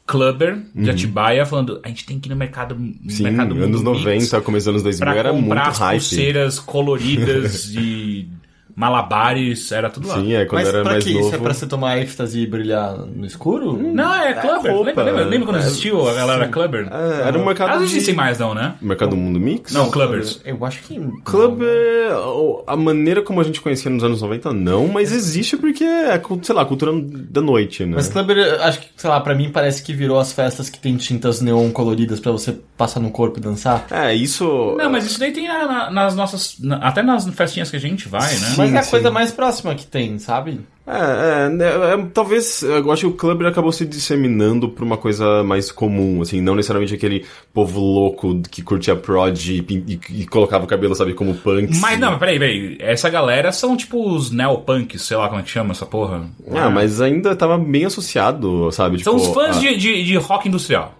clubber 0.05 0.61
de 0.75 0.89
Atibaia 0.89 1.45
falando 1.45 1.79
a 1.83 1.87
gente 1.87 2.05
tem 2.05 2.19
que 2.19 2.27
ir 2.27 2.31
no 2.31 2.35
mercado, 2.35 2.75
Uhum. 2.75 2.95
Sim, 3.07 3.23
mercado 3.23 3.55
Mundo 3.55 3.63
anos 3.65 3.81
Mix 3.81 4.03
90, 4.03 4.41
começo 4.41 4.65
dos 4.65 4.71
anos 4.71 4.83
2000, 4.83 4.99
pra 5.05 5.15
era 5.17 5.31
muito 5.31 5.45
comprar 5.45 5.67
as 5.69 5.77
hype. 5.77 5.99
pulseiras 5.99 6.59
coloridas 6.59 7.63
de 7.71 8.27
malabares, 8.75 9.71
era 9.71 9.89
tudo 9.89 10.07
lá. 10.07 10.15
Sim, 10.15 10.33
é, 10.33 10.45
quando 10.45 10.59
Mas 10.61 10.67
era 10.69 10.81
pra 10.83 10.91
mais 10.93 11.03
que 11.03 11.13
novo. 11.13 11.25
isso? 11.27 11.35
É 11.35 11.37
pra 11.39 11.53
você 11.53 11.65
tomar 11.67 11.97
êxtase 11.99 12.39
e 12.39 12.47
brilhar 12.47 12.97
no 12.97 13.25
escuro? 13.25 13.73
Não, 13.77 14.13
é 14.13 14.33
clubber. 14.33 14.71
roupa. 14.71 14.85
lembra, 14.89 15.03
lembra, 15.03 15.25
lembra 15.25 15.45
quando 15.47 15.57
É, 15.57 15.65
existiu 15.65 16.07
a 16.07 16.13
galera 16.13 16.47
clubber? 16.47 16.87
É, 16.91 17.27
era 17.27 17.37
um 17.37 17.45
mercado 17.45 17.69
Elas 17.69 17.81
não 17.81 17.87
de... 17.87 17.93
existem 17.93 18.15
mais 18.15 18.37
não, 18.39 18.53
né? 18.53 18.75
Mercado 18.81 19.15
Mundo 19.15 19.39
Mix? 19.39 19.71
Não, 19.73 19.89
clubbers. 19.89 20.39
Eu 20.45 20.63
acho 20.65 20.81
que. 20.83 20.99
Club, 21.23 21.61
é, 21.63 22.13
o- 22.15 22.63
a 22.67 22.75
maneira 22.75 23.21
como 23.21 23.41
a 23.41 23.43
gente 23.43 23.61
conhecia 23.61 23.89
nos 23.91 24.03
anos 24.03 24.21
90, 24.21 24.53
não, 24.53 24.87
mas 24.87 25.11
existe 25.11 25.57
porque 25.57 25.83
é, 25.83 26.21
sei 26.41 26.55
lá, 26.55 26.65
cultura 26.65 26.91
da 26.93 27.41
noite, 27.41 27.85
né? 27.85 27.93
Mas 27.95 28.09
Clubber, 28.09 28.61
acho 28.61 28.79
que, 28.79 28.87
sei 28.97 29.09
lá, 29.09 29.19
pra 29.19 29.33
mim 29.35 29.49
parece 29.51 29.81
que 29.83 29.93
virou 29.93 30.19
as 30.19 30.31
festas 30.33 30.69
que 30.69 30.79
tem 30.79 30.95
tintas 30.97 31.41
neon 31.41 31.71
coloridas 31.71 32.19
pra 32.19 32.31
você 32.31 32.57
passar 32.77 32.99
no 32.99 33.09
corpo 33.11 33.39
e 33.39 33.41
dançar. 33.41 33.85
É, 33.89 34.13
isso... 34.13 34.75
Não, 34.77 34.89
mas 34.89 35.05
isso 35.05 35.19
daí 35.19 35.31
tem 35.31 35.47
na- 35.47 35.65
na- 35.67 35.91
nas 35.91 36.15
nossas. 36.15 36.55
na- 36.59 36.77
até 36.77 37.01
nas 37.01 37.27
festinhas 37.29 37.69
que 37.69 37.77
a 37.77 37.79
gente 37.79 38.07
vai, 38.07 38.33
né? 38.35 38.53
Mas 38.61 38.73
é 38.73 38.77
a 38.79 38.83
sim. 38.83 38.91
coisa 38.91 39.11
mais 39.11 39.31
próxima 39.31 39.75
que 39.75 39.85
tem, 39.85 40.17
sabe? 40.19 40.59
É, 40.87 41.45
é, 41.45 41.49
né, 41.49 41.65
é, 41.67 42.05
talvez, 42.11 42.63
eu 42.63 42.91
acho 42.91 43.01
que 43.01 43.07
o 43.07 43.13
clubber 43.13 43.47
acabou 43.47 43.71
se 43.71 43.85
disseminando 43.85 44.67
pra 44.67 44.83
uma 44.83 44.97
coisa 44.97 45.43
mais 45.43 45.71
comum, 45.71 46.21
assim, 46.21 46.41
não 46.41 46.55
necessariamente 46.55 46.93
aquele 46.95 47.23
povo 47.53 47.79
louco 47.79 48.41
que 48.49 48.61
curtia 48.63 48.95
prod 48.95 49.37
e, 49.47 49.59
e- 49.69 49.99
e 50.21 50.25
colocava 50.25 50.65
o 50.65 50.67
cabelo, 50.67 50.95
sabe, 50.95 51.13
como 51.13 51.35
punks. 51.35 51.79
Mas 51.79 51.99
não, 51.99 52.17
peraí, 52.17 52.39
peraí. 52.39 52.77
Essa 52.79 53.09
galera 53.09 53.51
são 53.51 53.77
tipo 53.77 54.09
os 54.11 54.31
neopunks, 54.31 55.03
sei 55.03 55.15
lá 55.17 55.27
como 55.29 55.39
é 55.39 55.43
que 55.43 55.49
chama 55.51 55.71
essa 55.71 55.85
porra. 55.85 56.27
Ah, 56.51 56.69
mas 56.69 56.99
ainda 56.99 57.35
tava 57.35 57.57
bem 57.59 57.85
associado, 57.85 58.71
sabe? 58.71 59.01
São 59.03 59.17
tipo, 59.17 59.29
os 59.29 59.33
fãs 59.35 59.57
a- 59.57 59.59
de, 59.59 59.77
de, 59.77 60.03
de 60.03 60.15
rock 60.17 60.47
industrial. 60.47 60.95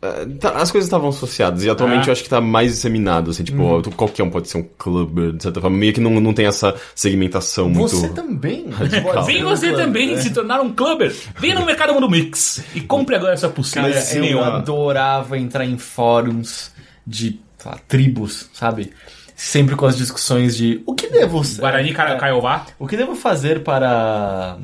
É, 0.00 0.24
tá, 0.38 0.50
As 0.50 0.70
coisas 0.70 0.86
estavam 0.86 1.08
associadas, 1.08 1.64
e 1.64 1.68
atualmente 1.70 2.04
Ah. 2.04 2.08
eu 2.08 2.12
acho 2.12 2.22
que 2.22 2.28
tá 2.28 2.40
mais 2.40 2.70
disseminado, 2.72 3.32
assim, 3.32 3.42
tipo, 3.42 3.82
qualquer 3.96 4.22
um 4.22 4.30
pode 4.30 4.48
ser 4.48 4.58
um 4.58 4.62
clubber, 4.78 5.32
de 5.32 5.42
certa 5.42 5.60
forma, 5.60 5.76
meio 5.76 5.92
que 5.92 6.00
não, 6.00 6.20
não 6.20 6.32
tem 6.32 6.46
essa 6.46 6.72
segmentação 6.94 7.68
muito... 7.68 7.96
Você 7.96 8.08
também. 8.10 8.68
Radical. 8.70 9.24
Vem 9.24 9.42
você 9.42 9.72
também 9.72 10.16
se 10.20 10.30
tornar 10.30 10.60
um 10.60 10.72
clubber. 10.72 11.12
Venha 11.40 11.56
no 11.56 11.66
Mercado 11.66 11.92
Mundo 11.94 12.08
Mix 12.08 12.62
e 12.76 12.80
compre 12.80 13.16
agora 13.16 13.32
essa 13.34 13.48
pulseira 13.48 13.90
Cara, 13.92 14.14
eu 14.14 14.22
neon. 14.22 14.42
adorava 14.44 15.36
entrar 15.36 15.64
em 15.64 15.76
fóruns 15.78 16.70
de 17.04 17.40
lá, 17.64 17.76
tribos, 17.88 18.48
sabe? 18.52 18.92
Sempre 19.34 19.74
com 19.76 19.84
as 19.86 19.96
discussões 19.96 20.56
de 20.56 20.80
o 20.86 20.94
que 20.94 21.08
devo 21.08 21.42
Guarani 21.58 21.92
Ca- 21.92 22.16
Caiová. 22.16 22.66
o 22.78 22.86
que 22.86 22.96
devo 22.96 23.14
fazer 23.16 23.62
para 23.64 24.58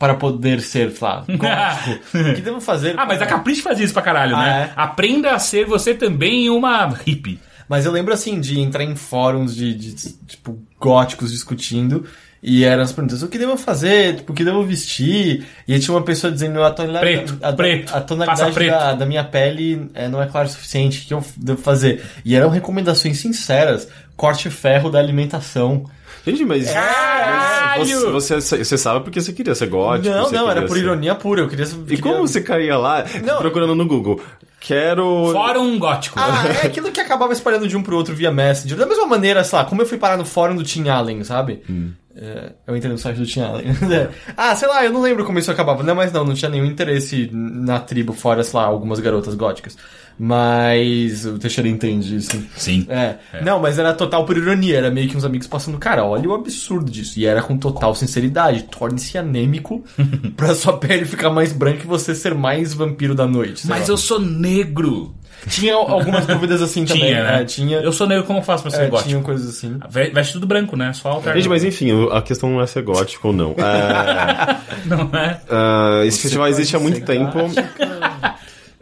para 0.00 0.14
poder 0.14 0.60
ser, 0.62 0.90
sei 0.90 1.06
lá, 1.06 1.24
gótico? 1.28 2.18
o 2.18 2.34
que 2.34 2.40
devo 2.40 2.60
fazer? 2.60 2.98
Ah, 2.98 3.04
mas 3.06 3.20
a 3.22 3.26
Capricho 3.26 3.62
fazia 3.62 3.84
isso 3.84 3.92
pra 3.94 4.02
caralho, 4.02 4.34
Ah, 4.34 4.40
né? 4.40 4.70
é? 4.70 4.72
Aprenda 4.74 5.32
a 5.32 5.38
ser 5.38 5.66
você 5.66 5.94
também 5.94 6.48
uma 6.50 6.86
hippie. 6.88 7.38
Mas 7.68 7.84
eu 7.86 7.92
lembro 7.92 8.12
assim 8.12 8.40
de 8.40 8.58
entrar 8.58 8.82
em 8.82 8.96
fóruns 8.96 9.54
de, 9.54 9.72
de, 9.74 9.94
tipo 10.26 10.58
góticos 10.80 11.30
discutindo 11.30 12.04
e 12.42 12.64
eram 12.64 12.82
as 12.82 12.90
perguntas: 12.92 13.22
o 13.22 13.28
que 13.28 13.38
devo 13.38 13.56
fazer? 13.58 14.16
Tipo, 14.16 14.32
o 14.32 14.34
que 14.34 14.42
devo 14.42 14.64
vestir? 14.64 15.46
E 15.68 15.74
aí 15.74 15.78
tinha 15.78 15.94
uma 15.94 16.02
pessoa 16.02 16.32
dizendo 16.32 16.64
a 16.64 16.70
tonalidade, 16.70 17.06
Preto, 17.26 17.38
a, 17.44 17.52
preto, 17.52 17.94
a 17.94 18.00
tonalidade 18.00 18.52
preto. 18.54 18.70
da, 18.70 18.94
da 18.94 19.06
minha 19.06 19.22
pele 19.22 19.88
é, 19.94 20.08
não 20.08 20.20
é 20.20 20.26
clara 20.26 20.48
o 20.48 20.50
suficiente. 20.50 21.04
O 21.04 21.06
que 21.06 21.14
eu 21.14 21.24
devo 21.36 21.60
fazer? 21.62 22.02
E 22.24 22.34
eram 22.34 22.48
recomendações 22.48 23.18
sinceras: 23.18 23.86
corte 24.16 24.48
ferro 24.48 24.90
da 24.90 24.98
alimentação. 24.98 25.84
Gente, 26.26 26.44
mas... 26.44 26.70
Caralho! 26.70 28.12
Você, 28.12 28.34
você, 28.40 28.64
você 28.64 28.78
sabe 28.78 29.04
porque 29.04 29.20
você 29.20 29.32
queria 29.32 29.54
ser 29.54 29.68
gótico, 29.68 30.14
não, 30.14 30.30
não, 30.30 30.44
era 30.44 30.54
queria 30.54 30.68
por 30.68 30.76
ser- 30.76 30.82
ironia 30.82 31.14
pura. 31.14 31.40
Eu 31.42 31.48
queria. 31.48 31.66
E 31.88 31.98
como 31.98 32.26
você 32.26 32.40
caía 32.40 32.76
lá, 32.76 33.04
Não. 33.24 33.38
procurando 33.38 33.74
no 33.74 33.86
Google, 33.86 34.20
Quero. 34.60 35.30
Fórum 35.32 35.78
gótico. 35.78 36.18
Ah, 36.20 36.44
é 36.62 36.66
aquilo 36.68 36.92
que 36.92 37.00
acabava 37.00 37.32
espalhando 37.32 37.66
de 37.66 37.76
um 37.76 37.82
pro 37.82 37.96
outro 37.96 38.14
via 38.14 38.30
Messenger. 38.30 38.76
Da 38.76 38.84
mesma 38.86 39.06
maneira, 39.06 39.42
sei 39.42 39.58
lá, 39.58 39.64
como 39.64 39.80
eu 39.80 39.86
fui 39.86 39.96
parar 39.96 40.18
no 40.18 40.24
fórum 40.26 40.54
do 40.54 40.62
Tim 40.62 40.86
Allen, 40.88 41.24
sabe? 41.24 41.62
É, 42.09 42.09
eu 42.66 42.76
entrei 42.76 42.92
no 42.92 42.98
site 42.98 43.16
do 43.16 43.26
Tim 43.26 43.40
Allen. 43.40 43.66
ah, 44.36 44.54
sei 44.54 44.68
lá, 44.68 44.84
eu 44.84 44.92
não 44.92 45.00
lembro 45.00 45.24
como 45.24 45.38
isso 45.38 45.50
acabava. 45.50 45.82
Não, 45.82 45.94
mas 45.94 46.12
não, 46.12 46.24
não 46.24 46.34
tinha 46.34 46.50
nenhum 46.50 46.66
interesse 46.66 47.30
na 47.32 47.80
tribo, 47.80 48.12
fora, 48.12 48.44
sei 48.44 48.58
lá, 48.58 48.66
algumas 48.66 49.00
garotas 49.00 49.34
góticas. 49.34 49.76
Mas 50.18 51.24
o 51.24 51.38
Teixeira 51.38 51.66
entende 51.66 52.16
isso. 52.16 52.46
Sim. 52.54 52.86
É. 52.90 53.16
Não, 53.42 53.58
mas 53.58 53.78
era 53.78 53.94
total 53.94 54.26
por 54.26 54.36
ironia. 54.36 54.76
Era 54.76 54.90
meio 54.90 55.08
que 55.08 55.16
uns 55.16 55.24
amigos 55.24 55.46
passando, 55.46 55.78
cara, 55.78 56.04
olha 56.04 56.28
o 56.28 56.34
absurdo 56.34 56.90
disso. 56.90 57.18
E 57.18 57.24
era 57.24 57.40
com 57.40 57.56
total 57.56 57.94
sinceridade. 57.94 58.64
Torne-se 58.64 59.16
anêmico 59.16 59.82
pra 60.36 60.54
sua 60.54 60.76
pele 60.76 61.06
ficar 61.06 61.30
mais 61.30 61.54
branca 61.54 61.84
e 61.84 61.86
você 61.86 62.14
ser 62.14 62.34
mais 62.34 62.74
vampiro 62.74 63.14
da 63.14 63.26
noite. 63.26 63.66
Mas 63.66 63.88
lá. 63.88 63.94
eu 63.94 63.96
sou 63.96 64.20
negro. 64.20 65.14
Tinha 65.48 65.74
algumas 65.74 66.26
dúvidas 66.26 66.60
assim 66.62 66.84
também. 66.84 67.04
Tinha, 67.08 67.22
né? 67.24 67.42
É, 67.42 67.44
tinha. 67.44 67.78
Eu 67.78 67.92
sou 67.92 68.06
negro, 68.06 68.24
como 68.24 68.40
eu 68.40 68.42
faço 68.42 68.62
pra 68.62 68.70
ser 68.72 68.82
É, 68.82 68.88
gótico? 68.88 69.08
tinham 69.08 69.22
coisas 69.22 69.48
assim. 69.48 69.78
Ve- 69.88 70.10
Veste 70.10 70.34
tudo 70.34 70.46
branco, 70.46 70.76
né? 70.76 70.92
Só 70.92 71.08
alterna. 71.10 71.38
Gente, 71.40 71.48
mas 71.48 71.64
enfim, 71.64 71.88
a 72.12 72.20
questão 72.22 72.50
não 72.50 72.60
é 72.60 72.66
ser 72.66 72.82
gótico 72.82 73.28
ou 73.28 73.34
não. 73.34 73.50
É, 73.52 74.56
Não 74.86 75.10
é? 75.18 75.40
ah, 75.48 76.02
esse 76.04 76.16
Você 76.18 76.22
festival 76.22 76.48
existe 76.48 76.76
há 76.76 76.78
muito 76.80 77.04
tempo. 77.04 77.38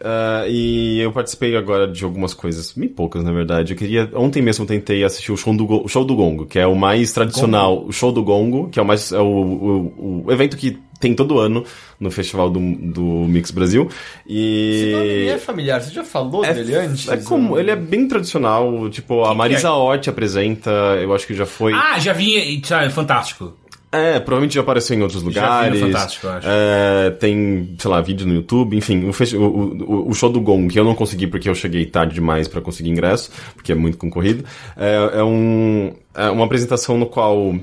Ah, 0.01 0.45
e 0.47 1.01
eu 1.01 1.11
participei 1.11 1.57
agora 1.57 1.89
de 1.89 2.05
algumas 2.05 2.33
coisas, 2.33 2.73
bem 2.73 2.89
poucas 2.89 3.25
na 3.25 3.33
verdade. 3.33 3.73
Eu 3.73 3.77
queria. 3.77 4.09
Ontem 4.15 4.41
mesmo 4.41 4.65
tentei 4.65 5.03
assistir 5.03 5.33
o 5.33 5.37
show 5.37 5.53
do, 5.57 5.85
o 5.85 5.89
show 5.89 6.05
do 6.05 6.15
Gongo, 6.15 6.47
que 6.47 6.57
é 6.57 6.65
o 6.67 6.77
mais 6.77 7.13
tradicional. 7.13 7.85
O 7.85 7.91
show 7.93 8.13
do 8.13 8.23
Gongo, 8.23 8.69
que 8.69 8.79
é 8.79 8.83
o 8.83 8.85
mais. 8.87 9.11
É 9.11 9.19
o, 9.19 9.25
o, 9.27 10.23
o 10.27 10.33
evento 10.33 10.57
que 10.57 10.79
tem 10.99 11.15
todo 11.15 11.39
ano 11.39 11.65
no 11.99 12.11
festival 12.11 12.51
do, 12.51 12.61
do 12.61 13.03
Mix 13.03 13.51
Brasil. 13.51 13.89
Esse 14.27 14.93
nome 14.93 15.05
me 15.05 15.25
E. 15.25 15.29
é 15.29 15.39
familiar. 15.39 15.81
Você 15.81 15.93
já 15.93 16.05
falou 16.05 16.43
dele 16.43 16.75
antes? 16.75 17.09
É 17.09 17.17
como, 17.19 17.59
ele 17.59 17.71
é 17.71 17.77
bem 17.77 18.07
tradicional, 18.07 18.89
tipo, 18.91 19.25
a 19.25 19.35
Marisa 19.35 19.69
é? 19.69 19.71
Hort 19.71 20.09
apresenta, 20.09 20.71
eu 21.01 21.15
acho 21.15 21.27
que 21.27 21.35
já 21.35 21.47
foi. 21.47 21.73
Ah, 21.73 21.99
já 21.99 22.13
vi. 22.13 22.59
e, 22.59 22.67
sabe, 22.67 22.91
Fantástico. 22.91 23.55
É, 23.91 24.21
provavelmente 24.21 24.55
já 24.55 24.61
apareceu 24.61 24.99
em 24.99 25.03
outros 25.03 25.23
Já 25.23 25.29
vi 25.29 25.35
lugares. 25.35 25.81
no 25.81 25.87
Fantástico, 25.87 26.27
eu 26.27 26.33
acho. 26.33 26.47
É, 26.49 27.11
tem, 27.13 27.75
sei 27.79 27.91
lá, 27.91 28.01
vídeo 28.03 28.27
no 28.27 28.35
YouTube, 28.35 28.77
enfim, 28.77 29.05
o, 29.05 29.41
o, 29.41 30.11
o, 30.11 30.15
show 30.15 30.31
do 30.31 30.43
Gong, 30.43 30.69
que 30.69 30.79
eu 30.79 30.85
não 30.85 30.95
consegui 30.95 31.27
porque 31.27 31.49
eu 31.49 31.55
cheguei 31.55 31.87
tarde 31.87 32.15
demais 32.15 32.47
pra 32.47 32.61
conseguir 32.61 32.91
ingresso, 32.91 33.31
porque 33.55 33.73
é 33.73 33.75
muito 33.75 33.97
concorrido, 33.97 34.45
é, 34.77 35.21
é 35.21 35.25
um, 35.25 35.95
é 36.15 36.29
uma 36.29 36.45
apresentação 36.45 36.99
no 36.99 37.07
qual. 37.07 37.55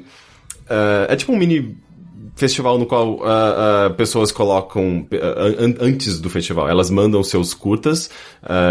É, 0.68 1.14
é 1.14 1.16
tipo 1.16 1.32
um 1.32 1.38
mini 1.38 1.78
festival 2.36 2.78
no 2.78 2.86
qual 2.86 3.22
ah, 3.24 3.86
ah, 3.86 3.90
pessoas 3.92 4.32
colocam 4.32 5.08
an- 5.12 5.76
antes 5.80 6.20
do 6.20 6.30
festival, 6.30 6.68
elas 6.70 6.90
mandam 6.90 7.24
seus 7.24 7.54
curtas, 7.54 8.10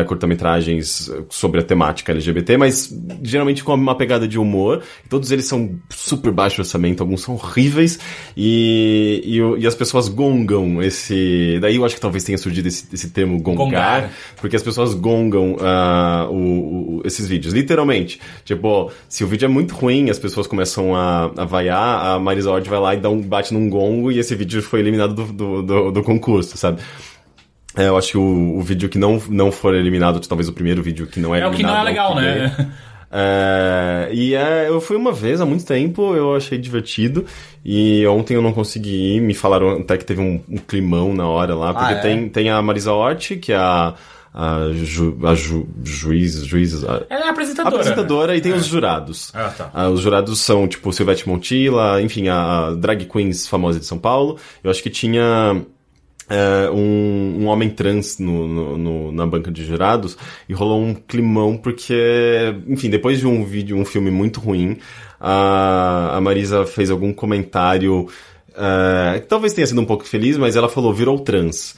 curta-metragens 0.06 1.10
sobre 1.30 1.60
a 1.60 1.62
temática 1.62 2.12
LGBT, 2.12 2.56
mas 2.56 2.94
geralmente 3.22 3.64
com 3.64 3.74
uma 3.74 3.94
pegada 3.96 4.28
de 4.28 4.38
humor. 4.38 4.82
Todos 5.08 5.30
eles 5.30 5.46
são 5.46 5.76
super 5.90 6.30
baixo 6.30 6.60
orçamento, 6.60 7.02
alguns 7.02 7.22
são 7.22 7.34
horríveis 7.34 7.98
e, 8.36 9.22
e, 9.24 9.62
e 9.62 9.66
as 9.66 9.74
pessoas 9.74 10.08
gongam 10.08 10.82
esse. 10.82 11.58
Daí 11.60 11.76
eu 11.76 11.84
acho 11.84 11.94
que 11.94 12.00
talvez 12.00 12.22
tenha 12.24 12.38
surgido 12.38 12.68
esse, 12.68 12.86
esse 12.92 13.10
termo 13.10 13.40
gongar, 13.40 13.64
Gongar. 13.64 14.10
porque 14.40 14.56
as 14.56 14.62
pessoas 14.62 14.94
gongam 14.94 15.56
o- 16.30 16.98
o- 16.98 17.02
esses 17.04 17.26
vídeos, 17.26 17.54
literalmente. 17.54 18.20
Tipo, 18.44 18.90
se 19.08 19.24
o 19.24 19.26
vídeo 19.26 19.46
é 19.46 19.48
muito 19.48 19.74
ruim, 19.74 20.10
as 20.10 20.18
pessoas 20.18 20.46
começam 20.46 20.94
a, 20.94 21.30
a 21.36 21.44
vaiar, 21.44 22.06
a 22.14 22.18
Marisa 22.18 22.50
Hort 22.50 22.66
vai 22.68 22.78
lá 22.78 22.94
e 22.94 22.98
dá 22.98 23.08
um 23.10 23.20
bate 23.20 23.53
num 23.54 23.68
gongo 23.70 24.12
e 24.12 24.18
esse 24.18 24.34
vídeo 24.34 24.62
foi 24.62 24.80
eliminado 24.80 25.14
do, 25.14 25.32
do, 25.32 25.62
do, 25.62 25.90
do 25.92 26.02
concurso, 26.02 26.56
sabe? 26.58 26.80
É, 27.76 27.88
eu 27.88 27.96
acho 27.96 28.12
que 28.12 28.18
o, 28.18 28.56
o 28.58 28.60
vídeo 28.62 28.88
que 28.88 28.98
não, 28.98 29.20
não 29.28 29.50
for 29.50 29.74
eliminado, 29.74 30.20
talvez 30.20 30.48
o 30.48 30.52
primeiro 30.52 30.82
vídeo 30.82 31.06
que 31.06 31.18
não 31.18 31.34
é 31.34 31.40
É 31.40 31.46
o 31.46 31.48
eliminado. 31.48 31.56
que 31.56 31.76
não 31.76 31.80
é 31.80 31.84
legal, 31.84 32.12
o 32.12 32.16
que 32.16 32.20
né? 32.22 32.72
É, 33.16 34.08
e 34.12 34.34
é, 34.34 34.68
eu 34.68 34.80
fui 34.80 34.96
uma 34.96 35.12
vez 35.12 35.40
há 35.40 35.46
muito 35.46 35.64
tempo, 35.64 36.14
eu 36.14 36.34
achei 36.34 36.58
divertido. 36.58 37.24
E 37.64 38.04
ontem 38.06 38.34
eu 38.34 38.42
não 38.42 38.52
consegui 38.52 39.16
ir, 39.16 39.20
me 39.20 39.34
falaram 39.34 39.70
até 39.78 39.96
que 39.96 40.04
teve 40.04 40.20
um, 40.20 40.40
um 40.48 40.56
climão 40.58 41.14
na 41.14 41.26
hora 41.28 41.54
lá, 41.54 41.72
porque 41.72 41.94
Ah, 41.94 41.96
é? 41.96 42.00
tem, 42.00 42.28
tem 42.28 42.50
a 42.50 42.60
Marisa 42.60 42.92
Hort, 42.92 43.36
que 43.36 43.52
é 43.52 43.56
a, 43.56 43.94
a, 44.34 44.68
ju, 44.72 45.16
a 45.24 45.34
ju, 45.36 45.66
juiz, 45.84 46.44
juiz, 46.44 46.82
a, 46.84 47.04
Ela 47.08 47.26
é 47.26 47.28
apresentadora. 47.30 47.76
apresentadora 47.76 48.36
e 48.36 48.40
tem 48.40 48.52
os 48.52 48.66
jurados. 48.66 49.30
Ah, 49.32 49.48
tá. 49.56 49.70
Ah, 49.72 49.88
os 49.88 50.00
jurados 50.00 50.40
são, 50.40 50.66
tipo, 50.66 50.92
Silvete 50.92 51.28
Montilla, 51.28 52.02
enfim, 52.02 52.26
a 52.28 52.66
a 52.66 52.74
drag 52.74 53.04
queens 53.06 53.46
famosa 53.46 53.78
de 53.78 53.86
São 53.86 53.96
Paulo. 53.98 54.36
Eu 54.64 54.70
acho 54.72 54.82
que 54.82 54.90
tinha 54.90 55.62
é, 56.28 56.68
um, 56.70 57.42
um 57.42 57.46
homem 57.46 57.70
trans 57.70 58.18
no, 58.18 58.48
no- 58.48 58.78
no- 58.78 59.12
na 59.12 59.26
banca 59.26 59.50
de 59.52 59.64
jurados 59.64 60.16
e 60.48 60.52
rolou 60.54 60.82
um 60.82 60.94
climão 60.94 61.56
porque, 61.56 62.54
enfim, 62.66 62.90
depois 62.90 63.20
de 63.20 63.26
um 63.26 63.44
vídeo, 63.44 63.76
um 63.76 63.84
filme 63.84 64.10
muito 64.10 64.40
ruim, 64.40 64.78
a, 65.20 66.16
a 66.16 66.20
Marisa 66.20 66.66
fez 66.66 66.90
algum 66.90 67.12
comentário 67.12 68.08
é, 68.56 69.20
que 69.20 69.26
talvez 69.26 69.52
tenha 69.52 69.66
sido 69.66 69.80
um 69.80 69.84
pouco 69.84 70.04
feliz, 70.04 70.36
mas 70.36 70.56
ela 70.56 70.68
falou, 70.68 70.92
virou 70.92 71.18
trans. 71.20 71.76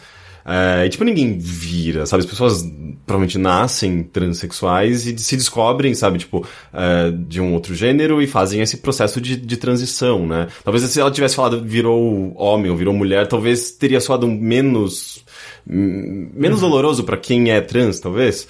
É, 0.48 0.86
e, 0.86 0.88
tipo, 0.88 1.02
ninguém 1.02 1.36
vira, 1.38 2.06
sabe? 2.06 2.20
As 2.22 2.30
pessoas 2.30 2.62
provavelmente 3.04 3.36
nascem 3.36 4.04
transexuais 4.04 5.04
e 5.04 5.18
se 5.18 5.36
descobrem, 5.36 5.92
sabe, 5.92 6.18
tipo, 6.18 6.46
é, 6.72 7.10
de 7.10 7.40
um 7.40 7.52
outro 7.52 7.74
gênero 7.74 8.22
e 8.22 8.28
fazem 8.28 8.60
esse 8.60 8.76
processo 8.76 9.20
de, 9.20 9.36
de 9.36 9.56
transição, 9.56 10.24
né? 10.24 10.46
Talvez 10.62 10.84
se 10.84 11.00
ela 11.00 11.10
tivesse 11.10 11.34
falado 11.34 11.64
virou 11.64 12.32
homem 12.36 12.70
ou 12.70 12.76
virou 12.76 12.94
mulher, 12.94 13.26
talvez 13.26 13.72
teria 13.72 14.00
soado 14.00 14.28
menos, 14.28 15.24
hum, 15.68 16.30
menos 16.32 16.60
doloroso 16.60 17.02
pra 17.02 17.16
quem 17.16 17.50
é 17.50 17.60
trans, 17.60 17.98
talvez. 17.98 18.46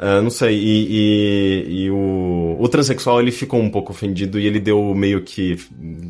É, 0.00 0.20
não 0.20 0.30
sei, 0.30 0.56
e, 0.56 0.86
e, 0.90 1.84
e 1.84 1.90
o, 1.90 2.56
o 2.58 2.68
transexual 2.68 3.20
ele 3.20 3.32
ficou 3.32 3.60
um 3.60 3.68
pouco 3.68 3.92
ofendido 3.92 4.38
e 4.38 4.46
ele 4.46 4.60
deu 4.60 4.94
meio 4.94 5.22
que 5.22 5.58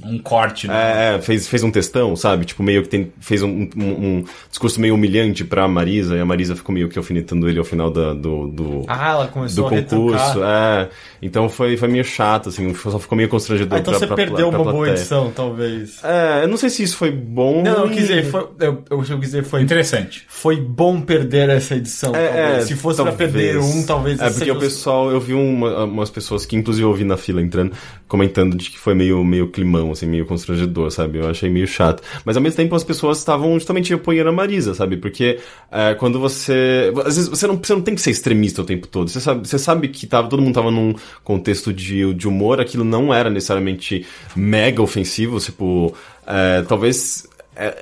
Um 0.05 0.19
corte, 0.19 0.67
né? 0.69 0.75
é, 0.75 1.15
é, 1.15 1.21
fez, 1.23 1.49
fez 1.49 1.63
um 1.63 1.71
textão, 1.71 2.15
sabe? 2.15 2.45
Tipo, 2.45 2.63
meio 2.63 2.83
que 2.83 2.89
tem, 2.89 3.11
fez 3.21 3.43
um, 3.43 3.69
um, 3.77 3.85
um 3.85 4.25
discurso 4.51 4.79
meio 4.81 4.95
humilhante 4.95 5.43
pra 5.43 5.67
Marisa, 5.67 6.17
e 6.17 6.21
a 6.21 6.25
Marisa 6.25 6.55
ficou 6.55 6.75
meio 6.75 6.89
que 6.89 6.99
alfinetando 6.99 7.49
ele 7.49 7.59
ao 7.59 7.65
final 7.65 7.91
da, 7.91 8.13
do, 8.13 8.49
do, 8.49 8.85
Ah, 8.89 9.11
ela 9.13 9.27
começou 9.29 9.69
do 9.69 9.75
a 9.75 9.83
concurso. 9.83 10.45
É. 10.45 10.89
Então 11.23 11.49
foi, 11.49 11.77
foi 11.77 11.89
meio 11.89 12.05
chato, 12.05 12.51
assim, 12.51 12.73
só 12.75 12.99
ficou 12.99 13.17
meio 13.17 13.29
constrangedor 13.29 13.79
Ah, 13.79 13.81
então 13.81 13.93
pra, 13.93 14.01
você 14.01 14.07
pra, 14.07 14.17
perdeu 14.17 14.51
pra 14.51 14.61
uma 14.61 14.71
boa 14.73 14.91
edição, 14.91 15.33
talvez. 15.35 16.03
É, 16.05 16.45
eu 16.45 16.49
não 16.49 16.57
sei 16.57 16.69
se 16.69 16.83
isso 16.83 16.97
foi 16.97 17.11
bom. 17.11 17.63
Não, 17.63 17.73
eu 17.73 17.83
ou 17.85 17.89
quis 17.89 18.01
dizer, 18.07 18.25
foi, 18.27 18.41
eu, 18.61 18.85
eu, 18.91 18.99
eu 18.99 19.01
quis 19.01 19.19
dizer, 19.19 19.45
foi, 19.45 19.63
Interessante. 19.63 20.25
foi 20.29 20.57
bom 20.61 21.01
perder 21.01 21.49
essa 21.49 21.75
edição. 21.75 22.15
É, 22.15 22.27
talvez. 22.29 22.57
é, 22.59 22.61
Se 22.67 22.75
fosse 22.77 22.99
talvez. 22.99 23.17
pra 23.17 23.27
perder 23.27 23.59
um, 23.59 23.78
talvez 23.85 24.21
É, 24.21 24.31
porque 24.31 24.51
o 24.51 24.59
pessoal, 24.59 25.11
eu 25.11 25.21
vi 25.21 25.35
uma- 25.35 25.85
umas 25.85 26.11
pessoas 26.11 26.45
que, 26.47 26.57
inclusive, 26.57 26.85
eu 26.87 26.93
vi 26.95 27.05
na 27.05 27.17
fila 27.17 27.41
entrando, 27.43 27.73
comentando 28.07 28.57
de 28.57 28.71
que 28.71 28.79
foi 28.79 28.95
meio, 28.95 29.23
meio 29.25 29.49
climão, 29.49 29.91
assim, 29.93 30.07
meio 30.07 30.25
constrangedor, 30.27 30.91
sabe? 30.91 31.19
Eu 31.19 31.29
achei 31.29 31.49
meio 31.51 31.67
chato. 31.67 32.03
Mas 32.25 32.37
ao 32.37 32.43
mesmo 32.43 32.57
tempo 32.57 32.75
as 32.75 32.85
pessoas 32.85 33.19
estavam 33.19 33.53
justamente 33.55 33.93
apoiando 33.93 34.31
a 34.31 34.33
Marisa, 34.33 34.75
sabe? 34.75 34.97
Porque 34.97 35.39
é, 35.71 35.95
quando 35.95 36.19
você. 36.19 36.93
Às 37.05 37.17
vezes 37.17 37.29
você 37.29 37.47
não, 37.47 37.57
você 37.57 37.73
não 37.75 37.83
tem 37.83 37.95
que 37.95 38.01
ser 38.01 38.11
extremista 38.11 38.63
o 38.63 38.65
tempo 38.65 38.87
todo. 38.87 39.09
Você 39.09 39.21
sabe, 39.21 39.47
você 39.47 39.59
sabe 39.59 39.89
que 39.89 40.07
tava, 40.07 40.29
todo 40.29 40.43
mundo 40.43 40.55
tava 40.55 40.71
num 40.71 40.95
contexto 41.25 41.73
de, 41.73 42.15
de 42.15 42.27
humor, 42.29 42.61
aquilo 42.61 42.85
não 42.85 43.13
era 43.13 43.31
necessariamente 43.31 44.07
mega 44.37 44.83
ofensivo, 44.83 45.39
tipo. 45.41 45.95
é, 46.27 46.63
talvez 46.63 47.27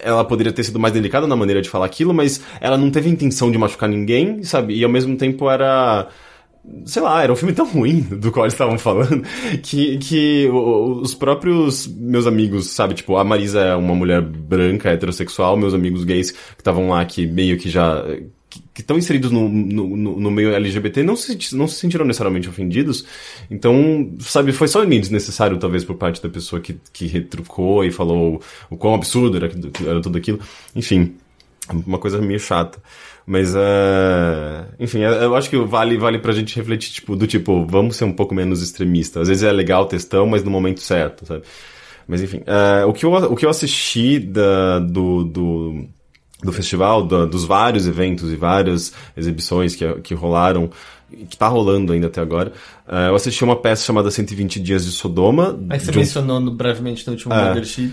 ela 0.03 0.25
poderia 0.25 0.53
ter 0.53 0.65
sido 0.65 0.79
mais 0.79 0.95
delicada 0.95 1.27
na 1.27 1.37
maneira 1.37 1.61
de 1.61 1.69
falar 1.69 1.87
aquilo, 1.87 2.15
mas 2.15 2.41
ela 2.61 2.79
não 2.79 2.91
teve 2.91 3.11
intenção 3.11 3.51
de 3.51 3.59
machucar 3.59 3.89
ninguém, 3.89 4.43
sabe? 4.43 4.75
E 4.75 4.83
ao 4.83 4.91
mesmo 4.91 5.17
tempo 5.17 5.51
era. 5.51 6.09
Sei 6.85 7.01
lá, 7.01 7.23
era 7.23 7.33
um 7.33 7.37
filme 7.37 7.55
tão 7.55 7.65
ruim 7.65 8.01
do 8.11 8.33
qual 8.33 8.45
eles 8.45 8.55
estavam 8.55 8.77
falando 8.77 9.23
que, 9.63 9.99
que 9.99 10.49
os 10.51 11.15
próprios 11.15 11.87
meus 11.87 12.27
amigos, 12.27 12.71
sabe? 12.71 12.95
Tipo, 12.95 13.17
a 13.17 13.25
Marisa 13.25 13.61
é 13.61 13.77
uma 13.77 13.95
mulher 13.95 14.21
branca, 14.21 14.91
heterossexual, 14.91 15.57
meus 15.57 15.75
amigos 15.75 16.03
gays 16.03 16.33
que 16.33 16.39
estavam 16.61 16.89
lá 16.89 17.05
que 17.05 17.27
meio 17.27 17.57
que 17.59 17.71
já. 17.71 18.05
Que 18.77 18.83
estão 18.83 18.99
inseridos 18.99 19.31
no, 19.33 19.49
no, 19.49 19.97
no- 19.97 20.31
meio 20.31 20.55
LGBT 20.55 21.03
não 21.03 21.17
se, 21.17 21.57
não 21.57 21.67
se 21.67 21.77
sentiram 21.81 22.05
necessariamente 22.05 22.47
ofendidos. 22.47 23.07
Então, 23.51 24.13
sabe, 24.21 24.53
foi 24.53 24.69
só 24.69 24.85
desnecessário, 24.85 25.57
talvez, 25.57 25.83
por 25.83 25.97
parte 25.97 26.23
da 26.23 26.29
pessoa 26.29 26.61
que, 26.61 26.79
que 26.93 27.07
retrucou 27.07 27.83
e 27.87 27.91
falou 27.91 28.39
o 28.69 28.77
quão 28.77 28.93
absurdo 28.95 29.39
era, 29.39 29.51
era 29.87 30.01
tudo 30.03 30.19
aquilo. 30.19 30.39
Enfim, 30.75 31.15
uma 31.87 31.99
coisa 31.99 32.21
meio 32.21 32.39
chata. 32.39 32.79
Mas, 33.27 33.55
é, 33.57 34.67
enfim, 34.79 34.99
eu 35.01 35.35
acho 35.35 35.49
que 35.49 35.57
vale, 35.57 35.97
vale 35.97 36.19
pra 36.19 36.33
gente 36.33 36.55
refletir, 36.55 36.93
tipo, 36.93 37.17
do 37.17 37.27
tipo, 37.27 37.67
vamos 37.67 37.97
ser 37.97 38.05
um 38.05 38.13
pouco 38.13 38.35
menos 38.35 38.63
extremista. 38.63 39.21
Às 39.23 39.29
vezes 39.29 39.43
é 39.43 39.51
legal 39.51 39.85
o 39.85 39.87
textão, 39.87 40.27
mas 40.27 40.45
no 40.45 40.51
momento 40.51 40.81
certo, 40.81 41.25
sabe? 41.25 41.43
Mas, 42.07 42.23
enfim, 42.23 42.43
é, 42.47 42.85
o, 42.85 42.93
que 42.93 43.05
eu, 43.07 43.13
o 43.13 43.35
que 43.35 43.47
eu 43.47 43.51
assisti 43.51 44.19
da, 44.21 44.79
do, 44.81 45.25
do, 45.25 45.89
do 46.43 46.53
festival, 46.53 47.07
da- 47.07 47.25
dos 47.25 47.45
vários 47.45 47.87
eventos 47.87 48.31
e 48.33 48.37
várias 48.37 48.93
exibições 49.17 49.75
que, 49.75 49.91
que 50.03 50.15
rolaram, 50.15 50.71
que 51.31 51.37
tá 51.37 51.49
rolando 51.49 51.93
ainda 51.93 52.09
até 52.09 52.21
agora, 52.21 52.53
é, 52.89 53.09
eu 53.09 53.15
assisti 53.15 53.43
uma 53.45 53.57
peça 53.57 53.85
chamada 53.85 54.11
120 54.11 54.61
Dias 54.61 54.85
de 54.85 54.91
Sodoma. 54.91 55.59
Mas 55.67 55.83
você 55.83 55.91
um- 55.93 55.95
mencionou 55.97 56.41
no- 56.41 56.51
brevemente 56.51 57.07
no 57.07 57.13
último 57.15 57.33
É. 57.33 57.49
Mothership. 57.49 57.93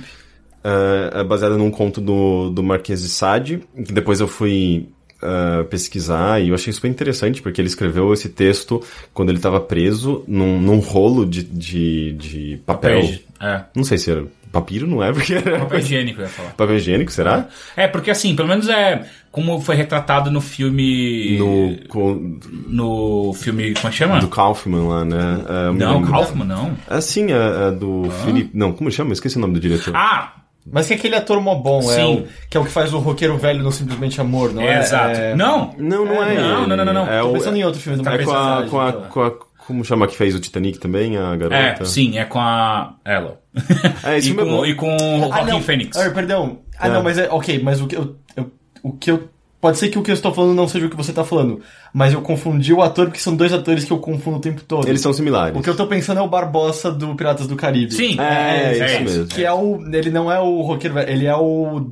é, 0.64 1.20
é 1.22 1.24
baseada 1.24 1.58
num 1.58 1.72
conto 1.72 2.00
do, 2.02 2.50
do 2.50 2.62
Marquês 2.64 3.02
de 3.02 3.10
Sade, 3.10 3.64
que 3.86 3.94
depois 3.94 4.20
eu 4.20 4.28
fui 4.28 4.88
ah, 5.22 5.64
pesquisar 5.70 6.41
e 6.41 6.50
eu 6.50 6.56
achei 6.56 6.74
super 6.74 6.89
interessante 6.89 7.41
porque 7.41 7.62
ele 7.62 7.70
escreveu 7.70 8.12
esse 8.14 8.28
texto 8.28 8.82
quando 9.14 9.30
ele 9.30 9.38
estava 9.39 9.60
preso 9.62 10.22
num, 10.28 10.60
num 10.60 10.80
rolo 10.80 11.26
de, 11.26 11.44
de, 11.44 12.12
de 12.14 12.60
papel. 12.66 13.10
É. 13.39 13.64
Não 13.74 13.86
sei 13.86 13.98
se 13.98 14.12
era 14.12 14.26
papiro, 14.54 14.88
não 14.88 15.04
é? 15.04 15.12
Porque 15.12 15.36
Papel 15.41 15.80
higiênico, 15.80 16.22
eu 16.22 16.26
ia 16.26 16.30
falar. 16.30 16.51
papel 16.51 16.78
higiênico, 16.78 17.12
será? 17.12 17.47
É, 17.76 17.88
porque 17.88 18.12
assim, 18.12 18.36
pelo 18.36 18.47
menos 18.47 18.70
é 18.70 19.04
como 19.32 19.60
foi 19.60 19.76
retratado 19.76 20.30
no 20.32 20.39
filme. 20.39 21.38
No, 21.38 21.88
com- 21.89 22.39
no 22.68 23.34
filme. 23.34 23.74
Como 23.74 23.88
é 23.88 23.91
que 23.91 23.97
chama? 23.97 24.20
do 24.20 24.28
Kaufman 24.28 24.88
lá, 24.88 25.04
né? 25.04 25.43
Ah, 25.47 25.74
me 25.74 25.80
Não, 25.80 26.04
Kaufman, 26.04 26.45
não. 26.45 26.78
Ah, 26.88 27.01
sim, 27.01 27.32
a, 27.32 27.68
a 27.68 27.72
do 27.72 28.10
Felipe. 28.24 28.51
Não, 28.54 28.72
como 28.72 28.91
chama? 28.91 29.12
Esqueci 29.12 29.38
o 29.38 29.41
nome 29.41 29.56
do 29.56 29.60
diretor. 29.60 29.93
Ah! 29.95 30.36
Mas 30.66 30.88
que 30.88 30.93
aquele 30.93 31.16
ator 31.16 31.41
mó 31.41 31.56
bom, 31.56 31.80
é 31.91 31.95
Sim. 31.95 32.16
o, 32.20 32.28
que 32.49 32.56
é 32.56 32.60
o 32.60 32.64
que 32.64 32.72
faz 32.72 32.93
o 32.93 32.99
roqueiro 32.99 33.38
velho 33.38 33.62
no 33.62 33.70
Simplesmente 33.70 34.22
Amor, 34.22 34.54
não 34.54 34.62
é? 34.62 34.80
exato. 34.80 35.20
É... 35.20 35.36
Não! 35.36 35.76
não, 35.78 36.06
não 36.06 36.24
é. 36.24 36.26
não, 36.26 36.32
ele. 36.32 36.41
não, 36.41 36.68
não, 36.78 36.86
não, 36.86 36.93
não. 36.93 37.08
É, 37.08 37.20
Tô 37.20 37.30
o, 37.32 37.34
pensando 37.34 37.58
em 37.58 37.66
outro 37.66 37.82
filme 37.82 38.01
do 38.01 38.08
é 38.08 38.12
Marcos 38.12 38.26
com 38.26 38.32
a, 38.39 38.64
com, 38.64 38.80
a, 38.80 38.93
com 38.93 39.22
a. 39.24 39.32
Como 39.68 39.84
chama 39.86 40.07
que 40.07 40.16
fez 40.16 40.36
o 40.36 40.39
Titanic 40.39 40.78
também, 40.80 41.18
a 41.18 41.34
É, 41.34 41.38
garota? 41.38 41.86
sim, 41.86 42.18
é 42.18 42.26
com 42.26 42.39
a. 42.39 42.95
Ela. 43.05 43.39
É, 44.03 44.18
esse 44.18 44.30
e, 44.30 44.34
é 44.34 44.36
com, 44.36 44.45
bom. 44.45 44.66
e 44.66 44.76
com 44.76 44.88
o 44.97 45.32
Ah. 45.34 45.61
Phoenix. 45.61 45.95
Ah, 45.97 46.09
perdão. 46.09 46.59
Ah, 46.78 46.88
É. 46.88 46.91
não, 46.91 47.01
mas 47.03 47.18
é. 47.18 47.30
Ok, 47.30 47.61
mas 47.64 47.80
o 47.82 47.88
que 47.88 47.95
eu, 47.95 48.16
eu- 48.36 48.51
O 48.82 48.91
que 48.93 49.09
eu. 49.11 49.30
Pode 49.61 49.78
ser 49.78 49.88
que 49.88 49.97
o 49.97 50.03
que 50.03 50.11
eu 50.11 50.14
estou 50.14 50.34
falando 50.34 50.53
não 50.53 50.68
seja 50.68 50.88
o 50.88 50.89
que 50.89 50.95
você 50.97 51.11
está 51.11 51.24
falando. 51.24 51.61
Mas 51.93 52.11
eu 52.11 52.22
confundi 52.22 52.74
o 52.74 52.82
ator, 52.82 53.05
porque 53.05 53.22
são 53.22 53.34
dois 53.34 53.53
atores 53.53 53.86
que 53.86 53.91
eu 53.93 53.97
confundo 53.97 54.36
o 54.36 54.41
tempo 54.41 54.61
todo. 54.61 54.86
Eles 54.89 54.99
são 54.99 55.14
similares. 55.14 55.57
O 55.57 55.61
que 55.61 55.70
eu 55.70 55.76
tô 55.78 55.88
pensando 55.88 56.20
é 56.20 56.22
o 56.22 56.28
Barbosa 56.28 56.91
do 56.91 57.16
Piratas 57.16 57.47
do 57.47 57.55
Caribe. 57.55 57.93
Sim, 57.93 58.20
É, 58.20 58.24
é, 58.24 58.74
isso 58.74 58.84
isso. 58.84 59.03
mesmo. 59.03 59.26
Que 59.28 59.45
é 59.45 59.53
o. 59.53 59.80
Ele 59.93 60.09
não 60.09 60.30
é 60.30 60.38
o 60.38 60.61
roqueiro 60.64 60.95
velho, 60.95 61.09
ele 61.09 61.26
é 61.26 61.36
o. 61.38 61.91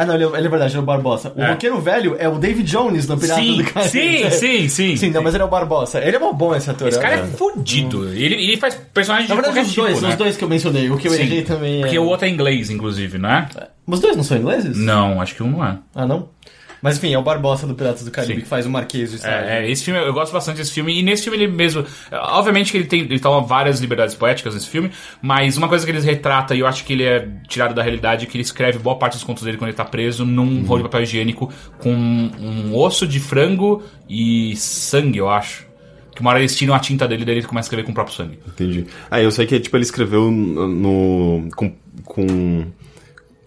Ah, 0.00 0.06
não, 0.06 0.14
ele 0.14 0.24
é, 0.24 0.26
ele 0.28 0.46
é 0.46 0.48
verdade, 0.50 0.72
ele 0.72 0.78
é 0.78 0.82
o 0.82 0.84
Barbosa. 0.86 1.32
O 1.36 1.40
É. 1.42 1.50
roqueiro 1.50 1.78
velho 1.80 2.16
é 2.18 2.28
o 2.28 2.38
David 2.38 2.70
Jones 2.70 3.06
no 3.06 3.18
Piratas 3.18 3.44
Sim, 3.44 3.56
do 3.58 3.64
Caribe. 3.64 3.90
sim, 3.90 4.30
sim, 4.30 4.68
sim. 4.68 4.96
Sim, 4.96 5.10
não, 5.10 5.22
mas 5.22 5.34
ele 5.34 5.42
é 5.42 5.46
o 5.46 5.50
Barbosa. 5.50 5.98
Ele 6.02 6.16
é 6.16 6.18
mó 6.18 6.32
bom 6.32 6.54
esse 6.54 6.70
ator. 6.70 6.88
Esse 6.88 6.98
cara 6.98 7.16
é. 7.16 7.18
é 7.20 7.26
fudido. 7.26 8.08
Ele, 8.14 8.34
ele 8.34 8.56
faz 8.56 8.74
personagens 8.94 9.28
Na 9.28 9.34
de 9.36 9.42
verdade, 9.42 9.66
os 9.66 9.72
tipo, 9.74 9.86
dois, 9.86 10.00
né? 10.02 10.08
os 10.08 10.14
dois 10.16 10.36
que 10.36 10.44
eu 10.44 10.48
mencionei. 10.48 10.90
O 10.90 10.96
que 10.96 11.08
eu 11.08 11.12
Sim. 11.12 11.22
errei 11.22 11.42
também 11.42 11.78
é. 11.78 11.80
Porque 11.82 11.98
o 11.98 12.04
outro 12.06 12.26
é 12.26 12.30
inglês, 12.30 12.70
inclusive, 12.70 13.18
né? 13.18 13.46
Mas 13.86 13.98
os 13.98 14.02
dois 14.02 14.16
não 14.16 14.24
são 14.24 14.38
ingleses? 14.38 14.76
Não, 14.76 15.20
acho 15.20 15.34
que 15.34 15.42
um 15.42 15.50
não 15.50 15.64
é. 15.66 15.76
Ah, 15.94 16.06
não? 16.06 16.28
Mas 16.82 16.96
enfim, 16.96 17.12
é 17.12 17.18
o 17.18 17.22
Barbosa 17.22 17.66
do 17.66 17.74
Piratas 17.74 18.04
do 18.04 18.10
Caribe 18.10 18.34
Sim. 18.36 18.40
que 18.40 18.46
faz 18.46 18.64
o 18.66 18.70
Marquês 18.70 19.10
de 19.10 19.18
Sade. 19.18 19.48
É, 19.48 19.58
é, 19.66 19.70
esse 19.70 19.84
filme, 19.84 20.00
eu 20.00 20.12
gosto 20.12 20.32
bastante 20.32 20.56
desse 20.56 20.72
filme, 20.72 20.98
e 20.98 21.02
nesse 21.02 21.22
filme 21.24 21.36
ele 21.38 21.48
mesmo. 21.52 21.84
Obviamente 22.10 22.72
que 22.72 22.78
ele 22.78 22.86
tem. 22.86 23.00
Ele 23.00 23.18
toma 23.18 23.46
várias 23.46 23.80
liberdades 23.80 24.14
poéticas 24.14 24.54
nesse 24.54 24.68
filme, 24.68 24.90
mas 25.20 25.56
uma 25.56 25.68
coisa 25.68 25.84
que 25.84 25.90
ele 25.92 26.00
retrata, 26.00 26.54
e 26.54 26.60
eu 26.60 26.66
acho 26.66 26.84
que 26.84 26.92
ele 26.94 27.04
é 27.04 27.28
tirado 27.48 27.74
da 27.74 27.82
realidade, 27.82 28.24
é 28.24 28.28
que 28.28 28.36
ele 28.36 28.42
escreve 28.42 28.78
boa 28.78 28.96
parte 28.96 29.14
dos 29.14 29.24
contos 29.24 29.42
dele 29.42 29.56
quando 29.58 29.68
ele 29.68 29.76
tá 29.76 29.84
preso 29.84 30.24
num 30.24 30.62
rolo 30.64 30.82
de 30.82 30.88
papel 30.88 31.02
higiênico 31.02 31.52
com 31.78 31.92
um 31.92 32.74
osso 32.76 33.06
de 33.06 33.20
frango 33.20 33.82
e 34.08 34.54
sangue, 34.56 35.18
eu 35.18 35.28
acho. 35.28 35.68
Que 36.14 36.20
uma 36.22 36.30
hora 36.30 36.40
eles 36.40 36.56
tiram 36.56 36.74
a 36.74 36.78
tinta 36.78 37.06
dele 37.06 37.24
e 37.26 37.30
ele 37.30 37.42
começa 37.42 37.66
a 37.66 37.68
escrever 37.68 37.84
com 37.84 37.92
o 37.92 37.94
próprio 37.94 38.16
sangue. 38.16 38.38
Entendi. 38.46 38.86
Ah, 39.10 39.20
eu 39.22 39.30
sei 39.30 39.46
que 39.46 39.58
tipo, 39.60 39.76
ele 39.76 39.84
escreveu 39.84 40.30
no. 40.30 40.66
no- 40.68 41.48
com, 41.54 41.72
com, 42.04 42.66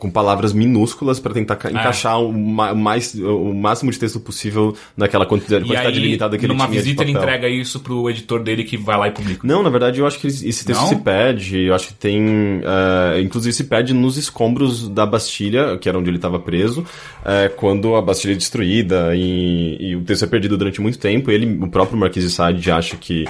com 0.03 0.11
palavras 0.11 0.51
minúsculas 0.51 1.17
pra 1.17 1.33
tentar 1.33 1.55
ca- 1.55 1.71
encaixar 1.71 2.21
o, 2.21 2.33
ma- 2.33 2.73
mais, 2.75 3.15
o 3.15 3.53
máximo 3.53 3.89
de 3.89 3.97
texto 3.97 4.19
possível 4.19 4.75
naquela 4.97 5.25
quantidade, 5.25 5.63
E 5.63 5.67
quantidade 5.69 5.97
aí, 5.97 6.03
limitada 6.03 6.37
que 6.37 6.45
ele 6.45 6.51
numa 6.53 6.65
tinha 6.67 6.77
de 6.77 6.83
visita, 6.83 7.03
ele 7.03 7.13
entrega 7.13 7.47
isso 7.47 7.79
pro 7.79 8.09
editor 8.09 8.43
dele 8.43 8.65
que 8.65 8.75
vai 8.75 8.97
lá 8.97 9.07
e 9.07 9.11
publica. 9.11 9.47
Não, 9.47 9.63
na 9.63 9.69
verdade 9.69 9.99
eu 10.01 10.05
acho 10.05 10.19
que 10.19 10.27
esse 10.27 10.65
texto 10.65 10.81
Não? 10.81 10.89
se 10.89 10.95
perde, 10.97 11.61
eu 11.61 11.73
acho 11.73 11.87
que 11.87 11.93
tem. 11.93 12.61
eh, 12.63 13.21
inclusive 13.21 13.53
se 13.53 13.63
perde 13.63 13.93
nos 13.93 14.17
escombros 14.17 14.89
da 14.89 15.05
Bastilha, 15.05 15.77
que 15.77 15.87
era 15.87 15.97
onde 15.97 16.09
ele 16.09 16.17
estava 16.17 16.37
preso, 16.37 16.85
eh, 17.25 17.49
quando 17.55 17.95
a 17.95 18.01
Bastilha 18.01 18.33
é 18.33 18.35
destruída 18.35 19.15
e, 19.15 19.77
e 19.79 19.95
o 19.95 20.01
texto 20.01 20.25
é 20.25 20.27
perdido 20.27 20.57
durante 20.57 20.81
muito 20.81 20.99
tempo. 20.99 21.31
Ele, 21.31 21.45
o 21.63 21.69
próprio 21.69 21.97
Marquis 21.97 22.23
de 22.23 22.29
Sade 22.29 22.69
acha 22.69 22.97
que 22.97 23.25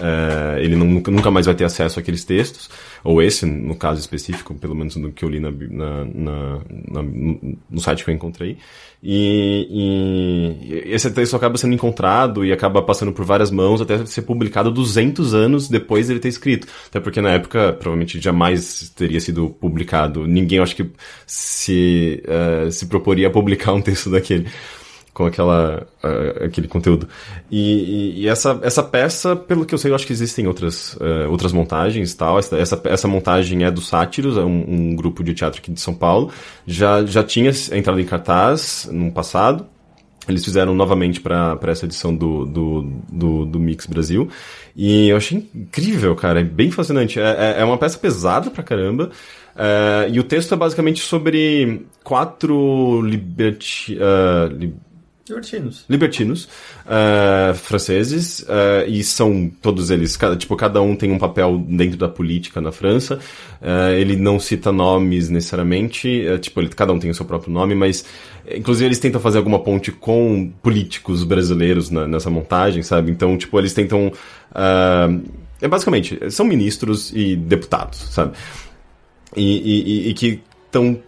eh, 0.00 0.58
ele 0.62 0.76
não- 0.76 0.86
nunca, 0.86 1.30
mais 1.30 1.46
vai 1.46 1.54
ter 1.54 1.64
acesso 1.64 1.98
àqueles 2.00 2.24
textos, 2.24 2.68
ou 3.02 3.22
esse, 3.22 3.44
no 3.46 3.74
caso 3.74 4.00
específico, 4.00 4.54
pelo 4.54 4.74
menos 4.74 4.96
no 4.96 5.12
que 5.12 5.24
eu 5.24 5.28
li 5.28 5.40
na, 5.40 5.50
na- 5.50 6.04
na- 6.04 7.02
no- 7.02 7.80
site 7.80 8.04
que 8.04 8.10
eu 8.10 8.14
encontrei. 8.14 8.56
E, 9.06 9.68
e 10.70 10.92
esse 10.94 11.10
texto 11.10 11.36
acaba 11.36 11.58
sendo 11.58 11.74
encontrado 11.74 12.42
e 12.44 12.52
acaba 12.52 12.80
passando 12.80 13.12
por 13.12 13.22
várias 13.24 13.50
mãos 13.50 13.80
até 13.82 14.04
ser 14.06 14.22
publicado 14.22 14.70
200 14.70 15.34
anos 15.34 15.68
depois 15.68 16.08
dele 16.08 16.20
ter 16.20 16.28
escrito. 16.28 16.66
Até 16.88 17.00
porque 17.00 17.20
na 17.20 17.32
época 17.32 17.72
provavelmente 17.74 18.18
jamais 18.18 18.88
teria 18.96 19.20
sido 19.20 19.50
publicado. 19.50 20.26
Ninguém, 20.26 20.58
acho 20.60 20.74
que, 20.76 20.86
se, 21.26 22.22
eh, 22.26 22.70
se 22.70 22.86
proporia 22.86 23.28
a 23.28 23.30
publicar 23.30 23.74
um 23.74 23.82
texto 23.82 24.08
daquele 24.10 24.46
com 25.14 25.24
aquela 25.24 25.86
ah, 26.02 26.44
aquele 26.44 26.68
conteúdo. 26.68 27.08
E, 27.50 28.16
e- 28.18 28.20
e 28.24 28.28
essa, 28.28 28.58
essa 28.62 28.82
peça, 28.82 29.34
pelo 29.34 29.64
que 29.64 29.72
eu 29.74 29.78
sei, 29.78 29.90
eu 29.90 29.94
acho 29.94 30.06
que 30.06 30.12
existem 30.12 30.46
outras, 30.46 30.98
eh, 31.00 31.26
outras 31.28 31.52
montagens 31.52 32.12
e 32.12 32.16
tal. 32.16 32.38
Essa, 32.38 32.56
essa, 32.58 32.80
essa 32.84 33.08
montagem 33.08 33.64
é 33.64 33.70
do 33.70 33.80
Sátiros, 33.80 34.36
é 34.36 34.40
um, 34.42 34.64
um 34.92 34.96
grupo 34.96 35.22
de 35.24 35.32
teatro 35.32 35.60
aqui 35.60 35.70
de 35.72 35.80
São 35.80 35.94
Paulo. 35.94 36.30
Já, 36.66 37.06
já 37.06 37.22
tinha 37.22 37.50
entrado 37.72 38.00
em 38.00 38.04
cartaz 38.04 38.88
no 38.92 39.10
passado. 39.12 39.66
Eles 40.26 40.42
fizeram 40.42 40.74
novamente 40.74 41.20
para 41.20 41.58
essa 41.66 41.84
edição 41.84 42.16
do, 42.16 42.46
do, 42.46 42.82
do, 43.12 43.44
do 43.44 43.60
Mix 43.60 43.84
Brasil. 43.86 44.26
E 44.74 45.08
eu 45.10 45.18
achei 45.18 45.46
incrível, 45.54 46.16
cara. 46.16 46.40
É 46.40 46.44
bem 46.44 46.70
fascinante. 46.70 47.20
É, 47.20 47.22
é- 47.58 47.60
é 47.60 47.64
uma 47.64 47.76
peça 47.78 47.98
pesada 47.98 48.50
pra 48.50 48.62
caramba. 48.62 49.10
É, 49.54 50.08
e 50.10 50.18
o 50.18 50.24
texto 50.24 50.54
é 50.54 50.56
basicamente 50.56 51.00
sobre 51.02 51.86
quatro 52.02 53.02
liberti, 53.02 53.96
li- 54.58 54.74
Divertidos. 55.26 55.86
libertinos 55.88 56.48
eh, 56.86 57.54
franceses 57.54 58.44
eh, 58.46 58.84
e 58.88 59.02
são 59.02 59.50
todos 59.62 59.90
eles 59.90 60.18
cada, 60.18 60.36
tipo 60.36 60.54
cada 60.54 60.82
um 60.82 60.94
tem 60.94 61.10
um 61.12 61.18
papel 61.18 61.64
dentro 61.66 61.96
da 61.96 62.08
política 62.10 62.60
na 62.60 62.70
França. 62.70 63.18
Eh, 63.62 64.00
ele 64.00 64.16
não 64.16 64.38
cita 64.38 64.70
nomes 64.70 65.30
necessariamente 65.30 66.22
tipo 66.42 66.60
ele, 66.60 66.68
cada 66.68 66.92
um 66.92 66.98
tem 66.98 67.10
o 67.10 67.14
seu 67.14 67.24
próprio 67.24 67.50
nome 67.50 67.74
mas 67.74 68.04
inclusive 68.54 68.86
eles 68.86 68.98
tentam 68.98 69.18
fazer 69.18 69.38
alguma 69.38 69.58
ponte 69.60 69.90
com 69.90 70.52
políticos 70.62 71.24
brasileiros 71.24 71.88
na- 71.88 72.06
nessa 72.06 72.28
montagem 72.28 72.82
sabe? 72.82 73.10
Então 73.10 73.38
tipo 73.38 73.58
eles 73.58 73.72
tentam 73.72 74.12
é 75.62 75.66
basicamente 75.68 76.18
são 76.30 76.44
ministros 76.44 77.10
e 77.14 77.34
deputados 77.34 77.98
sabe? 78.10 78.36
E- 79.34 80.06
e- 80.06 80.10
e 80.10 80.14
que 80.14 80.40
estão 80.66 80.98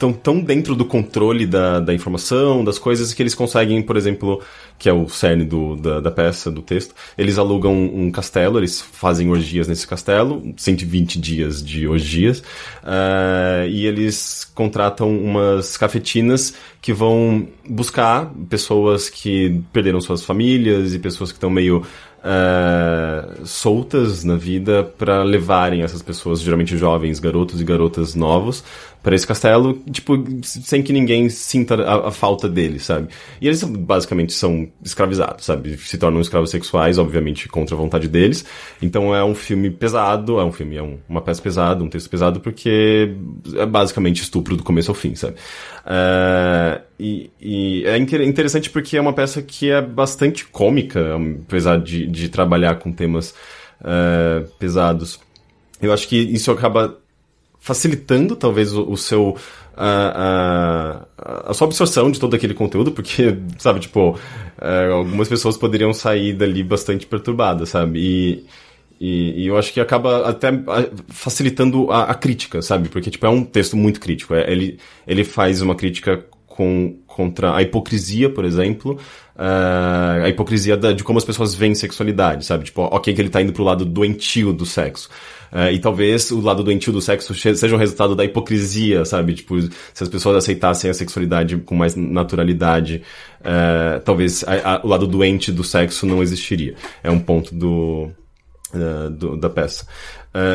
tão, 0.00 0.14
tão 0.14 0.40
dentro 0.40 0.74
do 0.74 0.86
controle 0.86 1.46
da, 1.46 1.78
da 1.78 1.92
informação, 1.92 2.64
das 2.64 2.78
coisas, 2.78 3.12
que 3.12 3.22
eles 3.22 3.34
conseguem, 3.34 3.82
por 3.82 3.98
exemplo, 3.98 4.42
que 4.78 4.88
é 4.88 4.92
o 4.92 5.06
cerne 5.10 5.44
do, 5.44 5.76
da, 5.76 6.00
da 6.00 6.10
peça, 6.10 6.50
do 6.50 6.62
texto, 6.62 6.94
eles 7.18 7.36
alugam 7.36 7.74
um 7.74 8.10
castelo, 8.10 8.58
eles 8.58 8.80
fazem 8.80 9.28
orgias 9.28 9.68
nesse 9.68 9.86
castelo, 9.86 10.42
120 10.56 11.20
dias 11.20 11.62
de 11.62 11.86
orgias, 11.86 12.42
ah, 12.82 13.66
e 13.68 13.84
eles 13.86 14.50
contratam 14.54 15.14
umas 15.14 15.76
cafetinas 15.76 16.54
que 16.80 16.94
vão 16.94 17.46
buscar 17.68 18.32
pessoas 18.48 19.10
que 19.10 19.60
perderam 19.70 20.00
suas 20.00 20.24
famílias 20.24 20.94
e 20.94 20.98
pessoas 20.98 21.30
que 21.30 21.36
estão 21.36 21.50
meio 21.50 21.84
ah, 22.22 23.28
soltas 23.44 24.24
na 24.24 24.36
vida 24.36 24.84
para 24.98 25.22
levarem 25.22 25.82
essas 25.82 26.02
pessoas, 26.02 26.40
geralmente 26.40 26.76
jovens, 26.76 27.18
garotos 27.18 27.60
e 27.60 27.64
garotas 27.64 28.14
novos, 28.14 28.62
para 29.02 29.14
esse 29.14 29.26
castelo, 29.26 29.78
tipo, 29.90 30.12
sem 30.42 30.82
que 30.82 30.92
ninguém 30.92 31.28
sinta 31.30 31.74
a, 31.82 32.08
a 32.08 32.10
falta 32.10 32.48
deles, 32.48 32.84
sabe? 32.84 33.08
E 33.40 33.46
eles 33.46 33.62
basicamente 33.64 34.32
são 34.32 34.68
escravizados, 34.84 35.46
sabe? 35.46 35.76
Se 35.78 35.96
tornam 35.96 36.20
escravos 36.20 36.50
sexuais, 36.50 36.98
obviamente, 36.98 37.48
contra 37.48 37.74
a 37.74 37.78
vontade 37.78 38.08
deles. 38.08 38.44
Então 38.82 39.14
é 39.14 39.24
um 39.24 39.34
filme 39.34 39.70
pesado, 39.70 40.38
é 40.38 40.44
um 40.44 40.52
filme, 40.52 40.76
é 40.76 40.82
um- 40.82 40.98
uma 41.08 41.22
peça 41.22 41.40
pesada, 41.40 41.82
um 41.82 41.88
texto 41.88 42.10
pesado, 42.10 42.40
porque 42.40 43.14
é 43.56 43.64
basicamente 43.64 44.22
estupro 44.22 44.54
do 44.56 44.62
começo 44.62 44.90
ao 44.90 44.94
fim, 44.94 45.14
sabe? 45.14 45.36
Ah, 45.84 46.80
e, 46.98 47.30
e 47.40 47.82
é 47.86 47.96
inter- 47.96 48.20
interessante 48.22 48.68
porque 48.70 48.96
é 48.96 49.00
uma 49.00 49.12
peça 49.12 49.40
que 49.42 49.70
é 49.70 49.80
bastante 49.80 50.44
cômica, 50.44 51.16
apesar 51.46 51.78
de, 51.78 52.06
de 52.06 52.28
trabalhar 52.28 52.76
com 52.76 52.92
temas 52.92 53.34
ah, 53.82 54.44
pesados. 54.58 55.18
Eu 55.80 55.92
acho 55.92 56.06
que 56.06 56.16
isso 56.16 56.50
acaba 56.50 56.98
facilitando 57.60 58.34
talvez 58.34 58.72
o, 58.74 58.90
o 58.90 58.96
seu 58.96 59.36
a, 59.76 61.06
a, 61.46 61.50
a 61.50 61.54
sua 61.54 61.66
absorção 61.66 62.10
de 62.10 62.18
todo 62.18 62.34
aquele 62.34 62.54
conteúdo, 62.54 62.92
porque, 62.92 63.36
sabe, 63.58 63.80
tipo, 63.80 64.18
é, 64.60 64.88
algumas 64.90 65.28
pessoas 65.28 65.56
poderiam 65.56 65.92
sair 65.92 66.34
dali 66.34 66.62
bastante 66.62 67.06
perturbadas, 67.06 67.70
sabe? 67.70 67.98
E, 67.98 68.44
e, 69.00 69.42
e 69.44 69.46
eu 69.46 69.56
acho 69.56 69.72
que 69.72 69.80
acaba 69.80 70.28
até 70.28 70.48
ah, 70.48 70.88
facilitando 71.08 71.90
a, 71.90 72.04
a 72.04 72.14
crítica, 72.14 72.60
sabe? 72.60 72.88
Porque, 72.88 73.10
tipo, 73.10 73.24
é 73.24 73.28
um 73.30 73.42
texto 73.44 73.76
muito 73.76 74.00
crítico. 74.00 74.34
É, 74.34 74.50
ele, 74.50 74.78
ele 75.06 75.24
faz 75.24 75.62
uma 75.62 75.74
crítica 75.74 76.22
com, 76.46 76.98
contra 77.06 77.54
a 77.56 77.62
hipocrisia, 77.62 78.28
por 78.28 78.44
exemplo, 78.44 78.98
ah, 79.36 80.20
a 80.24 80.28
hipocrisia 80.28 80.76
da- 80.76 80.92
de 80.92 81.02
como 81.02 81.18
as 81.18 81.24
pessoas 81.24 81.54
veem 81.54 81.74
sexualidade, 81.74 82.44
sabe? 82.44 82.64
Tipo, 82.64 82.82
ok 82.82 83.14
que 83.14 83.20
ele 83.22 83.30
tá 83.30 83.40
indo 83.40 83.52
pro 83.54 83.64
lado 83.64 83.86
doentio 83.86 84.52
do 84.52 84.66
sexo, 84.66 85.08
É, 85.52 85.72
e 85.72 85.78
talvez 85.80 86.30
o 86.30 86.40
lado 86.40 86.62
doentio 86.62 86.92
do 86.92 87.00
sexo 87.00 87.34
seja 87.34 87.74
um 87.74 87.78
resultado 87.78 88.14
da 88.14 88.24
hipocrisia, 88.24 89.04
sabe? 89.04 89.34
Tipo, 89.34 89.60
se 89.60 90.02
as 90.02 90.08
pessoas 90.08 90.36
aceitassem 90.36 90.88
a 90.90 90.94
sexualidade 90.94 91.56
com 91.56 91.74
mais 91.74 91.96
naturalidade, 91.96 93.02
é, 93.42 93.98
talvez 94.04 94.44
a- 94.46 94.76
a- 94.76 94.80
o 94.84 94.88
lado 94.88 95.06
doente 95.08 95.50
do 95.50 95.64
sexo 95.64 96.06
não 96.06 96.22
existiria. 96.22 96.74
É 97.02 97.10
um 97.10 97.18
ponto 97.18 97.52
do, 97.54 98.10
é, 98.72 99.10
do- 99.10 99.36
da 99.36 99.50
peça. 99.50 99.86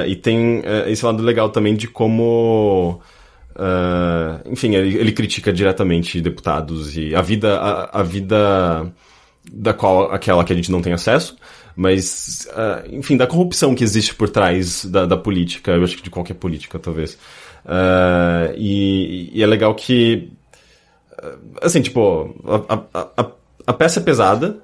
E 0.08 0.16
tem 0.16 0.62
esse 0.88 1.04
lado 1.06 1.22
legal 1.22 1.50
também 1.50 1.76
de 1.76 1.86
como. 1.90 3.02
enfim, 4.52 4.76
ele, 4.76 4.96
ele 4.98 5.12
critica 5.12 5.52
diretamente 5.52 6.22
deputados 6.22 6.96
e 6.98 7.14
a 7.16 7.22
vida, 7.22 7.58
a, 7.58 8.00
a 8.00 8.04
vida 8.04 8.92
da 9.52 9.74
qual 9.74 10.12
aquela 10.12 10.44
que 10.44 10.54
a 10.54 10.56
gente 10.56 10.72
não 10.72 10.82
tem 10.82 10.94
acesso, 10.94 11.36
mas, 11.76 12.48
é, 12.56 12.96
enfim, 12.96 13.18
da 13.18 13.28
corrupção 13.28 13.76
que 13.76 13.84
existe 13.84 14.16
por 14.16 14.30
trás 14.30 14.86
da, 14.86 15.06
da 15.06 15.18
política, 15.18 15.72
eu 15.72 15.84
acho 15.84 15.98
que 15.98 16.04
de 16.04 16.10
qualquer 16.10 16.36
política, 16.36 16.80
talvez. 16.80 17.18
É, 17.66 18.56
e, 18.58 19.30
e 19.34 19.44
é 19.44 19.46
legal 19.46 19.76
que, 19.76 20.32
é, 21.22 21.36
assim, 21.62 21.82
tipo, 21.82 22.36
a, 22.46 22.76
a, 22.94 23.24
a, 23.24 23.32
a 23.68 23.74
peça 23.74 24.00
é 24.00 24.04
pesada, 24.04 24.58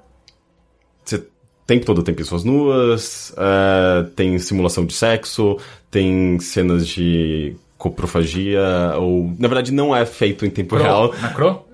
você 1.04 1.18
o 1.18 1.74
tempo 1.74 1.86
todo 1.86 2.04
tem 2.04 2.14
pessoas 2.14 2.44
nuas, 2.44 3.34
é, 3.38 4.04
tem 4.16 4.38
simulação 4.40 4.86
de 4.86 4.94
sexo, 4.94 5.58
tem 5.90 6.40
cenas 6.40 6.88
de 6.88 7.56
coprofagia, 7.78 8.94
ou, 8.98 9.34
na 9.40 9.48
verdade, 9.48 9.72
não 9.72 9.96
é 9.96 10.06
feito 10.06 10.46
em 10.46 10.50
tempo 10.50 10.76
real. 10.76 11.14
Na 11.22 11.30
Cro? 11.34 11.66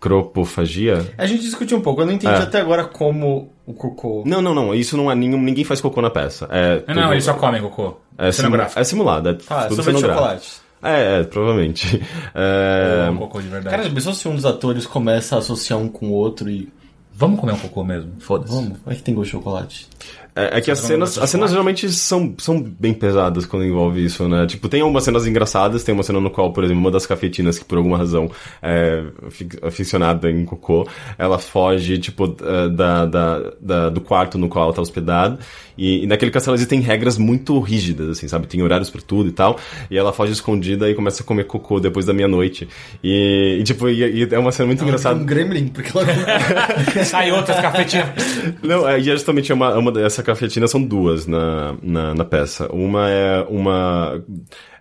Cropofagia? 0.00 1.12
A 1.18 1.26
gente 1.26 1.42
discutiu 1.42 1.78
um 1.78 1.80
pouco, 1.80 2.00
eu 2.02 2.06
não 2.06 2.12
entendi 2.12 2.32
É. 2.32 2.38
até 2.38 2.60
agora 2.60 2.84
como 2.84 3.50
o 3.66 3.72
cocô. 3.72 4.22
Não, 4.26 4.40
não, 4.42 4.54
não. 4.54 4.74
Isso 4.74 4.96
não 4.96 5.10
é 5.10 5.14
nenhum. 5.14 5.40
Ninguém 5.40 5.64
faz 5.64 5.80
cocô 5.80 6.00
na 6.02 6.10
peça. 6.10 6.48
É 6.50 6.82
Não, 6.88 6.94
não, 6.94 7.02
tudo- 7.02 7.12
eles 7.14 7.24
só 7.24 7.34
comem 7.34 7.60
cocô. 7.62 7.96
é, 8.18 8.32
simu- 8.32 8.46
cenográfico. 8.48 8.80
é 8.80 8.84
simulado. 8.84 9.28
É 9.28 9.32
Ah, 9.48 9.62
tudo 9.64 9.76
sobre 9.76 9.92
cenográfico. 9.98 10.14
chocolate. 10.18 10.50
É, 10.82 11.20
é, 11.20 11.22
provavelmente. 11.24 12.02
É, 12.34 13.08
um 13.10 13.16
cocô 13.18 13.40
de 13.40 13.48
verdade. 13.48 13.76
Cara, 13.76 13.90
pensou 13.90 14.12
se 14.14 14.26
um 14.28 14.34
dos 14.34 14.46
atores 14.46 14.86
começa 14.86 15.36
a 15.36 15.38
associar 15.38 15.78
um 15.78 15.88
com 15.88 16.06
o 16.08 16.12
outro 16.12 16.48
e. 16.50 16.72
Vamos 17.12 17.38
comer 17.38 17.52
um 17.52 17.58
cocô 17.58 17.84
mesmo? 17.84 18.12
Foda-se. 18.20 18.54
Vamos, 18.54 18.78
vai 18.84 18.94
que 18.94 19.02
tem 19.02 19.14
gosto 19.14 19.26
de 19.26 19.32
chocolate. 19.32 19.86
É, 20.34 20.58
é 20.58 20.60
que 20.60 20.70
as 20.70 20.78
cenas, 20.78 21.18
as 21.18 21.30
cenas 21.30 21.50
geralmente 21.50 21.90
são, 21.92 22.34
são 22.38 22.60
bem 22.60 22.92
pesadas 22.94 23.46
quando 23.46 23.64
envolve 23.64 24.04
isso, 24.04 24.28
né? 24.28 24.46
Tipo, 24.46 24.68
tem 24.68 24.80
algumas 24.80 25.04
cenas 25.04 25.26
engraçadas, 25.26 25.82
tem 25.84 25.92
uma 25.94 26.02
cena 26.02 26.20
no 26.20 26.30
qual, 26.30 26.52
por 26.52 26.64
exemplo, 26.64 26.80
uma 26.80 26.90
das 26.90 27.06
cafetinas 27.06 27.58
que 27.58 27.64
por 27.64 27.78
alguma 27.78 27.98
razão 27.98 28.30
é 28.62 29.04
afic- 29.26 29.58
aficionada 29.64 30.30
em 30.30 30.44
cocô, 30.44 30.86
ela 31.18 31.38
foge, 31.38 31.98
tipo, 31.98 32.36
eh, 32.42 32.68
da, 32.68 33.06
da, 33.06 33.52
da- 33.60 33.88
do 33.90 34.00
quarto 34.00 34.38
no 34.38 34.48
qual 34.48 34.66
ela 34.66 34.72
tá 34.74 34.82
hospedada. 34.82 35.38
E, 35.80 36.04
e 36.04 36.06
naquele 36.06 36.30
castelo 36.30 36.54
existem 36.54 36.78
regras 36.80 37.16
muito 37.16 37.58
rígidas, 37.58 38.10
assim, 38.10 38.28
sabe? 38.28 38.46
Tem 38.46 38.60
horários 38.62 38.90
pra 38.90 39.00
tudo 39.00 39.30
e 39.30 39.32
tal. 39.32 39.58
E 39.90 39.96
ela 39.96 40.12
foge 40.12 40.32
escondida 40.32 40.90
e 40.90 40.94
começa 40.94 41.22
a 41.22 41.26
comer 41.26 41.44
cocô 41.44 41.80
depois 41.80 42.04
da 42.04 42.12
meia-noite. 42.12 42.68
E, 43.02 43.56
e, 43.58 43.64
tipo, 43.64 43.88
e, 43.88 44.24
e 44.24 44.28
é 44.30 44.38
uma 44.38 44.52
cena 44.52 44.66
muito 44.66 44.84
engraçada. 44.84 45.18
Um 45.18 45.24
gremlin, 45.24 45.68
porque 45.68 45.90
ela. 45.96 47.04
Sai 47.04 47.32
outras 47.32 47.58
cafetinas. 47.60 48.10
Não, 48.62 48.86
é, 48.86 49.00
e 49.00 49.08
é 49.08 49.12
justamente 49.12 49.50
uma, 49.54 49.74
uma 49.78 49.90
dessa 49.90 50.22
cafetina 50.22 50.68
são 50.68 50.82
duas 50.82 51.26
na, 51.26 51.74
na, 51.82 52.14
na 52.14 52.24
peça. 52.26 52.70
Uma 52.70 53.08
é 53.08 53.40
uma. 53.48 54.22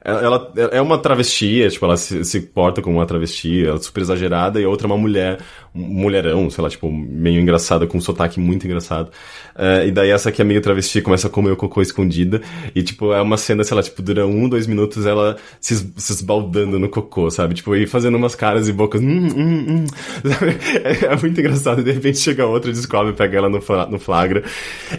Ela 0.01 0.53
é 0.71 0.81
uma 0.81 0.97
travesti, 0.97 1.61
é, 1.61 1.69
tipo, 1.69 1.83
ela 1.85 1.97
se, 1.97 2.23
se 2.23 2.39
porta 2.39 2.81
como 2.81 2.97
uma 2.97 3.05
travesti, 3.05 3.65
ela 3.65 3.77
é 3.77 3.81
super 3.81 4.01
exagerada, 4.01 4.59
e 4.61 4.63
a 4.63 4.69
outra 4.69 4.87
é 4.87 4.89
uma 4.89 4.97
mulher, 4.97 5.39
um 5.75 5.81
mulherão, 5.81 6.49
sei 6.49 6.63
lá, 6.63 6.69
tipo, 6.69 6.89
meio 6.89 7.41
engraçada, 7.41 7.85
com 7.85 7.97
um 7.97 8.01
sotaque 8.01 8.39
muito 8.39 8.65
engraçado. 8.65 9.11
É, 9.57 9.87
e 9.87 9.91
daí 9.91 10.09
essa 10.09 10.31
que 10.31 10.41
é 10.41 10.45
meio 10.45 10.61
travesti 10.61 11.01
começa 11.01 11.27
a 11.27 11.29
comer 11.29 11.51
o 11.51 11.57
cocô 11.57 11.81
escondida, 11.81 12.41
e 12.73 12.81
tipo, 12.81 13.11
é 13.11 13.21
uma 13.21 13.35
cena, 13.35 13.61
sei 13.65 13.75
lá, 13.75 13.83
tipo, 13.83 14.01
dura 14.01 14.25
um, 14.25 14.47
dois 14.47 14.67
minutos 14.67 15.05
ela 15.05 15.35
se, 15.59 15.75
se 15.97 16.13
esbaldando 16.13 16.79
no 16.79 16.87
cocô, 16.87 17.29
sabe? 17.29 17.55
Tipo, 17.55 17.75
e 17.75 17.85
fazendo 17.85 18.15
umas 18.15 18.35
caras 18.35 18.69
e 18.69 18.71
bocas, 18.71 19.01
hum, 19.01 19.27
hum, 19.35 19.65
hum? 19.69 19.85
É, 20.83 21.13
é 21.13 21.15
muito 21.17 21.39
engraçado, 21.39 21.81
e 21.81 21.83
de 21.83 21.91
repente 21.91 22.19
chega 22.19 22.45
outra, 22.45 22.71
descobre, 22.71 23.11
pega 23.13 23.37
ela 23.37 23.49
no, 23.49 23.59
no 23.89 23.99
flagra. 23.99 24.43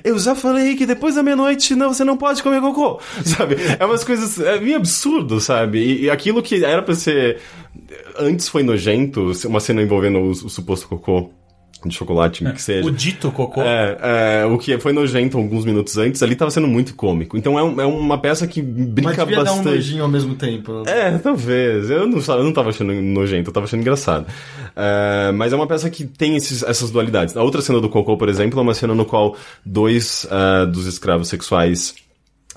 Eu 0.04 0.18
já 0.18 0.34
falei 0.34 0.76
que 0.76 0.84
depois 0.84 1.14
da 1.14 1.22
meia-noite 1.22 1.74
não, 1.74 1.92
você 1.92 2.04
não 2.04 2.16
pode 2.18 2.42
comer 2.42 2.60
cocô, 2.60 3.00
sabe? 3.24 3.56
É 3.78 3.84
umas 3.86 4.04
coisas, 4.04 4.38
é 4.38 4.60
meio 4.60 4.80
absurdo, 4.90 5.40
sabe? 5.40 5.78
E, 5.78 6.02
e 6.04 6.10
aquilo 6.10 6.42
que 6.42 6.64
era 6.64 6.82
pra 6.82 6.94
ser, 6.94 7.38
antes 8.18 8.48
foi 8.48 8.62
nojento, 8.62 9.30
uma 9.46 9.60
cena 9.60 9.80
envolvendo 9.82 10.18
o, 10.18 10.30
o 10.30 10.34
suposto 10.50 10.88
cocô 10.88 11.30
de 11.82 11.94
chocolate, 11.94 12.44
que 12.52 12.60
seja. 12.60 12.86
O 12.86 12.90
dito 12.90 13.32
cocô. 13.32 13.62
É, 13.62 14.42
é, 14.42 14.44
o 14.44 14.58
que 14.58 14.78
foi 14.78 14.92
nojento 14.92 15.38
alguns 15.38 15.64
minutos 15.64 15.96
antes, 15.96 16.22
ali 16.22 16.36
tava 16.36 16.50
sendo 16.50 16.66
muito 16.68 16.94
cômico. 16.94 17.38
Então 17.38 17.58
é, 17.58 17.62
um- 17.62 17.80
é 17.80 17.86
uma 17.86 18.18
peça 18.18 18.46
que 18.46 18.60
Mas 18.62 18.86
brinca 18.88 19.24
devia 19.24 19.42
dar 19.42 19.52
um 19.52 19.56
bastante. 19.56 19.76
nojinho 19.76 20.02
ao 20.02 20.08
mesmo 20.10 20.34
tempo. 20.34 20.82
É, 20.86 21.16
talvez. 21.16 21.88
Eu 21.88 22.06
não, 22.06 22.18
eu 22.20 22.44
não 22.44 22.52
tava 22.52 22.68
achando 22.68 22.92
nojento, 22.92 23.48
eu 23.48 23.54
tava 23.54 23.64
achando 23.64 23.80
engraçado. 23.80 24.26
É, 24.76 25.32
mas 25.32 25.54
é 25.54 25.56
uma 25.56 25.66
peça 25.66 25.88
que 25.88 26.04
tem 26.04 26.36
esses- 26.36 26.62
essas 26.62 26.90
dualidades. 26.90 27.34
A 27.34 27.42
outra 27.42 27.62
cena 27.62 27.80
do 27.80 27.88
Cocô, 27.88 28.14
por 28.18 28.28
exemplo, 28.28 28.58
é 28.58 28.62
uma 28.62 28.74
cena 28.74 28.94
no 28.94 29.06
qual 29.06 29.34
dois 29.64 30.26
ah, 30.30 30.66
dos 30.66 30.86
escravos 30.86 31.28
sexuais 31.28 31.94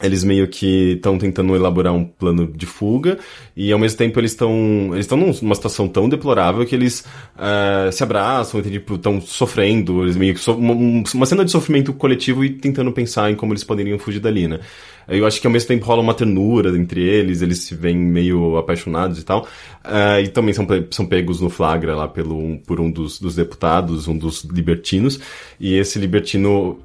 eles 0.02 0.24
meio 0.24 0.48
que 0.48 0.94
estão 0.94 1.18
tentando 1.20 1.56
elaborar 1.56 1.94
um 1.94 2.03
plano 2.03 2.48
de 2.48 2.65
fuga 2.65 3.20
e 3.56 3.72
ao 3.72 3.78
mesmo 3.78 3.98
tempo 3.98 4.20
eles 4.20 4.32
estão 4.32 4.90
eles 4.91 5.06
estão 5.06 5.18
numa 5.18 5.53
situação 5.56 5.88
tão 5.88 6.10
deplorável 6.10 6.65
que 6.65 6.74
eles 6.76 7.06
ah, 7.38 7.90
se 7.91 8.02
abraçam 8.03 8.60
e 8.60 8.64
tipo 8.64 8.95
estão 8.95 9.22
sofrendo 9.22 10.02
eles 10.03 10.15
meio 10.18 10.34
que 10.34 10.40
so- 10.40 10.56
uma, 10.57 10.74
um- 10.74 11.03
uma 11.14 11.26
cena 11.28 11.45
de 11.45 11.52
sofrimento 11.52 11.94
coletivo 11.94 12.44
e 12.44 12.49
tentando 12.49 12.91
pensar 12.91 13.30
em 13.32 13.36
como 13.36 13.53
eles 13.53 13.64
poderiam 13.64 13.99
fugir 13.99 14.20
dali 14.20 14.48
né 14.48 14.60
eu 15.08 15.26
acho 15.26 15.40
que 15.42 15.48
ao 15.48 15.54
mesmo 15.54 15.68
tempo 15.68 15.86
rola 15.86 16.02
uma 16.02 16.14
ternura 16.14 16.70
entre 16.78 17.02
eles 17.02 17.42
eles 17.42 17.60
se 17.60 17.76
veem 17.76 17.98
meio 17.98 18.58
apaixonados 18.58 19.20
e 19.20 19.24
tal 19.26 19.48
Ah, 19.84 20.22
e 20.22 20.28
também 20.30 20.54
são, 20.54 20.66
são 20.92 21.06
pegos 21.06 21.42
no 21.42 21.50
flagra 21.50 21.96
lá 21.96 22.08
pelo 22.08 22.58
por 22.66 22.80
um 22.80 22.90
dos, 22.90 23.20
dos 23.20 23.36
deputados 23.36 24.08
um 24.08 24.18
dos 24.18 24.44
libertinos 24.46 25.20
e 25.60 25.76
esse 25.76 26.00
libertino 26.00 26.80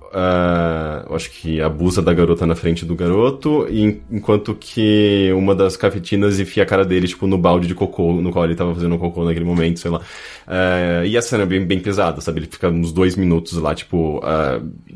eu 1.09 1.15
acho 1.15 1.31
que 1.31 1.61
abusa 1.61 2.03
da 2.03 2.12
garota 2.12 2.47
na 2.47 2.55
frente 2.55 2.85
do 2.85 2.95
garoto, 2.95 3.66
e 3.70 3.82
en- 3.82 4.01
enquanto 4.11 4.55
que 4.55 5.31
uma 5.35 5.55
das 5.55 5.77
cafetinas 5.77 6.39
enfia 6.40 6.62
a 6.62 6.66
cara 6.66 6.85
dele, 6.85 7.07
tipo, 7.09 7.27
no 7.27 7.39
balde 7.39 7.66
de 7.66 7.74
cocô, 7.74 8.12
no 8.20 8.31
qual 8.32 8.45
ele 8.45 8.55
tava 8.55 8.74
fazendo 8.74 8.99
cocô 8.99 9.24
naquele 9.24 9.45
momento, 9.45 9.78
sei 9.81 9.90
lá. 9.90 10.01
Ah, 10.47 11.05
e 11.07 11.16
a 11.16 11.23
cena 11.23 11.43
é 11.45 11.47
bem, 11.47 11.65
bem 11.65 11.81
pesada, 11.81 12.20
sabe? 12.20 12.40
Ele 12.40 12.47
fica 12.47 12.69
uns 12.69 12.93
dois 12.93 13.16
minutos 13.16 13.53
lá, 13.55 13.74
tipo, 13.74 14.20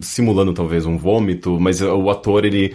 simulando 0.01 0.53
talvez 0.53 0.86
um 0.86 0.97
vômito, 0.97 1.59
mas 1.61 1.81
o 1.82 2.11
ator, 2.11 2.44
ele 2.44 2.74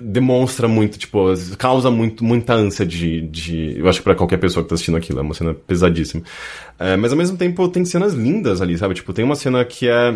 demonstra 0.00 0.66
muito, 0.68 0.98
tipo, 0.98 1.26
causa 1.58 1.90
muito, 1.90 2.24
muita 2.24 2.54
ânsia 2.54 2.84
de, 2.86 3.20
de. 3.22 3.78
Eu 3.78 3.88
acho 3.88 3.98
que 4.00 4.04
pra 4.04 4.14
qualquer 4.14 4.38
pessoa 4.38 4.62
que 4.62 4.68
tá 4.68 4.74
assistindo 4.74 4.96
aquilo, 4.96 5.18
é 5.18 5.22
uma 5.22 5.34
cena 5.34 5.54
pesadíssima. 5.54 6.22
É, 6.78 6.96
mas 6.96 7.12
ao 7.12 7.18
mesmo 7.18 7.36
tempo 7.36 7.68
tem 7.68 7.84
cenas 7.84 8.14
lindas 8.14 8.60
ali, 8.60 8.76
sabe? 8.78 8.94
Tipo, 8.94 9.12
tem 9.12 9.24
uma 9.24 9.36
cena 9.36 9.64
que 9.64 9.88
é. 9.88 10.14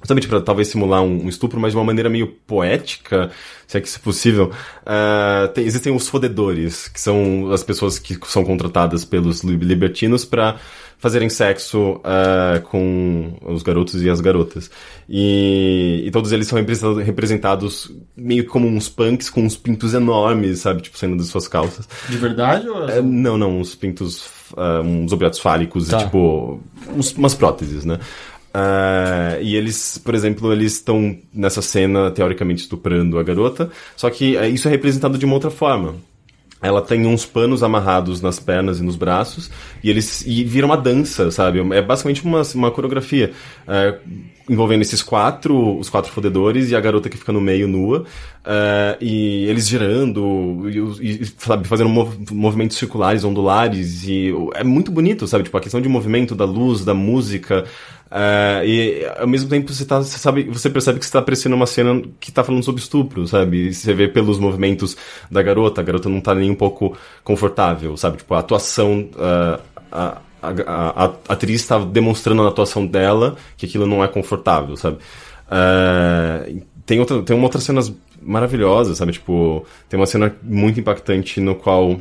Justamente 0.00 0.28
pra 0.28 0.38
talvez 0.38 0.68
simular 0.68 1.02
um, 1.02 1.24
um 1.24 1.28
estupro, 1.30 1.58
mas 1.58 1.72
de 1.72 1.78
uma 1.78 1.84
maneira 1.84 2.10
meio 2.10 2.26
poética, 2.46 3.30
se 3.66 3.78
é 3.78 3.80
que 3.80 3.88
isso 3.88 3.98
é 3.98 4.02
possível. 4.02 4.52
É, 4.84 5.46
tem- 5.48 5.64
existem 5.64 5.94
os 5.96 6.06
fodedores, 6.08 6.88
que 6.88 7.00
são 7.00 7.50
as 7.50 7.62
pessoas 7.62 7.98
que 7.98 8.18
são 8.26 8.44
contratadas 8.44 9.02
pelos 9.02 9.42
li- 9.42 9.56
libertinos 9.56 10.22
pra 10.26 10.56
fazerem 10.98 11.28
sexo 11.28 12.00
é, 12.04 12.60
com 12.60 13.34
os 13.46 13.62
garotos 13.62 14.02
e 14.02 14.08
as 14.08 14.20
garotas. 14.20 14.70
E, 15.08 16.02
e 16.06 16.10
todos 16.10 16.32
eles 16.32 16.46
são 16.48 16.58
representados, 17.04 17.90
meio 18.16 18.46
como 18.46 18.66
uns 18.66 18.88
punks 18.88 19.28
com 19.28 19.42
uns 19.42 19.56
pintos 19.56 19.92
enormes, 19.94 20.60
sabe? 20.60 20.82
Tipo, 20.82 20.96
saindo 20.98 21.16
das 21.16 21.26
suas 21.26 21.46
calças. 21.46 21.88
De 22.08 22.16
verdade 22.16 22.68
ou 22.68 22.88
É, 22.88 23.02
não, 23.02 23.36
não, 23.36 23.58
uns 23.60 23.74
pintos, 23.74 24.26
ah, 24.56 24.80
uns 24.82 25.12
objetos 25.12 25.38
fálicos, 25.38 25.88
Tá. 25.88 25.98
tipo, 26.04 26.60
uns- 26.96 27.12
umas 27.12 27.34
próteses, 27.34 27.84
né? 27.84 27.98
Ah, 28.52 29.36
e 29.40 29.56
eles, 29.56 29.98
por 29.98 30.14
exemplo, 30.14 30.52
eles 30.52 30.74
estão 30.74 31.18
nessa 31.32 31.60
cena, 31.60 32.10
teoricamente, 32.10 32.62
estuprando 32.62 33.18
a 33.18 33.22
garota, 33.22 33.68
só 33.96 34.08
que 34.10 34.36
isso 34.48 34.68
é 34.68 34.70
representado 34.70 35.18
de 35.18 35.24
uma 35.24 35.34
outra 35.34 35.50
forma. 35.50 35.96
Ela 36.64 36.80
tem 36.80 37.06
uns 37.06 37.26
panos 37.26 37.62
amarrados 37.62 38.20
nas 38.22 38.40
pernas 38.40 38.80
e 38.80 38.82
nos 38.82 38.96
braços, 38.96 39.50
e 39.82 39.90
eles 39.90 40.24
e 40.26 40.42
vira 40.42 40.66
uma 40.66 40.76
dança, 40.76 41.30
sabe? 41.30 41.60
É 41.74 41.82
basicamente 41.82 42.24
uma, 42.24 42.42
uma 42.54 42.70
coreografia. 42.70 43.32
é, 43.68 43.98
envolvendo 44.48 44.82
esses 44.82 45.02
quatro, 45.02 45.78
os 45.78 45.88
quatro 45.88 46.12
fodedores 46.12 46.70
e 46.70 46.76
a 46.76 46.80
garota 46.80 47.08
que 47.08 47.16
fica 47.16 47.32
no 47.32 47.40
meio 47.40 47.66
nua, 47.66 48.04
é, 48.44 48.96
e 49.00 49.46
eles 49.46 49.66
girando, 49.66 50.68
e, 51.00 51.22
e, 51.22 51.26
sabe, 51.38 51.66
fazendo 51.66 51.88
mov- 51.88 52.16
movimentos 52.30 52.76
circulares, 52.76 53.24
ondulares, 53.24 54.06
e 54.06 54.32
é 54.54 54.62
muito 54.62 54.90
bonito, 54.90 55.26
sabe? 55.26 55.44
Tipo, 55.44 55.56
a 55.56 55.60
questão 55.60 55.80
de 55.80 55.88
movimento, 55.88 56.34
da 56.34 56.44
luz, 56.44 56.84
da 56.84 56.92
música, 56.92 57.64
é, 58.10 58.62
e 58.66 59.06
ao 59.18 59.26
mesmo 59.26 59.48
tempo 59.48 59.72
você, 59.72 59.84
tá, 59.84 59.98
você, 59.98 60.18
sabe, 60.18 60.44
você 60.44 60.68
percebe 60.68 60.98
que 60.98 61.06
você 61.06 61.12
tá 61.12 61.20
apreciando 61.20 61.56
uma 61.56 61.66
cena 61.66 62.02
que 62.20 62.30
tá 62.30 62.44
falando 62.44 62.62
sobre 62.62 62.82
estupro, 62.82 63.26
sabe? 63.26 63.68
E 63.68 63.74
você 63.74 63.94
vê 63.94 64.08
pelos 64.08 64.38
movimentos 64.38 64.96
da 65.30 65.42
garota, 65.42 65.80
a 65.80 65.84
garota 65.84 66.08
não 66.08 66.20
tá 66.20 66.34
nem 66.34 66.50
um 66.50 66.54
pouco 66.54 66.96
confortável, 67.24 67.96
sabe? 67.96 68.18
Tipo, 68.18 68.34
a 68.34 68.40
atuação. 68.40 69.08
ah, 69.18 69.60
a, 69.90 70.18
a, 70.48 71.04
a, 71.04 71.04
a 71.04 71.32
atriz 71.32 71.60
está 71.60 71.78
demonstrando 71.78 72.42
na 72.42 72.48
atuação 72.48 72.86
dela 72.86 73.36
que 73.56 73.66
aquilo 73.66 73.86
não 73.86 74.02
é 74.02 74.08
confortável, 74.08 74.76
sabe? 74.76 74.98
Ah, 75.50 76.44
tem, 76.86 77.00
outra, 77.00 77.22
tem 77.22 77.36
uma 77.36 77.44
outras 77.44 77.64
cenas 77.64 77.92
maravilhosas, 78.20 78.98
sabe? 78.98 79.12
Tipo, 79.12 79.64
tem 79.88 79.98
uma 79.98 80.06
cena 80.06 80.34
muito 80.42 80.80
impactante 80.80 81.40
no 81.40 81.54
qual 81.54 82.00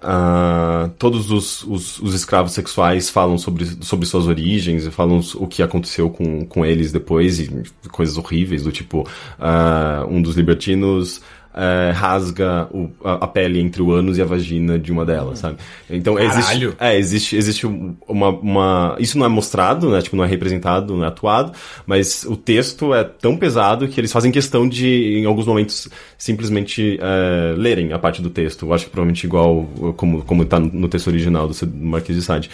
ah, 0.00 0.90
todos 0.98 1.30
os, 1.30 1.64
os, 1.64 1.98
os 1.98 2.14
escravos 2.14 2.52
sexuais 2.52 3.10
falam 3.10 3.36
sobre, 3.36 3.64
sobre 3.82 4.06
suas 4.06 4.26
origens 4.26 4.86
e 4.86 4.90
falam 4.90 5.20
o 5.36 5.46
que 5.46 5.62
aconteceu 5.62 6.08
com, 6.10 6.44
com 6.46 6.64
eles 6.64 6.92
depois 6.92 7.40
e 7.40 7.64
coisas 7.90 8.16
horríveis, 8.16 8.62
do 8.62 8.72
tipo, 8.72 9.06
ah, 9.38 10.06
um 10.08 10.22
dos 10.22 10.36
libertinos 10.36 11.20
eh, 11.60 11.90
rasga 11.92 12.68
o- 12.70 12.88
a, 13.04 13.24
a 13.24 13.26
pele 13.26 13.58
entre 13.60 13.82
o 13.82 13.90
ânus 13.90 14.16
e 14.16 14.22
a 14.22 14.24
vagina 14.24 14.78
de 14.78 14.92
uma 14.92 15.04
delas, 15.04 15.40
sabe? 15.40 15.56
Então 15.90 16.16
existe, 16.18 16.42
Caralho. 16.44 16.76
é, 16.78 16.96
existe, 16.96 17.36
existe 17.36 17.66
uma, 17.66 18.28
uma. 18.28 18.96
Isso 19.00 19.18
não 19.18 19.26
é 19.26 19.28
mostrado, 19.28 19.90
né? 19.90 20.00
Tipo, 20.00 20.14
não 20.16 20.22
é 20.24 20.28
representado, 20.28 20.94
não 20.96 21.04
é 21.04 21.08
atuado, 21.08 21.52
mas 21.84 22.24
o 22.24 22.36
texto 22.36 22.94
é 22.94 23.02
tão 23.02 23.36
pesado 23.36 23.88
que 23.88 24.00
eles 24.00 24.12
fazem 24.12 24.30
questão 24.30 24.68
de, 24.68 25.18
em 25.18 25.24
alguns 25.24 25.46
momentos, 25.46 25.88
simplesmente 26.16 26.96
é, 27.02 27.54
lerem 27.56 27.92
a 27.92 27.98
parte 27.98 28.22
do 28.22 28.30
texto. 28.30 28.64
Eu 28.66 28.72
acho 28.72 28.84
que 28.84 28.90
provavelmente 28.90 29.24
igual 29.24 29.64
como, 29.96 30.22
como 30.22 30.44
tá 30.44 30.60
no 30.60 30.88
texto 30.88 31.08
original 31.08 31.48
do 31.48 31.54
Marquês 31.74 32.16
de 32.16 32.24
Sade. 32.24 32.48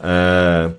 É, 0.00 0.70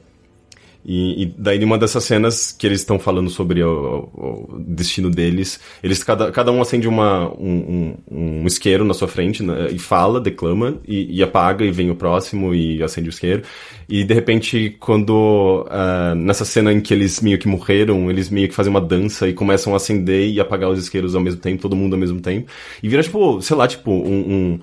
e, 0.91 1.23
e 1.23 1.25
daí, 1.37 1.59
numa 1.59 1.77
dessas 1.77 2.03
cenas 2.03 2.51
que 2.51 2.65
eles 2.65 2.79
estão 2.79 2.97
falando 2.97 3.29
sobre 3.29 3.61
o, 3.63 4.09
o- 4.13 4.55
o 4.55 4.59
destino 4.59 5.09
deles, 5.11 5.59
eles 5.83 6.03
cada, 6.03 6.31
cada 6.31 6.51
um 6.51 6.61
acende 6.61 6.87
uma, 6.87 7.29
um, 7.39 7.95
um, 8.09 8.41
um 8.41 8.47
isqueiro 8.47 8.83
na 8.83 8.93
sua 8.95 9.07
frente 9.07 9.43
né, 9.43 9.69
e 9.71 9.77
fala, 9.77 10.19
declama, 10.19 10.79
e, 10.87 11.17
e 11.19 11.21
apaga, 11.23 11.63
e 11.63 11.71
vem 11.71 11.91
o 11.91 11.95
próximo 11.95 12.55
e 12.55 12.81
acende 12.81 13.09
o 13.09 13.11
isqueiro. 13.11 13.43
E 13.87 14.03
de 14.03 14.13
repente, 14.13 14.75
quando 14.79 15.65
ah, 15.69 16.13
nessa 16.15 16.45
cena 16.45 16.73
em 16.73 16.81
que 16.81 16.93
eles 16.93 17.21
meio 17.21 17.37
que 17.37 17.47
morreram, 17.47 18.09
eles 18.09 18.29
meio 18.29 18.47
que 18.49 18.55
fazem 18.55 18.71
uma 18.71 18.81
dança 18.81 19.27
e 19.27 19.33
começam 19.33 19.73
a 19.73 19.77
acender 19.77 20.29
e 20.29 20.39
apagar 20.39 20.69
os 20.69 20.79
isqueiros 20.79 21.15
ao 21.15 21.21
mesmo 21.21 21.39
tempo, 21.39 21.61
todo 21.61 21.75
mundo 21.75 21.93
ao 21.93 21.99
mesmo 21.99 22.19
tempo. 22.19 22.49
E 22.81 22.89
vira 22.89 23.03
tipo, 23.03 23.41
sei 23.41 23.55
lá, 23.55 23.67
tipo, 23.67 23.91
um- 23.91 24.53
um 24.53 24.59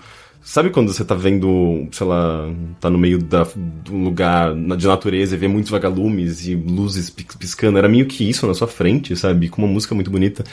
Sabe 0.48 0.70
quando 0.70 0.93
você 0.94 1.05
tá 1.05 1.12
vendo, 1.16 1.89
sei 1.90 2.06
lá, 2.06 2.48
tá 2.81 2.89
no 2.89 2.97
meio 2.97 3.18
da, 3.18 3.43
de 3.82 3.93
um 3.93 4.05
lugar 4.05 4.55
de 4.55 4.86
natureza 4.86 5.35
e 5.35 5.39
vê 5.39 5.48
muitos 5.48 5.73
vagalumes 5.73 6.47
e 6.47 6.55
luzes 6.55 7.10
pis- 7.10 7.35
piscando? 7.36 7.78
Era 7.78 7.89
meio 7.89 8.06
que 8.06 8.23
isso 8.31 8.47
na 8.47 8.55
sua 8.55 8.68
frente, 8.68 9.16
sabe? 9.16 9.48
Com 9.48 9.62
uma 9.62 9.66
música 9.73 9.93
muito 9.93 10.09
bonita. 10.09 10.44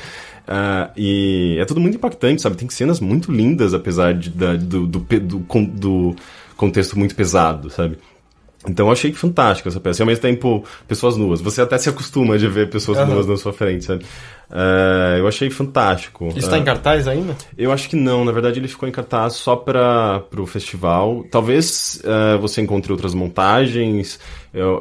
Ah, 0.48 0.90
e 0.98 1.58
é 1.60 1.66
tudo 1.66 1.80
muito 1.80 1.96
impactante, 1.98 2.42
sabe? 2.42 2.58
Tem 2.58 2.68
cenas 2.72 3.00
muito 3.00 3.32
lindas, 3.32 3.76
apesar 3.76 4.16
de, 4.16 4.32
da- 4.32 4.56
do, 4.56 4.88
do, 4.88 5.00
do, 5.00 5.40
do 5.68 6.16
contexto 6.58 6.98
muito 6.98 7.14
pesado, 7.16 7.70
sabe? 7.70 8.00
Então 8.68 8.88
eu 8.88 8.92
achei 8.92 9.12
fantástico 9.12 9.68
essa 9.70 9.80
peça. 9.80 10.02
E 10.02 10.04
ao 10.04 10.08
mesmo 10.08 10.22
tempo, 10.22 10.64
pessoas 10.88 11.18
nuas. 11.18 11.42
Você 11.42 11.62
até 11.62 11.78
se 11.78 11.90
acostuma 11.90 12.38
de 12.38 12.48
ver 12.48 12.70
pessoas 12.70 12.98
Aham. 12.98 13.14
nuas 13.14 13.28
na 13.28 13.36
sua 13.38 13.52
frente, 13.52 13.84
sabe? 13.86 14.06
Ah, 14.56 15.16
eu 15.18 15.28
achei 15.28 15.50
fantástico. 15.50 16.30
Isso 16.36 16.48
Ah, 16.48 16.52
tá 16.52 16.58
em 16.60 16.64
cartaz 16.64 17.08
ainda? 17.08 17.36
eu 17.58 17.72
acho 17.72 17.90
que 17.90 17.96
não, 17.96 18.24
na 18.24 18.32
verdade 18.32 18.60
ele 18.60 18.68
ficou 18.68 18.88
em 18.88 18.92
cartaz 18.92 19.34
só 19.34 19.56
para 19.56 20.24
o 20.38 20.46
festival. 20.46 21.26
Talvez 21.32 22.00
eh, 22.04 22.38
você 22.38 22.62
encontre 22.62 22.92
outras 22.92 23.14
montagens. 23.14 24.20
Eu 24.54 24.80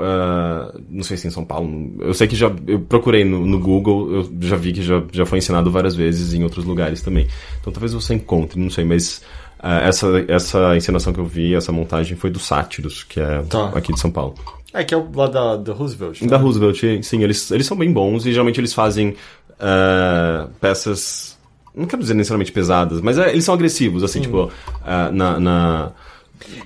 não 0.91 1.03
sei 1.03 1.17
se 1.17 1.27
em 1.27 1.31
São 1.31 1.45
Paulo. 1.47 1.95
Eu 2.01 2.13
sei 2.13 2.29
que 2.29 2.37
já 2.37 2.53
eu 2.67 2.81
procurei 2.81 3.25
no, 3.25 3.47
no 3.47 3.59
Google, 3.59 4.13
eu 4.13 4.31
já 4.43 4.57
vi 4.57 4.73
que 4.73 4.83
já, 4.83 5.03
já 5.11 5.25
foi 5.25 5.39
ensinado 5.39 5.71
várias 5.71 5.97
vezes 5.97 6.35
em 6.35 6.43
outros 6.45 6.67
lugares 6.67 7.01
também. 7.01 7.27
Então 7.61 7.73
talvez 7.73 7.95
você 7.95 8.13
encontre, 8.15 8.61
não 8.61 8.69
sei, 8.69 8.85
mas 8.85 9.23
essa, 9.63 10.07
essa 10.29 10.77
encenação 10.77 11.13
que 11.13 11.21
eu 11.21 11.25
vi, 11.27 11.55
essa 11.55 11.71
montagem 11.73 12.17
foi 12.17 12.31
do 12.31 12.39
Sátiros, 12.39 13.05
que 13.05 13.21
é 13.21 13.43
Tá. 13.49 13.71
aqui 13.75 13.93
de 13.93 14.01
São 14.01 14.11
Paulo. 14.11 14.35
É, 14.75 14.83
que 14.83 14.95
é 14.95 14.97
o 14.97 15.07
lá 15.15 15.27
da, 15.29 15.57
da 15.57 15.73
Roosevelt. 15.73 16.23
né? 16.23 16.29
Da 16.29 16.37
Roosevelt, 16.39 16.81
sim, 17.03 17.23
eles, 17.23 17.51
eles 17.51 17.67
são 17.67 17.77
bem 17.77 17.93
bons 17.93 18.25
e 18.27 18.31
geralmente 18.33 18.59
eles 18.59 18.73
fazem 18.73 19.15
eh, 19.61 20.47
peças. 20.61 21.39
Não 21.75 21.87
quero 21.87 22.03
dizer 22.03 22.15
necessariamente 22.15 22.53
pesadas, 22.53 23.01
mas 23.01 23.17
é, 23.19 23.31
eles 23.31 23.45
são 23.45 23.55
agressivos, 23.55 24.03
assim, 24.03 24.21
tipo, 24.21 24.51
eh, 24.87 25.11
na. 25.13 25.39
na- 25.39 25.93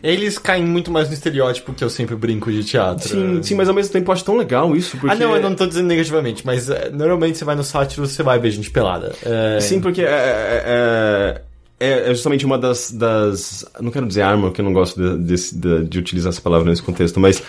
Eles 0.02 0.38
caem 0.38 0.64
muito 0.64 0.90
mais 0.90 1.08
no 1.08 1.14
estereótipo 1.14 1.74
que 1.74 1.84
eu 1.84 1.90
sempre 1.90 2.16
brinco 2.16 2.50
de 2.50 2.64
teatro. 2.64 3.08
Sim, 3.08 3.42
sim, 3.42 3.54
mas 3.54 3.68
ao 3.68 3.74
mesmo 3.74 3.92
tempo 3.92 4.08
eu 4.10 4.12
acho 4.14 4.24
tão 4.24 4.36
legal 4.36 4.74
isso, 4.74 4.96
porque. 4.96 5.12
Ah, 5.14 5.18
não, 5.18 5.36
eu 5.36 5.42
não 5.42 5.54
tô 5.54 5.66
dizendo 5.66 5.86
negativamente, 5.86 6.46
mas 6.46 6.70
é, 6.70 6.88
normalmente 6.90 7.36
você 7.38 7.44
vai 7.44 7.54
no 7.56 7.62
sátiro, 7.64 8.06
você 8.06 8.22
vai 8.22 8.38
ver 8.38 8.50
gente 8.52 8.70
pelada. 8.70 9.12
É... 9.22 9.60
Sim, 9.60 9.80
porque 9.80 10.00
é, 10.02 11.42
é, 11.78 12.10
é, 12.10 12.14
justamente 12.14 12.44
uma 12.46 12.58
das, 12.58 12.90
das. 12.90 13.64
Não 13.80 13.90
quero 13.90 14.06
dizer 14.06 14.22
arma, 14.22 14.48
porque 14.48 14.60
eu 14.60 14.64
não 14.64 14.72
gosto 14.72 15.00
de, 15.18 15.36
de, 15.52 15.84
de 15.84 15.98
utilizar 15.98 16.30
essa 16.30 16.40
palavra 16.40 16.68
nesse 16.70 16.82
contexto, 16.82 17.20
mas. 17.20 17.42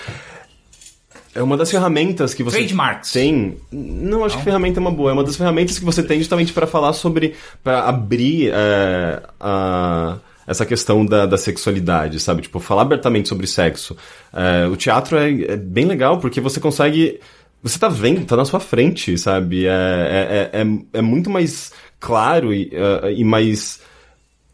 É 1.36 1.42
uma 1.44 1.56
das 1.56 1.70
ferramentas 1.70 2.34
que 2.34 2.42
você 2.42 2.58
Trademarks. 2.58 3.12
tem. 3.12 3.58
Não 3.72 4.26
acho 4.26 4.38
que 4.38 4.44
ferramenta 4.44 4.80
é 4.80 4.82
uma 4.82 4.90
boa. 4.92 5.12
É 5.12 5.14
uma 5.14 5.24
das 5.24 5.36
ferramentas 5.38 5.78
que 5.78 5.86
você 5.86 6.02
tem 6.02 6.18
justamente 6.18 6.52
para 6.52 6.66
falar 6.66 6.94
sobre. 6.94 7.36
para 7.64 7.82
abrir 7.88 8.50
é, 8.52 9.22
a- 9.40 10.18
essa 10.48 10.66
questão 10.66 11.06
da, 11.06 11.26
da 11.26 11.38
sexualidade, 11.38 12.20
sabe? 12.20 12.42
Tipo, 12.42 12.60
falar 12.60 12.84
abertamente 12.84 13.30
sobre 13.30 13.46
sexo. 13.46 13.96
É, 14.34 14.66
o 14.68 14.76
teatro 14.76 15.18
é, 15.18 15.30
é 15.44 15.56
bem 15.58 15.86
legal 15.86 16.18
porque 16.20 16.42
você 16.42 16.60
consegue. 16.60 17.20
Você 17.62 17.78
tá 17.78 17.88
vendo, 17.90 18.26
tá 18.26 18.36
na 18.36 18.46
sua 18.46 18.60
frente, 18.60 19.16
sabe? 19.18 19.68
É, 19.68 19.70
é, 19.72 20.50
é, 20.54 20.62
é- 20.64 20.80
é 20.94 21.02
muito 21.02 21.30
mais 21.30 21.72
claro 22.00 22.52
e, 22.54 22.72
é, 22.74 23.14
e 23.14 23.24
mais 23.24 23.80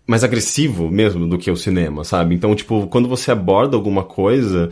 mais 0.06 0.24
agressivo 0.24 0.90
mesmo 0.90 1.28
do 1.28 1.38
que 1.38 1.50
o 1.50 1.56
cinema, 1.56 2.04
sabe? 2.04 2.36
Então, 2.36 2.54
tipo, 2.56 2.88
quando 2.88 3.08
você 3.08 3.32
aborda 3.32 3.76
alguma 3.76 4.04
coisa, 4.04 4.72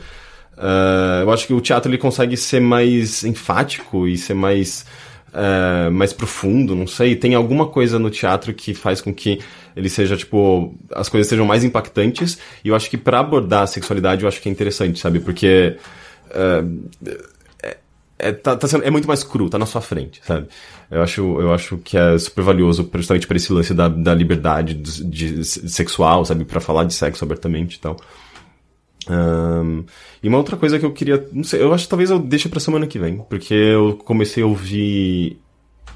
ah, 0.57 1.21
eu 1.23 1.31
acho 1.31 1.47
que 1.47 1.53
o 1.53 1.61
teatro 1.61 1.89
ele 1.89 1.97
consegue 1.97 2.37
ser 2.37 2.59
mais 2.59 3.23
enfático 3.23 4.07
e 4.07 4.17
ser 4.17 4.33
mais 4.33 4.85
ah, 5.33 5.89
mais 5.91 6.11
profundo, 6.13 6.75
não 6.75 6.87
sei. 6.87 7.15
Tem 7.15 7.35
alguma 7.35 7.67
coisa 7.67 7.97
no 7.97 8.09
teatro 8.09 8.53
que 8.53 8.73
faz 8.73 9.01
com 9.01 9.13
que 9.13 9.39
ele 9.75 9.89
seja, 9.89 10.17
tipo, 10.17 10.75
as 10.93 11.07
coisas 11.09 11.27
sejam 11.27 11.45
mais 11.45 11.63
impactantes. 11.63 12.37
E 12.63 12.67
eu 12.69 12.75
acho 12.75 12.89
que 12.89 12.97
pra 12.97 13.19
abordar 13.19 13.63
a 13.63 13.67
sexualidade, 13.67 14.23
eu 14.23 14.27
acho 14.27 14.41
que 14.41 14.49
é 14.49 14.51
interessante, 14.51 14.99
sabe? 14.99 15.19
Porque 15.19 15.77
ah, 16.31 16.63
é, 18.29 18.31
tá- 18.31 18.55
tá 18.55 18.67
sendo- 18.67 18.83
é 18.83 18.89
muito 18.89 19.07
mais 19.07 19.23
cru, 19.23 19.49
tá 19.49 19.57
na 19.59 19.65
sua 19.65 19.81
frente, 19.81 20.21
sabe? 20.23 20.47
Eu 20.89 21.01
acho, 21.01 21.21
eu 21.41 21.53
acho 21.53 21.77
que 21.77 21.97
é 21.97 22.17
super 22.17 22.41
valioso 22.43 22.89
justamente 22.93 23.25
por 23.27 23.35
esse 23.35 23.51
lance 23.51 23.73
da, 23.73 23.87
da 23.87 24.13
liberdade 24.13 24.73
de, 24.73 25.03
de- 25.03 25.43
sexual, 25.45 26.23
sabe? 26.25 26.43
Pra 26.45 26.59
falar 26.59 26.83
de 26.83 26.93
sexo 26.93 27.23
abertamente 27.23 27.75
e 27.75 27.79
tal. 27.79 27.97
Ahn, 29.09 29.83
e 30.21 30.27
uma 30.27 30.37
outra 30.37 30.55
coisa 30.55 30.77
que 30.77 30.85
eu 30.85 30.91
queria. 30.93 31.27
Não 31.33 31.43
sei, 31.43 31.61
eu 31.61 31.73
acho 31.73 31.85
que 31.85 31.89
talvez 31.89 32.11
eu 32.11 32.19
deixe 32.19 32.47
pra 32.47 32.59
semana 32.59 32.85
que 32.85 32.99
vem, 32.99 33.17
porque 33.29 33.53
eu 33.53 33.95
comecei 34.05 34.43
a 34.43 34.47
ouvir 34.47 35.39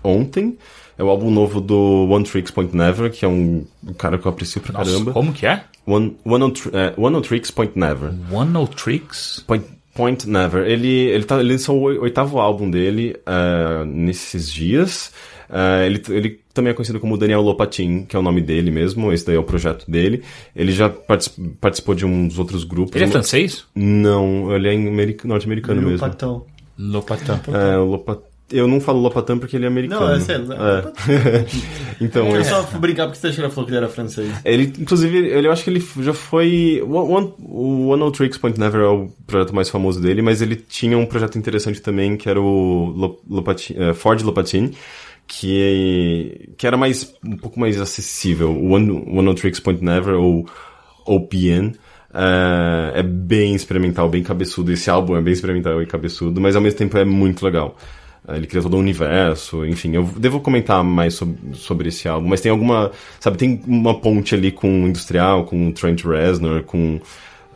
ontem. 0.03 0.57
É 0.97 1.03
o 1.03 1.09
álbum 1.09 1.29
novo 1.29 1.59
do 1.59 2.07
One 2.09 2.23
Tricks 2.23 2.51
Point 2.51 2.73
Never, 2.75 3.11
que 3.11 3.25
é 3.25 3.27
um, 3.27 3.65
um 3.85 3.93
cara 3.93 4.17
que 4.17 4.25
eu 4.25 4.31
aprecio 4.31 4.61
pra 4.61 4.71
Nossa, 4.71 4.89
caramba. 4.91 5.11
como 5.11 5.33
que 5.33 5.45
é? 5.45 5.65
One, 5.85 6.15
One, 6.23 6.43
on, 6.45 6.53
é, 6.71 6.93
One 6.97 7.17
on 7.17 7.21
Tricks 7.21 7.51
Point 7.51 7.73
Never. 7.77 8.13
One 8.31 8.49
No 8.51 8.65
Tricks? 8.65 9.43
Point, 9.45 9.65
Point 9.95 10.29
Never. 10.29 10.67
Ele, 10.67 10.87
ele, 10.89 11.23
tá, 11.23 11.39
ele 11.39 11.53
lançou 11.53 11.79
o 11.79 11.81
oi- 11.83 11.97
oitavo 11.97 12.37
álbum 12.39 12.69
dele 12.69 13.15
ah, 13.25 13.83
nesses 13.87 14.51
dias. 14.51 15.11
Ah, 15.49 15.83
ele, 15.85 16.01
ele 16.09 16.39
também 16.53 16.71
é 16.71 16.73
conhecido 16.73 16.99
como 16.99 17.17
Daniel 17.17 17.41
Lopatin, 17.41 18.03
que 18.05 18.15
é 18.15 18.19
o 18.19 18.21
nome 18.21 18.41
dele 18.41 18.71
mesmo. 18.71 19.11
Esse 19.13 19.25
daí 19.25 19.35
é 19.35 19.39
o 19.39 19.43
projeto 19.43 19.89
dele. 19.89 20.21
Ele 20.55 20.71
já 20.71 20.89
partic- 20.89 21.33
participou 21.61 21.95
de 21.95 22.05
uns 22.05 22.37
outros 22.37 22.63
grupos. 22.63 22.95
Ele 22.95 23.05
é 23.05 23.07
francês? 23.07 23.65
Não, 23.73 24.53
ele 24.55 24.67
é 24.67 25.15
norte-americano 25.25 25.79
Meu 25.81 25.91
mesmo. 25.91 26.05
patão. 26.07 26.45
Lopatã. 26.77 27.39
É, 27.53 27.77
o 27.77 27.85
Lopa- 27.85 28.21
Eu 28.51 28.67
não 28.67 28.79
falo 28.79 28.99
Lopatin 28.99 29.37
porque 29.39 29.55
ele 29.55 29.65
é 29.65 29.67
americano. 29.67 30.05
Não, 30.05 30.13
é 30.13 30.19
sério. 30.19 30.45
É. 30.53 31.45
então, 31.99 32.27
Eu 32.29 32.41
esse- 32.41 32.51
só 32.51 32.61
brincar 32.77 33.05
porque 33.07 33.19
você 33.19 33.27
achou 33.27 33.37
que 33.39 33.45
ele 33.47 33.51
falou 33.53 33.65
que 33.65 33.71
ele 33.71 33.77
era 33.77 33.89
francês. 33.89 34.31
Ele, 34.45 34.71
inclusive, 34.79 35.17
ele, 35.17 35.47
eu 35.47 35.51
acho 35.51 35.63
que 35.63 35.69
ele 35.71 35.83
já 36.01 36.13
foi. 36.13 36.79
O 36.85 36.93
One, 36.95 37.33
o 37.39 37.87
One 37.87 38.03
O 38.03 38.11
Tricks 38.11 38.37
Point 38.37 38.59
Never 38.59 38.81
é 38.81 38.87
o 38.87 39.09
projeto 39.25 39.53
mais 39.55 39.67
famoso 39.69 39.99
dele, 39.99 40.21
mas 40.21 40.41
ele 40.43 40.55
tinha 40.55 40.95
um 40.97 41.05
projeto 41.07 41.37
interessante 41.39 41.81
também, 41.81 42.15
que 42.17 42.29
era 42.29 42.39
o 42.39 42.93
Lo- 42.95 43.19
Lopatin, 43.27 43.75
eh, 43.77 43.93
Ford 43.95 44.21
Lopatin, 44.21 44.71
que, 45.27 46.49
que 46.57 46.67
era 46.67 46.77
mais, 46.77 47.13
um 47.25 47.35
pouco 47.37 47.59
mais 47.59 47.79
acessível. 47.79 48.51
O 48.51 48.71
One, 48.73 48.91
One 49.07 49.35
Tricks 49.35 49.59
Point 49.59 49.83
Never, 49.83 50.15
ou 50.15 50.45
OPN, 51.05 51.73
eh, 52.13 52.91
é 52.95 53.03
bem 53.03 53.55
experimental, 53.55 54.07
bem 54.09 54.23
cabeçudo. 54.23 54.71
Esse 54.71 54.89
álbum 54.89 55.15
é 55.17 55.21
bem 55.21 55.33
experimental 55.33 55.81
e 55.81 55.85
cabeçudo, 55.85 56.39
mas 56.39 56.55
ao 56.55 56.61
mesmo 56.61 56.77
tempo 56.77 56.97
é 56.97 57.05
muito 57.05 57.43
legal. 57.43 57.75
Eh, 58.27 58.37
Ele 58.37 58.47
cria 58.47 58.61
todo 58.61 58.75
um 58.75 58.79
universo, 58.79 59.65
enfim, 59.65 59.93
eu 59.95 60.03
devo 60.17 60.39
comentar 60.39 60.83
mais 60.83 61.13
sobre, 61.13 61.37
sobre 61.53 61.89
esse 61.89 62.07
álbum, 62.07 62.27
mas 62.27 62.41
tem 62.41 62.51
alguma, 62.51 62.91
sabe, 63.19 63.37
tem 63.37 63.61
uma 63.67 63.99
ponte 63.99 64.33
ali 64.35 64.51
com 64.51 64.67
Industrial, 64.87 65.43
com 65.45 65.67
o 65.69 65.71
Trent 65.71 66.03
Reznor, 66.03 66.63
com, 66.63 66.99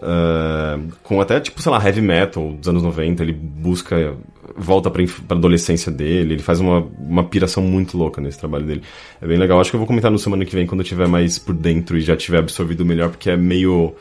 ah, 0.01 0.79
com 1.03 1.19
até, 1.21 1.39
tipo, 1.39 1.61
sei 1.61 1.71
lá, 1.71 1.83
heavy 1.85 2.01
metal 2.01 2.53
dos 2.53 2.67
anos 2.69 2.83
90, 2.83 3.23
ele 3.23 3.33
busca, 3.33 4.15
volta 4.55 4.89
pra, 4.89 5.03
pra 5.27 5.37
adolescência 5.37 5.91
dele, 5.91 6.33
ele 6.35 6.43
faz 6.43 6.59
uma, 6.59 6.87
uma 6.99 7.23
piração 7.23 7.63
muito 7.63 7.97
louca 7.97 8.21
nesse 8.21 8.39
trabalho 8.39 8.65
dele. 8.65 8.81
É 9.21 9.27
bem 9.27 9.37
legal, 9.37 9.59
acho 9.59 9.69
que 9.71 9.75
eu 9.75 9.79
vou 9.79 9.87
comentar 9.87 10.11
no 10.11 10.19
semana 10.19 10.45
que 10.45 10.55
vem, 10.55 10.65
quando 10.67 10.81
eu 10.81 10.85
tiver 10.85 11.07
mais 11.07 11.37
por 11.39 11.53
dentro 11.55 11.97
e 11.97 12.01
já 12.01 12.15
tiver 12.15 12.39
absorvido 12.39 12.85
melhor, 12.85 13.09
porque 13.09 13.29
é 13.29 13.37
meio 13.37 13.95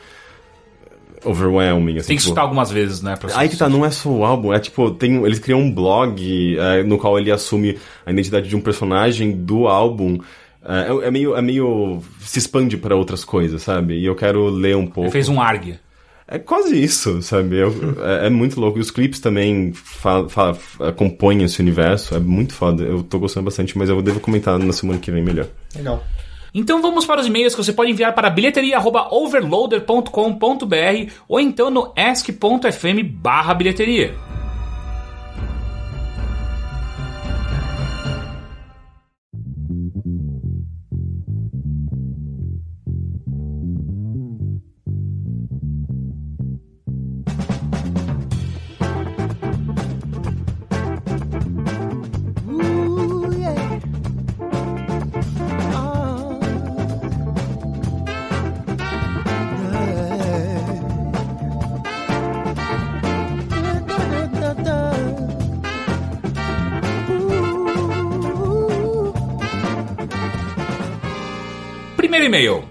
overwhelming. 1.25 1.97
Assim, 1.97 2.07
Tem 2.09 2.15
que 2.17 2.21
tipo, 2.21 2.29
escutar 2.31 2.41
algumas 2.41 2.71
vezes, 2.71 3.01
né? 3.01 3.15
Aí 3.35 3.49
que 3.49 3.57
tá, 3.57 3.67
não 3.69 3.85
é 3.85 3.91
só 3.91 4.09
o 4.09 4.23
álbum, 4.25 4.53
é 4.53 4.59
tipo, 4.59 4.91
tem, 4.91 5.23
eles 5.25 5.39
criam 5.39 5.59
um 5.59 5.71
blog 5.71 6.57
é, 6.57 6.83
no 6.83 6.97
qual 6.97 7.17
ele 7.19 7.31
assume 7.31 7.77
a 8.05 8.11
identidade 8.11 8.47
de 8.49 8.55
um 8.55 8.61
personagem 8.61 9.31
do 9.31 9.67
álbum. 9.67 10.19
É, 10.63 11.07
é 11.07 11.11
meio, 11.11 11.35
é 11.35 11.41
meio. 11.41 12.01
se 12.21 12.37
expande 12.39 12.75
pra 12.77 12.95
outras 12.95 13.23
coisas, 13.23 13.61
sabe? 13.61 13.95
E 13.97 14.05
eu 14.05 14.15
quero 14.15 14.47
ler 14.49 14.75
um 14.75 14.85
pouco. 14.85 15.03
Ele 15.05 15.11
fez 15.11 15.29
um 15.29 15.39
ARG. 15.41 15.79
É 16.31 16.37
quase 16.37 16.79
isso, 16.79 17.21
sabe? 17.23 17.55
Eu- 17.57 17.73
é, 18.05 18.27
é 18.27 18.29
muito 18.29 18.59
louco. 18.59 18.77
E 18.77 18.81
os 18.81 18.91
clipes 18.91 19.19
também 19.19 19.71
fa- 19.73 20.27
fa- 20.29 20.53
fa- 20.53 20.91
compõem 20.91 21.41
esse 21.43 21.59
universo. 21.59 22.13
É 22.13 22.19
muito 22.19 22.53
foda. 22.53 22.83
Eu 22.83 23.01
tô 23.01 23.17
gostando 23.17 23.45
bastante, 23.45 23.75
mas 23.77 23.89
eu 23.89 23.99
devo 24.01 24.19
comentar 24.19 24.59
na 24.59 24.71
semana 24.73 24.99
que 24.99 25.09
vem 25.09 25.23
melhor. 25.23 25.47
Legal. 25.75 26.03
Então 26.53 26.81
vamos 26.81 27.05
para 27.05 27.21
os 27.21 27.27
e-mails 27.27 27.55
que 27.55 27.63
você 27.63 27.71
pode 27.73 27.91
enviar 27.91 28.13
para 28.13 28.29
bilheteria.overloader.com.br 28.29 31.11
ou 31.27 31.39
então 31.39 31.69
no 31.69 31.93
ask.fm 31.95 33.03
bilheteria. 33.55 34.38
E-mail. 72.39 72.63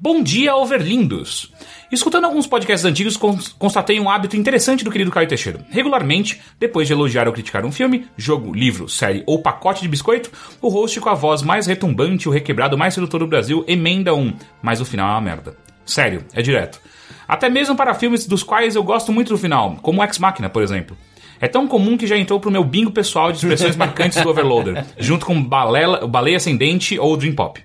Bom 0.00 0.22
dia, 0.22 0.54
overlindos. 0.54 1.52
Escutando 1.90 2.26
alguns 2.26 2.46
podcasts 2.46 2.84
antigos, 2.84 3.16
cons- 3.16 3.48
constatei 3.58 3.98
um 3.98 4.10
hábito 4.10 4.36
interessante 4.36 4.84
do 4.84 4.90
querido 4.90 5.10
Caio 5.10 5.26
Teixeira. 5.26 5.64
Regularmente, 5.70 6.38
depois 6.60 6.86
de 6.86 6.92
elogiar 6.92 7.26
ou 7.26 7.32
criticar 7.32 7.64
um 7.64 7.72
filme, 7.72 8.06
jogo, 8.18 8.52
livro, 8.54 8.86
série 8.88 9.22
ou 9.26 9.40
pacote 9.40 9.80
de 9.80 9.88
biscoito, 9.88 10.30
o 10.60 10.68
host 10.68 11.00
com 11.00 11.08
a 11.08 11.14
voz 11.14 11.40
mais 11.42 11.66
retumbante 11.66 12.26
e 12.26 12.28
o 12.28 12.32
requebrado 12.32 12.76
mais 12.76 12.92
sedutor 12.94 13.20
do 13.20 13.26
Brasil 13.26 13.64
emenda 13.66 14.14
um, 14.14 14.34
mas 14.62 14.78
o 14.80 14.84
final 14.84 15.08
é 15.08 15.12
uma 15.12 15.20
merda. 15.22 15.56
Sério, 15.86 16.22
é 16.34 16.42
direto. 16.42 16.78
Até 17.26 17.48
mesmo 17.48 17.74
para 17.74 17.94
filmes 17.94 18.26
dos 18.26 18.42
quais 18.42 18.76
eu 18.76 18.82
gosto 18.82 19.10
muito 19.10 19.30
do 19.30 19.38
final, 19.38 19.76
como 19.80 20.04
Ex 20.04 20.18
Machina, 20.18 20.50
por 20.50 20.62
exemplo. 20.62 20.96
É 21.40 21.48
tão 21.48 21.66
comum 21.66 21.96
que 21.96 22.06
já 22.06 22.16
entrou 22.18 22.38
pro 22.38 22.50
meu 22.50 22.62
bingo 22.62 22.90
pessoal 22.90 23.32
de 23.32 23.38
expressões 23.38 23.74
marcantes 23.76 24.22
do 24.22 24.28
Overloader, 24.28 24.84
junto 24.98 25.24
com 25.24 25.42
balela, 25.42 26.06
Baleia 26.06 26.36
Ascendente 26.36 26.98
ou 26.98 27.16
Dream 27.16 27.34
Pop. 27.34 27.58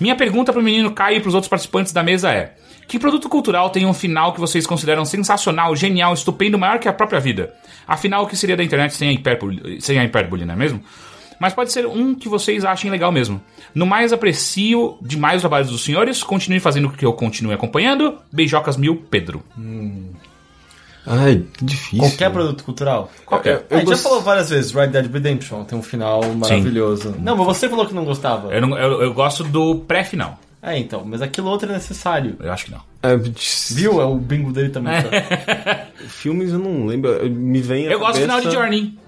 Minha 0.00 0.16
pergunta 0.16 0.52
pro 0.52 0.62
menino 0.62 0.92
Caio 0.92 1.18
e 1.18 1.20
pros 1.20 1.34
outros 1.34 1.48
participantes 1.48 1.92
da 1.92 2.02
mesa 2.02 2.32
é: 2.32 2.54
Que 2.88 2.98
produto 2.98 3.28
cultural 3.28 3.70
tem 3.70 3.86
um 3.86 3.94
final 3.94 4.32
que 4.32 4.40
vocês 4.40 4.66
consideram 4.66 5.04
sensacional, 5.04 5.74
genial, 5.76 6.14
estupendo, 6.14 6.58
maior 6.58 6.78
que 6.78 6.88
a 6.88 6.92
própria 6.92 7.20
vida? 7.20 7.54
Afinal, 7.86 8.24
o 8.24 8.26
que 8.26 8.36
seria 8.36 8.56
da 8.56 8.64
internet 8.64 8.94
sem 8.94 9.08
a 9.08 9.12
hipérbole, 9.12 9.80
sem 9.80 9.98
a 9.98 10.04
hipérbole 10.04 10.44
não 10.44 10.54
é 10.54 10.56
mesmo? 10.56 10.82
Mas 11.38 11.52
pode 11.52 11.72
ser 11.72 11.86
um 11.86 12.14
que 12.14 12.28
vocês 12.28 12.64
achem 12.64 12.90
legal 12.90 13.10
mesmo. 13.10 13.42
No 13.74 13.86
mais, 13.86 14.12
aprecio 14.12 14.96
demais 15.02 15.36
os 15.36 15.42
trabalhos 15.42 15.68
dos 15.68 15.82
senhores. 15.82 16.22
Continue 16.22 16.60
fazendo 16.60 16.88
o 16.88 16.92
que 16.92 17.04
eu 17.04 17.12
continue 17.12 17.52
acompanhando. 17.52 18.18
Beijocas 18.32 18.76
mil, 18.76 18.96
Pedro. 19.10 19.42
Ai, 21.06 21.42
que 21.52 21.64
difícil. 21.64 21.98
Qualquer 21.98 22.30
produto 22.30 22.64
cultural? 22.64 23.10
Qualquer. 23.26 23.66
a 23.70 23.74
gente 23.76 23.84
já 23.84 23.90
gost- 23.90 24.02
falou 24.02 24.20
várias 24.22 24.48
vezes, 24.50 24.72
Red 24.72 24.88
Dead 24.88 25.12
Redemption 25.12 25.64
tem 25.64 25.78
um 25.78 25.82
final 25.82 26.22
maravilhoso. 26.34 27.14
Não, 27.18 27.36
mas 27.36 27.46
você 27.46 27.68
falou 27.68 27.84
que 27.86 27.94
não 27.94 28.04
gostava. 28.04 28.52
Eu, 28.54 28.60
não- 28.62 28.78
eu- 28.78 29.02
eu 29.02 29.12
gosto 29.14 29.44
do 29.44 29.76
pré-final. 29.80 30.38
É, 30.62 30.78
então, 30.78 31.02
mas 31.04 31.20
aquilo 31.20 31.48
outro 31.50 31.68
é 31.68 31.72
necessário. 31.74 32.36
Eu 32.40 32.50
acho 32.50 32.64
que 32.64 32.70
não. 32.70 32.80
É, 33.02 33.14
Viu? 33.70 34.00
É 34.00 34.04
o 34.06 34.16
bingo 34.16 34.50
dele 34.50 34.70
também. 34.70 34.94
tá? 35.02 35.86
Filmes 36.08 36.52
eu 36.52 36.58
não 36.58 36.86
lembro. 36.86 37.28
Me 37.28 37.60
vem 37.60 37.84
Eu 37.84 37.98
gosto 37.98 38.14
do 38.14 38.22
final 38.22 38.38
de 38.40 38.46
cabeça- 38.46 38.62
Journey. 38.62 38.98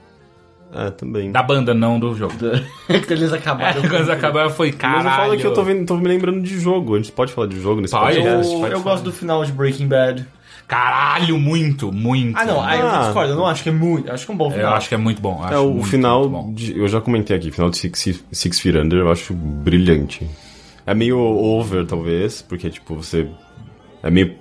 É, 0.74 0.90
também. 0.90 1.32
Da 1.32 1.42
banda, 1.42 1.72
não 1.72 1.98
do 1.98 2.14
jogo. 2.14 2.34
que 3.06 3.12
eles 3.12 3.32
acabaram. 3.32 3.80
Quando 3.80 3.94
eles 3.94 4.08
acabaram, 4.10 4.50
foi 4.50 4.66
Mas 4.68 4.76
caralho. 4.76 5.06
eu 5.08 5.12
falo 5.12 5.36
que 5.38 5.46
eu 5.46 5.54
tô, 5.54 5.62
vendo, 5.62 5.86
tô 5.86 5.96
me 5.96 6.08
lembrando 6.08 6.42
de 6.42 6.58
jogo. 6.60 6.94
A 6.94 6.98
gente 6.98 7.12
pode 7.12 7.32
falar 7.32 7.46
de 7.46 7.58
jogo 7.58 7.80
nesse 7.80 7.92
Pode. 7.94 8.16
podcast? 8.16 8.52
Eu, 8.52 8.60
Pode 8.60 8.72
eu 8.74 8.80
falar. 8.80 8.92
gosto 8.96 9.04
do 9.04 9.12
final 9.12 9.42
de 9.44 9.52
Breaking 9.52 9.86
Bad. 9.88 10.26
Caralho, 10.68 11.38
muito, 11.38 11.92
muito. 11.92 12.36
Ah, 12.36 12.44
não, 12.44 12.60
aí 12.60 12.80
eu 12.80 12.88
Ah. 12.88 13.02
discordo. 13.04 13.32
Eu 13.32 13.36
não 13.36 13.46
acho 13.46 13.62
que 13.62 13.68
é 13.68 13.72
muito. 13.72 14.08
Eu 14.08 14.14
acho 14.14 14.26
que 14.26 14.32
é 14.32 14.34
um 14.34 14.38
bom 14.38 14.50
final. 14.50 14.70
Eu 14.70 14.76
acho 14.76 14.88
que 14.88 14.94
é 14.94 14.98
muito 14.98 15.22
bom. 15.22 15.40
É, 15.44 15.48
acho 15.54 15.64
o 15.66 15.70
muito, 15.74 15.86
final, 15.86 16.28
muito 16.28 16.46
bom. 16.48 16.52
de- 16.54 16.76
eu 16.78 16.88
já 16.88 17.00
comentei 17.00 17.36
aqui, 17.36 17.50
o 17.50 17.52
final 17.52 17.70
de 17.70 17.76
Six, 17.78 18.24
Six 18.32 18.60
Feet 18.60 18.76
Under 18.76 18.98
eu 18.98 19.10
acho 19.12 19.32
brilhante. 19.32 20.28
É 20.84 20.92
meio 20.94 21.18
over, 21.18 21.86
talvez, 21.86 22.42
porque, 22.42 22.68
tipo, 22.70 22.94
você... 22.96 23.28
É 24.02 24.10
meio... 24.10 24.34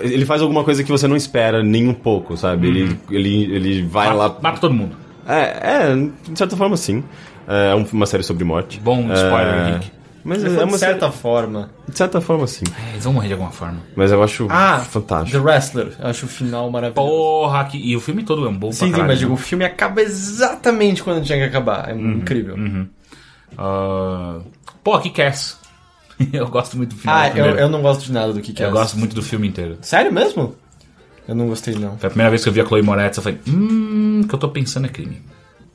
Ele 0.00 0.24
faz 0.24 0.40
alguma 0.42 0.64
coisa 0.64 0.82
que 0.84 0.90
você 0.90 1.06
não 1.06 1.16
espera 1.16 1.62
nem 1.62 1.88
um 1.88 1.94
pouco, 1.94 2.36
sabe? 2.36 2.68
Ele, 2.68 2.98
ele, 3.10 3.54
ele 3.54 3.82
vai 3.82 4.06
Mata, 4.08 4.18
lá... 4.18 4.38
mata 4.42 4.60
todo 4.60 4.72
mundo. 4.74 4.96
É, 5.26 5.90
é, 5.92 5.94
de 6.30 6.38
certa 6.38 6.56
forma, 6.56 6.76
sim. 6.76 7.02
É 7.46 7.74
um- 7.74 7.86
uma 7.92 8.06
série 8.06 8.22
sobre 8.22 8.44
morte. 8.44 8.80
Bom 8.80 9.00
spoiler, 9.12 9.54
é... 9.54 9.68
Henrique. 9.70 9.92
Mas 10.24 10.44
é 10.44 10.48
foi 10.48 10.64
uma 10.64 10.72
de 10.72 10.78
certa 10.78 11.06
série... 11.08 11.18
forma. 11.20 11.70
De 11.88 11.98
certa 11.98 12.20
forma, 12.20 12.46
sim. 12.46 12.64
É, 12.86 12.90
Eles 12.92 13.04
vão 13.04 13.12
morrer 13.12 13.26
de 13.28 13.32
alguma 13.32 13.50
forma. 13.50 13.80
Mas 13.96 14.12
eu 14.12 14.22
acho 14.22 14.46
Ah, 14.50 14.78
fantástico. 14.78 15.36
The 15.36 15.44
Wrestler. 15.44 15.92
Eu 15.98 16.06
acho 16.08 16.26
o 16.26 16.28
final 16.28 16.70
maravilhoso. 16.70 17.08
Porra, 17.08 17.64
que... 17.64 17.76
e 17.78 17.96
o 17.96 18.00
filme 18.00 18.22
todo 18.22 18.46
é 18.46 18.48
um 18.48 18.56
bom 18.56 18.70
Sim, 18.70 18.86
sim, 18.86 19.00
mas 19.00 19.08
né? 19.08 19.14
digo, 19.16 19.32
o 19.32 19.36
filme 19.36 19.64
acaba 19.64 20.00
exatamente 20.00 21.02
quando 21.02 21.24
tinha 21.24 21.38
que 21.38 21.44
acabar. 21.44 21.88
É 21.90 21.94
Uhum, 21.94 22.12
incrível. 22.18 22.56
Ah, 23.58 24.40
Pô, 24.84 24.98
que 25.00 25.10
Cass. 25.10 25.58
eu 26.32 26.46
gosto 26.48 26.76
muito 26.76 26.94
do 26.94 27.00
final. 27.00 27.16
Ah, 27.16 27.28
do 27.28 27.38
eu, 27.38 27.46
eu 27.56 27.68
não 27.68 27.82
gosto 27.82 28.02
de 28.04 28.12
nada 28.12 28.32
do 28.32 28.40
que 28.40 28.52
que 28.52 28.62
Eu 28.62 28.68
é. 28.68 28.70
gosto 28.72 28.96
muito 28.98 29.14
do 29.14 29.22
filme 29.22 29.48
inteiro. 29.48 29.78
Sério 29.82 30.12
mesmo? 30.12 30.54
Eu 31.26 31.34
não 31.34 31.46
gostei, 31.48 31.74
não. 31.74 31.96
Foi 31.98 32.06
a 32.08 32.10
primeira 32.10 32.30
vez 32.30 32.42
que 32.42 32.48
eu 32.48 32.52
vi 32.52 32.60
a 32.60 32.66
Chloe 32.66 32.82
Moretz, 32.82 33.16
eu 33.16 33.22
falei, 33.22 33.38
hum, 33.48 34.22
o 34.24 34.28
que 34.28 34.34
eu 34.34 34.38
tô 34.38 34.48
pensando 34.48 34.86
é 34.86 34.88
crime. 34.88 35.22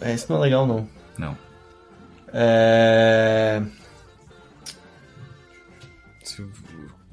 É, 0.01 0.13
isso 0.13 0.25
não 0.29 0.37
é 0.39 0.41
legal, 0.41 0.67
não. 0.67 0.87
Não. 1.17 1.37
É... 2.33 3.61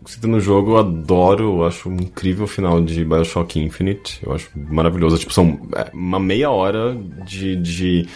Citando 0.07 0.37
o 0.37 0.41
jogo, 0.41 0.73
eu 0.73 0.79
adoro, 0.79 1.59
eu 1.61 1.65
acho 1.67 1.89
incrível 1.91 2.45
o 2.45 2.49
final 2.49 2.81
de 2.81 3.05
Bioshock 3.05 3.59
Infinite. 3.59 4.21
Eu 4.25 4.33
acho 4.35 4.49
maravilhoso. 4.55 5.19
Tipo, 5.19 5.33
são 5.33 5.59
é, 5.75 5.91
uma 5.95 6.21
meia 6.21 6.51
hora 6.51 6.97
de, 7.27 7.57
de 7.57 8.07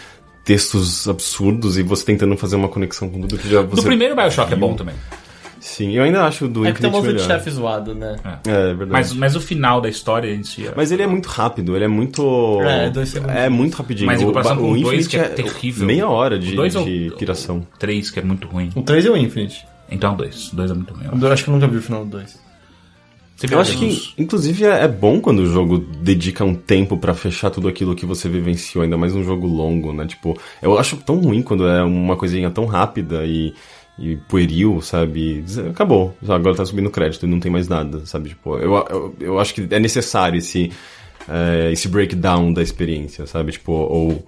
textos 0.43 1.07
absurdos 1.07 1.77
e 1.77 1.83
você 1.83 2.05
tentando 2.05 2.35
fazer 2.37 2.55
uma 2.55 2.67
conexão 2.67 3.09
com 3.09 3.21
tudo 3.21 3.37
que 3.37 3.49
já 3.49 3.61
você. 3.61 3.75
Do 3.81 3.83
primeiro 3.83 4.15
Bioshock 4.15 4.51
é 4.51 4.55
viu. 4.55 4.67
bom 4.67 4.75
também. 4.75 4.95
Sim, 5.59 5.91
eu 5.91 6.03
ainda 6.03 6.23
acho 6.23 6.45
o 6.45 6.47
do 6.47 6.65
É 6.65 6.71
que 6.71 6.79
tem 6.79 6.89
um 6.89 6.93
Infinite 6.93 7.15
monstro 7.17 7.35
de 7.35 7.39
chefe 7.43 7.51
zoado, 7.51 7.93
né? 7.93 8.15
É, 8.47 8.49
é 8.51 8.65
verdade. 8.67 8.91
Mas, 8.91 9.09
Mas, 9.09 9.13
mas 9.13 9.35
o 9.35 9.41
final 9.41 9.81
da 9.81 9.89
história 9.89 10.33
em 10.33 10.41
si... 10.43 10.65
é- 10.65 10.73
ele 10.93 11.03
é 11.03 11.07
muito 11.07 11.27
rápido, 11.27 11.75
ele 11.75 11.83
é 11.83 11.87
muito. 11.87 12.61
É, 12.61 12.89
dois 12.89 13.09
segundos. 13.09 13.35
É 13.35 13.49
muito 13.49 13.75
rapidinho. 13.75 14.07
Mas 14.07 14.21
em 14.21 14.23
o, 14.23 14.27
comparação 14.27 14.55
ba- 14.55 14.61
com 14.61 14.67
o 14.69 14.71
o 14.71 14.81
dois, 14.81 15.05
Infinite 15.05 15.09
que 15.09 15.17
é 15.17 15.23
terrível. 15.43 15.85
Meia 15.85 16.07
hora 16.07 16.39
de, 16.39 16.53
O 16.53 16.55
dois 16.55 16.73
é 16.75 16.79
o- 16.79 16.85
de 16.85 17.13
piração. 17.17 17.67
Três, 17.77 18.09
que 18.09 18.19
é 18.19 18.23
muito 18.23 18.47
ruim. 18.47 18.71
O 18.73 18.81
3 18.81 19.05
é 19.05 19.09
o 19.09 19.17
Infinite. 19.17 19.65
Então 19.91 20.15
dois. 20.15 20.49
Dois 20.53 20.71
é 20.71 20.73
muito 20.73 20.93
ruim. 20.93 21.03
eu 21.05 21.09
acho. 21.11 21.19
dois- 21.19 21.33
acho 21.33 21.43
que 21.43 21.49
eu 21.49 21.53
nunca 21.53 21.67
vi 21.67 21.77
o 21.77 21.81
final 21.81 22.05
do 22.05 22.11
2. 22.11 22.49
Você 23.35 23.47
viu 23.47 23.55
Eu 23.57 23.61
acho 23.61 23.77
que, 23.77 24.13
inclusive, 24.21 24.65
é 24.65 24.83
é 24.83 24.87
bom 24.87 25.21
quando 25.21 25.39
o 25.39 25.45
jogo 25.45 25.77
dedica 25.77 26.43
um 26.43 26.53
tempo 26.53 26.97
pra 26.97 27.13
fechar 27.13 27.49
tudo 27.49 27.69
aquilo 27.69 27.95
que 27.95 28.05
você 28.05 28.27
vivenciou, 28.27 28.83
ainda 28.83 28.97
mais 28.97 29.15
um 29.15 29.23
jogo 29.23 29.47
longo, 29.47 29.93
né? 29.93 30.05
Tipo, 30.05 30.37
eu 30.61 30.77
acho 30.77 30.97
tão 30.97 31.19
ruim 31.19 31.41
quando 31.41 31.65
é 31.67 31.81
uma 31.81 32.17
coisinha 32.17 32.49
tão 32.51 32.65
rápida 32.65 33.25
e, 33.25 33.53
e 33.97 34.17
pueril, 34.27 34.81
sabe? 34.81 35.43
Acabou, 35.69 36.13
agora 36.27 36.53
tá 36.53 36.65
subindo 36.65 36.89
crédito 36.89 37.25
e 37.25 37.29
não 37.29 37.39
tem 37.39 37.49
mais 37.49 37.69
nada, 37.69 38.05
sabe? 38.05 38.27
Tipo, 38.29 38.57
eu, 38.57 38.73
eu, 38.89 39.15
eu 39.21 39.39
acho 39.39 39.53
que 39.53 39.65
é 39.73 39.79
necessário 39.79 40.37
esse, 40.37 40.69
é, 41.27 41.71
esse 41.71 41.87
breakdown 41.87 42.51
da 42.51 42.61
experiência, 42.61 43.25
sabe? 43.25 43.53
Tipo, 43.53 43.71
ou... 43.71 44.27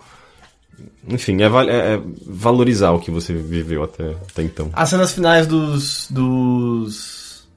Enfim, 1.08 1.42
é, 1.42 1.50
val- 1.50 1.70
é- 1.70 1.96
é 1.96 2.02
valorizar 2.26 2.92
o 2.92 3.00
que 3.00 3.10
você 3.12 3.34
viveu 3.34 3.84
até, 3.84 4.12
até 4.12 4.44
então. 4.44 4.70
As 4.74 4.90
cenas 4.90 5.12
finais 5.14 5.48
dos. 5.48 6.08
dos. 6.12 7.48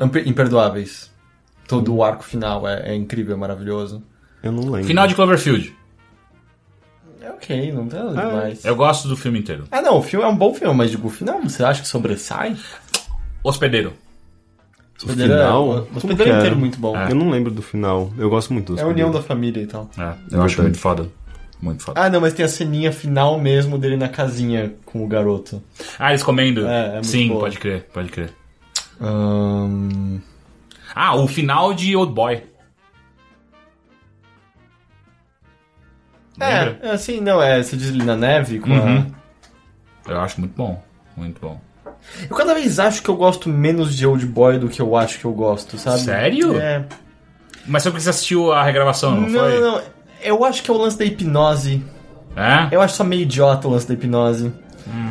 Imper- 0.00 0.26
Imperdoáveis. 0.28 1.10
Todo 1.66 1.94
o 1.94 2.04
arco 2.04 2.22
final 2.22 2.66
é, 2.68 2.90
é 2.92 2.94
incrível, 2.94 3.34
é 3.34 3.38
maravilhoso. 3.38 4.02
Eu 4.42 4.52
não 4.52 4.62
lembro. 4.70 4.84
Final 4.86 5.06
de 5.08 5.14
Cloverfield. 5.14 5.74
É 7.20 7.30
ok, 7.30 7.72
não 7.72 7.88
tem 7.88 7.98
nada 7.98 8.10
demais. 8.28 8.64
Eu 8.64 8.76
gosto 8.76 9.08
do 9.08 9.16
filme 9.16 9.40
inteiro. 9.40 9.64
Ah, 9.70 9.82
não, 9.82 9.98
o 9.98 10.02
filme 10.02 10.24
é 10.24 10.28
um 10.28 10.36
bom 10.36 10.54
filme, 10.54 10.74
mas 10.76 10.90
digo, 10.92 11.08
o 11.08 11.10
final 11.10 11.40
você 11.42 11.64
acha 11.64 11.82
que 11.82 11.88
sobressai? 11.88 12.56
Hospedeiro. 13.42 13.94
O 15.04 15.10
é- 15.10 15.14
final? 15.14 15.68
o 15.68 15.82
Como 15.86 15.96
Hospedeiro 15.98 16.30
é 16.32 16.34
é? 16.34 16.38
inteiro 16.38 16.56
muito 16.56 16.78
bom. 16.78 16.96
Eu 16.96 17.14
não 17.14 17.28
lembro 17.30 17.50
do 17.50 17.60
final. 17.62 18.10
Eu 18.16 18.30
gosto 18.30 18.52
muito 18.52 18.72
do 18.74 18.78
É 18.80 18.82
a 18.82 18.86
união 18.86 19.10
da 19.10 19.22
família 19.22 19.62
e 19.62 19.66
tal. 19.66 19.90
É, 19.98 20.00
eu 20.02 20.14
Verdade. 20.30 20.44
acho 20.46 20.62
muito 20.62 20.78
foda. 20.78 21.08
Muito 21.60 21.82
foda. 21.82 22.00
Ah, 22.00 22.08
não, 22.10 22.20
mas 22.20 22.32
tem 22.34 22.44
a 22.44 22.48
ceninha 22.48 22.92
final 22.92 23.38
mesmo 23.40 23.78
dele 23.78 23.96
na 23.96 24.08
casinha 24.08 24.74
com 24.84 25.04
o 25.04 25.08
garoto. 25.08 25.62
Ah, 25.98 26.10
eles 26.10 26.22
comendo? 26.22 26.66
É, 26.66 26.88
é 26.88 26.92
muito 26.94 27.06
Sim, 27.06 27.28
boa. 27.28 27.40
pode 27.40 27.58
crer, 27.58 27.84
pode 27.92 28.08
crer. 28.10 28.30
Ahn, 29.00 30.18
Ah, 30.94 31.14
o 31.16 31.26
final 31.28 31.74
de 31.74 31.94
Old 31.96 32.12
Boy. 32.12 32.42
Lembra? 36.38 36.78
É, 36.82 36.88
é 36.88 36.90
assim, 36.92 37.20
não, 37.20 37.42
é, 37.42 37.62
você 37.62 37.76
diz 37.76 37.88
ali 37.90 38.04
na 38.04 38.16
neve 38.16 38.58
com 38.58 38.70
Uhum. 38.70 39.06
a... 40.06 40.10
Eu 40.10 40.20
acho 40.20 40.38
muito 40.40 40.54
bom. 40.54 40.82
Muito 41.16 41.40
bom. 41.40 41.60
Eu 42.28 42.36
cada 42.36 42.54
vez 42.54 42.78
acho 42.78 43.02
que 43.02 43.08
eu 43.08 43.16
gosto 43.16 43.48
menos 43.48 43.94
de 43.94 44.06
Old 44.06 44.24
Boy 44.26 44.58
do 44.58 44.68
que 44.68 44.80
eu 44.80 44.96
acho 44.96 45.18
que 45.18 45.24
eu 45.24 45.32
gosto, 45.32 45.78
sabe? 45.78 46.00
Sério? 46.00 46.58
É. 46.58 46.84
Mas 47.66 47.82
só 47.82 47.90
porque 47.90 48.02
você 48.02 48.10
assistiu 48.10 48.52
a 48.52 48.62
regravação, 48.62 49.12
não, 49.12 49.22
Não, 49.22 49.40
foi? 49.40 49.60
não, 49.60 49.72
não. 49.72 49.82
Eu 50.22 50.44
acho 50.44 50.62
que 50.62 50.70
é 50.70 50.74
o 50.74 50.76
lance 50.76 50.98
da 50.98 51.04
hipnose. 51.04 51.84
É? 52.36 52.74
Eu 52.74 52.80
acho 52.80 52.94
só 52.94 53.04
meio 53.04 53.22
idiota 53.22 53.66
o 53.66 53.70
lance 53.70 53.86
da 53.86 53.94
hipnose. 53.94 54.52
Hum. 54.86 55.10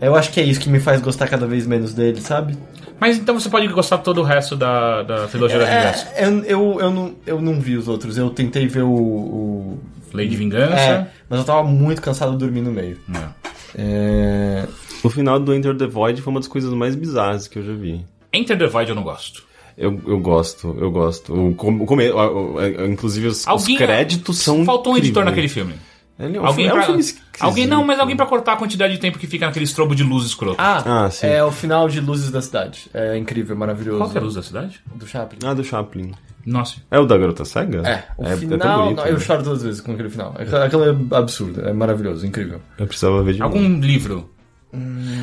Eu 0.00 0.14
acho 0.14 0.30
que 0.30 0.40
é 0.40 0.42
isso 0.42 0.60
que 0.60 0.68
me 0.68 0.80
faz 0.80 1.00
gostar 1.00 1.28
cada 1.28 1.46
vez 1.46 1.66
menos 1.66 1.92
dele, 1.92 2.20
sabe? 2.20 2.56
Mas 2.98 3.16
então 3.16 3.38
você 3.38 3.48
pode 3.48 3.66
gostar 3.68 3.98
todo 3.98 4.20
o 4.20 4.24
resto 4.24 4.56
da, 4.56 5.02
da 5.02 5.26
trilogia 5.26 5.58
da 5.58 5.64
vingança. 5.64 6.08
É, 6.14 6.26
eu, 6.26 6.44
eu, 6.44 6.80
eu, 6.80 6.90
não, 6.90 7.14
eu 7.26 7.40
não 7.40 7.60
vi 7.60 7.76
os 7.76 7.88
outros. 7.88 8.18
Eu 8.18 8.30
tentei 8.30 8.66
ver 8.66 8.82
o. 8.82 8.92
o... 8.92 9.80
Lei 10.12 10.26
de 10.26 10.36
Vingança. 10.36 10.74
É, 10.74 11.06
mas 11.28 11.38
eu 11.38 11.44
tava 11.44 11.62
muito 11.62 12.02
cansado 12.02 12.32
de 12.32 12.38
dormir 12.38 12.60
no 12.60 12.72
meio. 12.72 12.98
Não. 13.06 13.32
É... 13.74 14.66
O 15.02 15.08
final 15.10 15.38
do 15.40 15.54
Enter 15.54 15.76
the 15.76 15.86
Void 15.86 16.20
foi 16.22 16.30
uma 16.32 16.40
das 16.40 16.48
coisas 16.48 16.72
mais 16.74 16.94
bizarras 16.94 17.48
que 17.48 17.58
eu 17.58 17.62
já 17.64 17.72
vi. 17.72 18.04
Enter 18.32 18.58
the 18.58 18.66
Void 18.66 18.90
eu 18.90 18.94
não 18.96 19.02
gosto. 19.02 19.44
Eu, 19.78 19.98
eu 20.06 20.18
gosto, 20.20 20.76
eu 20.78 20.90
gosto. 20.90 21.32
O, 21.32 21.54
come, 21.54 21.82
o 21.82 21.86
come- 21.86 22.10
o- 22.10 22.54
o- 22.56 22.86
inclusive 22.86 23.28
os, 23.28 23.38
os 23.40 23.48
Alguém- 23.48 23.76
créditos 23.78 24.38
são. 24.38 24.64
Faltou 24.64 24.92
um 24.92 24.96
editor 24.98 25.24
naquele 25.24 25.48
filme. 25.48 25.74
Ele 26.18 26.36
é 26.36 26.40
um, 26.40 26.44
Alguém, 26.44 26.66
é 26.66 26.70
um 26.70 26.74
pra... 26.76 26.82
filme 26.84 27.02
alguém 27.40 27.66
não, 27.66 27.82
mas 27.82 27.98
alguém 27.98 28.14
pra 28.14 28.26
cortar 28.26 28.52
a 28.52 28.56
quantidade 28.56 28.92
de 28.92 28.98
tempo 29.00 29.18
que 29.18 29.26
fica 29.26 29.46
naquele 29.46 29.64
estrobo 29.64 29.94
de 29.94 30.02
luz 30.04 30.26
escroto. 30.26 30.56
Ah, 30.58 31.04
Ah, 31.06 31.10
sim. 31.10 31.26
é 31.26 31.42
o 31.42 31.50
final 31.50 31.88
de 31.88 31.98
Luzes 31.98 32.30
da 32.30 32.42
Cidade. 32.42 32.90
É 32.92 33.16
incrível, 33.16 33.56
maravilhoso. 33.56 33.96
Qual 33.96 34.10
que 34.10 34.18
é 34.18 34.20
a 34.20 34.24
luz 34.24 34.34
da 34.34 34.42
cidade? 34.42 34.78
Do 34.94 35.06
Chaplin. 35.06 35.38
Ah, 35.42 35.54
do 35.54 35.64
Chaplin. 35.64 36.12
Nossa. 36.44 36.76
É 36.90 36.98
o 36.98 37.06
da 37.06 37.18
Garota 37.18 37.44
Cega? 37.44 37.78
É, 37.86 38.04
o 38.16 38.26
é, 38.26 38.36
final. 38.36 38.58
tão 38.58 38.82
bonito. 38.82 38.96
não, 38.96 39.06
eu 39.06 39.14
né? 39.14 39.20
choro 39.20 39.42
todas 39.42 39.58
as 39.58 39.64
vezes 39.64 39.80
com 39.80 39.92
aquele 39.92 40.10
final. 40.10 40.34
Aquilo 40.36 40.84
é 40.84 41.16
absurdo, 41.16 41.60
é 41.60 41.72
maravilhoso, 41.72 42.26
incrível. 42.26 42.60
Eu 42.78 42.86
precisava 42.86 43.22
ver 43.22 43.34
de 43.34 43.40
novo. 43.40 43.56
Algum 43.56 43.80
livro. 43.80 44.30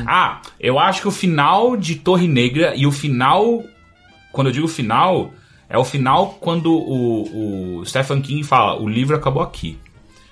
Ah, 0.06 0.42
eu 0.60 0.78
acho 0.78 1.00
que 1.00 1.08
o 1.08 1.12
final 1.12 1.76
de 1.76 1.96
Torre 1.96 2.28
Negra 2.28 2.74
e 2.76 2.86
o 2.86 2.92
final. 2.92 3.64
Quando 4.30 4.48
eu 4.48 4.52
digo 4.52 4.68
final, 4.68 5.32
é 5.68 5.78
o 5.78 5.84
final 5.84 6.38
quando 6.40 6.72
o, 6.72 7.78
o 7.80 7.84
Stephen 7.84 8.20
King 8.20 8.44
fala: 8.44 8.80
o 8.80 8.88
livro 8.88 9.16
acabou 9.16 9.42
aqui. 9.42 9.78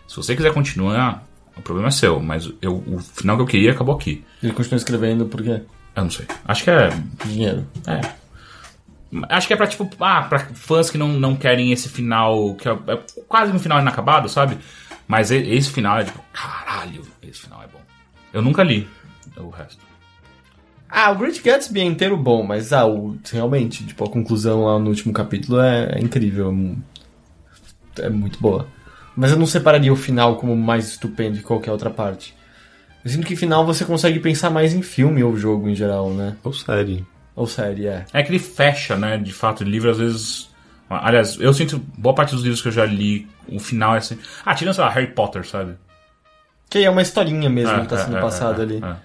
Se 0.07 0.17
você 0.17 0.37
quiser 0.37 0.53
continuar, 0.53 1.27
o 1.57 1.63
problema 1.63 1.89
é 1.89 1.91
seu, 1.91 2.21
mas 2.21 2.51
eu, 2.61 2.77
o 2.87 2.99
final 3.01 3.37
que 3.37 3.43
eu 3.43 3.47
queria 3.47 3.73
acabou 3.73 3.95
aqui. 3.95 4.23
Ele 4.43 4.53
continua 4.53 4.77
escrevendo 4.77 5.27
por 5.27 5.43
quê? 5.43 5.63
Eu 5.97 6.03
não 6.03 6.11
sei. 6.11 6.27
Acho 6.45 6.65
que 6.65 6.71
é. 6.71 6.91
Dinheiro. 7.25 7.67
É. 7.87 8.01
Acho 9.29 9.47
que 9.47 9.53
é 9.53 9.57
pra, 9.57 9.67
tipo, 9.67 9.89
ah, 10.01 10.23
pra 10.23 10.39
fãs 10.39 10.91
que 10.91 10.99
não, 10.99 11.09
não 11.09 11.37
querem 11.37 11.73
esse 11.73 11.89
final, 11.89 12.55
que 12.55 12.69
é, 12.69 12.73
é 12.73 13.01
quase 13.29 13.53
um 13.53 13.59
final 13.59 13.81
inacabado, 13.81 14.29
sabe? 14.29 14.59
Mas 15.09 15.31
esse 15.31 15.71
final 15.71 15.99
é 15.99 16.05
tipo, 16.05 16.21
caralho, 16.33 17.03
esse 17.23 17.41
final 17.41 17.63
é 17.63 17.67
bom. 17.67 17.81
Eu 18.33 18.43
nunca 18.43 18.63
li 18.63 18.89
o 19.37 19.49
resto. 19.51 19.85
Ah, 20.89 21.11
o 21.11 21.17
Great 21.17 21.41
Gatsby 21.43 21.81
é 21.81 21.85
inteiro 21.85 22.17
bom, 22.17 22.43
mas 22.43 22.73
ah, 22.73 22.87
o, 22.87 23.19
realmente, 23.33 23.85
tipo, 23.85 24.05
a 24.05 24.09
conclusão 24.11 24.65
lá 24.65 24.79
no 24.79 24.89
último 24.89 25.13
capítulo 25.13 25.61
é, 25.61 25.91
é 25.97 26.01
incrível. 26.01 26.49
é 26.49 26.53
mu- 26.53 26.83
É 27.99 28.09
muito 28.09 28.39
boa. 28.41 28.67
Mas 29.17 29.31
eu 29.33 29.39
não 29.39 29.47
separaria 29.47 29.93
o 29.93 29.97
final 29.97 30.37
como 30.37 30.55
mais 30.55 30.89
estupendo 30.89 31.39
que 31.39 31.43
qualquer 31.43 31.73
outra 31.73 31.89
parte. 31.91 32.35
Eu 33.05 33.11
sinto 33.11 33.27
que 33.27 33.37
final 33.37 33.65
você 33.65 33.85
consegue 33.85 34.19
pensar 34.21 34.51
mais 34.51 34.75
em 34.75 34.83
filme 34.83 35.23
ou 35.23 35.37
jogo 35.37 35.69
em 35.69 35.75
geral, 35.75 36.11
né? 36.11 36.37
Ou 36.45 36.53
série. 36.53 37.05
Ou 37.37 37.47
série, 37.47 37.87
é. 37.87 38.05
É 38.13 38.23
que 38.23 38.31
ele 38.31 38.39
fecha, 38.39 38.97
né? 38.97 39.19
De 39.19 39.33
fato, 39.33 39.61
o 39.61 39.65
livro 39.65 39.91
às 39.91 39.99
vezes. 39.99 40.49
Aliás, 40.89 41.39
eu 41.39 41.53
sinto 41.53 41.79
boa 41.99 42.15
parte 42.15 42.33
dos 42.35 42.43
livros 42.43 42.63
que 42.63 42.69
eu 42.69 42.73
já 42.73 42.85
li, 42.87 43.29
o 43.49 43.59
final 43.61 43.95
é 43.95 43.99
assim. 43.99 44.19
Ah, 44.45 44.55
tirando, 44.55 44.75
sei 44.75 44.85
lá, 44.85 44.91
Harry 44.91 45.09
Potter, 45.09 45.47
sabe? 45.47 45.75
Que 46.71 46.79
é 46.85 46.91
uma 46.91 47.03
historinha 47.03 47.51
mesmo 47.51 47.77
É, 47.77 47.81
que 47.83 47.89
tá 47.89 47.97
é, 47.97 48.05
sendo 48.05 48.17
é, 48.17 48.21
passada 48.21 48.63
é, 48.63 48.65
ali. 48.65 48.83
é. 48.83 48.97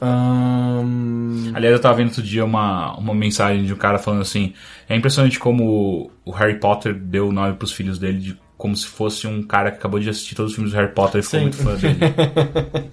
Ahn, 0.00 1.52
Aliás, 1.54 1.74
eu 1.74 1.80
tava 1.80 1.96
vendo 1.96 2.08
outro 2.08 2.22
dia 2.22 2.44
uma, 2.44 2.94
uma 2.98 3.14
mensagem 3.14 3.64
de 3.64 3.72
um 3.72 3.76
cara 3.76 3.98
falando 3.98 4.20
assim: 4.22 4.52
é 4.88 4.94
impressionante 4.94 5.38
como 5.38 6.10
o 6.24 6.30
Harry 6.32 6.60
Potter 6.60 6.94
deu 6.94 7.28
o 7.28 7.32
nome 7.32 7.54
pros 7.54 7.72
filhos 7.72 7.98
dele 7.98 8.18
de 8.18 8.38
como 8.58 8.74
se 8.76 8.86
fosse 8.86 9.26
um 9.26 9.42
cara 9.42 9.70
que 9.70 9.78
acabou 9.78 9.98
de 10.00 10.08
assistir 10.08 10.34
todos 10.34 10.52
os 10.52 10.56
filmes 10.56 10.72
do 10.72 10.76
Harry 10.76 10.92
Potter 10.92 11.20
e 11.20 11.22
ficou 11.22 11.38
Sim. 11.40 11.44
muito 11.46 11.56
fã 11.58 11.74
dele. 11.74 11.98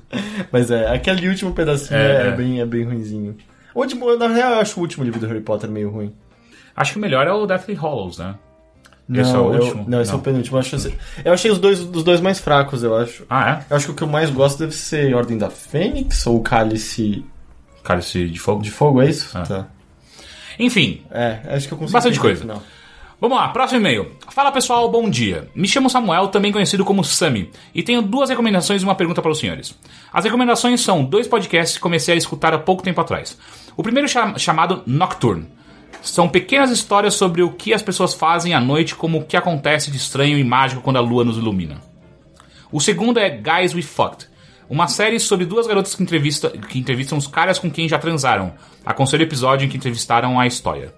Mas 0.52 0.70
é, 0.72 0.88
aquele 0.94 1.28
último 1.30 1.54
pedacinho 1.54 1.98
É, 2.00 2.24
é, 2.24 2.28
é. 2.28 2.32
bem, 2.32 2.60
é 2.62 2.66
bem 2.66 2.84
ruinzinho. 2.84 3.38
O 3.74 3.82
último, 3.82 4.16
na 4.18 4.28
real, 4.28 4.52
eu 4.54 4.60
acho 4.60 4.80
o 4.80 4.84
último 4.84 5.04
livro 5.04 5.20
do 5.20 5.28
Harry 5.28 5.42
Potter 5.42 5.70
meio 5.70 5.90
ruim. 5.90 6.14
Acho 6.76 6.94
que 6.94 6.98
o 6.98 7.02
melhor 7.02 7.28
é 7.28 7.32
o 7.32 7.46
Deathly 7.46 7.76
Hollows, 7.76 8.18
né? 8.18 8.36
Esse 9.14 9.30
é 9.32 9.34
Não, 9.34 9.48
o 9.50 9.54
eu- 9.54 9.62
último? 9.64 9.86
não, 9.88 10.02
esse 10.02 10.12
é 10.12 10.14
Não. 10.14 10.20
o 10.20 10.24
penúltimo. 10.24 10.56
Eu, 10.58 10.60
acho, 10.62 10.76
eu 11.26 11.34
achei 11.34 11.52
os 11.52 11.60
dois, 11.60 11.80
os 11.82 12.04
dois 12.04 12.22
mais 12.22 12.40
fracos, 12.40 12.84
eu 12.84 12.96
acho. 12.96 13.26
Ah, 13.30 13.52
é? 13.52 13.66
Eu 13.70 13.76
acho 13.78 13.86
que 13.88 13.92
o 13.92 13.96
que 13.96 14.02
eu 14.04 14.08
mais 14.08 14.30
gosto 14.30 14.60
deve 14.60 14.74
ser 14.74 15.14
Ordem 15.14 15.38
da 15.38 15.50
Fênix 15.50 16.26
ou 16.26 16.42
Cálice 16.42 17.24
Cálice 17.84 18.28
de 18.30 18.40
Fogo. 18.40 18.62
de 18.62 18.72
Fogo, 18.72 19.02
é 19.02 19.10
isso? 19.10 19.30
Ah. 19.38 19.42
Tá. 19.44 19.68
Enfim, 20.58 21.02
É, 21.12 21.40
acho 21.48 21.68
que 21.68 21.74
eu 21.74 21.78
consigo. 21.78 21.94
Bastante 21.94 22.20
coisa. 22.20 22.40
o 22.40 22.42
final. 22.42 22.64
Vamos 23.20 23.38
lá, 23.38 23.48
próximo 23.50 23.80
e-mail. 23.80 24.12
Fala 24.32 24.52
pessoal, 24.52 24.90
bom 24.92 25.10
dia. 25.10 25.48
Me 25.56 25.68
chamo 25.68 25.90
Samuel, 25.90 26.28
também 26.28 26.52
conhecido 26.52 26.84
como 26.84 27.04
Sami, 27.04 27.50
e 27.74 27.82
tenho 27.82 28.02
duas 28.02 28.30
recomendações 28.30 28.82
e 28.82 28.86
uma 28.86 28.96
pergunta 28.96 29.22
para 29.22 29.32
os 29.32 29.40
senhores. 29.40 29.78
As 30.12 30.26
recomendações 30.26 30.82
são 30.82 31.06
dois 31.06 31.28
podcasts 31.28 31.76
que 31.78 31.82
comecei 31.82 32.14
a 32.14 32.18
escutar 32.18 32.54
há 32.54 32.60
pouco 32.60 32.84
tempo 32.84 33.00
atrás. 33.00 33.38
O 33.76 33.84
primeiro 33.84 34.08
cham- 34.08 34.38
chamado 34.38 34.84
Nocturne. 34.86 35.48
São 36.02 36.28
pequenas 36.28 36.70
histórias 36.70 37.14
sobre 37.14 37.42
o 37.42 37.52
que 37.52 37.74
as 37.74 37.82
pessoas 37.82 38.14
fazem 38.14 38.54
à 38.54 38.60
noite, 38.60 38.96
como 38.96 39.20
o 39.20 39.24
que 39.26 39.38
acontece 39.38 39.90
de 39.90 39.98
estranho 39.98 40.38
e 40.38 40.44
mágico 40.44 40.82
quando 40.82 40.98
a 40.98 41.02
lua 41.02 41.24
nos 41.24 41.38
ilumina. 41.38 41.82
O 42.72 42.82
segundo 42.82 43.20
é 43.20 43.30
Guys 43.30 43.74
We 43.74 43.82
Fucked, 43.82 44.28
uma 44.70 44.88
série 44.88 45.20
sobre 45.20 45.46
duas 45.46 45.66
garotas 45.68 45.96
que, 45.96 46.04
entrevista, 46.04 46.50
que 46.50 46.80
entrevistam 46.80 47.18
os 47.18 47.28
caras 47.28 47.58
com 47.60 47.70
quem 47.72 47.88
já 47.88 47.98
transaram. 48.00 48.54
Aconselho 48.86 49.24
o 49.24 49.28
episódio 49.28 49.66
em 49.66 49.70
que 49.70 49.78
entrevistaram 49.78 50.40
a 50.40 50.46
história. 50.48 50.94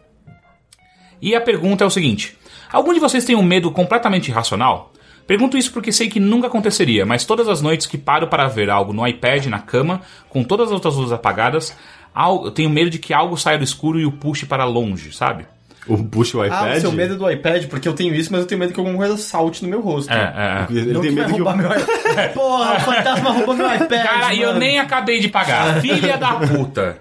E 1.22 1.36
a 1.36 1.42
pergunta 1.42 1.84
é 1.84 1.88
o 1.88 1.92
seguinte: 1.92 2.38
algum 2.72 2.94
de 2.94 3.00
vocês 3.00 3.26
tem 3.26 3.36
um 3.36 3.44
medo 3.44 3.72
completamente 3.72 4.30
irracional? 4.30 4.92
Pergunto 5.28 5.58
isso 5.58 5.72
porque 5.74 5.92
sei 5.92 6.08
que 6.08 6.20
nunca 6.20 6.48
aconteceria, 6.48 7.04
mas 7.06 7.26
todas 7.26 7.48
as 7.50 7.60
noites 7.62 7.88
que 7.88 7.98
paro 7.98 8.28
para 8.28 8.48
ver 8.48 8.70
algo 8.70 8.94
no 8.94 9.08
iPad, 9.08 9.48
na 9.48 9.58
cama, 9.60 10.02
com 10.30 10.44
todas 10.44 10.68
as 10.68 10.74
outras 10.74 10.96
luzes 10.96 11.12
apagadas, 11.12 11.76
al- 12.16 12.46
eu 12.46 12.52
tenho 12.52 12.70
medo 12.70 12.90
de 12.90 12.98
que 12.98 13.14
algo 13.14 13.38
saia 13.38 13.58
do 13.58 13.64
escuro 13.64 14.00
e 14.00 14.06
o 14.06 14.12
puxe 14.12 14.46
para 14.46 14.64
longe, 14.64 15.12
sabe? 15.16 15.46
O 15.88 16.04
puxa 16.04 16.38
o 16.38 16.42
Ah, 16.42 16.48
iPad? 16.48 16.78
o 16.78 16.82
seu 16.82 16.92
medo 16.92 17.14
é 17.14 17.18
do 17.18 17.30
iPad, 17.30 17.66
porque 17.68 17.88
eu 17.88 17.94
tenho 17.94 18.16
isso, 18.16 18.32
mas 18.32 18.42
eu 18.42 18.48
tenho 18.48 18.58
medo 18.58 18.74
que 18.74 18.80
alguma 18.80 18.98
coisa 18.98 19.18
salte 19.18 19.62
no 19.64 19.70
meu 19.70 19.82
rosto. 19.82 20.12
É, 20.12 20.16
é, 20.16 20.74
é. 20.74 20.80
Ele 20.80 20.94
Não 20.94 21.02
tem 21.02 21.10
que 21.12 21.16
vai 21.18 21.26
medo 21.28 21.36
que 21.36 21.42
roubar 21.44 21.58
meu 21.58 21.68
iPad. 21.68 22.32
Porra, 22.34 22.78
o 22.78 22.80
fantasma 22.80 23.30
roubou 23.30 23.54
meu 23.56 23.68
iPad. 23.76 23.90
Cara, 24.04 24.34
e 24.34 24.42
eu 24.42 24.56
nem 24.56 24.80
acabei 24.80 25.20
de 25.20 25.28
pagar. 25.28 25.80
Filha 25.82 26.18
da 26.18 26.34
puta. 26.40 26.98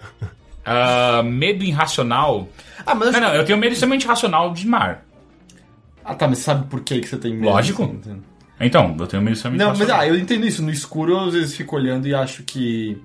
Ah, 0.67 1.23
medo 1.25 1.65
irracional. 1.65 2.47
Ah, 2.85 2.95
mas 2.95 3.13
Não, 3.13 3.21
não, 3.21 3.35
eu 3.35 3.45
tenho 3.47 3.57
medo 3.59 3.73
extremamente 3.73 4.05
irracional 4.05 4.53
de 4.53 4.67
mar. 4.67 5.03
Ah, 6.05 6.15
tá, 6.15 6.29
mas 6.29 6.39
sabe 6.41 6.67
por 6.67 6.81
que 6.81 7.01
que 7.01 7.09
você 7.09 7.17
tem 7.17 7.33
medo? 7.33 7.47
Lógico. 7.47 7.83
assim? 7.85 8.21
Então, 8.61 8.95
eu 8.99 9.07
tenho 9.07 9.23
medo 9.23 9.35
extremamente 9.35 9.65
Não, 9.67 9.75
mas 9.79 9.89
ah, 9.91 10.07
eu 10.07 10.19
entendo 10.19 10.47
isso. 10.47 10.63
No 10.63 10.71
escuro, 10.71 11.13
eu 11.13 11.21
às 11.21 11.33
vezes 11.33 11.57
fico 11.57 11.75
olhando 11.75 12.07
e 12.07 12.15
acho 12.15 12.43
que 12.43 12.99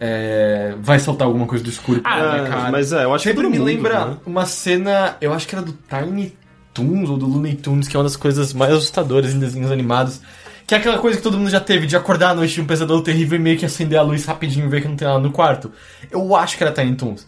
é, 0.00 0.74
vai 0.80 0.98
saltar 0.98 1.26
alguma 1.26 1.46
coisa 1.46 1.62
do 1.64 1.70
escuro 1.70 2.00
pra 2.00 2.10
Ah, 2.12 2.32
minha 2.38 2.48
cara. 2.48 2.70
mas 2.70 2.92
é, 2.92 3.04
eu 3.04 3.14
acho 3.14 3.22
que 3.22 3.28
Sempre 3.30 3.42
todo 3.44 3.52
me 3.52 3.58
mundo, 3.58 3.66
lembra 3.66 4.04
né? 4.06 4.16
uma 4.26 4.44
cena, 4.46 5.16
eu 5.20 5.32
acho 5.32 5.46
que 5.46 5.54
era 5.54 5.64
do 5.64 5.72
Tiny 5.72 6.36
Toons 6.74 7.08
ou 7.08 7.16
do 7.16 7.26
Looney 7.26 7.54
Tunes, 7.56 7.88
que 7.88 7.96
é 7.96 7.98
uma 7.98 8.04
das 8.04 8.16
coisas 8.16 8.52
mais 8.52 8.72
assustadoras 8.72 9.32
em 9.34 9.38
desenhos 9.38 9.70
animados. 9.70 10.20
Que 10.66 10.74
é 10.74 10.78
aquela 10.78 10.98
coisa 10.98 11.16
que 11.16 11.22
todo 11.22 11.38
mundo 11.38 11.48
já 11.48 11.60
teve, 11.60 11.86
de 11.86 11.96
acordar 11.96 12.30
à 12.30 12.34
noite 12.34 12.54
de 12.54 12.60
um 12.60 12.66
pesadelo 12.66 13.00
terrível 13.00 13.38
e 13.38 13.42
meio 13.42 13.56
que 13.56 13.64
acender 13.64 13.98
a 13.98 14.02
luz 14.02 14.24
rapidinho 14.24 14.66
e 14.66 14.68
ver 14.68 14.82
que 14.82 14.88
não 14.88 14.96
tem 14.96 15.06
nada 15.06 15.20
no 15.20 15.30
quarto. 15.30 15.70
Eu 16.10 16.34
acho 16.34 16.56
que 16.58 16.64
era 16.64 16.72
Tiny 16.72 16.96
Toons. 16.96 17.24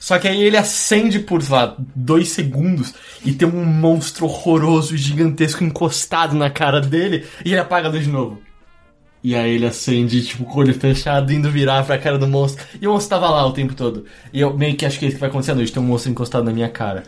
Só 0.00 0.18
que 0.18 0.26
aí 0.26 0.42
ele 0.42 0.56
acende 0.56 1.18
por, 1.18 1.42
sei 1.42 1.54
lá, 1.54 1.74
dois 1.94 2.28
segundos 2.28 2.94
e 3.24 3.32
tem 3.32 3.46
um 3.46 3.64
monstro 3.64 4.24
horroroso 4.26 4.94
e 4.94 4.98
gigantesco 4.98 5.62
encostado 5.64 6.34
na 6.36 6.48
cara 6.48 6.80
dele 6.80 7.26
e 7.44 7.50
ele 7.50 7.58
apaga 7.60 7.88
a 7.88 7.90
luz 7.90 8.04
de 8.04 8.10
novo. 8.10 8.40
E 9.22 9.34
aí 9.34 9.54
ele 9.56 9.66
acende, 9.66 10.22
tipo, 10.24 10.44
com 10.44 10.58
o 10.58 10.62
olho 10.62 10.74
fechado, 10.74 11.32
indo 11.32 11.50
virar 11.50 11.84
pra 11.84 11.98
cara 11.98 12.16
do 12.18 12.26
monstro. 12.28 12.64
E 12.80 12.86
o 12.86 12.92
monstro 12.92 13.18
tava 13.18 13.28
lá 13.32 13.44
o 13.46 13.52
tempo 13.52 13.74
todo. 13.74 14.04
E 14.32 14.40
eu 14.40 14.56
meio 14.56 14.76
que 14.76 14.86
acho 14.86 14.98
que 14.98 15.04
é 15.04 15.08
isso 15.08 15.16
que 15.16 15.20
vai 15.20 15.28
acontecer 15.28 15.52
à 15.52 15.54
noite, 15.54 15.72
tem 15.72 15.82
um 15.82 15.86
monstro 15.86 16.10
encostado 16.10 16.44
na 16.44 16.52
minha 16.52 16.68
cara. 16.68 17.02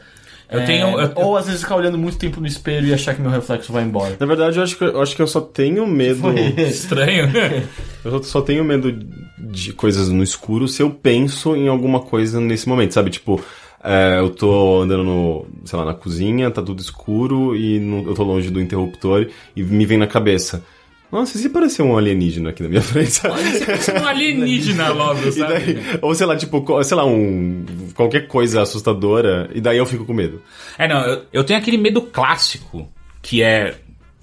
Eu 0.51 0.59
É, 0.61 0.67
tenho- 0.67 0.99
eu- 1.01 1.13
Ou 1.15 1.37
às 1.37 1.47
vezes 1.47 1.61
ficar 1.63 1.77
olhando 1.77 1.97
muito 1.97 2.19
tempo 2.19 2.41
no 2.41 2.47
espelho 2.49 2.89
e 2.89 2.93
achar 2.93 3.15
que 3.15 3.23
meu 3.23 3.31
reflexo 3.31 3.73
vai 3.73 3.85
embora. 3.85 4.17
Na 4.19 4.27
verdade, 4.27 4.57
eu 4.59 4.65
acho 4.65 4.77
que 4.77 4.83
eu, 4.83 5.01
acho 5.01 5.15
que 5.15 5.23
eu 5.23 5.27
só 5.29 5.41
tenho 5.41 5.87
medo... 5.87 6.29
Estranho. 6.59 7.29
Eu 8.05 8.21
só- 8.25 8.41
tenho 8.41 8.65
medo 8.65 8.93
de 9.39 9.73
coisas 9.75 10.09
no 10.09 10.23
escuro 10.23 10.67
se 10.67 10.83
eu 10.83 10.91
penso 10.91 11.55
em 11.55 11.69
alguma 11.69 12.01
coisa 12.01 12.41
nesse 12.41 12.67
momento, 12.69 12.95
sabe? 12.95 13.11
Tipo, 13.11 13.41
é, 13.85 14.19
eu 14.19 14.31
tô 14.31 14.81
andando 14.83 15.05
no, 15.05 15.47
sei 15.65 15.79
lá, 15.79 15.85
na 15.85 15.95
cozinha, 15.95 16.51
tá 16.51 16.63
tudo 16.63 16.81
escuro 16.81 17.55
e 17.55 17.79
não- 17.79 18.03
eu 18.09 18.15
tô 18.15 18.25
longe 18.25 18.51
do 18.51 18.61
interruptor 18.61 19.29
e 19.55 19.63
me 19.63 19.85
vem 19.87 19.99
na 19.99 20.07
cabeça. 20.07 20.65
Nossa, 21.11 21.37
e 21.37 21.41
se 21.41 21.49
parecer 21.49 21.83
um 21.83 21.97
alienígena 21.97 22.51
aqui 22.51 22.63
na 22.63 22.69
minha 22.69 22.83
frente? 22.83 23.11
sabe? 23.13 23.43
Você 23.43 23.91
é 23.91 24.01
um 24.01 24.07
alienígena 24.07 24.91
logo, 24.91 25.33
sabe? 25.33 25.75
daí, 25.75 25.99
ou 26.01 26.15
sei 26.15 26.27
lá, 26.27 26.37
tipo, 26.37 26.85
sei 26.85 26.97
lá, 26.97 27.05
um. 27.05 27.65
qualquer 27.95 28.29
coisa 28.29 28.63
assustadora, 28.63 29.51
e 29.53 29.61
daí 29.61 29.79
eu 29.79 29.87
fico 29.87 30.05
com 30.05 30.13
medo. 30.13 30.41
É, 30.79 30.87
não, 30.87 31.01
eu, 31.05 31.25
eu 31.33 31.45
tenho 31.45 31.59
aquele 31.59 31.77
medo 31.77 32.03
clássico, 32.03 32.89
que 33.21 33.43
é 33.43 33.77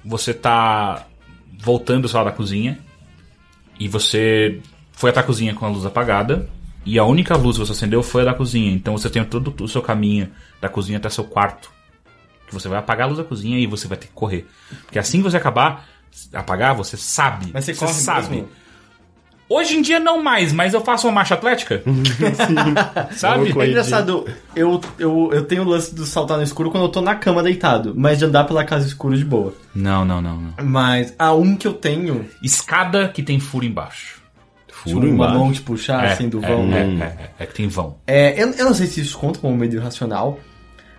você 0.03 0.33
tá 0.33 1.05
voltando, 1.59 2.07
sei 2.07 2.17
lá, 2.17 2.23
da 2.25 2.31
cozinha, 2.31 2.79
e 3.79 3.87
você 3.87 4.59
foi 4.93 5.09
até 5.09 5.19
a 5.19 5.23
cozinha 5.23 5.53
com 5.53 5.65
a 5.65 5.69
luz 5.69 5.85
apagada, 5.85 6.49
e 6.85 6.97
a 6.97 7.03
única 7.03 7.35
luz 7.35 7.57
que 7.57 7.65
você 7.65 7.73
acendeu 7.73 8.01
foi 8.01 8.21
a 8.21 8.25
da 8.25 8.33
cozinha. 8.33 8.71
Então 8.71 8.97
você 8.97 9.09
tem 9.09 9.21
todo 9.25 9.53
o 9.61 9.67
seu 9.67 9.81
caminho 9.81 10.29
da 10.61 10.69
cozinha 10.69 10.97
até 10.97 11.09
seu 11.09 11.25
quarto. 11.25 11.69
Que 12.47 12.53
você 12.53 12.69
vai 12.69 12.79
apagar 12.79 13.07
a 13.07 13.09
luz 13.09 13.17
da 13.17 13.25
cozinha 13.25 13.59
e 13.59 13.67
você 13.67 13.89
vai 13.89 13.97
ter 13.97 14.07
que 14.07 14.13
correr. 14.13 14.47
Porque 14.85 14.97
assim 14.97 15.17
que 15.17 15.25
você 15.25 15.35
acabar, 15.35 15.85
apagar, 16.33 16.75
você 16.75 16.97
sabe. 16.97 17.51
Mas 17.53 17.65
você 17.65 17.73
corre 17.73 17.93
sabe. 17.93 18.29
mesmo? 18.29 18.49
Hoje 19.49 19.77
em 19.77 19.81
dia 19.81 19.97
não 19.97 20.21
mais, 20.21 20.51
mas 20.51 20.73
eu 20.73 20.81
faço 20.81 21.07
uma 21.07 21.13
marcha 21.13 21.33
atlética. 21.33 21.81
Sabe? 23.15 23.45
Louco 23.45 23.61
É 23.61 23.67
engraçado, 23.69 24.25
eu, 24.53 24.81
eu, 24.99 25.29
eu 25.31 25.45
tenho 25.45 25.63
o 25.63 25.65
lance 25.65 25.95
do 25.95 26.05
saltar 26.05 26.37
no 26.37 26.43
escuro 26.43 26.69
quando 26.69 26.83
eu 26.83 26.89
tô 26.89 27.01
na 27.01 27.15
cama 27.15 27.41
deitado, 27.41 27.93
mas 27.95 28.19
de 28.19 28.25
andar 28.25 28.43
pela 28.43 28.65
casa 28.65 28.85
escura 28.85 29.15
de 29.15 29.23
boa. 29.23 29.53
Não, 29.73 30.03
não, 30.03 30.21
não, 30.21 30.35
não. 30.35 30.65
Mas 30.65 31.13
a 31.17 31.33
um 31.33 31.55
que 31.55 31.65
eu 31.65 31.73
tenho, 31.73 32.25
Escada 32.43 33.07
que 33.07 33.23
tem 33.23 33.39
furo 33.39 33.63
embaixo. 33.63 34.21
Furo 34.67 35.07
uma 35.07 35.09
embaixo. 35.09 35.35
mão 35.35 35.51
te 35.51 35.61
puxar 35.61 36.03
assim 36.05 36.27
do 36.27 36.43
é, 36.43 36.47
vão. 36.47 36.73
É, 36.73 36.79
é, 36.79 36.83
é, 36.83 37.29
é 37.39 37.45
que 37.45 37.53
tem 37.53 37.67
vão. 37.67 37.95
É, 38.05 38.41
eu, 38.41 38.51
eu 38.51 38.65
não 38.65 38.73
sei 38.73 38.85
se 38.85 38.99
isso 38.99 39.17
conta 39.17 39.39
como 39.39 39.55
medo 39.55 39.75
irracional, 39.75 40.39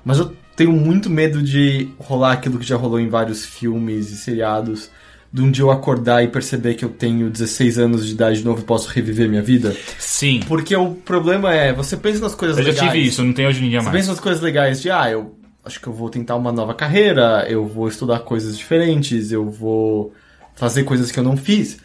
mas 0.05 0.19
eu 0.19 0.35
tenho 0.57 0.73
muito 0.73 1.11
medo 1.11 1.43
de 1.43 1.91
rolar 1.99 2.33
aquilo 2.33 2.59
que 2.59 2.67
já 2.67 2.77
rolou 2.77 2.99
em 2.99 3.09
vários 3.09 3.45
filmes 3.45 4.11
e 4.11 4.17
seriados. 4.17 4.91
De 5.31 5.43
um 5.43 5.51
dia 5.51 5.63
eu 5.63 5.71
acordar 5.71 6.25
e 6.25 6.29
perceber 6.29 6.75
que 6.75 6.85
eu 6.85 6.89
tenho 6.89 7.29
16 7.29 7.79
anos 7.79 8.07
de 8.07 8.13
idade 8.13 8.39
de 8.39 8.45
novo 8.45 8.61
e 8.63 8.65
posso 8.65 8.89
reviver 8.89 9.29
minha 9.29 9.43
vida. 9.43 9.77
Sim. 9.99 10.41
Porque 10.49 10.75
o 10.75 10.95
problema 10.95 11.53
é, 11.55 11.73
você 11.73 11.97
pensa 11.99 12.21
nas 12.21 12.35
coisas 12.35 12.57
Eu 12.57 12.65
já 12.65 12.71
legais. 12.71 12.91
tive 12.93 13.07
isso, 13.07 13.23
não 13.23 13.33
tem 13.35 13.47
hoje 13.47 13.63
em 13.65 13.69
dia 13.69 13.81
Você 13.81 13.85
mais. 13.87 13.97
pensa 13.99 14.11
nas 14.13 14.21
coisas 14.21 14.41
legais 14.43 14.81
de, 14.81 14.91
ah, 14.91 15.11
eu 15.11 15.35
acho 15.65 15.79
que 15.81 15.87
eu 15.87 15.93
vou 15.93 16.09
tentar 16.09 16.35
uma 16.37 16.51
nova 16.51 16.73
carreira, 16.73 17.45
eu 17.47 17.67
vou 17.67 17.89
estudar 17.89 18.21
coisas 18.21 18.57
diferentes, 18.57 19.31
eu 19.31 19.51
vou 19.51 20.15
fazer 20.57 20.85
coisas 20.85 21.11
que 21.13 21.19
eu 21.19 21.23
não 21.25 21.37
fiz. 21.37 21.77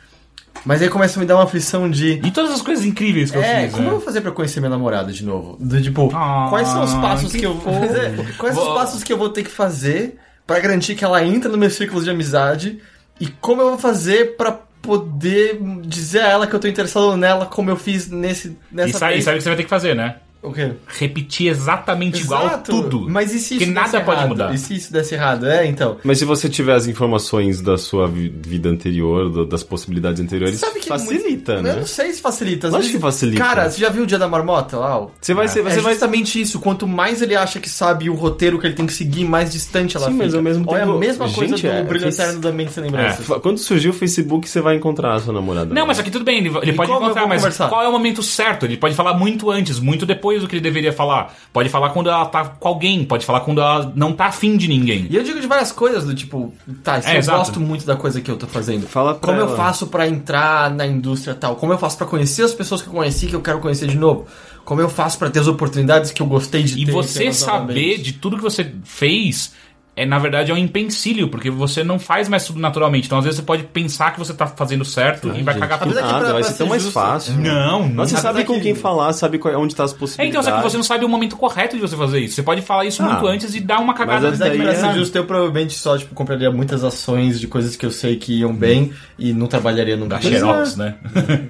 Mas 0.66 0.82
aí 0.82 0.88
começa 0.88 1.20
a 1.20 1.22
me 1.22 1.26
dar 1.26 1.36
uma 1.36 1.44
aflição 1.44 1.90
de. 1.90 2.22
E 2.24 2.32
todas 2.32 2.52
as 2.52 2.62
coisas 2.62 2.86
incríveis 2.86 3.30
que 3.30 3.36
eu 3.38 3.42
É, 3.44 3.64
fiz, 3.66 3.72
como 3.72 3.84
né? 3.84 3.90
eu 3.90 3.96
vou 3.98 4.02
fazer 4.02 4.22
pra 4.22 4.32
conhecer 4.32 4.62
minha 4.62 4.70
namorada 4.70 5.12
de 5.12 5.26
novo? 5.26 5.58
Do, 5.60 5.82
tipo, 5.82 6.10
Ah, 6.16 6.46
quais 6.50 6.68
são 6.70 6.82
os 6.84 6.94
passos 6.94 7.32
que 7.34 7.40
que, 7.40 7.46
eu 7.46 7.56
vou 7.56 7.74
fazer? 7.88 8.36
Quais 8.38 8.56
são 8.56 8.68
os 8.70 8.74
passos 8.74 9.04
que 9.04 9.12
eu 9.12 9.18
vou 9.18 9.28
ter 9.30 9.44
que 9.44 9.50
fazer 9.52 10.16
pra 10.48 10.60
garantir 10.62 10.96
que 10.96 11.04
ela 11.04 11.22
entra 11.26 11.52
no 11.52 11.58
meu 11.58 11.70
círculo 11.70 12.02
de 12.02 12.10
amizade? 12.10 12.80
E 13.20 13.28
como 13.28 13.62
eu 13.62 13.70
vou 13.70 13.78
fazer 13.78 14.36
pra 14.36 14.52
poder 14.82 15.60
dizer 15.82 16.22
a 16.22 16.28
ela 16.28 16.48
que 16.48 16.54
eu 16.54 16.60
tô 16.60 16.68
interessado 16.68 17.16
nela 17.16 17.46
como 17.46 17.70
eu 17.70 17.78
fiz 17.78 18.10
nesse 18.10 18.58
nessa 18.70 18.90
E 18.90 18.94
sabe, 18.94 19.18
e 19.18 19.22
sabe 19.22 19.36
o 19.36 19.38
que 19.38 19.44
você 19.44 19.50
vai 19.50 19.58
ter 19.58 19.64
que 19.64 19.70
fazer, 19.70 19.96
né? 19.96 20.18
O 20.44 20.52
quê? 20.52 20.72
Repetir 20.88 21.48
exatamente 21.48 22.22
igual 22.22 22.46
Exato. 22.48 22.72
tudo. 22.72 23.10
Mas 23.10 23.34
e 23.34 23.40
se 23.40 23.56
isso 23.58 23.72
nada 23.72 23.90
desse 23.92 24.04
pode 24.04 24.18
errado? 24.18 24.30
mudar. 24.30 24.54
E 24.54 24.58
se 24.58 24.76
isso 24.76 24.92
desse 24.92 25.16
errado? 25.16 25.48
É, 25.48 25.66
então. 25.66 25.98
Mas 26.04 26.20
se 26.20 26.26
você 26.26 26.50
tiver 26.50 26.74
as 26.76 26.86
informações 26.86 27.62
da 27.62 27.78
sua 27.78 28.08
vi- 28.08 28.28
vida 28.46 28.68
anterior, 28.70 29.30
do- 29.30 29.46
das 29.46 29.64
possibilidades 29.64 30.22
anteriores, 30.22 30.60
Sabe 30.60 30.80
que 30.82 30.88
facilita, 30.90 31.54
Eu 31.54 31.64
né? 31.64 31.76
não 31.78 31.86
sei 31.88 32.12
se 32.14 32.22
facilita. 32.22 32.68
Às 32.68 32.74
Lógico 32.74 32.88
vezes- 32.92 32.96
que 32.98 33.02
facilita. 33.02 33.42
Cara, 33.44 33.70
você 33.70 33.80
já 33.80 33.90
viu 33.90 34.04
o 34.04 34.06
Dia 34.06 34.20
da 34.20 34.28
Marmota 34.28 34.78
ó? 34.78 35.08
Você 35.22 35.34
vai 35.34 35.48
ser. 35.48 35.60
É 35.60 35.64
Você 35.64 35.80
vai 35.82 35.94
justamente 35.94 36.42
isso. 36.42 36.60
Quanto 36.60 36.86
mais 36.88 37.22
ele 37.22 37.36
acha 37.36 37.60
que 37.60 37.70
sabe 37.70 38.10
o 38.10 38.14
roteiro 38.14 38.60
que 38.60 38.68
ele 38.68 38.76
tem 38.76 38.86
que 38.86 38.94
seguir, 38.94 39.24
mais 39.26 39.52
distante 39.52 39.96
ela 39.96 40.08
Sim, 40.08 40.14
fica. 40.14 40.24
mas 40.26 40.36
ao 40.36 40.42
mesmo 40.42 40.66
Ou 40.68 40.76
é 40.78 40.82
a 40.82 40.86
tempo- 40.86 41.00
mesma 41.00 41.30
coisa 41.32 41.56
Gente, 41.56 41.68
do 41.68 41.74
é, 41.74 41.84
Brilho 41.84 42.04
fez- 42.04 42.20
Eterno 42.20 42.40
da 42.42 42.52
Mente 42.52 42.74
Sem 42.74 42.84
Lembranças. 42.84 43.26
Fa- 43.26 43.40
Quando 43.40 43.58
surgiu 43.60 43.92
o 43.92 43.94
Facebook, 43.94 44.50
você 44.50 44.60
vai 44.60 44.76
encontrar 44.76 45.14
a 45.16 45.20
sua 45.20 45.34
namorada. 45.34 45.74
Não, 45.74 45.88
mas 45.88 46.00
aqui 46.00 46.12
tudo 46.12 46.26
bem, 46.26 46.40
ele, 46.40 46.50
ele 46.62 46.74
pode 46.74 46.92
eu 46.92 46.98
encontrar, 46.98 47.28
mas 47.28 47.42
conversar? 47.42 47.70
qual 47.70 47.82
é 47.82 47.88
o 47.88 47.92
momento 47.92 48.22
certo? 48.22 48.66
Ele 48.66 48.76
pode 48.78 48.96
falar 48.96 49.14
muito 49.14 49.50
antes, 49.50 49.80
muito 49.80 50.06
depois 50.06 50.33
do 50.42 50.48
que 50.48 50.56
ele 50.56 50.62
deveria 50.62 50.92
falar. 50.92 51.34
Pode 51.52 51.70
falar 51.70 51.90
quando 51.92 52.10
ela 52.10 52.26
tá 52.26 52.46
com 52.46 52.68
alguém, 52.68 53.04
pode 53.06 53.26
falar 53.26 53.42
quando 53.42 53.62
ela 53.62 53.92
não 53.96 54.14
tá 54.14 54.26
afim 54.26 54.58
de 54.58 54.68
ninguém. 54.68 55.08
E 55.10 55.16
eu 55.16 55.24
digo 55.24 55.40
de 55.40 55.48
várias 55.48 55.72
coisas, 55.72 56.04
do 56.06 56.16
tipo, 56.16 56.54
tá, 56.84 57.02
se 57.02 57.10
É, 57.10 57.14
eu 57.16 57.20
exato. 57.20 57.38
gosto 57.38 57.60
muito 57.60 57.86
da 57.86 57.96
coisa 57.96 58.20
que 58.22 58.30
eu 58.32 58.38
tô 58.38 58.48
fazendo, 58.48 58.88
Fala 58.88 59.14
pra 59.16 59.28
como 59.30 59.40
eu 59.42 59.48
ela. 59.48 59.56
faço 59.58 59.88
pra 59.88 60.08
entrar 60.08 60.72
na 60.72 60.86
indústria 60.88 61.36
tal? 61.36 61.56
Como 61.56 61.72
eu 61.74 61.78
faço 61.78 61.98
pra 61.98 62.08
conhecer 62.08 62.44
as 62.44 62.54
pessoas 62.54 62.82
que 62.82 62.88
eu 62.88 62.94
conheci 62.94 63.28
que 63.28 63.36
eu 63.36 63.42
quero 63.42 63.60
conhecer 63.60 63.88
de 63.88 63.98
novo? 63.98 64.26
Como 64.66 64.80
eu 64.80 64.88
faço 64.90 65.20
pra 65.20 65.30
ter 65.30 65.40
as 65.40 65.48
oportunidades 65.48 66.12
que 66.12 66.22
eu 66.22 66.26
gostei 66.26 66.64
de 66.64 66.82
E 66.82 66.86
ter? 66.86 66.92
você 66.92 67.20
pelas 67.20 67.36
saber 67.38 67.74
novamente? 67.74 68.02
de 68.02 68.14
tudo 68.14 68.38
que 68.38 68.44
você 68.44 68.72
fez 68.86 69.52
é 69.96 70.06
na 70.08 70.18
verdade 70.18 70.50
é 70.50 70.54
um 70.54 70.58
empecilho, 70.58 71.28
porque 71.30 71.50
você 71.52 71.84
não 71.84 72.00
faz 72.00 72.28
mais 72.28 72.46
tudo 72.46 72.60
naturalmente. 72.60 73.06
Então 73.06 73.20
às 73.20 73.26
vezes 73.26 73.40
você 73.40 73.46
pode 73.46 73.64
pensar 73.64 74.12
que 74.12 74.18
você 74.20 74.34
tá 74.34 74.48
fazendo 74.48 74.84
certo 74.84 75.32
e 75.36 75.44
vai 75.44 75.58
cagar 75.58 75.78
A 75.82 75.84
tudo. 75.86 75.94
Nada, 75.96 76.20
pra- 76.20 76.34
vai 76.34 76.44
ser 76.44 76.54
tão 76.56 76.68
mais 76.68 76.82
justo, 76.82 76.94
fácil. 76.94 77.34
Não, 77.36 77.88
não. 77.88 78.04
Você 78.08 78.18
sabe 78.18 78.44
com 78.44 78.54
daqui. 78.54 78.64
quem 78.66 78.76
falar, 78.76 79.14
sabe 79.14 79.38
qual- 79.38 79.56
onde 79.62 79.76
tá 79.76 79.84
as 79.84 79.94
É, 79.94 79.96
possibilidades. 79.98 80.48
então, 80.48 80.58
só 80.58 80.62
que 80.64 80.70
você 80.72 80.78
não 80.78 80.84
sabe 80.84 81.06
o 81.06 81.10
momento 81.10 81.38
correto 81.38 81.76
de 81.76 81.82
você 81.82 81.96
fazer 81.96 82.20
isso. 82.22 82.34
Você 82.36 82.42
pode 82.44 82.62
falar 82.64 82.86
isso 82.86 83.04
Ah, 83.04 83.06
muito 83.10 83.28
antes 83.28 83.54
e 83.54 83.60
dar 83.60 83.80
uma 83.80 83.94
cagada. 83.94 84.30
mas 84.32 84.40
Mas 84.40 84.42
é 84.42 84.52
que 84.52 84.58
daí 84.58 84.66
pra 84.68 84.76
ser 84.76 84.86
é- 84.88 84.94
justo, 84.96 85.16
eu 85.16 85.26
provavelmente 85.26 85.78
só, 85.78 85.96
tipo, 85.98 86.16
compraria 86.16 86.50
muitas 86.50 86.84
ações 86.84 87.40
de 87.40 87.48
coisas 87.48 87.76
que 87.76 87.86
eu 87.86 87.92
sei 87.92 88.16
que 88.16 88.40
iam 88.40 88.56
bem 88.56 88.92
e 89.20 89.32
não 89.32 89.46
trabalharia 89.48 89.96
nunca. 89.96 90.16
Da 90.16 90.22
Xerox, 90.22 90.76
né? 90.76 90.96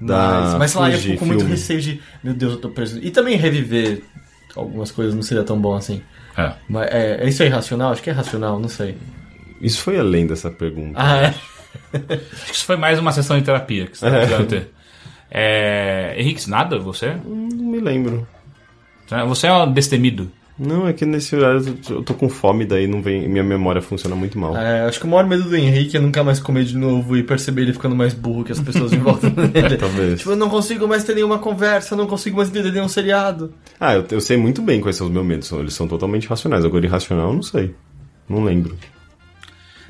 Da 0.00 0.16
Mas, 0.42 0.54
mas 0.54 0.70
sei 0.70 0.80
lá, 0.80 0.90
eu 0.92 0.98
fico 0.98 1.18
com 1.18 1.24
muito 1.26 1.44
receio 1.44 1.80
de, 1.80 2.00
meu 2.22 2.32
Deus, 2.32 2.52
eu 2.52 2.60
tô 2.60 2.68
preso. 2.68 3.00
E 3.02 3.10
também 3.10 3.36
reviver 3.36 4.00
algumas 4.54 4.92
coisas 4.92 5.12
não 5.12 5.22
seria 5.22 5.42
tão 5.42 5.58
bom 5.60 5.74
assim. 5.74 6.00
É. 6.38 6.52
Mas 6.68 6.86
é, 6.92 7.24
é 7.24 7.28
isso 7.28 7.42
é 7.42 7.46
irracional? 7.46 7.92
Acho 7.92 8.02
que 8.02 8.10
é 8.10 8.12
racional, 8.12 8.60
não 8.60 8.68
sei. 8.68 8.96
Isso 9.60 9.82
foi 9.82 9.98
além 9.98 10.26
dessa 10.26 10.50
pergunta. 10.50 10.96
Ah, 10.96 11.16
é? 11.16 11.34
Acho 12.32 12.46
que 12.46 12.52
isso 12.54 12.64
foi 12.64 12.76
mais 12.76 12.98
uma 12.98 13.12
sessão 13.12 13.36
de 13.36 13.44
terapia 13.44 13.86
que 13.86 13.98
você 13.98 14.08
tá 14.08 14.16
precisando 14.16 14.48
ter. 14.48 14.70
É... 15.30 16.14
Henrique, 16.16 16.48
nada? 16.48 16.78
Você? 16.78 17.16
Não 17.24 17.66
me 17.66 17.80
lembro. 17.80 18.26
Você 19.26 19.46
é 19.48 19.52
um 19.52 19.72
destemido. 19.72 20.30
Não, 20.58 20.88
é 20.88 20.92
que 20.92 21.06
nesse 21.06 21.36
horário 21.36 21.78
eu 21.88 22.02
tô, 22.02 22.14
com 22.14 22.28
fome, 22.28 22.66
daí 22.66 22.88
não 22.88 23.00
vem, 23.00 23.28
minha 23.28 23.44
memória 23.44 23.80
funciona 23.80 24.16
muito 24.16 24.36
mal. 24.36 24.56
É, 24.56 24.86
acho 24.86 24.98
que 24.98 25.06
o 25.06 25.08
maior 25.08 25.24
medo 25.24 25.44
do 25.44 25.56
Henrique 25.56 25.96
é 25.96 26.00
nunca 26.00 26.24
mais 26.24 26.40
comer 26.40 26.64
de 26.64 26.76
novo 26.76 27.16
e 27.16 27.22
perceber 27.22 27.62
ele 27.62 27.72
ficando 27.72 27.94
mais 27.94 28.12
burro 28.12 28.42
que 28.42 28.50
as 28.50 28.58
pessoas 28.58 28.92
em 28.92 28.98
volta 28.98 29.30
dele. 29.30 29.76
Talvez. 29.76 30.18
Tipo, 30.18 30.32
eu 30.32 30.36
não 30.36 30.48
consigo 30.48 30.88
mais 30.88 31.04
ter 31.04 31.14
nenhuma 31.14 31.38
conversa, 31.38 31.94
eu 31.94 31.98
não 31.98 32.08
consigo 32.08 32.36
mais 32.38 32.48
entender 32.48 32.72
nenhum 32.72 32.88
seriado. 32.88 33.54
Ah, 33.78 33.94
eu, 33.94 34.04
eu 34.10 34.20
sei 34.20 34.36
muito 34.36 34.60
bem 34.60 34.80
quais 34.80 34.96
são 34.96 35.06
os 35.06 35.12
meus 35.12 35.24
medos. 35.24 35.52
Eles 35.52 35.74
são 35.74 35.86
totalmente 35.86 36.26
racionais. 36.26 36.64
Agora, 36.64 36.84
irracional, 36.84 37.28
eu 37.28 37.34
não 37.34 37.42
sei. 37.42 37.74
Não 38.28 38.42
lembro. 38.42 38.76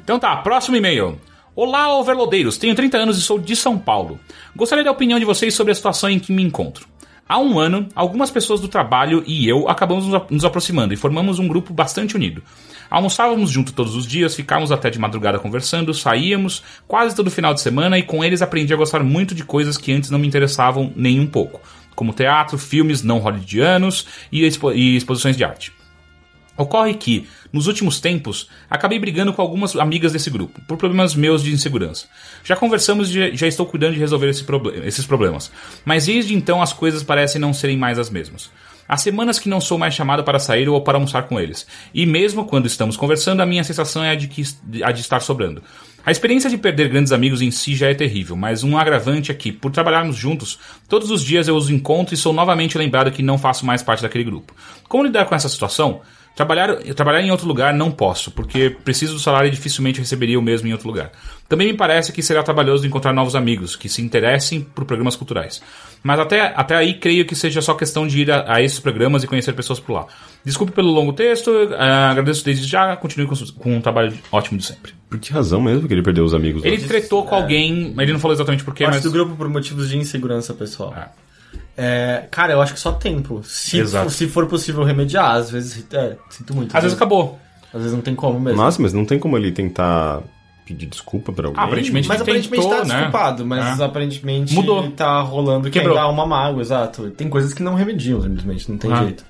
Então 0.05 0.19
tá, 0.19 0.37
próximo 0.37 0.77
e-mail. 0.77 1.19
Olá, 1.57 1.99
overloadeiros. 1.99 2.59
Tenho 2.59 2.75
30 2.75 2.99
anos 2.99 3.19
e 3.19 3.23
sou 3.23 3.39
de 3.39 3.57
São 3.57 3.79
Paulo. 3.79 4.21
Gostaria 4.55 4.85
da 4.85 4.91
opinião 4.91 5.19
de 5.19 5.25
vocês 5.25 5.55
sobre 5.55 5.73
a 5.73 5.75
situação 5.75 6.11
em 6.11 6.19
que 6.19 6.33
me 6.33 6.43
encontro. 6.43 6.87
Há 7.29 7.39
um 7.39 7.59
ano, 7.59 7.87
algumas 7.95 8.31
pessoas 8.31 8.59
do 8.59 8.69
trabalho 8.69 9.23
e 9.27 9.47
eu 9.47 9.69
acabamos 9.69 10.07
nos 10.07 10.15
ap- 10.15 10.31
nos 10.31 10.45
aproximando 10.47 10.95
e 10.95 10.97
formamos 10.97 11.39
um 11.39 11.47
grupo 11.47 11.75
bastante 11.75 12.17
unido. 12.17 12.43
Almoçávamos 12.91 13.51
junto 13.51 13.73
todos 13.75 13.95
os 13.95 14.07
dias, 14.07 14.35
ficávamos 14.35 14.73
até 14.73 14.89
de 14.89 14.99
madrugada 14.99 15.39
conversando, 15.39 15.93
saíamos 15.93 16.63
quase 16.87 17.15
todo 17.15 17.31
final 17.31 17.53
de 17.53 17.61
semana 17.61 17.99
e 17.99 18.03
com 18.03 18.25
eles 18.25 18.41
aprendi 18.41 18.73
a 18.73 18.77
gostar 18.79 19.03
muito 19.03 19.35
de 19.35 19.45
coisas 19.45 19.77
que 19.77 19.93
antes 19.93 20.09
não 20.11 20.19
me 20.19 20.27
interessavam 20.27 20.91
nem 20.97 21.21
um 21.21 21.27
pouco, 21.27 21.61
como 21.95 22.15
teatro, 22.15 22.57
filmes 22.57 23.03
não 23.03 23.19
hollywoodianos 23.19 24.07
e, 24.33 24.45
expo- 24.47 24.73
e 24.73 24.97
exposições 24.97 25.37
de 25.37 25.45
arte. 25.45 25.78
Ocorre 26.59 26.95
que, 26.95 27.29
nos 27.53 27.69
últimos 27.69 28.01
tempos, 28.01 28.49
acabei 28.69 28.99
brigando 28.99 29.33
com 29.33 29.41
algumas 29.41 29.77
amigas 29.77 30.13
desse 30.13 30.29
grupo, 30.29 30.61
por 30.67 30.77
problemas 30.77 31.15
meus 31.15 31.41
de 31.41 31.53
insegurança. 31.53 32.07
Já 32.43 32.57
conversamos 32.57 33.15
e 33.15 33.37
já- 33.37 33.47
estou 33.47 33.65
cuidando 33.65 33.95
de 33.95 34.01
resolver 34.01 34.29
esse 34.29 34.45
esses 34.85 35.07
problemas, 35.07 35.53
mas 35.85 36.07
desde 36.07 36.35
então 36.35 36.61
as 36.61 36.73
coisas 36.73 37.05
parecem 37.05 37.41
não 37.41 37.55
serem 37.55 37.79
mais 37.79 37.97
as 37.97 38.11
mesmas. 38.11 38.51
Há 38.89 38.97
semanas 38.97 39.39
que 39.39 39.49
não 39.49 39.61
sou 39.61 39.79
mais 39.79 39.95
chamado 39.95 40.25
para 40.25 40.39
sair 40.39 40.69
ou 40.69 40.81
para 40.81 40.97
almoçar 40.97 41.25
com 41.25 41.39
eles, 41.39 41.65
e 41.95 42.05
mesmo 42.05 42.45
quando 42.45 42.67
estamos 42.67 42.97
conversando, 42.97 43.41
a 43.41 43.47
minha 43.47 43.63
sensação 43.63 44.03
é 44.03 44.11
a 44.11 44.15
de, 44.17 44.27
que, 44.27 44.43
a 44.83 44.91
de 44.91 45.01
estar 45.01 45.21
sobrando. 45.21 45.63
A 46.05 46.11
experiência 46.11 46.49
de 46.49 46.57
perder 46.57 46.89
grandes 46.89 47.13
amigos 47.13 47.43
em 47.43 47.51
si 47.51 47.77
já 47.77 47.89
é 47.89 47.95
terrível, 47.95 48.35
mas 48.35 48.65
um 48.65 48.79
agravante 48.79 49.31
é 49.31 49.35
que, 49.35 49.53
por 49.53 49.71
trabalharmos 49.71 50.17
juntos, 50.17 50.59
todos 50.89 51.11
os 51.11 51.23
dias 51.23 51.47
eu 51.47 51.55
os 51.55 51.69
encontro 51.69 52.15
e 52.15 52.17
sou 52.17 52.33
novamente 52.33 52.79
lembrado 52.79 53.13
que 53.13 53.23
não 53.23 53.37
faço 53.37 53.67
mais 53.67 53.83
parte 53.83 54.03
daquele 54.03 54.25
grupo. 54.25 54.55
Como 54.89 55.05
lidar 55.05 55.27
com 55.27 55.35
essa 55.35 55.51
situação? 55.51 56.01
Trabalhar, 56.39 56.77
trabalhar 56.95 57.21
em 57.21 57.33
outro 57.33 57.49
lugar 57.49 57.75
não 57.75 57.91
posso, 57.91 58.31
porque 58.31 58.71
preciso 58.71 59.15
do 59.15 59.19
salário 59.19 59.49
e 59.49 59.51
dificilmente 59.51 59.99
receberia 59.99 60.39
o 60.39 60.43
mesmo 60.43 60.69
em 60.69 60.73
outro 60.73 60.87
lugar. 60.87 61.11
Também 61.49 61.67
me 61.67 61.77
parece 61.77 62.13
que 62.13 62.23
será 62.23 62.45
trabalhoso 62.45 62.87
encontrar 62.87 63.13
novos 63.13 63.35
amigos 63.35 63.75
que 63.75 63.89
se 63.89 64.01
interessem 64.01 64.61
por 64.61 64.85
programas 64.85 65.17
culturais. 65.17 65.61
Mas 66.01 66.21
até, 66.21 66.53
até 66.55 66.77
aí 66.77 66.95
creio 66.95 67.25
que 67.25 67.35
seja 67.35 67.61
só 67.61 67.75
questão 67.75 68.07
de 68.07 68.21
ir 68.21 68.31
a, 68.31 68.55
a 68.55 68.63
esses 68.63 68.79
programas 68.79 69.25
e 69.25 69.27
conhecer 69.27 69.53
pessoas 69.53 69.81
por 69.81 69.93
lá. 69.93 70.07
Desculpe 70.45 70.71
pelo 70.71 70.93
longo 70.93 71.13
texto, 71.13 71.51
ah, 71.77 72.11
agradeço 72.13 72.45
desde 72.45 72.69
já, 72.69 72.95
continue 72.95 73.27
com, 73.27 73.35
com 73.35 73.77
um 73.77 73.81
trabalho 73.81 74.17
ótimo 74.31 74.59
de 74.59 74.65
sempre. 74.65 74.93
Por 75.11 75.19
que 75.19 75.33
razão 75.33 75.61
mesmo 75.61 75.89
que 75.89 75.93
ele 75.93 76.05
perdeu 76.05 76.25
os 76.25 76.35
amigos? 76.35 76.65
Ele 76.65 76.79
tretou 76.79 77.25
com 77.25 77.35
alguém, 77.35 77.97
ele 77.99 78.13
não 78.13 78.21
falou 78.21 78.37
exatamente 78.37 78.63
porquê, 78.63 78.85
Parte 78.85 78.95
mas. 78.95 79.03
do 79.03 79.11
grupo 79.11 79.35
por 79.35 79.49
motivos 79.49 79.89
de 79.89 79.99
insegurança 79.99 80.55
pessoal. 80.55 80.95
Ah. 80.97 81.09
É, 81.81 82.27
cara, 82.31 82.53
eu 82.55 82.61
acho 82.61 82.75
que 82.75 82.81
só 82.81 82.91
tempo. 82.91 83.41
Se, 83.45 83.79
Exato. 83.79 84.07
for, 84.07 84.11
se 84.13 84.27
for 84.27 84.47
possível 84.47 84.83
remediar, 84.83 85.37
às 85.37 85.49
vezes. 85.51 85.87
É, 85.93 86.17
sinto 86.29 86.53
muito. 86.55 86.77
Às 86.77 86.83
vezes 86.83 86.97
acabou. 86.97 87.39
Às 87.73 87.81
vezes 87.83 87.93
não 87.95 88.01
tem 88.03 88.15
como 88.17 88.41
mesmo. 88.41 88.61
Nossa, 88.61 88.83
mas 88.83 88.93
não 88.93 89.05
tem 89.05 89.19
como 89.19 89.37
ele 89.37 89.53
tentar 89.53 90.21
pedir 90.67 90.87
desculpa 90.87 91.33
pra 91.33 91.47
alguém. 91.47 91.63
Ah, 91.63 91.67
aparentemente 91.67 92.09
Mas 92.09 92.17
ele 92.21 92.23
aparentemente 92.31 92.63
tentou, 92.63 92.79
tá 92.79 92.85
né? 92.85 92.95
desculpado, 92.97 93.47
mas 93.47 93.81
É. 93.81 93.85
aparentemente 93.85 94.55
Mudou. 94.55 94.91
tá 94.91 95.21
rolando 95.21 95.65
que 95.65 95.79
Quebrou. 95.79 95.97
ainda 95.97 96.07
há 96.07 96.11
uma 96.11 96.27
mágoa, 96.27 96.61
exato. 96.61 97.11
Tem 97.11 97.29
coisas 97.29 97.55
que 97.55 97.63
não 97.63 97.75
remediam, 97.75 98.21
simplesmente, 98.21 98.71
não 98.71 98.77
tem 98.77 98.93
Ah. 98.93 98.97
jeito. 99.05 99.25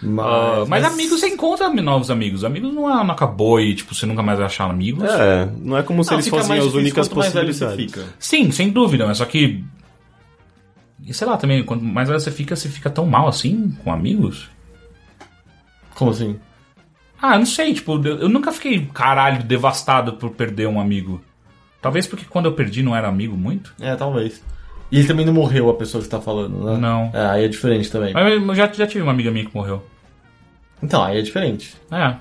Mas, 0.00 0.26
Ah, 0.26 0.64
mas 0.68 0.84
amigos, 0.84 1.18
você 1.18 1.26
encontra 1.28 1.68
novos 1.70 2.10
amigos. 2.10 2.44
Amigos 2.44 2.72
não, 2.72 2.88
é- 2.88 3.02
não 3.04 3.10
acabou 3.12 3.60
e, 3.60 3.74
tipo, 3.74 3.92
você 3.94 4.06
nunca 4.06 4.22
mais 4.22 4.38
vai 4.38 4.46
achar 4.46 4.70
amigos. 4.70 5.02
É, 5.10 5.48
não 5.60 5.76
é 5.76 5.82
como 5.82 6.04
se 6.04 6.10
Não, 6.10 6.16
eles 6.18 6.28
fossem 6.28 6.56
as 6.58 6.66
únicas 6.72 7.08
possibilidades. 7.08 7.74
fica. 7.74 8.04
Sim, 8.18 8.50
sem 8.52 8.70
dúvida, 8.70 9.06
mas 9.06 9.18
só 9.18 9.24
que. 9.24 9.64
E 11.08 11.14
sei 11.14 11.26
lá 11.26 11.38
também, 11.38 11.64
quanto 11.64 11.82
mais 11.82 12.06
velho 12.06 12.20
você 12.20 12.30
fica, 12.30 12.54
você 12.54 12.68
fica 12.68 12.90
tão 12.90 13.06
mal 13.06 13.26
assim 13.26 13.74
com 13.82 13.90
amigos? 13.90 14.50
Como 15.94 16.10
assim? 16.10 16.38
Ah, 17.20 17.34
eu 17.34 17.38
não 17.38 17.46
sei, 17.46 17.72
tipo, 17.72 17.94
eu 18.06 18.18
eu 18.18 18.28
nunca 18.28 18.52
fiquei, 18.52 18.86
caralho, 18.92 19.42
devastado 19.42 20.12
por 20.12 20.30
perder 20.32 20.68
um 20.68 20.78
amigo. 20.78 21.24
Talvez 21.80 22.06
porque 22.06 22.26
quando 22.28 22.44
eu 22.44 22.52
perdi 22.52 22.82
não 22.82 22.94
era 22.94 23.08
amigo 23.08 23.34
muito. 23.34 23.72
É, 23.80 23.96
talvez. 23.96 24.44
E 24.92 24.98
ele 24.98 25.08
também 25.08 25.24
não 25.24 25.32
morreu 25.32 25.70
a 25.70 25.74
pessoa 25.74 26.02
que 26.02 26.04
você 26.04 26.10
tá 26.10 26.20
falando, 26.20 26.62
né? 26.62 26.76
Não. 26.76 27.10
É, 27.14 27.26
aí 27.26 27.44
é 27.44 27.48
diferente 27.48 27.90
também. 27.90 28.12
Mas 28.12 28.30
eu 28.30 28.54
já, 28.54 28.70
já 28.70 28.86
tive 28.86 29.02
uma 29.02 29.12
amiga 29.12 29.30
minha 29.30 29.46
que 29.46 29.54
morreu. 29.54 29.82
Então, 30.82 31.02
aí 31.02 31.18
é 31.18 31.22
diferente. 31.22 31.74
É. 31.90 32.16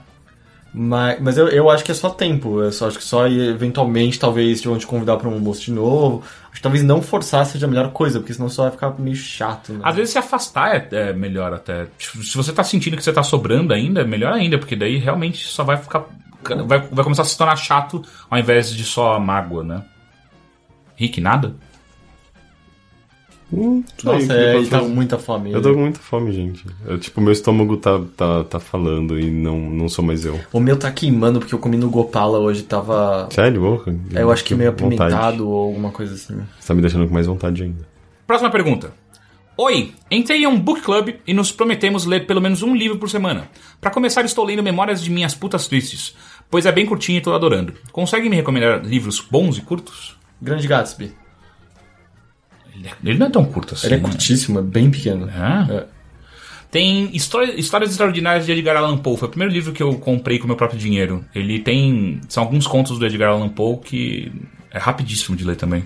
Mas, 0.73 1.19
mas 1.19 1.38
eu, 1.38 1.48
eu 1.48 1.69
acho 1.69 1.84
que 1.84 1.91
é 1.91 1.95
só 1.95 2.10
tempo. 2.10 2.61
Eu 2.61 2.72
só 2.72 2.88
acho 2.88 2.98
que 2.98 3.03
só 3.03 3.27
eventualmente 3.27 4.19
talvez 4.19 4.64
vão 4.64 4.77
te 4.77 4.85
convidar 4.85 5.18
pra 5.18 5.30
um 5.30 5.34
almoço 5.34 5.61
de 5.61 5.72
novo. 5.72 6.23
Acho 6.45 6.56
que 6.56 6.61
talvez 6.61 6.84
não 6.84 7.02
forçar 7.02 7.45
seja 7.45 7.65
a 7.65 7.69
melhor 7.69 7.91
coisa, 7.91 8.19
porque 8.19 8.34
senão 8.34 8.49
só 8.49 8.64
vai 8.64 8.72
ficar 8.72 8.94
meio 8.99 9.15
chato, 9.15 9.73
né? 9.73 9.80
Às 9.84 9.95
vezes 9.95 10.11
se 10.11 10.18
afastar 10.18 10.76
é, 10.76 10.88
é 10.91 11.14
melhor 11.14 11.53
até. 11.53 11.88
Tipo, 11.98 12.23
Se 12.23 12.35
você 12.35 12.52
tá 12.53 12.64
sentindo 12.64 12.98
que 12.98 13.03
você 13.03 13.14
tá 13.14 13.23
sobrando 13.23 13.73
ainda, 13.73 14.02
é 14.02 14.06
melhor 14.06 14.34
ainda, 14.34 14.57
porque 14.57 14.76
daí 14.76 14.98
realmente 14.98 15.48
só 15.48 15.64
vai 15.64 15.77
ficar. 15.77 16.06
Vai, 16.65 16.80
vai 16.80 17.03
começar 17.03 17.23
a 17.23 17.26
se 17.26 17.38
tornar 17.38 17.56
chato 17.56 18.02
ao 18.30 18.38
invés 18.38 18.73
de 18.73 18.84
só 18.84 19.19
mágoa, 19.19 19.64
né? 19.64 19.84
Rick, 20.95 21.19
nada? 21.19 21.56
Hum, 23.52 23.82
Nossa, 24.03 24.26
que 24.28 24.32
é, 24.34 24.56
eu 24.56 24.60
ele 24.60 24.68
tá 24.68 24.80
com 24.80 24.90
muita 24.90 25.18
fome. 25.18 25.53
Eu 25.53 25.61
tô 25.61 25.74
com 25.74 25.80
muita 25.80 25.99
fome, 25.99 26.34
gente. 26.34 26.65
Eu, 26.86 26.99
tipo, 26.99 27.22
meu 27.22 27.32
estômago 27.32 27.78
tá, 27.78 28.02
tá, 28.15 28.44
tá 28.44 28.60
falando 28.60 29.18
e 29.18 29.30
não, 29.32 29.57
não 29.57 29.88
sou 29.88 30.03
mais 30.03 30.26
eu. 30.26 30.38
O 30.52 30.60
meu 30.60 30.78
tá 30.78 30.91
queimando 30.91 31.40
porque 31.40 31.56
eu 31.56 31.60
comi 31.60 31.78
no 31.78 31.90
Gopala 31.90 32.40
hoje, 32.40 32.64
tava. 32.64 33.30
Sério, 33.32 33.61
porra? 33.61 33.95
É, 34.14 34.22
eu 34.22 34.32
acho 34.32 34.44
que 34.44 34.53
meio 34.53 34.72
Vontade. 34.72 34.95
apimentado 34.95 35.48
ou 35.48 35.68
alguma 35.68 35.91
coisa 35.91 36.14
assim. 36.14 36.38
Você 36.60 36.68
tá 36.68 36.74
me 36.74 36.82
deixando 36.82 37.07
com 37.07 37.14
mais 37.14 37.26
vontade 37.26 37.64
ainda. 37.64 37.88
Próxima 38.26 38.49
pergunta. 38.49 38.91
Oi, 39.60 39.91
entrei 40.11 40.44
em 40.44 40.48
um 40.48 40.60
book 40.60 40.82
club 40.82 41.15
e 41.26 41.34
nos 41.34 41.52
prometemos 41.52 42.06
ler 42.06 42.28
pelo 42.28 42.41
menos 42.41 42.61
um 42.61 42.76
livro 42.76 42.99
por 42.99 43.10
semana. 43.10 43.49
Pra 43.82 43.90
começar, 43.90 44.24
estou 44.24 44.45
lendo 44.45 44.61
Memórias 44.61 45.02
de 45.02 45.10
Minhas 45.10 45.34
Putas 45.34 45.68
Tristes, 45.68 46.14
pois 46.48 46.68
é 46.68 46.72
bem 46.72 46.86
curtinho 46.86 47.18
e 47.18 47.22
tô 47.22 47.34
adorando. 47.34 47.74
Consegue 47.91 48.30
me 48.30 48.36
recomendar 48.36 48.86
livros 48.86 49.19
bons 49.19 49.57
e 49.57 49.61
curtos? 49.61 50.15
Grande 50.40 50.68
Gatsby. 50.68 51.11
Ele, 52.78 52.88
é- 52.88 53.10
ele 53.10 53.18
não 53.20 53.28
é 53.28 53.30
tão 53.30 53.44
curto 53.45 53.74
assim. 53.74 53.88
Ele 53.88 53.95
é 53.95 53.98
né? 53.98 54.04
curtíssimo, 54.04 54.60
é 54.60 54.62
bem 54.62 54.90
pequeno. 54.91 55.30
É? 55.30 55.74
É. 55.78 55.86
Tem 56.70 57.16
História- 57.16 57.58
Histórias 57.60 57.91
Extraordinárias 57.91 58.45
de 58.45 58.52
Edgar 58.52 58.76
Allan 58.78 58.98
Poe. 58.98 59.18
Foi 59.18 59.28
o 59.28 59.32
primeiro 59.32 59.54
livro 59.54 59.72
que 59.74 59.82
eu 59.82 59.95
comprei 59.99 60.38
com 60.38 60.44
o 60.44 60.48
meu 60.48 60.58
próprio 60.58 60.80
dinheiro. 60.80 61.24
Ele 61.34 61.60
tem. 61.60 62.20
São 62.28 62.44
alguns 62.44 62.68
contos 62.68 62.99
do 62.99 63.06
Edgar 63.06 63.30
Allan 63.32 63.49
Poe 63.49 63.78
que 63.78 64.32
é 64.72 64.78
rapidíssimo 64.78 65.36
de 65.38 65.44
ler 65.45 65.56
também. 65.56 65.86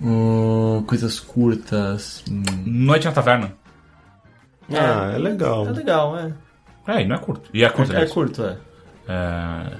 Hum, 0.00 0.82
coisas 0.86 1.18
curtas. 1.20 2.22
Hum. 2.30 2.42
Noite 2.66 3.06
na 3.06 3.12
Taverna. 3.12 3.54
Ah, 4.70 5.12
é 5.14 5.18
legal. 5.18 5.66
É 5.68 5.70
legal, 5.70 6.18
é. 6.18 6.32
É, 6.86 7.02
e 7.02 7.06
não 7.06 7.16
é 7.16 7.18
curto. 7.18 7.48
E 7.54 7.64
é 7.64 7.68
curto, 7.68 7.92
É, 7.94 8.02
é 8.02 8.06
curto, 8.06 8.42
é. 8.44 8.56
É... 9.08 9.76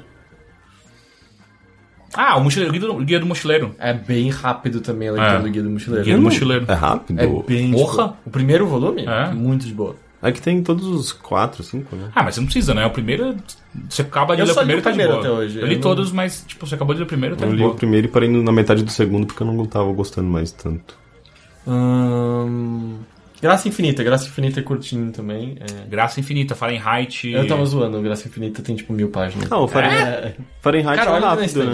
Ah, 2.15 2.37
o, 2.37 2.45
mochileiro, 2.45 2.71
o 2.71 2.79
Guia 2.79 2.89
do, 2.89 2.95
o 2.95 3.05
Guia 3.05 3.21
do 3.21 3.27
Mochileiro. 3.27 3.75
É 3.79 3.93
bem 3.95 4.29
rápido 4.31 4.81
também 4.81 5.09
a 5.09 5.13
leitura 5.13 5.39
É. 5.39 5.41
do 5.43 5.51
Guia 5.51 5.63
do 5.63 5.71
Mochileiro. 5.71 6.05
Guia 6.05 6.17
do 6.17 6.23
Mochileiro. 6.23 6.65
É 6.69 6.75
rápido? 6.75 7.21
É 7.21 7.27
bem 7.27 7.71
de 7.71 7.77
Porra! 7.77 7.97
boa. 8.09 8.17
O 8.27 8.31
primeiro 8.31 8.67
volume? 8.67 9.05
É. 9.07 9.31
Muito 9.33 9.67
de 9.67 9.73
boa. 9.73 9.97
É 10.25 10.31
que 10.31 10.41
tem 10.41 10.63
todos 10.63 10.87
os 10.87 11.11
quatro, 11.13 11.65
cinco, 11.65 11.97
né? 11.97 12.11
Ah, 12.15 12.23
mas 12.23 12.35
você 12.35 12.41
não 12.41 12.47
precisa, 12.47 12.73
né? 12.75 12.87
O 12.87 12.91
primeiro. 12.91 13.35
Você 13.89 14.03
acaba 14.03 14.37
de 14.37 14.43
Eu 14.43 14.47
ler 14.47 14.53
o 14.53 14.55
primeiro 14.57 14.81
e 14.81 14.85
tá 14.85 14.91
de 14.91 14.97
primeiro 14.97 15.21
boa. 15.21 15.33
até 15.35 15.43
hoje, 15.45 15.59
Eu 15.59 15.67
li 15.67 15.73
eu 15.73 15.77
não- 15.79 15.83
todos, 15.83 16.13
mas, 16.13 16.45
tipo, 16.47 16.65
você 16.67 16.75
acabou 16.77 16.95
de 16.95 17.01
ler 17.01 17.05
o 17.07 17.09
primeiro 17.09 17.35
e 17.35 17.39
tá 17.39 17.45
Eu 17.47 17.51
de 17.51 17.57
li 17.57 17.63
o 17.63 17.67
boa. 17.67 17.77
primeiro 17.77 18.07
e 18.07 18.11
parei 18.11 18.29
na 18.31 18.53
metade 18.53 18.85
do 18.85 18.91
segundo 18.93 19.27
porque 19.27 19.43
eu 19.43 19.47
não 19.49 19.67
tava 19.67 19.91
gostando 19.93 20.29
mais 20.29 20.53
tanto. 20.53 20.97
Hum... 21.67 22.99
Graça 23.41 23.67
Infinita. 23.67 24.05
Graça 24.05 24.27
Infinita 24.29 24.61
é 24.61 24.63
curtinho 24.63 25.11
também. 25.11 25.57
é. 25.61 25.89
Graça 25.89 26.21
Infinita, 26.21 26.55
Fahrenheit. 26.55 27.29
Eu 27.29 27.47
tava 27.49 27.65
zoando. 27.65 28.01
Graça 28.01 28.29
Infinita 28.29 28.63
tem 28.63 28.77
tipo 28.77 28.93
mil 28.93 29.09
páginas. 29.09 29.49
Não, 29.49 29.65
o 29.65 29.69
Fahrenheit, 29.69 30.03
É. 30.07 30.35
Fahrenheit 30.61 30.97
Cara, 30.99 31.11
é 31.11 31.13
olha 31.15 31.21
na 31.23 31.35
rápido, 31.35 31.65
né? 31.65 31.73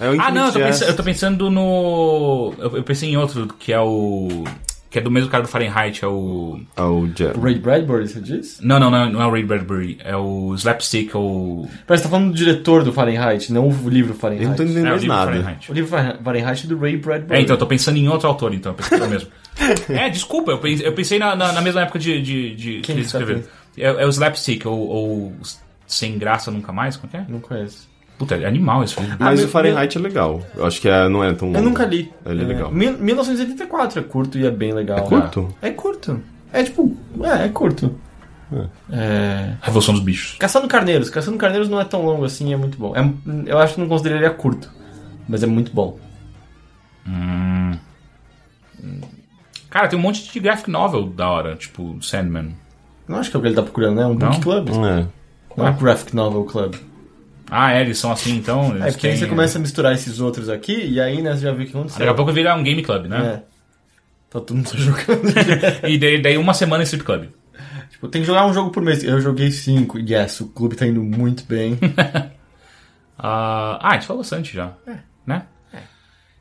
É 0.00 0.08
o 0.10 0.20
Ah, 0.20 0.30
não, 0.30 0.46
eu 0.46 0.52
tô, 0.52 0.58
pensando, 0.60 0.88
eu 0.88 0.96
tô 0.96 1.02
pensando 1.02 1.50
no. 1.50 2.54
Eu, 2.58 2.76
eu 2.76 2.82
pensei 2.82 3.10
em 3.10 3.16
outro, 3.16 3.46
que 3.58 3.72
é 3.72 3.80
o. 3.80 4.44
Que 4.90 5.00
é 5.00 5.02
do 5.02 5.10
mesmo 5.10 5.28
cara 5.28 5.42
do 5.42 5.48
Fahrenheit, 5.50 6.02
é 6.02 6.08
o. 6.08 6.60
Ah, 6.74 6.86
o 6.88 7.06
Je- 7.14 7.32
O 7.36 7.40
Ray 7.40 7.58
Bradbury, 7.58 8.08
você 8.08 8.20
diz? 8.20 8.58
Não, 8.62 8.80
não, 8.80 8.90
não, 8.90 9.10
não 9.12 9.20
é 9.20 9.26
o 9.26 9.30
Ray 9.30 9.44
Bradbury, 9.44 9.98
é 10.02 10.16
o 10.16 10.54
Slapstick, 10.54 11.14
é 11.14 11.18
o. 11.18 11.68
Parece 11.86 12.04
que 12.04 12.08
tá 12.08 12.16
falando 12.16 12.30
do 12.32 12.36
diretor 12.36 12.82
do 12.84 12.90
Fahrenheit, 12.92 13.52
não 13.52 13.68
o 13.68 13.88
livro 13.88 14.14
Fahrenheit. 14.14 14.44
Eu 14.44 14.48
não 14.50 14.56
tô 14.56 14.62
entendendo 14.62 14.86
É 14.86 14.90
mais 14.90 15.04
nada. 15.04 15.30
Fahrenheit. 15.32 15.70
O 15.70 15.74
livro 15.74 15.90
Fah- 15.90 16.16
Fahrenheit 16.24 16.64
é 16.64 16.68
do 16.68 16.78
Ray 16.78 16.96
Bradbury. 16.96 17.38
É, 17.38 17.42
então 17.42 17.54
eu 17.54 17.58
tô 17.58 17.66
pensando 17.66 17.98
em 17.98 18.08
outro 18.08 18.28
autor, 18.28 18.54
então, 18.54 18.72
eu 18.72 18.76
pensei 18.76 18.96
que 18.96 19.04
era 19.04 19.06
o 19.06 19.10
mesmo. 19.12 19.28
é, 19.90 20.08
desculpa, 20.08 20.52
eu 20.52 20.58
pensei, 20.58 20.86
eu 20.86 20.92
pensei 20.94 21.18
na, 21.18 21.36
na, 21.36 21.52
na 21.52 21.60
mesma 21.60 21.82
época 21.82 21.98
de, 21.98 22.22
de, 22.22 22.54
de 22.54 22.72
que 22.76 22.80
Quem 22.82 22.96
ele 22.96 23.04
que 23.04 23.12
tá 23.12 23.18
escreveu. 23.18 23.44
É, 23.76 23.88
é 24.04 24.06
o 24.06 24.08
Slapstick, 24.08 24.64
ou, 24.64 24.78
ou 24.88 25.32
Sem 25.86 26.16
Graça 26.16 26.50
Nunca 26.50 26.72
Mais, 26.72 26.96
como 26.96 27.10
é 27.12 27.16
que 27.18 27.22
é? 27.22 27.26
Não 27.30 27.40
conheço. 27.40 27.87
Puta, 28.18 28.34
é 28.34 28.44
animal 28.46 28.82
esse 28.82 28.98
livro. 29.00 29.16
Mas 29.18 29.28
Ah, 29.28 29.32
o 29.32 29.36
meu- 29.36 29.48
Fahrenheit 29.48 29.96
é 29.96 30.00
legal. 30.00 30.42
Eu 30.56 30.66
acho 30.66 30.80
que 30.80 30.88
é- 30.88 31.08
não 31.08 31.22
é 31.22 31.32
tão 31.34 31.52
Eu 31.52 31.62
nunca 31.62 31.84
li. 31.86 32.12
Ele 32.26 32.42
é 32.42 32.46
legal. 32.46 32.72
mil- 32.72 32.98
1984 32.98 34.00
é 34.00 34.02
curto 34.02 34.36
e 34.38 34.44
é 34.44 34.50
bem 34.50 34.72
legal. 34.72 34.98
É 34.98 35.02
curto? 35.02 35.54
É 35.62 35.70
curto. 35.70 36.20
É 36.52 36.64
tipo, 36.64 36.96
é, 37.22 37.44
é 37.44 37.48
curto. 37.48 37.94
É. 38.90 39.52
Revolução 39.62 39.94
dos 39.94 40.02
Bichos. 40.02 40.36
Caçando 40.38 40.66
Carneiros. 40.66 41.10
Caçando 41.10 41.36
Carneiros 41.36 41.68
não 41.68 41.78
é 41.80 41.84
tão 41.84 42.02
longo 42.04 42.24
assim, 42.24 42.52
é 42.52 42.56
muito 42.56 42.76
bom. 42.78 42.94
É- 42.96 43.12
eu 43.46 43.58
acho 43.58 43.74
que 43.74 43.80
não 43.80 43.88
consideraria 43.88 44.30
curto, 44.30 44.68
mas 45.28 45.42
é 45.42 45.46
muito 45.46 45.70
bom. 45.72 45.98
Cara, 49.70 49.86
tem 49.88 49.98
um 49.98 50.02
monte 50.02 50.30
de 50.32 50.40
graphic 50.40 50.70
novel 50.70 51.06
da 51.06 51.28
hora, 51.28 51.56
tipo 51.56 51.98
Sandman. 52.02 52.54
Não 53.06 53.18
acho 53.18 53.30
que 53.30 53.36
é 53.36 53.38
o 53.38 53.42
que 53.42 53.48
ele 53.48 53.54
tá 53.54 53.62
procurando, 53.62 53.96
né? 53.96 54.02
É 54.02 54.06
um 54.06 54.16
book 54.16 54.32
Não? 54.34 54.40
club. 54.40 54.68
É. 54.70 55.06
Não 55.56 55.66
é 55.66 55.70
um 55.70 55.76
graphic 55.76 56.14
novel 56.16 56.44
club. 56.44 56.74
Ah, 57.50 57.72
é, 57.72 57.80
eles 57.80 57.98
são 57.98 58.12
assim, 58.12 58.36
então. 58.36 58.76
É 58.76 58.90
porque 58.90 59.06
aí 59.06 59.12
têm- 59.14 59.16
você 59.16 59.26
começa 59.26 59.58
a 59.58 59.60
misturar 59.60 59.92
esses 59.94 60.20
outros 60.20 60.48
aqui 60.48 60.74
e 60.86 61.00
aí 61.00 61.22
né, 61.22 61.34
você 61.34 61.40
já 61.42 61.52
viu 61.52 61.62
o 61.62 61.66
que 61.66 61.76
aconteceu. 61.76 61.98
Daqui 61.98 62.10
a 62.10 62.14
pouco 62.14 62.32
vira 62.32 62.54
um 62.54 62.62
game 62.62 62.82
club, 62.82 63.06
né? 63.06 63.18
É. 63.18 63.36
Tá 64.30 64.40
todo 64.40 64.54
mundo 64.54 64.70
jogando. 64.76 65.22
E 65.88 65.98
daí, 65.98 66.20
daí 66.20 66.36
uma 66.36 66.52
semana 66.52 66.82
em 66.82 66.84
strip 66.84 67.04
club. 67.04 67.28
tipo, 67.90 68.08
tem 68.08 68.20
que 68.20 68.26
jogar 68.26 68.46
um 68.46 68.52
jogo 68.52 68.70
por 68.70 68.82
mês. 68.82 69.02
Eu 69.02 69.20
joguei 69.20 69.50
cinco. 69.50 69.98
Yes, 69.98 70.40
o 70.40 70.48
clube 70.48 70.76
tá 70.76 70.86
indo 70.86 71.02
muito 71.02 71.44
bem. 71.46 71.78
Ah, 73.20 73.78
ah, 73.82 73.88
a 73.90 73.94
gente 73.94 74.06
falou 74.06 74.22
bastante 74.22 74.54
já. 74.54 74.72
Né? 75.26 75.42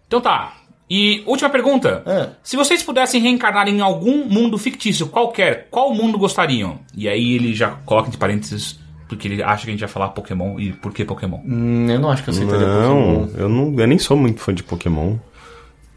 Então 0.08 0.22
tá. 0.22 0.58
E 0.90 1.24
última 1.26 1.50
pergunta. 1.50 2.04
É. 2.06 2.30
Se 2.44 2.56
vocês 2.56 2.84
pudessem 2.84 3.20
reencarnar 3.20 3.68
em 3.68 3.82
algum 3.82 4.26
mundo 4.26 4.58
fictício 4.60 5.08
qualquer, 5.08 5.68
qual 5.72 5.94
mundo 5.94 6.18
gostariam? 6.20 6.80
E 6.96 7.10
aí 7.10 7.34
ele 7.34 7.54
já 7.56 7.72
coloca 7.84 8.08
entre 8.10 8.20
parênteses, 8.20 8.80
porque 9.08 9.28
ele 9.28 9.42
acha 9.44 9.64
que 9.64 9.70
a 9.70 9.72
gente 9.72 9.80
vai 9.82 9.90
falar 9.90 10.10
Pokémon 10.10 10.60
e 10.60 10.72
por 10.74 10.94
que 10.94 11.04
Pokémon. 11.06 11.40
Hum, 11.46 11.90
eu 11.90 12.00
não 12.00 12.10
acho 12.12 12.24
que 12.24 12.30
eu 12.30 12.34
aceitaria 12.34 12.68
Não, 12.68 13.26
Pokémon. 13.28 13.28
eu 13.42 13.50
não. 13.50 13.80
Eu 13.80 13.88
nem 13.88 13.98
sou 14.00 14.16
muito 14.18 14.40
fã 14.42 14.54
de 14.54 14.64
Pokémon. 14.64 15.16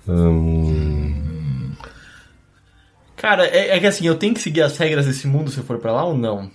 Hum, 0.08 1.70
Cara, 3.16 3.44
é, 3.46 3.76
é 3.76 3.80
que 3.80 3.86
assim, 3.86 4.06
eu 4.06 4.14
tenho 4.14 4.32
que 4.32 4.40
seguir 4.40 4.62
as 4.62 4.76
regras 4.78 5.04
desse 5.06 5.26
mundo 5.26 5.50
se 5.50 5.58
eu 5.58 5.64
for 5.64 5.78
pra 5.78 5.92
lá 5.92 6.04
ou 6.04 6.16
não? 6.16 6.50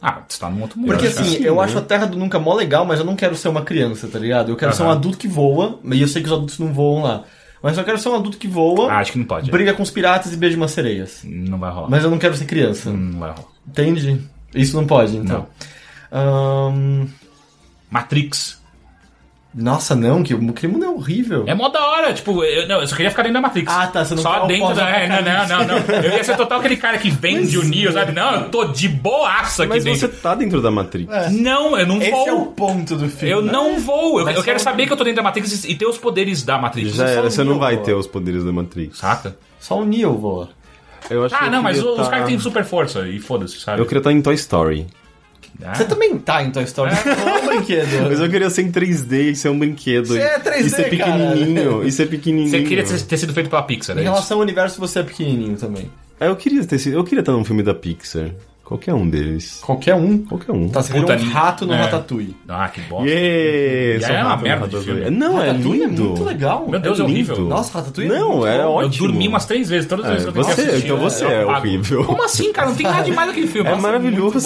Ah, 0.00 0.22
você 0.28 0.38
tá 0.38 0.48
num 0.48 0.62
outro 0.62 0.78
mundo. 0.78 0.88
Porque 0.90 1.06
assim, 1.06 1.42
eu 1.42 1.60
acho 1.60 1.76
a 1.78 1.80
Terra 1.82 2.06
do 2.06 2.16
Nunca 2.16 2.38
mó 2.38 2.54
legal, 2.54 2.84
mas 2.84 3.00
eu 3.00 3.04
não 3.04 3.16
quero 3.16 3.34
ser 3.34 3.48
uma 3.48 3.62
criança, 3.62 4.06
tá 4.06 4.18
ligado? 4.18 4.50
Eu 4.52 4.56
quero 4.56 4.72
ser 4.74 4.82
um 4.84 4.90
adulto 4.90 5.18
que 5.18 5.26
voa, 5.26 5.80
e 5.84 6.00
eu 6.00 6.06
sei 6.06 6.22
que 6.22 6.28
os 6.28 6.32
adultos 6.34 6.58
não 6.58 6.72
voam 6.72 7.02
lá. 7.02 7.24
Mas 7.62 7.78
eu 7.78 7.84
quero 7.84 7.98
ser 7.98 8.10
um 8.10 8.14
adulto 8.14 8.36
que 8.36 8.46
voa, 8.46 8.92
Ah, 8.92 8.98
acho 8.98 9.12
que 9.12 9.18
não 9.18 9.24
pode. 9.24 9.50
briga 9.50 9.72
com 9.72 9.82
os 9.82 9.90
piratas 9.90 10.32
e 10.32 10.36
beija 10.36 10.56
umas 10.56 10.70
sereias. 10.72 11.22
Não 11.24 11.58
vai 11.58 11.72
rolar. 11.72 11.88
Mas 11.88 12.04
eu 12.04 12.10
não 12.10 12.18
quero 12.18 12.36
ser 12.36 12.44
criança. 12.44 12.90
Não 12.92 13.18
vai 13.18 13.30
rolar. 13.30 13.48
Entende? 13.66 14.20
Isso 14.54 14.76
não 14.76 14.86
pode, 14.86 15.16
então. 15.16 15.46
Ahn, 16.14 17.06
Matrix. 17.90 18.62
Nossa, 19.56 19.94
não, 19.94 20.24
que 20.24 20.34
aquele 20.34 20.72
mundo 20.72 20.84
é 20.84 20.88
horrível. 20.88 21.44
É 21.46 21.54
mó 21.54 21.68
da 21.68 21.80
hora, 21.86 22.12
tipo, 22.12 22.42
eu, 22.42 22.66
não, 22.66 22.80
eu 22.80 22.88
só 22.88 22.96
queria 22.96 23.08
ficar 23.10 23.22
dentro 23.22 23.34
da 23.34 23.40
Matrix. 23.40 23.72
Ah, 23.72 23.86
tá, 23.86 24.04
você 24.04 24.16
não 24.16 24.22
Só 24.22 24.44
o 24.44 24.46
dentro 24.48 24.74
da. 24.74 24.90
É, 24.90 25.06
não, 25.06 25.22
não, 25.22 25.46
não, 25.46 25.66
não. 25.80 25.94
Eu 25.94 26.10
ia 26.16 26.24
ser 26.24 26.36
total 26.36 26.58
aquele 26.58 26.76
cara 26.76 26.98
que 26.98 27.08
vende 27.08 27.56
o 27.56 27.62
Neo, 27.62 27.92
sabe? 27.92 28.10
Não, 28.10 28.34
eu 28.34 28.50
tô 28.50 28.64
de 28.64 28.88
boaça 28.88 29.62
aqui 29.62 29.74
Mas 29.74 29.84
dentro. 29.84 30.00
você 30.00 30.08
tá 30.08 30.34
dentro 30.34 30.60
da 30.60 30.72
Matrix. 30.72 31.08
Não, 31.30 31.78
eu 31.78 31.86
não 31.86 31.98
Esse 32.02 32.10
vou. 32.10 32.26
é 32.28 32.32
o 32.32 32.46
ponto 32.46 32.96
do 32.96 33.08
filme. 33.08 33.30
Eu 33.32 33.42
não 33.42 33.78
vou. 33.78 34.18
Eu, 34.18 34.24
Mas 34.24 34.36
eu 34.36 34.42
quero 34.42 34.58
saber 34.58 34.86
que 34.88 34.92
eu 34.92 34.96
tô 34.96 35.04
dentro 35.04 35.18
da 35.18 35.22
Matrix 35.22 35.64
e 35.64 35.74
ter 35.76 35.86
os 35.86 35.98
poderes 35.98 36.42
da 36.42 36.58
Matrix. 36.58 36.92
Já 36.96 37.08
era, 37.08 37.20
o 37.28 37.30
você 37.30 37.44
não 37.44 37.56
vai 37.60 37.76
pô. 37.76 37.82
ter 37.84 37.94
os 37.94 38.08
poderes 38.08 38.42
da 38.44 38.50
Matrix. 38.52 38.98
Saca? 38.98 39.36
Só 39.60 39.78
o 39.78 39.84
Neo 39.84 40.14
voa. 40.18 40.48
Eu 41.08 41.24
acho 41.26 41.34
Ah, 41.38 41.48
não, 41.48 41.62
mas 41.62 41.76
queria 41.76 41.92
os 41.92 41.96
tá- 41.98 42.10
caras 42.10 42.26
têm 42.26 42.38
super 42.40 42.64
força 42.64 43.06
e 43.06 43.20
foda-se, 43.20 43.60
sabe? 43.60 43.80
Eu 43.80 43.86
queria 43.86 44.00
estar 44.00 44.10
em 44.10 44.20
Toy 44.20 44.34
Story. 44.34 44.84
Ah. 45.62 45.74
Você 45.74 45.84
também 45.84 46.18
tá 46.18 46.42
em 46.42 46.50
Toy 46.50 46.64
Story. 46.64 46.92
Não 47.06 47.28
é 47.28 47.42
um 47.42 47.46
brinquedo. 47.58 48.08
Mas 48.08 48.20
eu 48.20 48.28
queria 48.28 48.50
ser 48.50 48.62
em 48.62 48.70
3D 48.72 49.30
e 49.32 49.36
ser 49.36 49.48
um 49.50 49.58
brinquedo. 49.58 50.08
Você 50.08 50.18
é 50.20 50.38
3D, 50.38 50.64
E 50.64 50.70
ser 50.70 50.90
pequenininho. 50.90 51.84
E 51.86 51.92
ser 51.92 52.06
pequenininho. 52.08 52.50
Você 52.50 52.62
queria 52.62 52.84
ter, 52.84 53.16
sido 53.16 53.32
feito 53.32 53.48
pela 53.48 53.62
Pixar, 53.62 53.96
Em 53.96 54.00
é 54.00 54.02
isso? 54.02 54.12
relação 54.12 54.36
ao 54.38 54.42
universo, 54.42 54.80
você 54.80 54.98
é 54.98 55.02
pequenininho 55.02 55.56
também. 55.56 55.90
É, 56.20 56.28
eu 56.28 56.36
queria 56.36 56.64
ter 56.64 56.78
sido, 56.78 56.96
eu 56.96 57.04
queria 57.04 57.20
estar 57.20 57.32
num 57.32 57.44
filme 57.44 57.62
da 57.62 57.74
Pixar. 57.74 58.30
Qualquer 58.64 58.94
um 58.94 59.06
deles. 59.08 59.60
Qualquer 59.62 59.94
um. 59.94 60.18
Qualquer 60.24 60.52
um. 60.52 60.68
Tá, 60.70 60.82
Puta, 60.82 61.14
um 61.16 61.28
rato 61.28 61.66
no 61.66 61.74
é. 61.74 61.76
Ratatouille. 61.82 62.34
Ah, 62.48 62.66
que 62.68 62.80
bosta. 62.82 63.06
Yeah, 63.08 64.12
E 64.12 64.16
é 64.16 64.24
uma 64.24 64.36
merda 64.38 64.66
de 64.68 64.80
filme. 64.84 65.10
Não, 65.10 65.40
é 65.42 65.50
Ratatouille 65.50 65.86
lindo. 65.86 66.02
É 66.02 66.06
muito 66.06 66.24
legal. 66.24 66.66
Meu 66.68 66.80
Deus, 66.80 66.98
é 66.98 67.02
lindo. 67.02 67.12
horrível. 67.12 67.40
Nossa, 67.46 67.78
Ratatouille 67.78 68.10
é 68.10 68.18
Não, 68.18 68.28
muito 68.30 68.46
é 68.46 68.56
bom. 68.56 68.62
Eu 68.62 68.86
ótimo. 68.86 69.06
dormi 69.08 69.28
umas 69.28 69.44
três 69.44 69.68
vezes, 69.68 69.86
todas 69.86 70.06
as 70.06 70.10
É, 70.10 70.14
vezes 70.14 70.32
que 70.32 70.38
eu 70.38 70.44
tentei 70.44 70.54
você, 70.54 70.62
assistir, 70.70 70.84
então 70.86 70.96
você 70.96 71.24
é 71.26 71.44
horrível. 71.46 72.04
Como 72.04 72.22
assim, 72.24 72.52
cara? 72.52 72.68
Não 72.70 72.76
tem 72.76 72.86
nada 72.86 73.02
demais 73.04 73.28
naquele 73.28 73.46
filme. 73.48 73.68
É 73.68 73.70
Nossa, 73.70 73.82
maravilhoso. 73.82 74.38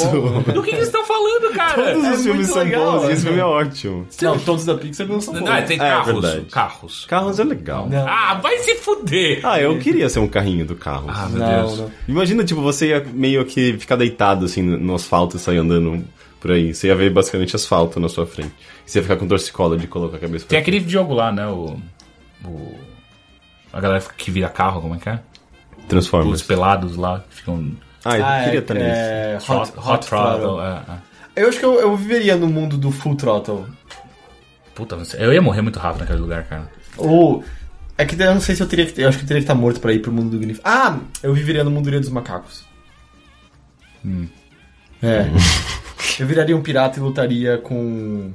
Do 0.52 0.62
que, 0.62 0.70
que 0.70 0.76
vocês 0.76 0.86
estão 0.88 1.04
falando, 1.04 1.52
cara? 1.54 1.74
Todos 1.92 2.04
É 2.04 2.10
os 2.12 2.22
filmes 2.22 2.26
muito 2.26 2.46
são 2.52 2.62
legal, 2.64 2.92
bons 2.92 3.02
e 3.02 3.06
né? 3.06 3.12
esse 3.12 3.22
filme 3.22 3.38
é 3.38 3.44
ótimo. 3.44 4.06
Não, 4.22 4.38
todos 4.38 4.64
da 4.64 4.74
Pixar 4.74 5.06
não 5.06 5.20
são 5.20 5.34
bons. 5.34 5.40
Não, 5.44 5.62
tem 5.62 5.76
É, 5.76 5.78
carros. 5.80 6.36
carros. 6.50 7.06
Carros 7.08 7.38
é 7.38 7.44
legal. 7.44 7.88
Ah, 8.06 8.34
vai 8.42 8.58
se 8.58 8.74
fuder. 8.76 9.40
Ah, 9.44 9.60
eu 9.60 9.78
queria 9.78 10.08
ser 10.08 10.18
um 10.20 10.28
carrinho 10.28 10.64
do 10.66 10.74
carro. 10.74 11.06
Ah, 11.08 11.28
meu 11.30 11.46
Deus. 11.46 11.82
Imagina, 12.08 12.44
tipo, 12.44 12.60
você 12.60 12.88
ia 12.88 13.06
meio 13.12 13.44
que 13.44 13.74
ficar 13.78 13.96
deitado 14.08 14.44
assim 14.44 14.62
no 14.62 14.78
no 14.78 14.94
asfalto 14.94 15.36
e 15.36 15.40
sair 15.40 15.58
andando 15.58 16.04
por 16.40 16.50
aí. 16.52 16.74
Você 16.74 16.86
ia 16.88 16.94
ver 16.96 17.10
basicamente 17.10 17.54
asfalto 17.56 17.98
na 18.00 18.08
sua 18.08 18.26
frente. 18.26 18.52
E 18.86 18.90
você 18.90 18.98
ia 18.98 19.02
ficar 19.02 19.16
com 19.16 19.26
torcicola 19.26 19.76
de 19.76 19.86
colocar 19.86 20.16
a 20.16 20.20
cabeça 20.20 20.44
pra 20.46 20.50
Tem 20.50 20.58
aquele 20.58 20.80
jogo 20.88 21.14
lá, 21.14 21.30
né? 21.32 21.46
O. 21.46 21.78
o 22.44 22.78
a 23.72 23.80
galera 23.80 24.02
que 24.16 24.30
vira 24.30 24.48
carro, 24.48 24.80
como 24.80 24.94
é 24.94 24.98
que 24.98 25.08
é? 25.08 25.20
Os 25.78 25.84
Transformers. 25.86 26.42
pelados 26.42 26.96
lá 26.96 27.24
que 27.28 27.36
ficam. 27.36 27.72
Ah, 28.04 28.16
eu 28.18 28.24
Ah, 28.24 28.40
queria 28.44 28.58
é, 28.58 28.62
estar 28.62 28.74
nisso. 28.74 28.86
é, 28.86 29.36
Hot, 29.36 29.50
Hot, 29.52 29.72
Hot 29.78 30.06
Throttle. 30.06 30.40
Throttle. 30.40 30.60
é, 30.62 30.82
é. 31.36 31.42
Eu 31.42 31.48
acho 31.48 31.58
que 31.58 31.64
eu, 31.64 31.80
eu 31.80 31.96
viveria 31.96 32.36
no 32.36 32.46
mundo 32.48 32.76
do 32.78 32.90
Full 32.90 33.14
Throttle. 33.16 33.66
Puta, 34.74 34.96
eu 35.18 35.32
ia 35.32 35.42
morrer 35.42 35.60
muito 35.62 35.78
rápido 35.78 36.00
naquele 36.00 36.20
lugar, 36.20 36.44
cara. 36.44 36.70
Ou. 36.96 37.44
É 37.96 38.04
que 38.04 38.14
eu 38.20 38.32
não 38.34 38.40
sei 38.40 38.54
se 38.54 38.62
eu 38.62 38.68
teria 38.68 38.86
que. 38.86 39.00
Eu 39.00 39.08
acho 39.08 39.18
que 39.18 39.24
eu 39.24 39.28
teria 39.28 39.40
que 39.40 39.44
estar 39.44 39.54
morto 39.54 39.80
pra 39.80 39.92
ir 39.92 40.00
pro 40.00 40.12
mundo 40.12 40.30
do 40.30 40.38
Gnif. 40.38 40.60
Ah! 40.64 40.98
Eu 41.22 41.34
viveria 41.34 41.64
no 41.64 41.70
mundo 41.70 41.90
dos 41.90 42.08
Macacos. 42.10 42.64
É. 45.02 45.26
eu 46.18 46.26
viraria 46.26 46.56
um 46.56 46.62
pirata 46.62 46.98
e 46.98 47.02
lutaria 47.02 47.58
com 47.58 48.30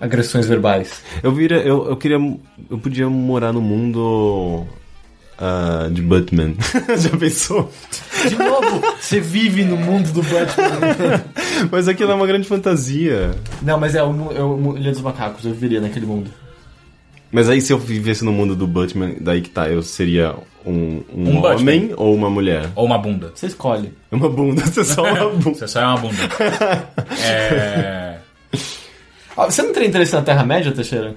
agressões 0.00 0.46
verbais. 0.46 1.02
Eu, 1.22 1.32
vira, 1.32 1.56
eu, 1.56 1.88
eu 1.88 1.96
queria. 1.96 2.18
Eu 2.70 2.78
podia 2.78 3.08
morar 3.08 3.52
no 3.52 3.60
mundo. 3.60 4.66
ah, 5.38 5.88
de 5.90 6.02
Batman. 6.02 6.54
Já 6.98 7.16
pensou? 7.16 7.70
De 8.28 8.36
novo, 8.36 8.80
você 9.00 9.20
vive 9.20 9.64
no 9.64 9.76
mundo 9.76 10.12
do 10.12 10.22
Batman. 10.22 11.24
Mas 11.70 11.88
aquilo 11.88 12.12
é 12.12 12.14
uma 12.14 12.26
grande 12.26 12.46
fantasia. 12.46 13.32
não, 13.62 13.78
mas 13.78 13.94
é 13.94 14.02
o, 14.02 14.32
é 14.32 14.42
o 14.42 14.76
Ilha 14.76 14.92
dos 14.92 15.00
Macacos. 15.00 15.44
Eu 15.44 15.52
viveria 15.52 15.80
naquele 15.80 16.06
mundo. 16.06 16.30
Mas 17.30 17.48
aí 17.48 17.60
se 17.60 17.72
eu 17.72 17.78
vivesse 17.78 18.24
no 18.24 18.32
mundo 18.32 18.56
do 18.56 18.66
Batman, 18.66 19.12
daí 19.20 19.42
que 19.42 19.50
tá, 19.50 19.68
eu 19.68 19.82
seria 19.82 20.34
um, 20.64 21.02
um, 21.14 21.28
Um 21.36 21.40
Batman. 21.40 21.60
homem 21.72 21.92
ou 21.96 22.14
uma 22.14 22.30
mulher? 22.30 22.70
Ou 22.74 22.86
uma 22.86 22.98
bunda. 22.98 23.32
Você 23.34 23.46
escolhe. 23.46 23.92
Uma 24.10 24.28
bunda, 24.28 24.62
você 24.66 24.80
é 24.80 24.84
só 24.84 25.02
uma 25.04 25.28
bunda. 25.30 25.54
Você 25.58 25.68
só 25.68 25.80
é 25.80 25.86
uma 25.86 25.98
bunda. 25.98 26.22
é. 27.22 28.18
Você 29.36 29.62
não 29.62 29.72
teria 29.72 29.88
interesse 29.88 30.14
na 30.14 30.22
Terra-média, 30.22 30.72
Teixeira? 30.72 31.14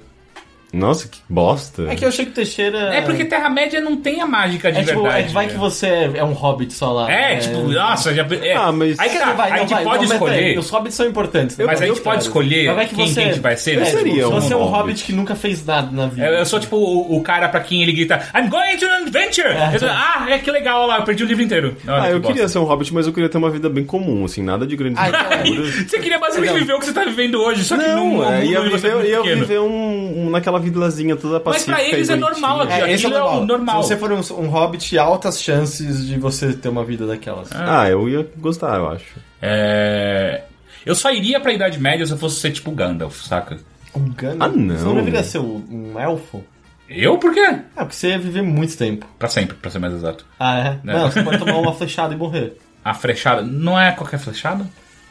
Nossa, 0.74 1.08
que 1.08 1.20
bosta. 1.28 1.84
É 1.90 1.96
que 1.96 2.06
eu 2.06 2.10
achei 2.10 2.26
que 2.26 2.32
o 2.32 2.34
Teixeira. 2.34 2.78
É 2.94 3.02
porque 3.02 3.26
Terra-média 3.26 3.82
não 3.82 3.98
tem 3.98 4.22
a 4.22 4.26
mágica 4.26 4.72
de 4.72 4.80
É, 4.80 4.84
tipo, 4.84 5.02
verdade. 5.02 5.24
é 5.24 5.28
que 5.28 5.34
vai 5.34 5.48
que 5.48 5.58
você 5.58 5.88
é, 5.88 6.12
é 6.16 6.24
um 6.24 6.32
hobbit 6.34 6.74
só 6.74 6.92
lá. 6.94 7.12
É, 7.12 7.36
tipo, 7.38 7.58
nossa, 7.64 8.14
já. 8.14 8.26
É. 8.42 8.54
Ah, 8.56 8.72
mas- 8.72 8.98
Aí 9.00 9.10
que 9.10 9.18
tá, 9.20 9.26
Não, 9.28 9.36
vai, 9.36 9.48
a 9.48 9.52
não, 9.52 9.60
gente 9.60 9.70
vai, 9.74 9.84
pode 9.84 10.06
não, 10.08 10.14
escolher. 10.14 10.58
Os 10.60 10.70
hobbits 10.70 10.96
são 10.96 11.06
importantes. 11.08 11.58
né? 11.58 11.66
Mas 11.66 11.82
a 11.82 11.86
gente 11.86 11.98
Eu 11.98 12.04
pode 12.04 12.24
escolher 12.24 12.68
Mas 12.68 12.76
vai 12.76 12.86
que 12.88 12.96
quem 12.96 13.08
você- 13.08 13.20
a 13.20 13.24
gente 13.26 13.40
vai 13.40 13.58
ser 13.58 13.72
É, 13.74 13.76
nesse 13.80 13.92
tipo, 13.92 14.04
seria 14.04 14.24
se 14.24 14.28
um 14.28 14.32
você 14.32 14.54
é 14.54 14.56
um 14.56 14.60
hobbit. 14.62 14.78
hobbit 14.78 15.04
que 15.04 15.14
nunca 15.14 15.36
fez 15.36 15.66
nada 15.66 15.90
na 15.92 16.08
vida. 16.08 16.26
Eu, 16.28 16.34
eu 16.36 16.46
sou 16.46 16.60
tipo 16.60 16.78
o, 16.78 17.18
o 17.18 17.22
cara 17.22 17.50
pra 17.50 17.60
quem 17.60 17.82
ele 17.84 17.92
grita 17.92 18.22
I'm 18.34 18.48
going 18.48 18.78
to 18.78 18.86
an 18.86 19.02
adventure! 19.06 19.50
Eu 19.74 19.80
sou, 19.80 19.90
ah, 19.90 20.28
é 20.30 20.38
que 20.40 20.50
legal, 20.50 20.80
olha 20.84 20.88
lá, 20.88 20.98
eu 21.00 21.04
perdi 21.04 21.24
o 21.24 21.28
livro 21.28 21.44
inteiro. 21.44 21.76
Olha 21.86 22.02
Ah, 22.04 22.10
eu 22.12 22.20
bosta. 22.20 22.34
queria 22.34 22.48
ser 22.48 22.60
um 22.60 22.64
hobbit, 22.64 22.94
mas 22.94 23.08
eu 23.08 23.14
queria 23.14 23.28
ter 23.28 23.38
uma 23.38 23.50
vida 23.50 23.68
bem 23.70 23.84
comum, 23.84 24.24
assim, 24.24 24.42
nada 24.42 24.66
de 24.66 24.76
grandes 24.78 24.98
Ah, 24.98 25.10
então 25.10 25.20
é. 25.20 25.34
aventuras. 25.34 25.74
Você 25.90 26.00
queria 26.00 26.18
basicamente 26.18 26.54
viver 26.60 26.74
o 26.74 26.80
que 26.80 26.86
você 26.86 26.94
tá 26.94 27.04
vivendo 27.04 27.36
hoje, 27.42 27.64
só 27.66 27.76
que 27.78 27.84
Não, 27.86 28.24
é, 28.24 28.38
mundo 28.40 28.46
ia 28.46 28.58
é 28.60 29.36
viver, 29.36 29.60
um- 29.60 30.30
naquela 30.32 30.61
vilazinha 30.62 31.16
toda 31.16 31.42
Mas 31.44 31.64
pacífica 31.64 31.72
pra 31.78 31.84
eles 31.84 32.10
é 32.10 32.16
normal 32.16 32.62
aqui. 32.62 32.74
É, 32.74 32.92
esse 32.92 33.06
é 33.06 33.08
Aquilo 33.08 33.16
é 33.16 33.20
o 33.20 33.24
normal. 33.24 33.46
normal. 33.46 33.84
Se 33.84 33.90
você 33.90 33.98
for 33.98 34.12
um, 34.12 34.44
um 34.44 34.48
hobbit, 34.50 34.98
altas 34.98 35.42
chances 35.42 36.06
de 36.06 36.18
você 36.18 36.54
ter 36.54 36.70
uma 36.70 36.84
vida 36.86 37.06
daquelas. 37.06 37.50
Ah, 37.54 37.90
eu 37.90 38.08
ia 38.08 38.28
gostar, 38.38 38.78
eu 38.78 38.90
acho. 38.90 39.20
É... 39.42 40.44
Eu 40.86 40.96
só 40.96 41.12
iria 41.12 41.40
pra 41.40 41.54
Idade 41.54 41.80
Média 41.80 42.06
se 42.06 42.12
eu 42.12 42.18
fosse 42.18 42.40
ser 42.40 42.52
tipo 42.52 42.72
Gandalf, 42.72 43.22
saca? 43.24 43.58
Um 43.96 44.10
Gandalf? 44.12 44.42
Ah, 44.54 44.56
não. 44.56 44.78
Você 44.78 44.86
não 44.86 44.96
deveria 44.96 45.24
ser 45.24 45.40
um, 45.40 45.64
um 45.70 46.00
elfo? 46.00 46.44
Eu? 46.90 47.18
Por 47.18 47.34
quê? 47.34 47.40
É, 47.40 47.64
porque 47.76 47.94
você 47.96 48.10
ia 48.10 48.20
viver 48.20 48.42
muito 48.42 48.76
tempo. 48.78 49.06
Pra 49.18 49.30
sempre, 49.30 49.56
pra 49.56 49.72
ser 49.72 49.80
mais 49.80 49.94
exato. 49.94 50.26
Ah, 50.40 50.60
é? 50.60 50.80
Não. 50.84 50.94
Não, 50.94 51.12
você 51.12 51.24
pode 51.24 51.38
tomar 51.44 51.58
uma 51.58 51.74
flechada 51.74 52.14
e 52.14 52.18
morrer. 52.18 52.58
A 52.84 52.94
flechada 52.94 53.42
não 53.42 53.80
é 53.80 53.92
qualquer 53.92 54.20
flechada? 54.20 54.66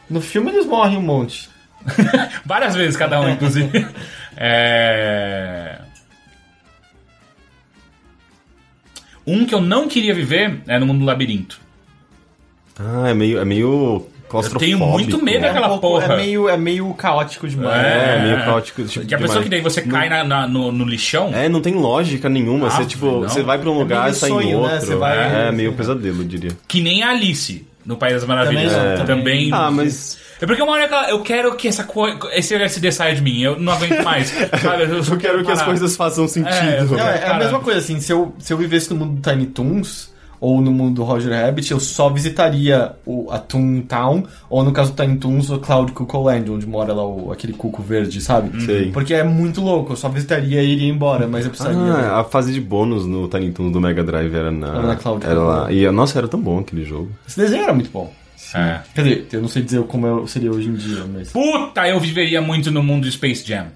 No 0.09 0.21
filme 0.21 0.51
eles 0.51 0.67
morrem 0.67 0.99
um 0.99 1.03
monte. 1.03 1.49
Várias 2.45 2.75
vezes 2.75 2.97
cada 2.97 3.21
um, 3.21 3.29
inclusive. 3.29 3.87
é... 4.37 5.79
Um 9.27 9.45
que 9.45 9.55
eu 9.55 9.61
não 9.61 9.87
queria 9.89 10.15
viver 10.15 10.61
é 10.67 10.79
no 10.79 10.87
mundo 10.87 11.01
do 11.01 11.05
labirinto. 11.05 11.61
Ah, 12.79 13.09
é 13.11 13.15
meio, 13.15 13.39
é 13.39 13.45
meio 13.45 14.07
Eu 14.33 14.43
tenho 14.59 14.79
muito 14.79 15.23
medo 15.23 15.45
É, 15.45 15.49
daquela 15.49 15.67
um 15.67 15.79
pouco- 15.79 16.01
porra. 16.01 16.15
é 16.15 16.17
meio, 16.17 16.49
é 16.49 16.57
meio 16.57 16.93
caótico 16.95 17.47
demais. 17.47 17.85
É, 17.85 18.23
meio 18.23 18.45
caótico. 18.45 18.83
Tipo, 18.85 19.09
Já 19.09 19.19
pensou 19.19 19.35
demais. 19.35 19.45
que 19.45 19.49
daí 19.51 19.61
você 19.61 19.83
cai 19.83 20.09
na- 20.09 20.25
na- 20.25 20.47
no, 20.49 20.73
no 20.73 20.85
lixão? 20.85 21.31
É, 21.35 21.49
não 21.49 21.61
tem 21.61 21.75
lógica 21.75 22.29
nenhuma. 22.29 22.69
Ah, 22.69 22.71
você, 22.71 22.87
tipo, 22.87 23.07
não. 23.07 23.21
você 23.29 23.43
vai 23.43 23.59
pra 23.59 23.71
um 23.71 23.79
lugar 23.79 24.05
meio 24.05 24.13
e 24.13 24.15
sai 24.15 24.31
em 24.31 24.33
sonho, 24.33 24.49
né? 24.63 24.73
outro. 24.73 24.87
Você 24.87 24.95
vai- 24.97 25.49
É, 25.49 25.53
meio 25.53 25.73
pesadelo, 25.75 26.23
eu 26.23 26.27
diria. 26.27 26.53
Que 26.67 26.81
nem 26.81 27.03
a 27.03 27.11
Alice 27.11 27.67
no 27.85 27.97
País 27.97 28.15
das 28.15 28.25
Maravilhas. 28.25 28.73
Também 28.73 28.97
não, 28.99 29.05
também. 29.07 29.51
Ah, 29.53 29.71
mas. 29.71 30.19
É 30.41 30.47
porque 30.47 30.63
uma 30.63 30.73
hora 30.73 30.89
que 30.89 30.95
ela- 30.95 31.11
eu 31.11 31.21
quero 31.23 31.55
que 31.55 31.69
essa 31.69 31.85
co... 31.85 32.07
esse 32.33 32.55
LSD 32.55 32.91
saia 32.93 33.15
de 33.15 33.23
mim. 33.23 33.41
Eu 33.41 33.59
não 33.61 33.73
aguento 33.73 34.03
mais. 34.03 34.29
Sabe? 34.63 34.85
Eu, 34.85 34.97
Eu 35.05 35.17
quero 35.19 35.45
que 35.45 35.51
as 35.53 35.63
coisas 35.63 35.97
façam 35.97 36.27
sentido. 36.27 36.55
É, 36.57 36.85
Não, 36.85 36.99
é, 36.99 37.19
é 37.25 37.31
a 37.31 37.39
mesma 37.39 37.61
coisa, 37.61 37.79
assim, 37.79 38.01
se 38.01 38.13
eu, 38.13 38.35
se 38.39 38.53
eu 38.53 38.57
vivesse 38.57 38.91
no 38.91 38.97
mundo 38.97 39.21
do 39.21 39.31
Tiny 39.31 39.47
Toons, 39.47 40.11
ou 40.41 40.63
no 40.63 40.71
mundo 40.73 40.95
do 40.95 41.03
Roger 41.05 41.31
Rabbit, 41.39 41.71
eu 41.71 41.79
só 41.79 42.09
visitaria 42.09 42.93
o, 43.05 43.31
a 43.31 43.39
Toontown, 43.39 44.23
ou 44.49 44.63
no 44.65 44.73
caso 44.73 44.93
do 44.93 45.03
Tiny 45.03 45.19
Toons, 45.19 45.51
o 45.51 45.59
Cloud 45.59 45.93
Cuckoo 45.93 46.23
Land, 46.23 46.51
onde 46.51 46.67
mora 46.67 46.95
lá 46.95 47.07
o, 47.07 47.31
aquele 47.31 47.53
cuco 47.53 47.83
verde, 47.83 48.23
sabe? 48.23 48.65
Sei. 48.65 48.91
Porque 48.91 49.13
é 49.13 49.23
muito 49.23 49.61
louco, 49.61 49.93
eu 49.93 49.97
só 49.97 50.09
visitaria 50.09 50.63
e 50.63 50.71
iria 50.73 50.89
embora, 50.89 51.29
mas 51.29 51.45
eu 51.45 51.51
precisaria... 51.51 51.93
Ah, 51.93 52.21
a 52.21 52.25
fase 52.25 52.55
de 52.55 52.61
bônus 52.63 53.05
no 53.05 53.29
Tiny 53.29 53.53
Toons 53.53 53.71
do 53.71 53.81
Mega 53.83 54.03
Drive 54.03 54.35
era 54.35 54.51
na. 54.51 54.69
Era 54.69 54.83
na 54.87 54.97
Cloud 54.97 55.27
Era 55.27 55.39
lá. 55.41 55.71
E, 55.71 55.91
nossa, 55.91 56.19
era 56.19 56.27
tão 56.27 56.41
bom 56.41 56.61
aquele 56.61 56.87
jogo. 56.87 57.11
Esse 57.29 57.39
desenho 57.39 57.65
era 57.65 57.75
muito 57.75 57.91
bom. 57.91 58.11
É. 58.55 58.81
Quer 58.95 59.03
dizer, 59.03 59.27
eu 59.33 59.41
não 59.43 59.49
sei 59.49 59.63
dizer 59.63 59.83
como 59.85 60.07
eu 60.07 60.27
seria 60.27 60.51
hoje 60.51 60.69
em 60.69 60.75
dia, 60.75 61.05
mas... 61.13 61.31
Puta, 61.31 61.87
eu 61.89 62.01
viveria 62.01 62.41
muito 62.43 62.71
no 62.71 62.83
mundo 62.83 63.05
do 63.05 63.11
Space 63.13 63.47
Jam. 63.47 63.67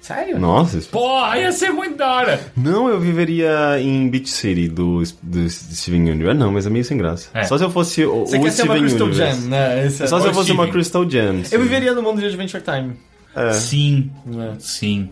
Sério? 0.00 0.38
Nossa, 0.38 0.76
isso- 0.78 0.90
Porra, 0.90 1.38
ia 1.38 1.50
ser 1.50 1.70
muito 1.70 1.96
da 1.96 2.12
hora. 2.12 2.40
Não, 2.54 2.88
eu 2.88 3.00
viveria 3.00 3.80
em 3.80 4.06
Beach 4.08 4.28
City 4.28 4.68
do, 4.68 5.02
do 5.22 5.48
Steven 5.48 6.10
Universe. 6.10 6.38
Não, 6.38 6.52
mas 6.52 6.66
é 6.66 6.70
meio 6.70 6.84
sem 6.84 6.98
graça. 6.98 7.30
É. 7.32 7.44
Só 7.44 7.56
se 7.56 7.64
eu 7.64 7.70
fosse 7.70 8.04
o, 8.04 8.26
Você 8.26 8.36
o 8.36 8.42
quer 8.42 8.50
ser 8.52 8.62
uma 8.64 8.74
Steven 8.74 8.80
Crystal 8.82 9.06
Universe. 9.06 9.40
Gem, 9.40 9.48
né? 9.50 9.86
Esse 9.86 10.02
é- 10.02 10.06
Só 10.06 10.20
se 10.20 10.26
eu 10.26 10.34
fosse 10.34 10.52
uma 10.52 10.64
Steven. 10.64 10.72
Crystal 10.72 11.10
Gem. 11.10 11.44
sim. 11.44 11.54
Eu 11.56 11.62
viveria 11.62 11.94
no 11.94 12.02
mundo 12.02 12.20
de 12.20 12.26
Adventure 12.26 12.62
Time. 12.62 12.92
É, 13.34 13.52
Sim, 13.54 14.12
né? 14.26 14.52
sim. 14.60 15.08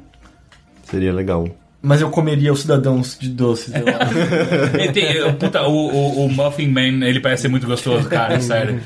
seria 0.84 1.12
legal. 1.12 1.48
Mas 1.82 2.00
eu 2.00 2.08
comeria 2.10 2.52
os 2.52 2.60
cidadãos 2.60 3.18
de 3.20 3.28
doces, 3.28 3.74
eu 3.74 3.82
acho. 3.88 4.76
Ele 4.78 4.92
tem- 4.92 5.32
puta, 5.34 5.62
o, 5.62 5.88
o, 5.88 6.26
o 6.26 6.30
Muffin 6.30 6.68
Man, 6.68 7.04
ele 7.04 7.18
parece 7.18 7.42
ser 7.42 7.48
muito 7.48 7.66
gostoso, 7.66 8.08
cara, 8.08 8.38
sério. 8.40 8.80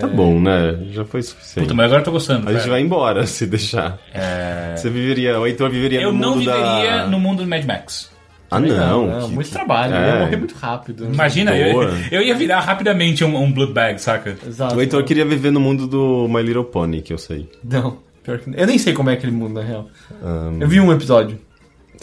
Tá 0.00 0.06
bom, 0.06 0.40
né? 0.40 0.78
Já 0.92 1.04
foi 1.04 1.22
suficiente. 1.22 1.64
Puta, 1.66 1.74
mas 1.74 1.84
agora 1.86 2.00
eu 2.00 2.04
tô 2.04 2.12
gostando. 2.12 2.48
A 2.48 2.54
gente 2.54 2.68
vai 2.70 2.80
embora 2.80 3.26
se 3.28 3.46
deixar. 3.46 3.98
É... 4.14 4.74
Você 4.74 4.88
viveria, 4.88 5.38
o 5.38 5.46
Heitor 5.46 5.68
viveria 5.70 6.00
Eu 6.00 6.12
no 6.12 6.18
não 6.18 6.28
mundo 6.30 6.38
viveria 6.40 6.96
da... 6.96 7.06
no 7.08 7.20
mundo 7.20 7.42
do 7.42 7.48
Mad 7.48 7.64
Max. 7.66 8.10
Ah, 8.50 8.58
não. 8.60 9.06
Não, 9.06 9.28
que- 9.28 9.34
muito 9.34 9.50
trabalho, 9.50 9.94
eu 9.94 9.98
É. 10.00 10.08
ia 10.14 10.18
morrer 10.20 10.36
muito 10.36 10.54
rápido. 10.54 11.04
Imagina, 11.12 11.54
eu, 11.56 11.82
eu 12.10 12.22
ia 12.22 12.34
virar 12.34 12.60
rapidamente 12.60 13.22
um, 13.24 13.36
um 13.36 13.52
blood 13.52 13.72
bag, 13.74 13.98
saca? 14.00 14.36
Exato. 14.46 14.74
O 14.76 14.80
Heitor 14.80 15.04
queria 15.04 15.24
viver 15.26 15.50
no 15.50 15.60
mundo 15.60 15.86
do 15.86 16.26
My 16.28 16.42
Little 16.42 16.64
Pony, 16.64 17.02
que 17.02 17.12
eu 17.12 17.18
sei. 17.18 17.48
Não, 17.62 17.98
pior 18.22 18.38
que... 18.38 18.50
Eu 18.54 18.66
nem 18.66 18.78
sei 18.78 18.92
como 18.94 19.08
é 19.10 19.14
aquele 19.14 19.32
mundo, 19.32 19.54
na 19.54 19.62
real. 19.62 19.88
Ahn, 20.22 20.58
Eu 20.60 20.68
vi 20.68 20.80
um 20.80 20.90
episódio. 20.92 21.38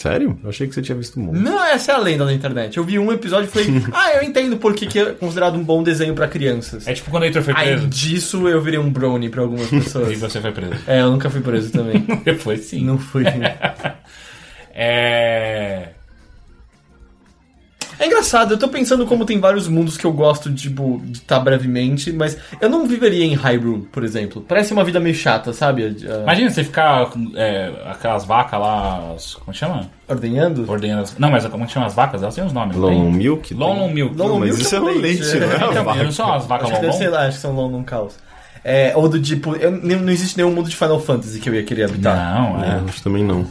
Sério? 0.00 0.38
Eu 0.42 0.48
achei 0.48 0.66
que 0.66 0.74
você 0.74 0.80
tinha 0.82 0.96
visto 0.96 1.20
um 1.20 1.24
monte. 1.24 1.38
Não, 1.40 1.62
essa 1.64 1.92
é 1.92 1.94
a 1.94 1.98
lenda 1.98 2.24
da 2.24 2.32
internet. 2.32 2.76
Eu 2.78 2.84
vi 2.84 2.98
um 2.98 3.12
episódio 3.12 3.48
e 3.48 3.50
falei, 3.50 3.82
ah, 3.92 4.14
eu 4.14 4.22
entendo 4.22 4.56
por 4.56 4.74
que, 4.74 4.86
que 4.86 4.98
é 4.98 5.12
considerado 5.12 5.56
um 5.56 5.62
bom 5.62 5.82
desenho 5.82 6.14
pra 6.14 6.26
crianças. 6.26 6.86
É 6.88 6.92
tipo 6.94 7.10
quando 7.10 7.24
o 7.24 7.26
Heitor 7.26 7.42
foi 7.42 7.52
Aí 7.56 7.68
preso. 7.68 7.86
disso 7.88 8.48
eu 8.48 8.60
virei 8.62 8.78
um 8.78 8.90
brownie 8.90 9.28
pra 9.28 9.42
algumas 9.42 9.66
E 9.72 9.80
pessoas. 9.80 10.18
você 10.18 10.40
foi 10.40 10.52
preso. 10.52 10.74
é, 10.86 11.02
eu 11.02 11.10
nunca 11.10 11.28
fui 11.28 11.40
preso 11.42 11.70
também. 11.70 12.00
Depois 12.24 12.60
sim. 12.64 12.84
Não 12.84 12.98
fui. 12.98 13.24
É. 14.72 15.88
É 18.00 18.06
engraçado, 18.06 18.54
eu 18.54 18.58
tô 18.58 18.66
pensando 18.66 19.06
como 19.06 19.26
tem 19.26 19.38
vários 19.38 19.68
mundos 19.68 19.98
que 19.98 20.06
eu 20.06 20.12
gosto, 20.12 20.50
tipo, 20.54 21.02
de 21.04 21.18
estar 21.18 21.38
brevemente, 21.38 22.10
mas 22.10 22.34
eu 22.58 22.70
não 22.70 22.86
viveria 22.86 23.26
em 23.26 23.34
Hyrule, 23.34 23.82
por 23.92 24.02
exemplo. 24.02 24.42
Parece 24.48 24.72
uma 24.72 24.82
vida 24.82 24.98
meio 24.98 25.14
chata, 25.14 25.52
sabe? 25.52 25.94
Ah, 26.08 26.22
Imagina 26.22 26.50
você 26.50 26.64
ficar 26.64 27.10
com 27.10 27.30
é, 27.36 27.70
aquelas 27.90 28.24
vacas 28.24 28.58
lá. 28.58 29.12
as- 29.14 29.34
Como 29.34 29.52
chama? 29.54 29.90
Ordenhando? 30.08 30.64
Ordenhando 30.66 31.02
as... 31.02 31.18
Não, 31.18 31.30
mas 31.30 31.46
como 31.46 31.68
chama 31.68 31.86
as 31.86 31.94
vacas? 31.94 32.22
Elas 32.22 32.34
têm 32.34 32.42
os 32.44 32.54
nomes. 32.54 32.74
não 32.74 32.82
Long 32.88 32.90
tem? 32.90 33.12
Milk? 33.12 33.52
Long 33.54 33.78
Long 33.80 33.90
Milk. 33.92 34.16
Não, 34.16 34.38
mas 34.38 34.48
Milk 34.48 34.62
isso 34.62 34.74
é 34.74 34.78
é 34.78 34.80
um 34.80 34.84
leite, 34.86 35.02
leite, 35.22 35.36
é. 35.36 35.40
não 35.58 35.66
é 35.68 35.70
Então, 35.70 35.84
vaca. 35.84 36.02
não 36.04 36.10
são 36.12 36.32
as 36.32 36.46
vacas 36.46 36.70
Acho 36.70 36.82
Long 36.82 36.88
Long? 37.04 37.10
lá, 37.10 37.26
acho 37.26 37.36
que 37.36 37.42
são 37.42 37.52
Long 37.52 37.82
Cows. 37.84 38.14
É, 38.64 38.92
ou 38.96 39.08
do 39.08 39.20
tipo, 39.20 39.54
eu, 39.56 39.70
não 39.70 40.10
existe 40.10 40.36
nenhum 40.36 40.52
mundo 40.54 40.68
de 40.68 40.76
Final 40.76 41.00
Fantasy 41.00 41.38
que 41.38 41.48
eu 41.50 41.54
ia 41.54 41.62
querer 41.62 41.84
habitar. 41.84 42.14
Não, 42.34 42.64
É, 42.64 42.68
é. 42.68 42.72
acho 42.86 42.94
que 42.94 43.02
também 43.02 43.22
não. 43.24 43.46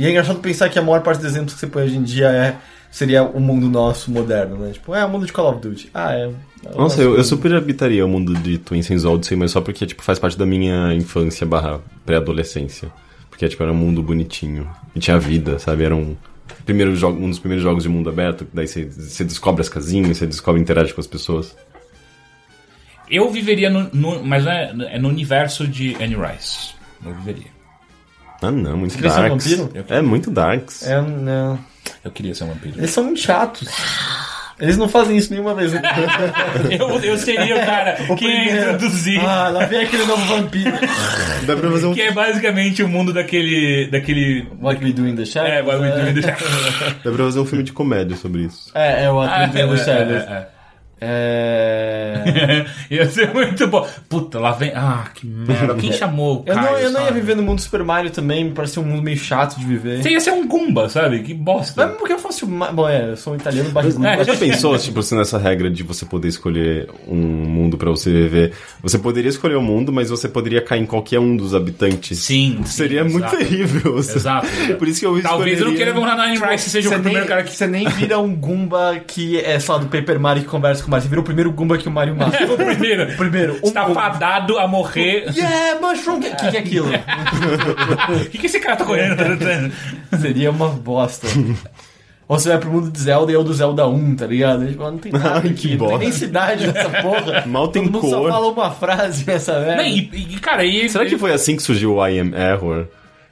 E 0.00 0.06
é 0.06 0.10
engraçado 0.10 0.38
pensar 0.40 0.68
que 0.70 0.78
a 0.78 0.82
maior 0.82 1.02
parte 1.02 1.18
dos 1.20 1.26
exemplos 1.30 1.52
que 1.52 1.60
você 1.60 1.66
põe 1.66 1.82
hoje 1.84 1.96
em 1.96 2.02
dia 2.02 2.28
é, 2.28 2.56
seria 2.90 3.22
o 3.22 3.38
mundo 3.38 3.68
nosso 3.68 4.10
moderno, 4.10 4.56
né? 4.56 4.70
Tipo, 4.72 4.94
é 4.94 5.04
o 5.04 5.08
mundo 5.10 5.26
de 5.26 5.32
Call 5.32 5.52
of 5.52 5.60
Duty. 5.60 5.90
Ah, 5.92 6.14
é. 6.14 6.30
é 6.64 6.74
Nossa, 6.74 7.02
eu, 7.02 7.16
eu 7.16 7.22
super 7.22 7.54
habitaria 7.54 8.04
o 8.06 8.08
mundo 8.08 8.32
de 8.34 8.56
Twin 8.56 8.80
Sense 8.82 9.06
Odyssey, 9.06 9.36
mas 9.36 9.50
só 9.50 9.60
porque, 9.60 9.84
tipo, 9.84 10.02
faz 10.02 10.18
parte 10.18 10.38
da 10.38 10.46
minha 10.46 10.94
infância 10.94 11.46
barra 11.46 11.80
pré-adolescência. 12.06 12.90
Porque, 13.28 13.46
tipo, 13.46 13.62
era 13.62 13.70
um 13.72 13.76
mundo 13.76 14.02
bonitinho. 14.02 14.66
E 14.96 15.00
tinha 15.00 15.18
vida, 15.18 15.58
sabe? 15.58 15.84
Era 15.84 15.94
um, 15.94 16.16
primeiro 16.64 16.96
jogo, 16.96 17.22
um 17.22 17.28
dos 17.28 17.38
primeiros 17.38 17.62
jogos 17.62 17.82
de 17.82 17.88
mundo 17.90 18.08
aberto. 18.08 18.46
Daí 18.54 18.66
você, 18.66 18.86
você 18.86 19.22
descobre 19.22 19.60
as 19.60 19.68
casinhas, 19.68 20.16
você 20.16 20.26
descobre 20.26 20.62
interage 20.62 20.94
com 20.94 21.00
as 21.02 21.06
pessoas. 21.06 21.54
Eu 23.10 23.30
viveria 23.30 23.68
no, 23.68 23.90
no- 23.92 24.24
Mas 24.24 24.46
é, 24.46 24.72
é 24.92 24.98
no 24.98 25.08
universo 25.08 25.66
de 25.68 25.94
Annie 25.96 26.16
Rice. 26.16 26.70
Eu 27.04 27.14
viveria. 27.14 27.59
Ah, 28.42 28.50
não, 28.50 28.76
muito 28.76 28.94
queria 28.94 29.10
ser 29.10 29.20
um 29.20 29.28
darks. 29.28 29.44
vampiro? 29.56 29.86
É 29.88 30.00
muito 30.02 30.30
darks. 30.30 30.86
É, 30.86 31.00
não. 31.00 31.58
Eu 32.04 32.10
queria 32.10 32.34
ser 32.34 32.44
um 32.44 32.48
vampiro. 32.48 32.78
Eles 32.78 32.90
são 32.90 33.04
muito 33.04 33.20
chatos. 33.20 33.68
Eles 34.58 34.76
não 34.76 34.88
fazem 34.90 35.16
isso 35.16 35.30
nenhuma 35.32 35.54
vez. 35.54 35.72
eu, 36.70 36.88
eu 37.02 37.16
seria 37.18 37.56
o 37.56 37.64
cara 37.64 37.92
que 37.94 38.02
ia 38.02 38.16
primeiro. 38.16 38.72
introduzir. 38.74 39.20
ah, 39.26 39.48
lá 39.48 39.64
vem 39.64 39.80
aquele 39.80 40.04
novo 40.04 40.22
vampiro. 40.26 40.72
Dá 41.46 41.56
pra 41.56 41.70
fazer 41.70 41.86
um... 41.86 41.94
Que 41.94 42.02
é 42.02 42.12
basicamente 42.12 42.82
o 42.82 42.88
mundo 42.88 43.10
daquele. 43.12 43.88
daquele. 43.90 44.46
What 44.60 44.84
We 44.84 44.92
Do 44.92 45.06
in 45.08 45.16
the 45.16 45.24
Shadows. 45.24 45.50
É, 45.54 45.62
What 45.62 45.80
We 45.80 45.90
Do 45.90 46.10
in 46.10 46.14
the 46.14 46.30
Dá 47.02 47.10
pra 47.10 47.24
fazer 47.24 47.40
um 47.40 47.46
filme 47.46 47.64
de 47.64 47.72
comédia 47.72 48.16
sobre 48.18 48.42
isso. 48.42 48.70
É, 48.74 49.04
é 49.04 49.10
What 49.10 49.32
We 49.32 49.46
Do 49.46 49.58
in 49.58 49.76
the 49.76 49.80
é, 49.82 49.84
Shadows. 49.84 50.22
é, 50.24 50.26
É... 50.30 50.36
é. 50.36 50.48
Ia 52.90 53.08
ser 53.08 53.32
muito 53.32 53.66
bom. 53.66 53.86
Puta, 54.08 54.38
lá 54.38 54.52
vem. 54.52 54.72
Ah, 54.74 55.08
que 55.14 55.26
merda. 55.26 55.74
Quem 55.74 55.92
chamou 55.94 56.40
o 56.40 56.42
Eu 56.46 56.54
não, 56.56 56.78
eu 56.78 56.90
não 56.90 57.04
ia 57.04 57.12
viver 57.12 57.34
no 57.36 57.42
mundo 57.42 57.60
Super 57.60 57.82
Mario 57.84 58.10
também, 58.10 58.44
me 58.44 58.50
parecia 58.50 58.82
um 58.82 58.84
mundo 58.86 59.02
meio 59.02 59.16
chato 59.16 59.58
de 59.58 59.64
viver. 59.64 60.02
Você 60.02 60.10
ia 60.10 60.20
ser 60.20 60.32
um 60.32 60.46
Goomba, 60.46 60.88
sabe? 60.88 61.20
Que 61.22 61.32
bosta. 61.34 61.86
Mas 61.86 61.96
porque 61.96 62.12
eu 62.12 62.18
fosse 62.18 62.44
o. 62.44 62.48
Ma- 62.48 62.72
Bom, 62.72 62.88
é, 62.88 63.10
eu 63.10 63.16
sou 63.16 63.32
um 63.32 63.36
italiano 63.36 63.70
É. 63.70 64.16
Mas 64.16 64.26
já 64.26 64.36
pensou, 64.36 64.76
tipo, 64.78 65.02
se 65.02 65.14
nessa 65.14 65.38
regra 65.38 65.70
de 65.70 65.82
você 65.82 66.04
poder 66.04 66.28
escolher 66.28 66.88
um 67.06 67.16
mundo 67.16 67.76
pra 67.78 67.90
você 67.90 68.10
viver, 68.10 68.52
você 68.82 68.98
poderia 68.98 69.28
escolher 69.28 69.56
o 69.56 69.62
mundo, 69.62 69.92
mas 69.92 70.10
você 70.10 70.28
poderia 70.28 70.60
cair 70.60 70.82
em 70.82 70.86
qualquer 70.86 71.18
um 71.18 71.36
dos 71.36 71.54
habitantes. 71.54 72.18
Sim, 72.18 72.58
sim, 72.64 72.64
Seria 72.64 73.04
muito 73.04 73.18
exato. 73.26 73.36
terrível. 73.36 73.98
Exato. 73.98 74.46
Por 74.78 74.88
isso 74.88 75.00
que 75.00 75.06
eu 75.06 75.20
Talvez 75.22 75.60
eu 75.60 75.66
não 75.66 75.74
queira 75.74 75.92
ver 75.92 75.98
um 75.98 76.16
Nine 76.16 76.38
Rice 76.38 76.70
seja 76.70 76.88
o 76.88 76.92
primeiro 76.92 77.20
nem, 77.20 77.28
cara 77.28 77.42
que. 77.42 77.54
você 77.54 77.66
nem 77.66 77.88
vira 77.88 78.18
um 78.18 78.34
Goomba 78.34 79.00
que 79.06 79.38
é, 79.38 79.58
sei 79.58 79.74
lá, 79.74 79.80
do 79.80 79.86
Paper 79.86 80.18
Mario 80.18 80.42
que 80.42 80.48
conversa 80.48 80.82
com 80.82 80.88
o 80.88 80.89
Mario. 80.90 81.02
Você 81.04 81.08
vira 81.08 81.20
o 81.20 81.24
primeiro 81.24 81.52
Goomba 81.52 81.78
que 81.78 81.88
o 81.88 81.90
Mario 81.90 82.16
mata. 82.16 82.44
O 82.44 82.56
primeiro. 82.56 83.06
Primeiro, 83.16 83.54
um 83.62 83.68
Está 83.68 83.84
Goomba. 83.84 84.00
fadado 84.02 84.58
a 84.58 84.66
morrer. 84.68 85.26
Yeah, 85.34 85.80
mushroom! 85.80 86.18
O 86.18 86.20
que, 86.20 86.30
que, 86.34 86.50
que 86.50 86.56
é 86.56 86.60
aquilo? 86.60 86.88
O 86.88 88.24
que, 88.30 88.38
que 88.38 88.46
esse 88.46 88.60
cara 88.60 88.76
tá 88.76 88.84
correndo? 88.84 89.16
Seria 90.20 90.50
uma 90.50 90.68
bosta. 90.68 91.26
Ou 92.28 92.38
você 92.38 92.48
vai 92.50 92.58
pro 92.58 92.70
mundo 92.70 92.90
de 92.90 93.00
Zelda 93.00 93.32
e 93.32 93.34
é 93.34 93.38
o 93.38 93.42
do 93.42 93.52
Zelda 93.52 93.88
1, 93.88 94.16
tá 94.16 94.26
ligado? 94.26 94.66
Tipo, 94.66 94.84
não 94.84 94.98
tem 94.98 95.10
nada 95.10 95.38
aqui, 95.38 95.50
que 95.54 95.68
não 95.70 95.78
tem 95.78 95.78
bosta. 95.78 95.98
nem 95.98 96.12
cidade 96.12 96.66
nessa 96.66 96.88
porra. 97.02 97.44
Mal 97.46 97.68
tem 97.68 97.82
Todo 97.84 97.92
mundo 97.94 98.08
só 98.10 98.20
cor. 98.20 98.30
fala 98.30 98.46
uma 98.48 98.70
frase 98.70 99.24
nessa 99.26 99.58
Não, 99.58 99.66
merda. 99.66 99.82
e, 99.84 99.98
e, 100.12 100.38
cara, 100.38 100.64
e. 100.64 100.88
Será 100.88 101.04
que 101.06 101.18
foi 101.18 101.32
assim 101.32 101.56
que 101.56 101.62
surgiu 101.62 101.96
o 101.96 102.06
I 102.06 102.20
Am 102.20 102.32
Error? 102.34 102.86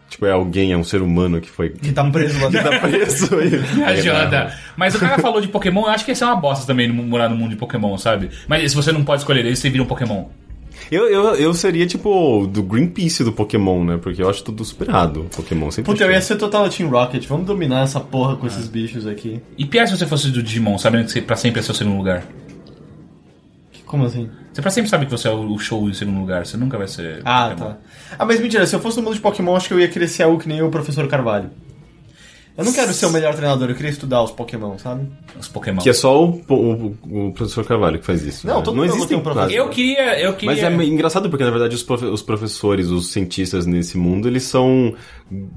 Tipo, 0.08 0.24
é 0.26 0.32
alguém, 0.32 0.72
é 0.72 0.76
um 0.76 0.82
ser 0.84 1.02
humano 1.02 1.40
que 1.40 1.50
foi. 1.50 1.68
Que 1.70 1.92
tá 1.92 2.02
preso 2.10 2.40
lá 2.42 2.48
que 2.50 2.62
tá 2.62 2.78
preso 2.80 3.28
e. 3.42 3.56
Ajuda. 3.84 4.54
Mas 4.76 4.94
o 4.94 4.98
cara 4.98 5.18
falou 5.18 5.40
de 5.40 5.48
Pokémon, 5.48 5.82
eu 5.82 5.88
acho 5.90 6.04
que 6.04 6.10
ia 6.10 6.14
ser 6.14 6.24
uma 6.24 6.36
bosta 6.36 6.66
também 6.66 6.88
no- 6.88 7.02
morar 7.02 7.28
no 7.28 7.36
mundo 7.36 7.50
de 7.50 7.56
Pokémon, 7.56 7.96
sabe? 7.98 8.30
Mas 8.48 8.70
se 8.70 8.76
você 8.76 8.90
não 8.90 9.04
pode 9.04 9.20
escolher 9.22 9.44
ele, 9.44 9.54
você 9.54 9.68
vira 9.68 9.82
um 9.82 9.86
Pokémon. 9.86 10.24
Eu, 10.90 11.06
eu, 11.08 11.34
eu 11.34 11.52
seria, 11.52 11.86
tipo, 11.86 12.46
do 12.46 12.62
Greenpeace 12.62 13.22
do 13.22 13.32
Pokémon, 13.32 13.84
né? 13.84 13.98
Porque 14.00 14.22
eu 14.22 14.30
acho 14.30 14.42
tudo 14.42 14.64
superado. 14.64 15.26
Pokémon 15.36 15.70
sempre. 15.70 15.92
Puta, 15.92 16.04
eu 16.04 16.10
ia 16.10 16.20
ser 16.22 16.36
total 16.36 16.66
Team 16.70 16.88
Rocket. 16.88 17.26
Vamos 17.26 17.46
dominar 17.46 17.82
essa 17.82 18.00
porra 18.00 18.36
com 18.36 18.46
esses 18.46 18.66
bichos 18.68 19.06
aqui. 19.06 19.42
E 19.58 19.66
pior 19.66 19.86
se 19.86 19.96
você 19.98 20.06
fosse 20.06 20.30
do 20.30 20.42
Digimon, 20.42 20.78
sabendo 20.78 21.04
que 21.04 21.12
você 21.12 21.20
pra 21.20 21.36
sempre 21.36 21.60
é 21.60 21.62
seu 21.62 21.74
segundo 21.74 21.98
lugar. 21.98 22.24
Como 23.84 24.04
assim? 24.04 24.30
Você 24.58 24.62
pra 24.62 24.70
sempre 24.72 24.90
sabe 24.90 25.04
que 25.06 25.12
você 25.12 25.28
é 25.28 25.30
o 25.30 25.56
show 25.56 25.88
em 25.88 25.94
segundo 25.94 26.18
lugar, 26.18 26.44
você 26.44 26.56
nunca 26.56 26.76
vai 26.76 26.88
ser. 26.88 27.20
Ah, 27.24 27.50
Pokémon. 27.50 27.68
tá. 27.70 27.76
Ah, 28.18 28.24
mas 28.24 28.40
mentira, 28.40 28.66
se 28.66 28.74
eu 28.74 28.80
fosse 28.80 28.96
no 28.96 29.04
mundo 29.04 29.14
de 29.14 29.20
Pokémon, 29.20 29.54
acho 29.54 29.68
que 29.68 29.74
eu 29.74 29.78
ia 29.78 29.86
querer 29.86 30.08
ser 30.08 30.24
algo 30.24 30.36
que 30.36 30.48
nem 30.48 30.60
o 30.60 30.68
Professor 30.68 31.06
Carvalho. 31.06 31.48
Eu 32.56 32.64
não 32.64 32.72
quero 32.72 32.92
ser 32.92 33.06
o 33.06 33.10
melhor 33.10 33.36
treinador, 33.36 33.70
eu 33.70 33.76
queria 33.76 33.92
estudar 33.92 34.20
os 34.20 34.32
Pokémon, 34.32 34.76
sabe? 34.78 35.06
Os 35.38 35.46
Pokémon. 35.46 35.80
Que 35.80 35.90
é 35.90 35.92
só 35.92 36.24
o, 36.24 36.42
o, 36.48 37.28
o 37.28 37.32
professor 37.32 37.64
Carvalho 37.64 38.00
que 38.00 38.04
faz 38.04 38.24
isso. 38.24 38.44
Não, 38.48 38.56
né? 38.56 38.62
todo 38.64 38.74
não 38.74 38.82
mundo 38.82 38.90
existem 38.96 39.08
tem 39.10 39.16
um 39.16 39.20
professor. 39.22 39.52
Eu 39.52 39.68
queria. 39.68 40.18
Eu 40.20 40.32
queria. 40.32 40.68
Mas 40.68 40.80
é 40.80 40.84
engraçado 40.86 41.30
porque, 41.30 41.44
na 41.44 41.52
verdade, 41.52 41.76
os, 41.76 41.84
profe- 41.84 42.06
os 42.06 42.20
professores, 42.20 42.88
os 42.88 43.12
cientistas 43.12 43.64
nesse 43.64 43.96
mundo, 43.96 44.26
eles 44.26 44.42
são 44.42 44.92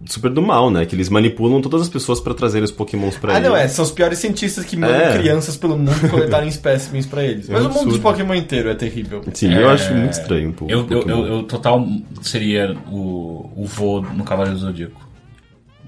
super 0.05 0.29
do 0.31 0.41
mal, 0.41 0.69
né? 0.69 0.85
Que 0.85 0.95
eles 0.95 1.07
manipulam 1.09 1.61
todas 1.61 1.81
as 1.83 1.89
pessoas 1.89 2.19
pra 2.19 2.33
trazer 2.33 2.61
os 2.61 2.71
pokémons 2.71 3.17
pra 3.17 3.33
Ah, 3.33 3.37
eles. 3.37 3.49
não, 3.49 3.55
é. 3.55 3.67
São 3.67 3.85
os 3.85 3.91
piores 3.91 4.17
cientistas 4.19 4.65
que 4.65 4.75
mandam 4.75 4.95
É. 4.95 5.17
crianças 5.17 5.55
pelo 5.55 5.77
mundo 5.77 5.91
coletarem 6.11 6.49
espécimes 6.49 7.05
pra 7.05 7.23
eles. 7.23 7.49
É 7.49 7.53
Mas 7.53 7.65
um 7.65 7.69
o 7.69 7.73
mundo 7.73 7.93
de. 7.93 7.99
Pokémon 7.99 8.33
inteiro 8.35 8.69
é 8.69 8.75
terrível. 8.75 9.21
Sim, 9.33 9.53
eu 9.53 9.69
acho 9.69 9.93
muito 9.93 10.11
estranho. 10.13 10.51
pô, 10.53 10.65
Eu, 10.67 10.79
eu, 10.79 10.85
Pokémon. 10.85 11.17
eu, 11.19 11.25
eu 11.37 11.43
total 11.43 11.85
seria 12.21 12.75
o, 12.89 13.49
o 13.55 13.65
vô 13.65 14.01
no 14.01 14.23
Cavaleiro 14.23 14.57
do 14.59 14.65
Zodíaco. 14.65 15.10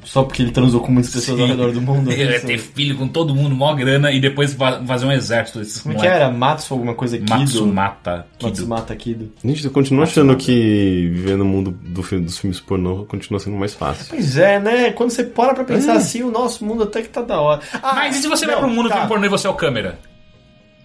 Só 0.03 0.23
porque 0.23 0.41
ele 0.43 0.51
transou 0.51 0.81
com 0.81 0.91
muitas 0.91 1.11
pessoas 1.13 1.39
ao 1.39 1.47
redor 1.47 1.71
do 1.71 1.81
mundo. 1.81 2.11
Ele 2.11 2.23
ia 2.23 2.37
Isso. 2.37 2.45
ter 2.45 2.57
filho 2.57 2.95
com 2.97 3.07
todo 3.07 3.33
mundo, 3.33 3.55
mó 3.55 3.73
grana, 3.73 4.11
e 4.11 4.19
depois 4.19 4.53
fazer 4.85 5.05
um 5.05 5.11
exército 5.11 5.59
desses 5.59 5.81
Como 5.81 5.93
é 5.93 5.97
que 5.97 6.03
moleques. 6.03 6.21
era? 6.25 6.31
Matsu 6.33 6.73
alguma 6.73 6.93
coisa 6.93 7.17
Kido? 7.17 7.29
Matsumata 7.29 8.25
Kido. 8.37 8.49
Matsumata 8.49 8.95
Kido. 8.95 9.31
Gente, 9.43 9.65
eu 9.65 9.71
continuo 9.71 10.03
achando 10.03 10.35
que 10.35 11.09
viver 11.13 11.37
no 11.37 11.45
mundo 11.45 11.71
do 11.71 12.03
dos 12.03 12.37
filmes 12.37 12.59
pornô 12.59 13.05
continua 13.05 13.39
sendo 13.39 13.57
mais 13.57 13.73
fácil. 13.73 14.05
Pois 14.09 14.37
é, 14.37 14.59
né? 14.59 14.91
Quando 14.91 15.09
você 15.09 15.23
para 15.23 15.53
pra 15.53 15.63
pensar 15.63 15.93
assim, 15.93 16.21
o 16.21 16.29
nosso 16.31 16.63
mundo 16.65 16.83
até 16.83 17.01
que 17.01 17.09
tá 17.09 17.21
da 17.21 17.39
hora. 17.39 17.61
Ah, 17.81 17.93
Mas 17.95 18.17
e 18.17 18.21
se 18.21 18.27
você 18.27 18.45
vai 18.45 18.55
não, 18.55 18.63
pro 18.63 18.71
mundo 18.71 18.89
tá. 18.89 18.95
filme 18.95 19.07
pornô 19.09 19.25
e 19.25 19.29
você 19.29 19.47
é 19.47 19.49
o 19.49 19.53
câmera? 19.55 19.97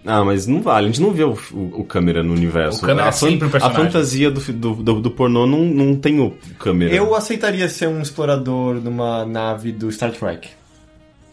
Ah, 0.06 0.24
mas 0.24 0.46
não 0.46 0.62
vale, 0.62 0.86
a 0.86 0.90
gente 0.90 1.02
não 1.02 1.12
vê 1.12 1.24
o, 1.24 1.36
o, 1.52 1.80
o 1.80 1.84
câmera 1.84 2.22
no 2.22 2.32
universo. 2.32 2.84
O 2.84 2.86
câmera 2.86 3.06
a 3.06 3.08
é 3.08 3.12
sempre 3.12 3.44
o 3.46 3.48
A 3.48 3.50
personagem. 3.52 3.84
fantasia 3.84 4.30
do, 4.30 4.40
do, 4.52 4.74
do, 4.76 5.00
do 5.02 5.10
pornô 5.10 5.46
não, 5.46 5.60
não 5.64 5.96
tem 5.96 6.20
o 6.20 6.30
câmera. 6.58 6.94
Eu 6.94 7.14
aceitaria 7.14 7.68
ser 7.68 7.88
um 7.88 8.00
explorador 8.00 8.76
numa 8.76 9.26
nave 9.26 9.72
do 9.72 9.90
Star 9.90 10.12
Trek. 10.12 10.48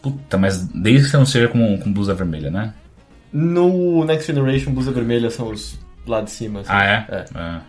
Puta, 0.02 0.36
mas 0.36 0.66
desde 0.68 1.04
que 1.04 1.10
você 1.10 1.16
não 1.16 1.26
seja 1.26 1.48
com, 1.48 1.78
com 1.78 1.92
blusa 1.92 2.12
vermelha, 2.14 2.50
né? 2.50 2.74
No 3.32 4.04
Next 4.04 4.26
Generation, 4.32 4.72
blusa 4.72 4.92
vermelha 4.92 5.30
são 5.30 5.50
os 5.50 5.78
lá 6.06 6.20
de 6.20 6.30
cima. 6.30 6.60
assim. 6.60 6.70
Ah, 6.72 6.84
é? 6.84 7.14
É. 7.14 7.24
Ah. 7.34 7.60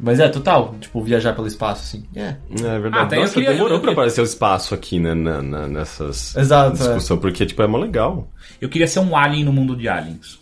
Mas 0.00 0.20
é, 0.20 0.28
total. 0.28 0.74
Tipo, 0.80 1.02
viajar 1.02 1.32
pelo 1.34 1.46
espaço, 1.48 1.82
assim. 1.82 2.04
É. 2.14 2.36
É 2.64 2.78
verdade. 2.78 2.96
Ah, 2.98 3.02
até 3.02 3.16
eu 3.16 3.20
Nossa, 3.22 3.34
queria- 3.34 3.50
demorou 3.52 3.78
eu 3.78 3.80
pra 3.80 3.92
aparecer 3.92 4.20
o 4.20 4.24
espaço 4.24 4.74
aqui, 4.74 5.00
né, 5.00 5.12
na, 5.14 5.42
na- 5.42 5.66
nessas 5.68 6.36
Exato, 6.36 6.76
discussão, 6.76 7.18
porque, 7.18 7.44
tipo, 7.44 7.60
é 7.62 7.66
mó 7.66 7.78
legal. 7.78 8.28
Eu 8.60 8.68
queria 8.68 8.86
ser 8.86 9.00
um 9.00 9.16
alien 9.16 9.44
no 9.44 9.52
mundo 9.52 9.74
de 9.76 9.88
aliens. 9.88 10.38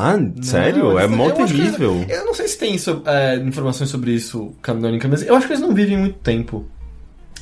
Ah, 0.00 0.14
sério? 0.42 0.84
Não, 0.84 0.98
é 0.98 1.04
eu 1.04 1.10
mó 1.10 1.28
terrível. 1.30 2.04
Eu 2.08 2.24
não 2.24 2.32
sei 2.32 2.46
se 2.48 2.56
tem 2.56 2.74
isso, 2.74 3.02
é, 3.04 3.36
informações 3.36 3.90
sobre 3.90 4.12
isso 4.12 4.52
canônica, 4.62 5.08
mas 5.08 5.22
eu 5.26 5.34
acho 5.34 5.46
que 5.46 5.52
eles 5.52 5.62
não 5.62 5.74
vivem 5.74 5.96
muito 5.98 6.18
tempo. 6.20 6.64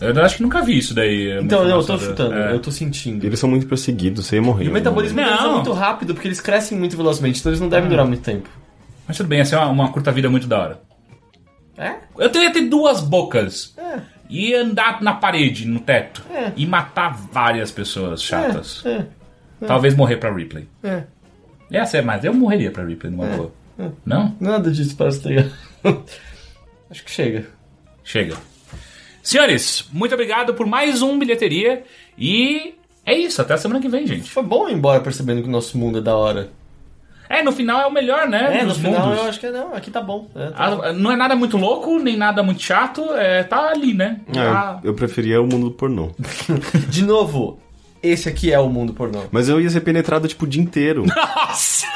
Eu 0.01 0.23
acho 0.23 0.37
que 0.39 0.43
nunca 0.43 0.61
vi 0.63 0.77
isso 0.79 0.95
daí. 0.95 1.33
uma 1.35 1.43
Então, 1.43 1.67
eu 1.69 1.83
tô 1.85 1.99
chutando, 1.99 2.35
é. 2.35 2.53
eu 2.53 2.59
tô 2.61 2.71
sentindo. 2.71 3.25
Eles 3.25 3.39
são 3.39 3.49
muito 3.49 3.67
perseguidos, 3.67 4.27
você 4.27 4.37
ia 4.37 4.43
morrer. 4.43 4.65
E 4.65 4.69
o 4.69 4.73
metabolismo 4.73 5.17
deles 5.17 5.41
é 5.41 5.49
muito 5.49 5.73
rápido, 5.73 6.15
porque 6.15 6.29
eles 6.29 6.41
crescem 6.41 6.77
muito 6.79 6.97
velozmente, 6.97 7.41
então 7.41 7.51
eles 7.51 7.61
não 7.61 7.69
devem 7.69 7.89
durar 7.89 8.07
muito 8.07 8.23
tempo. 8.23 8.49
Mas 9.07 9.17
tudo 9.17 9.27
bem, 9.29 9.39
ia 9.39 9.45
ser 9.45 9.57
uma, 9.57 9.69
uma 9.69 9.93
curta-vida 9.93 10.29
muito 10.29 10.47
da 10.47 10.59
hora. 10.59 10.81
É? 11.79 11.97
Eu 12.19 12.31
teria 12.31 12.53
ter 12.53 12.63
duas 12.63 13.01
bocas. 13.01 13.75
É. 13.77 14.01
E 14.29 14.55
andar 14.55 15.01
na 15.03 15.15
parede, 15.15 15.67
no 15.67 15.79
teto. 15.81 16.25
É. 16.31 16.53
E 16.57 16.67
matar 16.67 17.15
várias 17.17 17.71
pessoas 17.71 18.23
chatas. 18.23 18.85
É, 18.85 19.05
Talvez 19.67 19.95
morrer 19.95 20.17
pra 20.17 20.33
Ripley. 20.33 20.69
é. 20.83 21.05
Essa 21.71 21.99
é 21.99 22.03
mais. 22.03 22.25
Eu 22.25 22.33
morreria 22.33 22.71
pra 22.71 22.85
Ripley 22.85 23.11
numa 23.13 23.27
boa. 23.27 23.53
Não? 24.05 24.37
Nada 24.41 24.71
disso 24.71 24.97
parece 24.97 25.21
ter. 25.23 25.53
Acho 26.89 27.05
que 27.05 27.11
chega. 27.11 27.47
Chega. 28.05 28.37
Senhores, 29.23 29.89
muito 29.93 30.15
obrigado 30.15 30.55
por 30.55 30.65
mais 30.67 31.03
um 31.03 31.19
bilheteria. 31.19 31.83
E 32.17 32.75
é 33.05 33.15
isso, 33.15 33.43
até 33.43 33.55
a 33.55 33.59
semana 33.59 33.81
que 33.81 33.89
vem, 33.89 34.07
gente. 34.07 34.31
Foi 34.31 34.43
bom 34.45 34.69
ir 34.69 34.75
embora 34.75 35.01
percebendo 35.01 35.43
que 35.43 35.49
o 35.49 35.51
nosso 35.51 35.77
mundo 35.77 35.99
é 35.99 36.01
da 36.01 36.17
hora. 36.17 36.51
É, 37.29 37.43
no 37.43 37.53
final 37.53 37.81
é 37.81 37.87
o 37.87 37.93
melhor, 37.93 38.29
né? 38.29 38.61
É, 38.61 38.65
no 38.65 38.75
final 38.75 39.07
mundos. 39.09 39.19
eu 39.23 39.29
acho 39.29 39.41
que 39.41 39.51
não, 39.51 39.75
aqui 39.75 39.91
tá 39.91 40.01
bom. 40.01 40.29
É, 40.35 40.51
tá 40.51 40.71
bom. 40.77 40.83
Ah, 40.85 40.93
Não 40.93 41.11
é 41.13 41.17
nada 41.17 41.35
muito 41.35 41.57
louco, 41.57 41.99
nem 41.99 42.17
nada 42.17 42.43
muito 42.43 42.63
chato, 42.63 43.03
é, 43.15 43.43
tá 43.43 43.71
ali, 43.71 43.93
né? 43.95 44.21
Tá- 44.33 44.81
É, 44.85 44.89
eu 44.89 44.95
preferia 44.95 45.41
o 45.41 45.47
mundo 45.47 45.67
do 45.69 45.71
pornô. 45.73 46.11
De 46.89 47.03
novo, 47.05 47.59
esse 48.03 48.29
aqui 48.29 48.53
é 48.53 48.59
o 48.61 48.69
mundo 48.69 48.93
pornô. 48.93 49.23
Mas 49.33 49.49
eu 49.49 49.61
ia 49.61 49.69
ser 49.71 49.81
penetrado, 49.81 50.29
tipo, 50.29 50.45
o 50.45 50.49
dia 50.49 50.63
inteiro. 50.63 51.05
Nossa! 51.15 51.87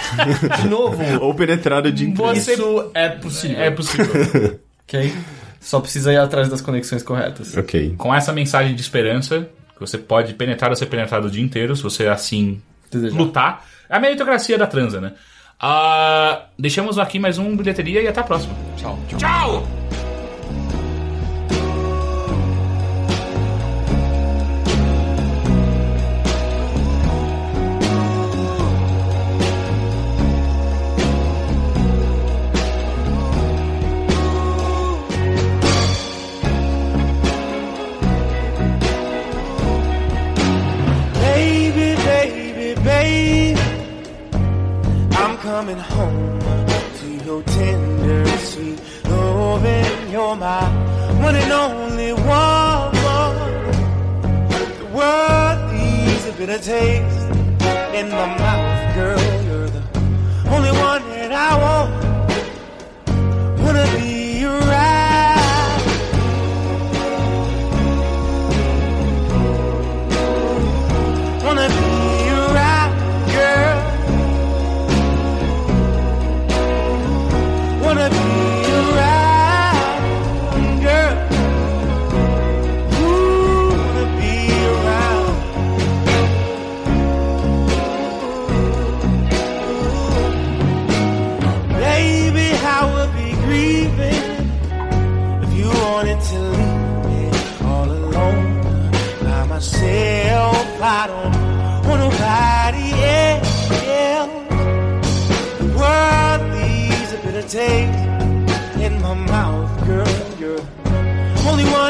De 0.63 0.69
novo, 0.69 1.01
Ou 1.23 1.35
penetrado 1.35 1.89
o 1.89 1.93
dia 1.93 2.09
inteiro. 2.09 2.35
Você- 2.35 2.55
isso 2.55 2.91
é 2.95 3.09
possível. 3.11 3.61
É 3.61 3.71
possível. 3.71 4.59
Ok? 4.89 5.13
Só 5.61 5.79
precisa 5.79 6.13
ir 6.13 6.17
atrás 6.19 6.49
das 6.49 6.61
conexões 6.61 7.03
corretas. 7.03 7.57
Ok. 7.57 7.95
Com 7.99 8.15
essa 8.15 8.33
mensagem 8.33 8.75
de 8.75 8.81
esperança, 8.81 9.49
que 9.75 9.81
você 9.81 9.99
pode 9.99 10.35
penetrar 10.35 10.71
ou 10.71 10.77
ser 10.77 10.87
penetrado 10.87 11.29
o 11.29 11.31
dia 11.31 11.43
inteiro, 11.43 11.77
se 11.77 11.83
você 11.83 12.07
assim 12.09 12.61
Desejar. 12.91 13.17
lutar. 13.17 13.65
É 13.91 13.97
a 13.97 14.01
meritocracia 14.01 14.57
da 14.57 14.69
transa, 14.69 15.01
né? 15.01 15.13
Ah, 15.59 16.45
deixamos 16.57 16.99
aqui 16.99 17.19
mais 17.19 17.37
um 17.37 17.57
bilheteria 17.57 18.01
e 18.01 18.09
até 18.09 18.21
a 18.21 18.25
próxima. 18.25 18.55
Tchau. 18.77 18.99
Tchau! 19.19 19.63
Baby, 19.63 19.80
coming 45.71 45.85
home 45.85 46.41
to 46.99 47.25
your 47.25 47.43
tender, 47.43 48.27
sweet 48.39 48.81
loving. 49.05 50.11
You're 50.11 50.37
my 50.37 50.65
one 51.23 51.37
and 51.37 51.53
only 51.53 52.13
one. 52.13 52.93
The 54.79 54.87
world 54.93 55.73
needs 55.73 56.27
a 56.27 56.33
bitter 56.33 56.59
taste 56.59 57.27
in 57.95 58.09
my 58.11 58.27
mouth, 58.39 58.95
girl. 58.97 59.21
You're 59.45 59.69
the 59.69 59.83
only 60.49 60.73
one 60.73 61.03
that 61.11 61.33
I 61.33 61.57
want. 61.65 61.91
Wanna 63.61 63.87
be 63.97 64.20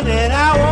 the 0.04 0.12
only 0.54 0.69